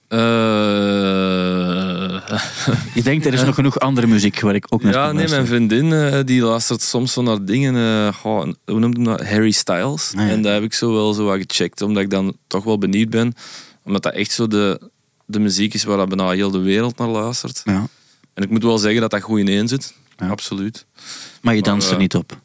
Eh, 0.08 0.18
Ik 2.94 3.04
denk 3.04 3.24
er 3.24 3.32
is 3.34 3.44
nog 3.44 3.54
genoeg 3.54 3.78
andere 3.78 4.06
muziek 4.06 4.40
waar 4.40 4.54
ik 4.54 4.66
ook 4.68 4.82
naar 4.82 4.92
ja, 4.92 5.12
nee, 5.12 5.28
mijn 5.28 5.46
vriendin 5.46 5.92
eh, 5.92 6.18
die 6.24 6.42
luistert 6.42 6.82
soms 6.82 7.12
zo 7.12 7.22
naar 7.22 7.44
dingen. 7.44 7.76
eh, 7.76 8.14
goh, 8.14 8.52
hoe 8.64 8.78
noemt 8.78 8.96
hem 8.96 9.04
dat? 9.04 9.26
Harry 9.26 9.50
Styles. 9.50 10.12
Ah. 10.16 10.28
En 10.30 10.42
daar 10.42 10.54
heb 10.54 10.62
ik 10.62 10.74
zo 10.74 10.92
wel 10.92 11.12
zo 11.12 11.24
wat 11.24 11.38
gecheckt, 11.46 11.82
omdat 11.82 12.02
ik 12.02 12.10
dan 12.10 12.36
toch 12.46 12.64
wel 12.64 12.78
benieuwd 12.78 13.10
ben. 13.10 13.34
Omdat 13.84 14.02
dat 14.02 14.12
echt 14.14 14.30
zo 14.32 14.46
de, 14.46 14.90
de 15.28 15.38
muziek 15.38 15.74
is 15.74 15.84
waar 15.84 15.96
dat 15.96 16.08
bijna 16.08 16.30
heel 16.30 16.50
de 16.50 16.58
wereld 16.58 16.98
naar 16.98 17.08
luistert. 17.08 17.60
Ja. 17.64 17.88
En 18.34 18.42
ik 18.42 18.50
moet 18.50 18.62
wel 18.62 18.78
zeggen 18.78 19.00
dat 19.00 19.10
dat 19.10 19.22
goed 19.22 19.38
ineen 19.38 19.68
zit. 19.68 19.94
Ja. 20.16 20.28
Absoluut. 20.28 20.86
Maar 21.40 21.54
je 21.54 21.62
danst 21.62 21.88
er 21.88 21.94
eh, 21.94 22.00
niet 22.00 22.14
op. 22.14 22.38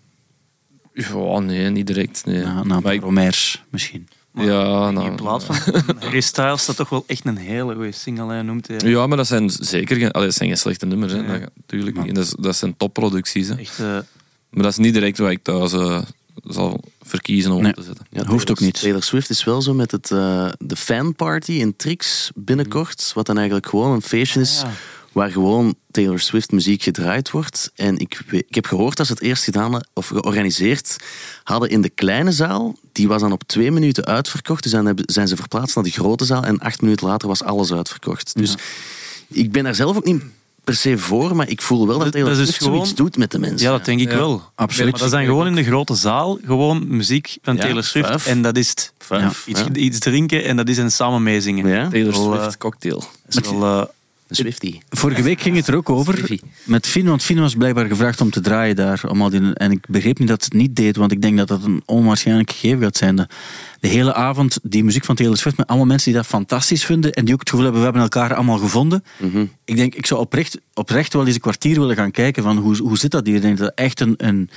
Ja, 0.94 1.40
nee, 1.40 1.70
niet 1.70 1.88
direct. 1.88 2.26
Nee. 2.26 2.40
Ja, 2.40 2.64
na 2.64 2.80
maar 2.80 2.94
ik, 2.94 3.02
Romairs 3.02 3.64
misschien. 3.70 4.08
ja, 4.34 4.90
Die 4.90 5.00
nou, 5.00 5.16
plaat 5.16 5.44
van 5.44 5.56
Harry 6.00 6.22
Styles 6.22 6.62
staat 6.62 6.76
toch 6.76 6.90
wel 6.90 7.04
echt 7.08 7.26
een 7.26 7.38
hele 7.38 7.74
goede 7.74 7.92
single, 7.92 8.28
hij 8.28 8.42
noemt 8.42 8.68
hij. 8.68 8.78
Ja, 8.90 9.08
maar 9.08 9.18
dat 9.18 9.28
zijn 9.28 9.50
zeker 9.50 9.98
geen, 9.98 10.12
allee, 10.12 10.28
dat 10.28 10.36
zijn 10.36 10.50
geen 10.50 10.58
slechte 10.58 10.86
nummers. 10.86 11.14
Hè. 11.14 11.40
Dat, 11.40 12.04
niet. 12.04 12.16
Dat, 12.16 12.36
dat 12.40 12.56
zijn 12.56 12.78
topproducties. 12.78 13.48
Hè. 13.48 13.56
Echt, 13.56 13.80
eh, 13.80 13.86
Maar 14.50 14.64
dat 14.64 14.72
is 14.72 14.78
niet 14.78 14.94
direct 14.94 15.18
wat 15.18 15.32
ik 15.32 15.44
thuis 15.44 15.74
eh, 15.74 16.02
zal 16.44 16.80
verkiezen 17.02 17.52
om 17.52 17.62
Nee. 17.62 17.72
op 17.72 17.76
te 17.78 17.84
zetten. 17.84 18.06
Ja, 18.10 18.26
Hoeft 18.26 18.52
ook 18.52 18.60
niet. 18.60 18.80
Taylor 18.82 19.04
Swift 19.04 19.30
is 19.30 19.44
wel 19.44 19.62
zo 19.62 19.74
met 19.74 19.92
het, 19.92 20.12
eh, 20.12 20.50
de 20.58 20.76
fanparty 20.76 21.52
in 21.52 21.76
Trix 21.76 22.32
binnenkort. 22.36 23.12
Wat 23.16 23.26
dan 23.26 23.36
eigenlijk 23.38 23.68
gewoon 23.68 23.92
een 23.92 24.02
feestje 24.02 24.40
is 24.40 24.62
ja. 24.62 24.72
waar 25.12 25.32
gewoon 25.32 25.76
Taylor 25.92 26.20
Swift 26.20 26.52
muziek 26.52 26.84
gedraaid 26.84 27.32
wordt. 27.32 27.72
En 27.76 27.98
ik, 27.98 28.20
ik 28.30 28.56
heb 28.56 28.66
gehoord 28.66 28.98
dat 28.98 29.06
ze 29.06 29.14
het 29.14 29.22
eerst 29.22 29.44
gedaan 29.44 29.72
hadden, 29.72 29.90
of 29.94 30.08
georganiseerd 30.08 30.98
hadden 31.44 31.70
in 31.70 31.82
de 31.82 31.90
kleine 31.90 32.32
zaal. 32.32 32.76
Die 32.92 33.08
was 33.08 33.22
dan 33.22 33.32
op 33.32 33.44
twee 33.44 33.72
minuten 33.72 34.06
uitverkocht. 34.06 34.64
Dus 34.64 34.72
dan 34.72 34.98
zijn 35.06 35.28
ze 35.28 35.36
verplaatst 35.36 35.76
naar 35.76 35.84
de 35.84 35.92
grote 35.92 36.26
zaal. 36.26 36.44
En 36.44 36.60
acht 36.60 36.82
minuten 36.82 37.08
later 37.08 37.28
was 37.28 37.44
alles 37.44 37.74
uitverkocht. 37.74 38.36
Dus 38.36 38.56
ik 39.28 39.52
ben 39.52 39.64
daar 39.64 39.76
zelf 39.76 39.98
ook 39.98 40.06
niet 40.06 40.24
per 40.64 40.76
se 40.76 40.97
voor. 40.97 41.36
Maar 41.36 41.49
ik 41.49 41.61
voel 41.61 41.88
wel 41.88 41.95
dat 41.95 42.03
Dat- 42.03 42.11
Taylor 42.11 42.30
dat 42.32 42.39
is 42.39 42.45
Swift 42.47 42.64
gewoon- 42.64 42.76
zoiets 42.78 42.95
doet 42.95 43.18
met 43.18 43.32
de 43.32 43.39
mensen. 43.39 43.68
ja, 43.68 43.72
dat 43.78 43.86
denk 43.86 43.99
ik 43.99 44.11
Ja. 44.11 44.18
wel. 44.18 44.41
Absoluut. 44.55 44.91
Maar 44.91 44.99
dat 45.01 45.11
dan 45.11 45.24
gewoon 45.26 45.47
in 45.47 45.55
de 45.55 45.64
grote 45.64 45.95
zaal, 45.95 46.39
gewoon 46.45 46.88
muziek 46.88 47.38
van 47.41 47.55
Ja, 47.55 47.61
Taylor 47.61 47.84
Swift. 47.84 48.07
vijf. 48.07 48.26
En 48.28 48.41
dat 48.41 48.57
is 48.57 48.70
het. 48.70 48.93
Vijf, 48.97 49.47
Iets, 49.47 49.59
ja. 49.59 49.74
iets 49.74 49.99
drinken 49.99 50.43
en 50.43 50.55
dat 50.55 50.70
is 50.70 50.78
en 50.78 50.91
samen 50.91 51.24
meezingen. 51.24 51.68
Ja, 51.68 51.89
Taylor 51.89 52.14
Swift 52.14 52.45
eh, 52.53 52.59
cocktail. 52.59 53.03
Dat 53.28 53.43
is 53.43 53.49
wel, 53.51 53.91
Vorige 54.90 55.22
week 55.22 55.42
ging 55.42 55.56
het 55.56 55.68
er 55.68 55.76
ook 55.76 55.90
over 55.90 56.40
met 56.64 56.88
Fien, 56.88 57.06
want 57.06 57.24
Fien 57.24 57.40
was 57.40 57.56
blijkbaar 57.56 57.88
gevraagd 57.88 58.22
om 58.22 58.30
te 58.30 58.42
draaien 58.42 58.76
daar. 58.76 59.02
Om 59.08 59.22
al 59.22 59.30
die, 59.30 59.54
en 59.54 59.72
ik 59.72 59.86
begreep 59.88 60.20
niet 60.20 60.28
dat 60.28 60.44
het 60.44 60.54
niet 60.54 60.76
deed, 60.76 60.96
want 60.96 61.12
ik 61.12 61.22
denk 61.22 61.38
dat 61.38 61.48
dat 61.48 61.64
een 61.64 61.84
onwaarschijnlijk 61.86 62.52
gegeven 62.52 62.82
gaat 62.82 62.98
zijn. 62.98 63.16
De, 63.16 63.28
de 63.80 63.88
hele 63.88 64.14
avond 64.14 64.60
die 64.64 64.84
muziek 64.84 65.06
van 65.06 65.16
Taylor 65.16 65.38
Swift 65.38 65.58
met 65.58 65.68
allemaal 65.68 65.88
mensen 65.88 66.12
die 66.12 66.22
dat 66.22 66.30
fantastisch 66.30 66.86
vinden 66.86 67.12
en 67.12 67.26
die 67.26 67.34
ook 67.34 67.40
het 67.40 67.50
gevoel 67.50 67.66
hebben, 67.66 67.82
we 67.82 67.92
hebben 67.92 68.12
elkaar 68.12 68.34
allemaal 68.34 68.58
gevonden. 68.58 69.04
Mhm. 69.18 69.46
Ik 69.66 69.76
denk, 69.76 69.96
ik 69.96 70.06
zou 70.06 70.20
oprecht, 70.20 70.60
oprecht 70.74 71.14
wel 71.14 71.26
eens 71.26 71.36
een 71.36 71.42
kwartier 71.42 71.80
willen 71.80 71.96
gaan 71.96 72.12
kijken 72.12 72.44
van 72.44 72.58
hoe, 72.58 72.78
hoe 72.78 72.98
zit 72.98 73.12
dat 73.12 73.26
hier. 73.26 73.36
Ik 73.36 73.42
denk 73.42 73.58
dat 73.58 73.72
echt 73.76 74.00
een, 74.00 74.14
een, 74.18 74.50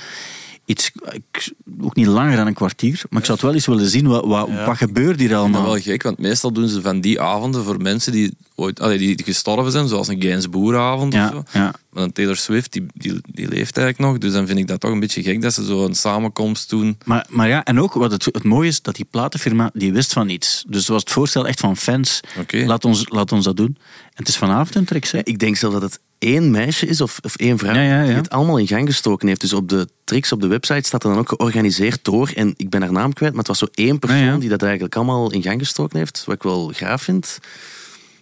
iets, 0.67 0.91
ik, 1.11 1.53
ook 1.81 1.95
niet 1.95 2.05
langer 2.07 2.35
dan 2.35 2.47
een 2.47 2.53
kwartier, 2.53 3.01
maar 3.09 3.19
ik 3.19 3.25
zou 3.25 3.37
het 3.37 3.47
wel 3.47 3.55
eens 3.55 3.65
willen 3.65 3.87
zien, 3.89 4.07
wat, 4.07 4.25
wat, 4.25 4.47
Ja. 4.47 4.65
wat 4.65 4.77
gebeurt 4.77 5.19
hier 5.19 5.35
allemaal? 5.35 5.63
wel 5.63 5.79
gek, 5.79 6.03
want 6.03 6.17
meestal 6.17 6.51
doen 6.51 6.67
ze 6.67 6.81
van 6.81 7.01
die 7.01 7.21
avonden 7.21 7.63
voor 7.63 7.81
mensen 7.81 8.11
die, 8.11 8.33
ooit, 8.55 8.79
allee, 8.79 8.97
die 8.97 9.23
gestorven 9.23 9.71
zijn, 9.71 9.87
zoals 9.87 10.07
een 10.07 10.21
Gainsboeravond 10.21 11.13
of 11.13 11.19
zo. 11.19 11.43
Ja, 11.51 11.59
ja. 11.59 11.73
Maar 11.89 12.03
een 12.03 12.11
Taylor 12.11 12.35
Swift, 12.37 12.71
die, 12.73 12.85
die, 12.93 13.11
die 13.31 13.47
leeft 13.47 13.77
eigenlijk 13.77 13.99
nog. 13.99 14.17
Dus 14.17 14.33
dan 14.33 14.47
vind 14.47 14.59
ik 14.59 14.67
dat 14.67 14.79
toch 14.79 14.91
een 14.91 14.99
beetje 14.99 15.23
gek 15.23 15.41
dat 15.41 15.53
ze 15.53 15.65
zo 15.65 15.85
een 15.85 15.95
samenkomst 15.95 16.69
doen. 16.69 16.97
Maar, 17.05 17.25
maar 17.29 17.47
ja, 17.47 17.63
en 17.63 17.79
ook 17.81 17.93
wat 17.93 18.11
het, 18.11 18.25
het 18.25 18.43
mooie 18.43 18.67
is, 18.67 18.81
dat 18.81 18.95
die 18.95 19.05
platenfirma, 19.05 19.69
die 19.73 19.93
wist 19.93 20.13
van 20.13 20.29
iets. 20.29 20.63
Dus 20.67 20.79
het 20.79 20.87
was 20.87 21.01
het 21.01 21.11
voorstel 21.11 21.47
echt 21.47 21.59
van 21.59 21.77
fans, 21.77 22.19
Oké. 22.39 22.57
laat, 22.65 22.85
ons, 22.85 23.09
laat 23.09 23.31
ons 23.31 23.45
dat 23.45 23.57
doen. 23.57 23.75
En 23.77 24.13
het 24.13 24.27
is 24.27 24.37
vanavond 24.37 24.75
een 24.75 24.85
trick, 24.85 25.07
hè? 25.07 25.19
Ik 25.23 25.39
denk 25.39 25.55
zelfs 25.55 25.79
dat 25.79 25.91
het 25.91 25.99
één 26.19 26.51
meisje 26.51 26.85
is 26.87 27.01
of, 27.01 27.19
of 27.23 27.35
één 27.35 27.57
vrouw 27.57 27.73
Ja, 27.73 27.81
ja, 27.81 27.99
ja. 27.99 28.05
die 28.05 28.15
het 28.15 28.29
allemaal 28.29 28.57
in 28.57 28.67
gang 28.67 28.87
gestoken 28.87 29.27
heeft. 29.27 29.41
Dus 29.41 29.53
op 29.53 29.69
de 29.69 29.87
tricks 30.03 30.31
op 30.31 30.41
de 30.41 30.47
website 30.47 30.87
staat 30.87 31.03
er 31.03 31.09
dan 31.09 31.19
ook 31.19 31.29
georganiseerd 31.29 31.99
door. 32.01 32.31
En 32.35 32.53
ik 32.57 32.69
ben 32.69 32.81
haar 32.81 32.91
naam 32.91 33.13
kwijt, 33.13 33.31
maar 33.31 33.39
het 33.39 33.47
was 33.47 33.59
zo 33.59 33.67
één 33.73 33.99
persoon 33.99 34.19
Ja, 34.19 34.25
ja. 34.25 34.37
die 34.37 34.49
dat 34.49 34.61
eigenlijk 34.63 34.95
allemaal 34.95 35.31
in 35.31 35.41
gang 35.41 35.59
gestoken 35.59 35.97
heeft. 35.97 36.23
Wat 36.25 36.35
ik 36.35 36.43
wel 36.43 36.71
graaf 36.73 37.01
vind. 37.01 37.39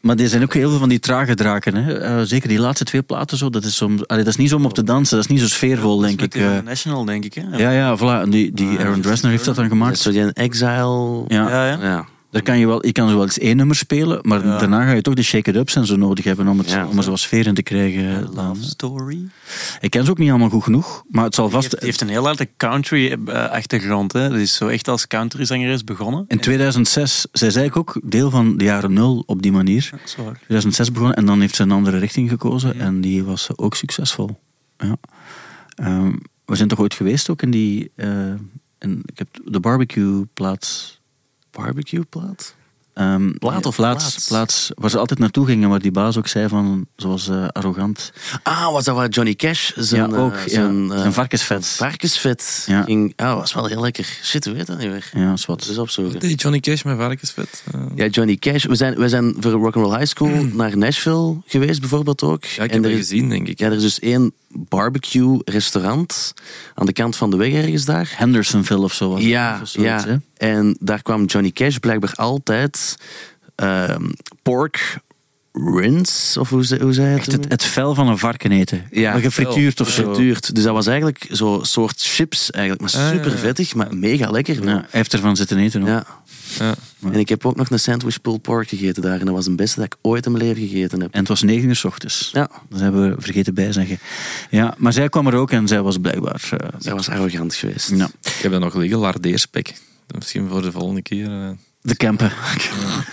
Maar 0.02 0.16
er 0.18 0.28
zijn 0.28 0.44
ook 0.44 0.54
heel 0.54 0.70
veel 0.70 0.80
van 0.80 0.90
die 0.90 1.00
trage 1.00 1.36
draken. 1.36 1.76
Hè? 1.76 1.98
Eh, 2.00 2.22
zeker 2.24 2.50
die 2.50 2.60
laatste 2.60 2.84
twee 2.84 3.02
platen 3.02 3.38
zo. 3.38 3.50
Dat 3.50 3.64
is, 3.64 3.76
soms, 3.76 4.08
allee, 4.08 4.24
dat 4.24 4.34
is 4.34 4.40
niet 4.40 4.50
zo 4.50 4.56
om 4.56 4.66
op 4.66 4.74
te 4.74 4.84
dansen. 4.84 5.16
Dat 5.16 5.26
is 5.26 5.32
niet 5.32 5.42
zo 5.42 5.48
sfeervol, 5.48 5.98
denk 5.98 6.22
ik. 6.22 6.36
eh. 6.36 6.60
National, 6.64 7.06
denk 7.06 7.26
ik. 7.26 7.34
Hè? 7.34 7.58
ja, 7.58 7.72
ja, 7.72 7.98
voilà. 7.98 8.22
En 8.24 8.30
die, 8.30 8.52
die 8.54 8.80
Aaron 8.80 9.02
Dresner 9.02 9.32
heeft 9.32 9.46
dat 9.46 9.56
dan 9.56 9.68
gemaakt. 9.68 10.00
Zo 10.00 10.12
die 10.12 10.20
een 10.22 10.34
Exile. 10.34 11.24
Ja. 11.28 11.50
Ja, 11.50 11.68
ja. 11.68 11.78
Ja. 11.82 12.06
Daar 12.36 12.44
kan 12.44 12.60
je, 12.60 12.68
wel, 12.68 12.86
je 12.86 12.92
kan 12.92 13.10
zo 13.10 13.14
wel 13.16 13.24
eens 13.24 13.40
één 13.40 13.58
nummer 13.58 13.76
spelen, 13.76 14.20
maar 14.22 14.46
Ja. 14.46 14.58
daarna 14.58 14.86
ga 14.86 14.92
je 14.92 15.02
toch 15.02 15.14
de 15.14 15.24
shake-it-ups 15.24 15.76
en 15.76 15.86
zo 15.86 15.96
nodig 15.96 16.26
hebben 16.26 16.48
om, 16.48 16.58
het, 16.58 16.70
Ja. 16.70 16.88
om 16.88 16.98
er 16.98 17.04
zo 17.04 17.16
sfeer 17.16 17.48
in 17.48 17.54
te 17.54 17.64
krijgen. 17.64 18.22
Dan. 18.36 18.48
Love 18.48 18.64
Story. 18.64 19.28
Ik 19.80 19.90
ken 19.90 20.06
ze 20.06 20.12
ook 20.12 20.18
niet 20.18 20.30
allemaal 20.30 20.50
goed 20.50 20.64
genoeg, 20.64 21.04
maar 21.10 21.24
het 21.24 21.36
zal 21.36 21.46
Die 21.46 21.54
vast... 21.54 21.66
heeft, 21.66 21.78
die 21.80 21.90
heeft 21.90 22.02
een 22.02 22.10
heel 22.10 22.24
harde 22.26 22.50
country-achtergrond. 22.58 24.14
hè. 24.14 24.30
Dat 24.30 24.38
is 24.40 24.56
zo 24.56 24.68
echt 24.68 24.88
als 24.88 25.08
countryzanger 25.08 25.82
begonnen. 25.86 26.26
In 26.28 26.40
2006, 26.40 27.28
zij 27.32 27.48
is 27.48 27.56
eigenlijk 27.56 27.90
ook 27.90 28.02
deel 28.12 28.30
van 28.30 28.58
de 28.58 28.64
jaren 28.64 28.94
nul 28.94 29.24
op 29.26 29.42
die 29.42 29.52
manier. 29.52 29.90
Ja, 29.92 29.98
zwaar. 30.06 30.34
2006 30.36 30.92
begonnen 30.92 31.16
en 31.18 31.26
dan 31.26 31.42
heeft 31.42 31.56
ze 31.56 31.64
een 31.64 31.72
andere 31.72 31.98
richting 31.98 32.30
gekozen 32.30 32.80
en 32.80 33.02
die 33.02 33.24
was 33.24 33.50
ook 33.56 33.76
succesvol. 33.76 34.40
Ja. 34.78 34.96
Ehm, 35.76 36.14
we 36.46 36.56
zijn 36.56 36.68
toch 36.70 36.80
ooit 36.80 36.94
geweest 36.94 37.30
ook 37.30 37.42
in 37.42 37.52
die... 37.52 37.92
eh, 37.96 38.08
in, 38.80 39.02
ik 39.06 39.18
heb 39.18 39.28
de 39.46 39.60
barbecue 39.60 40.26
plaats... 40.34 40.95
Barbecue 41.62 42.04
plaat. 42.10 42.56
ehm, 42.94 43.32
Plaat 43.38 43.66
of 43.66 43.76
plaats, 43.76 44.04
plaats? 44.10 44.28
plaats 44.28 44.72
waar 44.76 44.90
ze 44.90 44.98
altijd 44.98 45.20
naartoe 45.20 45.46
gingen, 45.46 45.70
waar 45.70 45.80
die 45.80 45.92
baas 45.92 46.18
ook 46.18 46.28
zei 46.28 46.48
van, 46.48 46.88
zoals 46.96 47.28
eh, 47.28 47.48
arrogant. 47.48 48.12
Ah, 48.44 48.72
was 48.72 48.84
dat 48.84 48.96
waar 48.96 49.10
Johnny 49.10 49.34
Cash 49.36 49.72
zijn, 49.76 50.10
ja, 50.12 50.18
ook. 50.18 50.34
eh, 50.34 50.44
ja, 50.46 50.50
zijn, 50.50 50.92
eh, 50.92 51.00
zijn 51.00 51.14
varkensvet. 51.14 51.66
varkensvet 51.66 52.64
Ja. 52.68 52.82
ging... 52.84 53.14
Ah, 53.16 53.36
was 53.36 53.54
wel 53.54 53.66
heel 53.66 53.82
lekker. 53.82 54.06
Shit, 54.24 54.46
hoe 54.46 54.54
weet 54.54 54.68
dat 54.68 54.78
niet 54.78 54.90
meer? 54.90 55.10
Ja, 55.14 55.34
is 55.34 55.46
wat. 55.46 55.64
Dus 55.68 55.78
opzoeken. 55.78 56.20
Nee, 56.22 56.36
Johnny 56.36 56.60
Cash 56.60 56.84
met 56.84 56.98
varkensvet. 56.98 57.64
Ja, 57.96 58.06
Johnny 58.08 58.36
Cash. 58.36 58.66
We 58.66 58.76
zijn, 58.76 58.96
we 58.96 59.10
zijn 59.10 59.36
voor 59.40 59.52
Rock'n'Roll 59.52 59.98
High 59.98 60.06
School 60.12 60.44
naar 60.54 60.78
Nashville 60.78 61.38
geweest, 61.46 61.80
bijvoorbeeld 61.80 62.24
ook. 62.24 62.46
ja, 62.46 62.64
ik 62.64 62.70
en 62.70 62.76
heb 62.76 62.84
er 62.86 62.90
dat 62.92 63.00
is, 63.00 63.08
gezien, 63.10 63.30
denk 63.30 63.48
ik. 63.48 63.60
ja, 63.60 63.66
er 63.66 63.74
is 63.76 63.82
dus 63.82 64.00
één 64.00 64.32
barbecue-restaurant 64.56 66.34
aan 66.74 66.86
de 66.86 66.94
kant 66.94 67.16
van 67.16 67.30
de 67.30 67.38
weg 67.38 67.54
ergens 67.54 67.86
daar. 67.86 68.14
Hendersonville 68.16 68.84
of 68.84 68.94
zo 68.94 69.10
was 69.10 69.22
Ja, 69.24 69.60
of 69.62 69.68
zoiets, 69.68 70.04
ja. 70.04 70.10
hè? 70.10 70.48
En 70.48 70.78
daar 70.80 71.02
kwam 71.02 71.26
Johnny 71.26 71.52
Cash 71.52 71.78
blijkbaar 71.78 72.14
altijd 72.16 72.96
ehm, 73.56 74.10
pork 74.42 74.98
rinse, 75.76 76.40
of 76.40 76.50
hoe, 76.50 76.66
ze- 76.66 76.82
hoe 76.82 76.94
zei 76.94 77.08
het? 77.20 77.32
het, 77.32 77.46
het 77.50 77.64
vel 77.64 77.96
van 77.96 78.08
een 78.08 78.18
varken 78.18 78.52
eten. 78.52 78.84
Ja, 78.92 79.12
Maar 79.12 79.22
gefrituurd 79.22 79.82
of 79.82 79.90
zo. 79.90 80.02
Gefrituurd. 80.04 80.56
Dus 80.56 80.64
dat 80.64 80.74
was 80.74 80.88
eigenlijk 80.88 81.26
zo'n 81.30 81.66
soort 81.66 82.02
chips, 82.02 82.52
eigenlijk, 82.52 82.94
maar 82.94 83.02
Ah, 83.04 83.10
super 83.12 83.32
vettig, 83.38 83.76
maar 83.76 83.96
mega 83.98 84.30
lekker. 84.32 84.64
Ja, 84.64 84.70
hij 84.74 84.86
heeft 84.90 85.14
ervan 85.14 85.36
zitten 85.36 85.58
eten 85.58 85.82
ook. 85.82 85.88
Ja. 85.88 86.06
Ja. 86.60 86.76
En 87.04 87.14
ik 87.20 87.30
heb 87.30 87.46
ook 87.46 87.56
nog 87.56 87.70
een 87.70 87.80
sandwich 87.80 88.22
pulled 88.22 88.42
pork 88.42 88.68
gegeten 88.68 89.02
daar. 89.02 89.20
En 89.20 89.26
dat 89.26 89.36
was 89.36 89.46
het 89.46 89.56
beste 89.56 89.76
dat 89.80 89.86
ik 89.86 89.96
ooit 90.02 90.26
in 90.26 90.32
mijn 90.32 90.44
leven 90.44 90.68
gegeten 90.68 91.02
heb. 91.02 91.14
En 91.14 91.20
het 91.20 91.28
was 91.28 91.42
negen 91.42 91.68
uur 91.68 91.76
s 91.76 91.84
ochtends. 91.84 92.30
Ja, 92.34 92.50
Dat 92.70 92.80
hebben 92.80 93.10
we 93.16 93.22
vergeten 93.22 93.54
bijzeggen. 93.54 94.00
Ja, 94.50 94.76
maar 94.78 94.94
zij 94.94 95.10
kwam 95.10 95.28
er 95.28 95.34
ook 95.36 95.52
en 95.52 95.68
zij 95.68 95.82
was 95.82 95.98
blijkbaar... 95.98 96.50
eh, 96.52 96.70
dat 96.80 96.94
was 96.94 97.10
arrogant 97.10 97.56
geweest. 97.56 97.90
ja. 97.90 98.10
Ik 98.22 98.32
heb 98.42 98.52
dat 98.52 98.62
nog 98.62 98.76
liggen, 98.76 99.00
lardeerspek. 99.00 99.74
Misschien 100.16 100.48
voor 100.48 100.62
de 100.62 100.72
volgende 100.72 101.02
keer. 101.02 101.26
eh. 101.32 101.50
De 101.86 101.96
Kempen. 101.96 102.32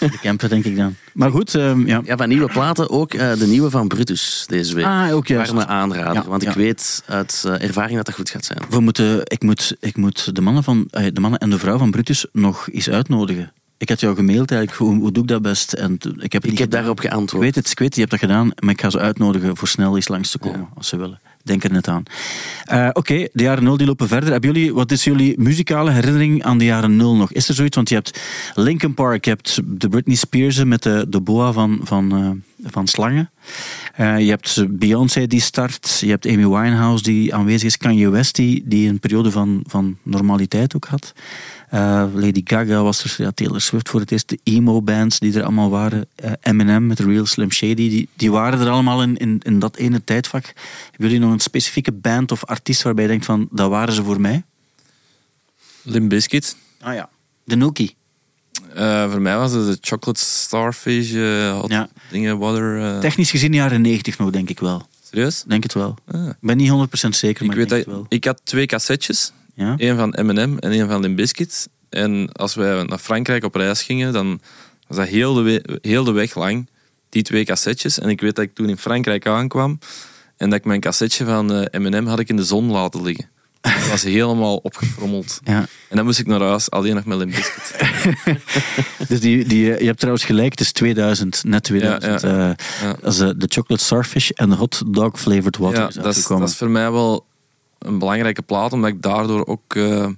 De 0.01 0.19
Kempen, 0.21 0.49
denk 0.49 0.65
ik 0.65 0.77
dan. 0.77 0.95
Maar 1.13 1.31
goed, 1.31 1.55
ehm, 1.55 1.87
ja. 1.87 2.01
Ja, 2.05 2.17
van 2.17 2.29
nieuwe 2.29 2.47
platen 2.53 2.91
ook 2.91 3.15
eh, 3.15 3.33
de 3.39 3.47
nieuwe 3.47 3.71
van 3.71 3.89
Brutus 3.89 4.45
deze 4.49 4.75
week. 4.75 4.85
Ah, 4.85 5.15
ook 5.15 5.27
juist. 5.27 5.53
Warme 5.53 5.67
aanrader, 5.73 6.15
Ja, 6.23 6.29
want 6.29 6.43
ik 6.43 6.53
weet 6.53 7.03
uit 7.07 7.43
eh, 7.47 7.63
ervaring 7.63 7.97
dat 7.97 8.07
dat 8.07 8.15
goed 8.15 8.31
gaat 8.31 8.45
zijn. 8.45 8.59
We 8.71 8.81
moeten, 8.81 9.21
ik, 9.25 9.43
moet, 9.43 9.77
ik 9.81 9.97
moet 9.97 10.35
de, 10.35 10.41
mannen 10.41 10.63
van, 10.63 10.87
eh, 10.91 11.07
de 11.13 11.21
mannen 11.21 11.41
en 11.41 11.51
de 11.51 11.59
vrouw 11.59 11.79
van 11.79 11.91
Brutus 11.91 12.27
nog 12.33 12.69
eens 12.71 12.91
uitnodigen. 12.91 13.53
Ik 13.79 13.89
had 13.89 14.01
jou 14.01 14.15
gemaild 14.15 14.51
eigenlijk, 14.51 14.81
hoe, 14.81 14.95
hoe 15.01 15.13
doe 15.13 15.23
ik 15.23 15.29
dat 15.29 15.43
best? 15.43 15.73
En 15.73 15.99
ik 16.19 16.33
heb, 16.33 16.45
Ik 16.45 16.59
heb 16.59 16.71
daarop 16.71 17.01
Ik 17.03 17.09
geantwoord. 17.11 17.43
weet 17.45 17.55
het, 17.55 17.71
ik 17.71 17.79
weet, 17.79 17.95
je 17.95 18.01
hebt 18.01 18.11
dat 18.13 18.21
gedaan, 18.21 18.51
maar 18.59 18.73
ik 18.73 18.81
ga 18.81 18.91
ze 18.91 18.99
uitnodigen 18.99 19.57
voor 19.57 19.69
snel 19.69 19.97
eens 19.97 20.09
langs 20.09 20.31
te 20.31 20.39
komen, 20.39 20.69
als 20.75 20.89
ze 20.89 20.97
willen. 20.97 21.21
Denk 21.43 21.65
er 21.65 21.73
net 21.73 21.89
aan. 21.89 22.03
Eh, 22.65 22.89
Oké, 22.93 23.29
de 23.33 23.43
jaren 23.43 23.65
nul 23.65 23.77
die 23.77 23.87
lopen 23.87 24.09
verder. 24.09 24.31
Hebben 24.31 24.53
jullie, 24.53 24.75
wat 24.75 24.91
is 24.91 25.05
jullie 25.05 25.41
muzikale 25.41 25.91
herinnering 25.91 26.43
aan 26.45 26.59
de 26.59 26.65
jaren 26.65 26.97
nul 26.97 27.17
nog? 27.17 27.33
Is 27.33 27.49
er 27.49 27.55
zoiets? 27.55 27.77
Want 27.77 27.89
je 27.89 27.95
hebt 27.95 28.21
Linkin 28.55 28.95
Park, 28.95 29.25
je 29.25 29.31
hebt 29.31 29.61
de 29.65 29.89
Britney 29.89 30.17
Spears 30.17 30.65
met 30.65 30.83
de, 30.83 31.07
de 31.09 31.21
boa 31.21 31.53
van, 31.53 31.81
van, 31.83 32.13
eh, 32.13 32.71
van 32.71 32.87
Slangen. 32.87 33.31
Eh, 33.95 34.19
je 34.19 34.29
hebt 34.29 34.65
Beyoncé 34.79 35.27
die 35.27 35.41
start. 35.41 35.99
Je 36.01 36.11
hebt 36.11 36.27
Amy 36.27 36.47
Winehouse 36.47 37.03
die 37.03 37.35
aanwezig 37.35 37.63
is. 37.63 37.77
Kanye 37.77 38.09
West 38.09 38.35
die, 38.35 38.63
die 38.67 38.89
een 38.89 39.01
periode 39.01 39.31
van, 39.31 39.65
van 39.67 39.97
normaliteit 40.03 40.77
ook 40.77 40.85
had. 40.85 41.13
Lady 42.15 42.41
Gaga 42.45 42.83
was 42.83 43.19
er, 43.19 43.35
Taylor 43.35 43.61
Swift 43.61 43.89
voor 43.89 44.01
het 44.01 44.11
eerst, 44.11 44.29
de 44.29 44.39
emo-bands 44.43 45.19
die 45.19 45.35
er 45.37 45.43
allemaal 45.43 45.71
waren. 45.71 46.07
Eh, 46.15 46.33
Eminem 46.41 46.87
met 46.87 47.01
Real 47.01 47.27
Slim 47.27 47.51
Shady, 47.51 47.75
die, 47.75 48.09
die 48.17 48.31
waren 48.31 48.61
er 48.61 48.69
allemaal 48.69 49.03
in, 49.03 49.17
in, 49.17 49.41
in 49.43 49.59
dat 49.59 49.77
ene 49.77 50.05
tijdvak. 50.05 50.45
Hebben 50.91 51.09
jullie 51.09 51.19
nog 51.19 51.32
een 51.33 51.41
specifieke 51.41 51.93
band 51.93 52.33
of 52.33 52.45
artiest 52.45 52.83
waarbij 52.83 53.03
je 53.05 53.11
denkt 53.11 53.25
van, 53.25 53.49
dat 53.51 53.71
waren 53.71 53.95
ze 53.95 54.03
voor 54.05 54.21
mij? 54.21 54.43
Limp 55.83 56.09
Bizkit. 56.09 56.57
Ah 56.81 56.95
ja. 56.95 57.09
De 57.45 57.57
Nookie. 57.57 57.97
Eh, 58.75 59.11
voor 59.11 59.21
mij 59.21 59.37
was 59.37 59.53
het 59.53 59.67
de 59.67 59.79
Chocolate 59.81 60.21
Starfish, 60.21 61.15
eh 61.15 61.61
hot 61.61 61.71
Ja. 61.71 61.89
dingen, 62.11 62.39
water. 62.39 62.83
eh. 62.83 62.99
Technisch 62.99 63.31
gezien 63.31 63.53
jaren 63.53 63.81
90 63.81 64.19
nog, 64.19 64.31
denk 64.31 64.49
ik 64.51 64.61
wel. 64.61 64.87
Serieus? 65.11 65.43
Denk 65.47 65.63
het 65.63 65.75
wel. 65.75 65.97
Ah. 66.13 66.27
Ik 66.29 66.37
ben 66.41 66.57
niet 66.57 66.69
100% 66.71 67.17
zeker, 67.17 67.43
Ik 67.43 67.47
maar 67.49 67.57
weet 67.57 67.65
ik 67.65 67.71
dat 67.71 67.79
het 67.79 67.87
wel. 67.89 68.07
ik 68.09 68.25
had 68.25 68.41
twee 68.45 68.67
cassettes. 68.67 69.33
Ja? 69.55 69.75
Eén 69.79 69.97
van 69.97 70.15
Eminem 70.15 70.59
en 70.59 70.71
één 70.71 70.89
van 70.89 71.01
Limp 71.01 71.17
Bizkit. 71.17 71.69
En 71.89 72.33
als 72.33 72.55
wij 72.55 72.83
naar 72.83 72.99
Frankrijk 72.99 73.45
op 73.45 73.55
reis 73.55 73.83
gingen, 73.83 74.13
dan 74.13 74.41
was 74.87 74.97
dat 74.97 75.07
heel 75.09 75.35
de, 75.35 75.79
heel 75.83 76.05
de 76.05 76.13
weg 76.13 76.35
lang, 76.35 76.69
die 77.09 77.23
twee 77.23 77.45
cassettes. 77.45 77.99
En 77.99 78.09
ik 78.09 78.21
weet 78.21 78.35
dat 78.37 78.45
ik 78.45 78.55
toen 78.55 78.69
in 78.69 78.79
Frankrijk 78.79 79.27
aankwam 79.27 79.79
en 80.43 80.51
dat 80.51 80.59
ik 80.59 80.65
mijn 80.65 80.81
cassetje 80.81 81.25
van 81.25 81.53
eh, 81.53 81.65
Eminem 81.71 82.07
had 82.07 82.19
ik 82.19 82.29
in 82.29 82.37
de 82.37 82.45
zon 82.45 82.71
laten 82.71 83.03
liggen. 83.03 83.29
Dat 83.61 83.89
was 83.89 84.03
helemaal 84.03 84.57
opgefrommeld. 84.57 85.41
Ja. 85.45 85.67
En 85.89 85.97
dan 85.97 86.05
moest 86.05 86.19
ik 86.19 86.27
naar 86.27 86.41
huis, 86.41 86.71
alleen 86.71 86.95
nog 86.95 87.05
met 87.05 87.19
Limp 87.19 87.31
Bizkit. 87.31 87.75
Dus 89.09 89.21
die, 89.21 89.45
die, 89.45 89.65
je 89.65 89.85
hebt 89.85 89.99
trouwens 89.99 90.25
gelijk, 90.25 90.51
het 90.51 90.61
is 90.61 90.73
2000, 90.73 91.45
net 91.45 91.63
2000. 91.63 92.21
Ja, 92.23 92.57
eh, 92.83 92.93
als, 93.03 93.21
eh, 93.21 93.31
de 93.37 93.47
chocolate 93.49 93.85
starfish 93.85 94.31
en 94.31 94.51
de 94.51 94.57
hot 94.57 94.83
dog 94.87 95.21
flavored 95.21 95.57
water 95.57 95.81
Ja, 95.81 95.89
is 95.89 95.95
dat 95.95 96.17
is, 96.17 96.27
dat 96.27 96.49
is 96.49 96.57
voor 96.57 96.71
mij 96.71 96.91
wel 96.91 97.27
een 97.79 97.99
belangrijke 97.99 98.43
plaat, 98.43 98.73
omdat 98.73 98.91
ik 98.91 99.03
daardoor 99.03 99.47
ook 99.47 99.75
eh, 99.75 100.09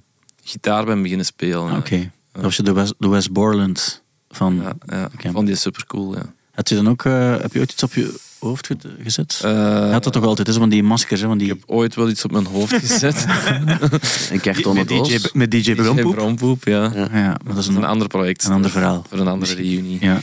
gitaar 0.43 0.85
ben 0.85 1.01
beginnen 1.01 1.25
spelen. 1.25 1.77
Oké, 1.77 2.11
dat 2.31 2.43
was 2.43 2.55
je 2.55 2.63
de 2.63 2.73
West, 2.73 2.93
de 2.97 3.07
West 3.07 3.31
Borland 3.31 4.03
van... 4.29 4.75
Ja. 4.85 5.09
Ik 5.17 5.31
vond 5.31 5.47
die 5.47 5.55
super 5.55 5.85
cool. 5.85 6.15
Ja. 6.15 6.33
Had 6.55 6.69
je 6.69 6.75
dan 6.75 6.89
ook, 6.89 7.05
eh, 7.05 7.37
heb 7.37 7.53
je 7.53 7.59
ooit 7.59 7.71
iets 7.71 7.83
op 7.83 7.93
je 7.93 8.19
hoofd 8.47 8.67
ge- 8.67 8.77
gezet? 9.03 9.39
Eh, 9.43 9.91
had 9.91 10.03
dat 10.03 10.13
toch 10.13 10.23
altijd, 10.23 10.47
zo 10.47 10.59
van 10.59 10.69
die 10.69 10.83
maskers, 10.83 11.21
hè, 11.21 11.27
van 11.27 11.37
die... 11.37 11.47
Ik 11.51 11.53
heb 11.59 11.69
ooit 11.69 11.95
wel 11.95 12.09
iets 12.09 12.23
op 12.25 12.31
mijn 12.31 12.45
hoofd 12.45 12.73
gezet. 12.73 13.25
Een 14.31 14.39
kartonnen 14.41 14.85
Met 14.89 15.05
DJ, 15.05 15.17
met 15.33 15.51
DJ. 15.51 15.73
Brompoep, 16.01 16.63
ja. 16.63 16.91
Ja, 16.95 17.07
ja, 17.11 17.27
maar 17.27 17.39
dat 17.45 17.57
is 17.57 17.63
is 17.63 17.67
een, 17.67 17.75
een 17.75 17.83
ander 17.83 18.07
project. 18.07 18.43
een 18.45 18.51
ander 18.51 18.71
verhaal. 18.71 19.05
Voor 19.09 19.19
een 19.19 19.27
andere 19.27 19.53
reunie. 19.53 19.97
Ja, 20.01 20.19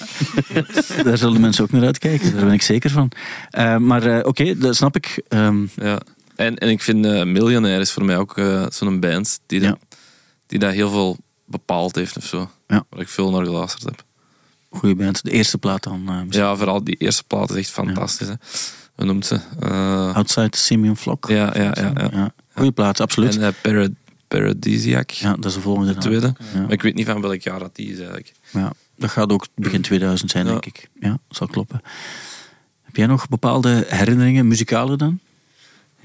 daar 1.04 1.18
zullen 1.18 1.40
mensen 1.40 1.64
ook 1.64 1.70
naar 1.70 1.84
uitkijken, 1.84 2.32
daar 2.32 2.44
ben 2.44 2.52
ik 2.54 2.62
zeker 2.62 2.90
van. 2.90 3.10
Eh, 3.50 3.76
maar 3.76 4.02
eh, 4.02 4.26
oké, 4.26 4.58
dat 4.58 4.76
snap 4.76 4.96
ik. 4.96 5.22
Ehm, 5.28 5.56
Ja. 5.76 6.00
En, 6.36 6.56
en 6.58 6.68
ik 6.68 6.82
vind 6.82 7.00
Millionaire 7.24 7.80
is 7.80 7.92
voor 7.92 8.04
mij 8.04 8.16
ook 8.16 8.40
zo'n 8.68 9.00
band 9.00 9.40
die, 9.46 9.60
dat, 9.60 9.78
die 10.46 10.58
dat 10.58 10.72
heel 10.72 10.90
veel 10.90 11.16
bepaald 11.46 11.94
heeft 11.94 12.16
of 12.16 12.24
zo. 12.24 12.50
Ja. 12.66 12.84
Waar 12.90 13.00
ik 13.00 13.08
veel 13.08 13.30
naar 13.30 13.44
geluisterd 13.44 13.82
heb. 13.84 14.04
Goede 14.72 14.94
band, 14.94 15.22
de 15.24 15.30
eerste 15.30 15.58
plaat 15.58 15.82
dan. 15.82 16.08
eh, 16.08 16.22
misschien. 16.22 16.44
Ja, 16.46 16.56
vooral 16.56 16.84
die 16.84 16.96
eerste 16.96 17.24
plaat 17.24 17.50
is 17.50 17.56
echt 17.56 17.70
fantastisch. 17.70 18.28
Hè. 18.28 18.34
Hoe 18.94 19.04
noemt 19.04 19.26
ze? 19.26 19.40
Eh, 19.60 20.14
Outside 20.16 20.56
Simeon 20.56 20.96
Flock. 20.96 21.28
ja, 21.28 21.56
ja, 21.56 21.72
ja. 21.74 21.92
ja. 22.12 22.32
Goeie 22.54 22.72
plaat, 22.72 23.00
absoluut. 23.00 23.36
En 23.36 23.42
eh, 23.42 23.52
Para- 23.62 23.88
Paradisiac, 24.28 25.10
ja, 25.10 25.32
dat 25.34 25.44
is 25.44 25.54
de 25.54 25.60
volgende. 25.60 25.92
de 25.94 26.00
tweede. 26.00 26.34
Ja. 26.54 26.60
Maar 26.60 26.72
ik 26.72 26.82
weet 26.82 26.94
niet 26.94 27.06
van 27.06 27.20
welk 27.20 27.40
jaar 27.42 27.58
dat 27.58 27.76
die 27.76 27.88
is 27.90 27.96
eigenlijk. 27.98 28.32
Ja, 28.50 28.72
dat 28.96 29.10
gaat 29.10 29.32
ook 29.32 29.46
begin 29.54 29.82
2000 29.82 30.30
zijn, 30.30 30.44
Ja. 30.46 30.50
denk 30.50 30.66
ik. 30.66 30.88
Ja, 31.00 31.18
zal 31.28 31.46
kloppen. 31.46 31.80
Heb 32.82 32.96
jij 32.96 33.06
nog 33.06 33.28
bepaalde 33.28 33.84
herinneringen, 33.88 34.46
muzikale 34.48 34.96
dan? 34.96 35.18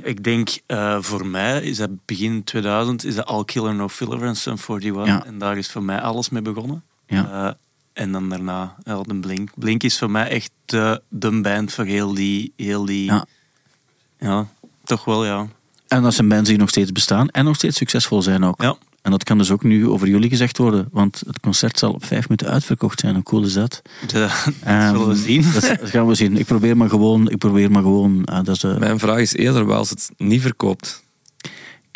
Ik 0.01 0.23
denk, 0.23 0.49
eh, 0.65 0.97
voor 1.01 1.25
mij 1.27 1.61
is 1.61 1.77
dat 1.77 1.89
begin 2.05 2.43
2000, 2.43 3.03
is 3.05 3.15
dat 3.15 3.25
All 3.25 3.45
Killer 3.45 3.75
No 3.75 3.87
Filler 3.89 4.19
van 4.19 4.35
Sum 4.35 4.55
41. 4.69 5.05
Ja. 5.05 5.25
En 5.25 5.37
daar 5.37 5.57
is 5.57 5.69
voor 5.71 5.83
mij 5.83 5.99
alles 6.01 6.29
mee 6.29 6.41
begonnen. 6.41 6.83
Ja. 7.07 7.57
En 7.97 8.11
dan 8.11 8.29
daarna, 8.29 8.75
ja, 8.83 9.01
de 9.01 9.15
Blink. 9.15 9.49
Blink 9.55 9.83
is 9.83 9.97
voor 9.97 10.11
mij 10.11 10.29
echt 10.29 10.51
de, 10.65 11.01
de 11.09 11.41
band 11.41 11.73
voor 11.73 11.85
heel 11.85 12.13
die, 12.13 12.53
heel 12.55 12.85
die... 12.85 13.05
Ja. 13.05 13.25
ja, 14.19 14.47
toch 14.83 15.05
wel, 15.05 15.25
ja. 15.25 15.47
En 15.87 16.03
dat 16.03 16.13
zijn 16.13 16.27
bands 16.27 16.49
die 16.49 16.57
nog 16.57 16.69
steeds 16.69 16.91
bestaan 16.91 17.29
en 17.29 17.45
nog 17.45 17.55
steeds 17.55 17.77
succesvol 17.77 18.21
zijn 18.21 18.43
ook. 18.43 18.61
Ja. 18.61 18.77
En 19.01 19.11
dat 19.11 19.23
kan 19.23 19.37
dus 19.37 19.51
ook 19.51 19.63
nu 19.63 19.87
over 19.87 20.07
jullie 20.07 20.29
gezegd 20.29 20.57
worden, 20.57 20.87
want 20.91 21.23
het 21.27 21.39
concert 21.39 21.79
zal 21.79 21.91
op 21.91 22.05
vijf 22.05 22.23
minuten 22.23 22.47
uitverkocht 22.47 22.99
zijn. 22.99 23.13
Hoe 23.13 23.23
cool 23.23 23.43
is 23.43 23.53
dat? 23.53 23.81
Ehm, 24.63 24.91
zullen 24.91 25.07
we 25.07 25.15
zien. 25.15 25.45
Dat, 25.53 25.61
dat 25.79 25.89
gaan 25.89 26.07
we 26.07 26.15
zien. 26.15 26.37
Ik 26.37 26.45
probeer 26.45 26.77
maar 26.77 26.89
gewoon, 26.89 27.29
ik 27.29 27.37
probeer 27.37 27.71
maar 27.71 27.81
gewoon, 27.81 28.25
ah, 28.25 28.43
dat 28.45 28.55
is, 28.55 28.63
eh, 28.63 28.77
Mijn 28.77 28.99
vraag 28.99 29.19
is 29.19 29.33
eerder 29.33 29.65
wel 29.65 29.77
als 29.77 29.89
het 29.89 30.09
niet 30.17 30.41
verkoopt. 30.41 31.03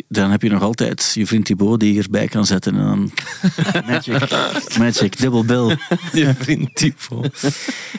Dan 0.08 0.32
heb 0.32 0.42
je 0.42 0.50
nog 0.50 0.62
altijd 0.62 1.12
je 1.14 1.26
vriend 1.26 1.46
Thibaut 1.46 1.80
die 1.80 1.92
hierbij 1.92 2.28
kan 2.28 2.46
zetten 2.46 2.76
en 2.76 2.84
dan 2.84 3.12
magic, 3.88 4.30
magic, 4.78 5.20
double 5.20 5.44
bill. 5.44 5.78
Je 6.22 6.34
vriend 6.38 6.76
Tipo. 6.76 7.24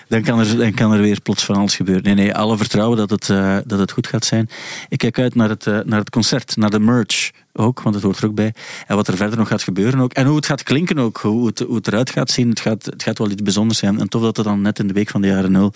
Dan 0.09 0.22
kan, 0.22 0.38
er, 0.38 0.57
dan 0.57 0.74
kan 0.74 0.92
er 0.92 1.00
weer 1.00 1.20
plots 1.20 1.44
van 1.44 1.57
alles 1.57 1.76
gebeuren. 1.76 2.05
Nee, 2.05 2.14
nee, 2.14 2.34
alle 2.34 2.57
vertrouwen 2.57 2.96
dat 2.98 3.11
het, 3.11 3.30
eh, 3.30 3.59
dat 3.66 3.78
het 3.78 3.92
goed 3.92 4.07
gaat 4.07 4.24
zijn. 4.24 4.48
Ik 4.88 4.98
kijk 4.98 5.18
uit 5.18 5.34
naar 5.34 5.48
het, 5.48 5.66
eh, 5.66 5.78
naar 5.84 5.98
het 5.98 6.11
concert, 6.11 6.57
naar 6.57 6.70
de 6.70 6.80
merch 6.80 7.30
ook, 7.53 7.82
want 7.82 7.94
het 7.94 8.05
hoort 8.05 8.18
er 8.18 8.26
ook 8.26 8.34
bij. 8.34 8.55
En 8.86 8.96
wat 8.96 9.09
er 9.09 9.16
verder 9.16 9.38
nog 9.38 9.48
gaat 9.48 9.62
gebeuren 9.62 10.00
ook. 10.00 10.12
En 10.12 10.26
hoe 10.26 10.36
het 10.36 10.46
gaat 10.46 10.62
klinken 10.62 10.98
ook, 10.98 11.18
hoe 11.18 11.46
het, 11.46 11.59
hoe 11.59 11.76
het 11.76 11.86
eruit 11.86 12.11
gaat 12.11 12.30
zien. 12.30 12.48
Het 12.48 12.61
gaat, 12.61 12.84
het 12.84 13.03
gaat 13.03 13.18
wel 13.18 13.30
iets 13.30 13.42
bijzonders 13.42 13.78
zijn. 13.78 14.00
En 14.00 14.09
tof 14.09 14.22
dat 14.22 14.36
het 14.36 14.46
dan 14.46 14.61
net 14.61 14.78
in 14.78 14.86
de 14.86 14.92
week 14.92 15.09
van 15.09 15.20
de 15.20 15.28
jaren 15.28 15.53
nul 15.53 15.72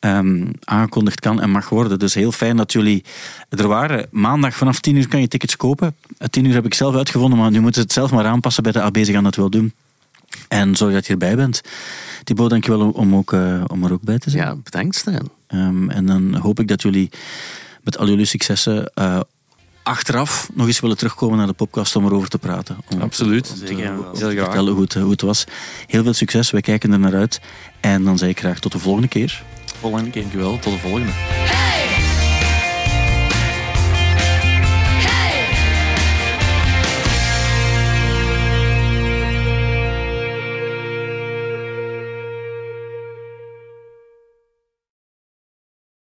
ehm, 0.00 0.46
aangekondigd 0.64 1.20
kan 1.20 1.40
en 1.40 1.50
mag 1.50 1.68
worden. 1.68 1.98
Dus 1.98 2.14
heel 2.14 2.32
fijn 2.32 2.56
dat 2.56 2.72
jullie 2.72 3.04
er 3.48 3.68
waren. 3.68 4.06
Maandag 4.10 4.54
vanaf 4.54 4.80
10 4.80 4.96
uur 4.96 5.08
kan 5.08 5.20
je 5.20 5.28
tickets 5.28 5.56
kopen. 5.56 5.96
Eh, 6.18 6.28
10 6.28 6.44
uur 6.44 6.54
heb 6.54 6.64
ik 6.64 6.74
zelf 6.74 6.94
uitgevonden, 6.94 7.38
maar 7.38 7.50
nu 7.50 7.60
moeten 7.60 7.80
ze 7.80 7.86
het 7.86 7.92
zelf 7.92 8.10
maar 8.10 8.24
aanpassen 8.24 8.62
bij 8.62 8.72
de 8.72 8.82
AB. 8.82 8.96
Ze 8.96 9.12
gaan 9.12 9.24
dat 9.24 9.36
wel 9.36 9.50
doen. 9.50 9.72
En 10.48 10.76
zorg 10.76 10.92
dat 10.92 11.06
je 11.06 11.12
erbij 11.12 11.36
bent. 11.36 11.60
Thibaut, 12.24 12.50
dankjewel 12.50 12.80
om, 12.80 12.90
om, 12.90 13.14
ook, 13.14 13.32
eh, 13.32 13.64
om 13.66 13.84
er 13.84 13.92
ook 13.92 14.02
bij 14.02 14.18
te 14.18 14.30
zijn. 14.30 14.44
Ja, 14.44 14.56
bedankt 14.56 14.96
Stijn. 14.96 15.28
Ehm, 15.46 15.90
en 15.90 16.06
dan 16.06 16.34
hoop 16.34 16.60
ik 16.60 16.68
dat 16.68 16.82
jullie 16.82 17.10
met 17.82 17.98
al 17.98 18.08
jullie 18.08 18.24
successen 18.24 18.90
eh, 18.94 19.20
achteraf 19.88 20.48
nog 20.54 20.66
eens 20.66 20.80
willen 20.80 20.96
terugkomen 20.96 21.38
naar 21.38 21.46
de 21.46 21.52
podcast 21.52 21.96
om 21.96 22.06
erover 22.06 22.28
te 22.28 22.38
praten. 22.38 22.76
Om 22.94 23.00
Absoluut. 23.00 23.48
om 23.50 23.58
te- 23.58 23.66
Zeker. 23.66 23.90
om 23.90 24.12
te 24.12 24.18
Heel 24.18 24.30
graag. 24.30 24.44
vertellen 24.44 24.72
hoe 24.72 24.82
het, 24.82 24.94
hoe 24.94 25.10
het 25.10 25.20
was. 25.20 25.44
Heel 25.86 26.02
veel 26.02 26.12
succes, 26.12 26.50
wij 26.50 26.60
kijken 26.60 26.92
er 26.92 26.98
naar 26.98 27.14
uit. 27.14 27.40
En 27.80 28.04
dan 28.04 28.18
zeg 28.18 28.28
ik 28.28 28.38
graag 28.38 28.58
tot 28.58 28.72
de 28.72 28.78
volgende 28.78 29.08
keer. 29.08 29.42
Volgende 29.80 30.10
keer. 30.10 30.22
Dankjewel, 30.22 30.58
tot 30.58 30.72
de 30.72 30.78
volgende. 30.78 31.10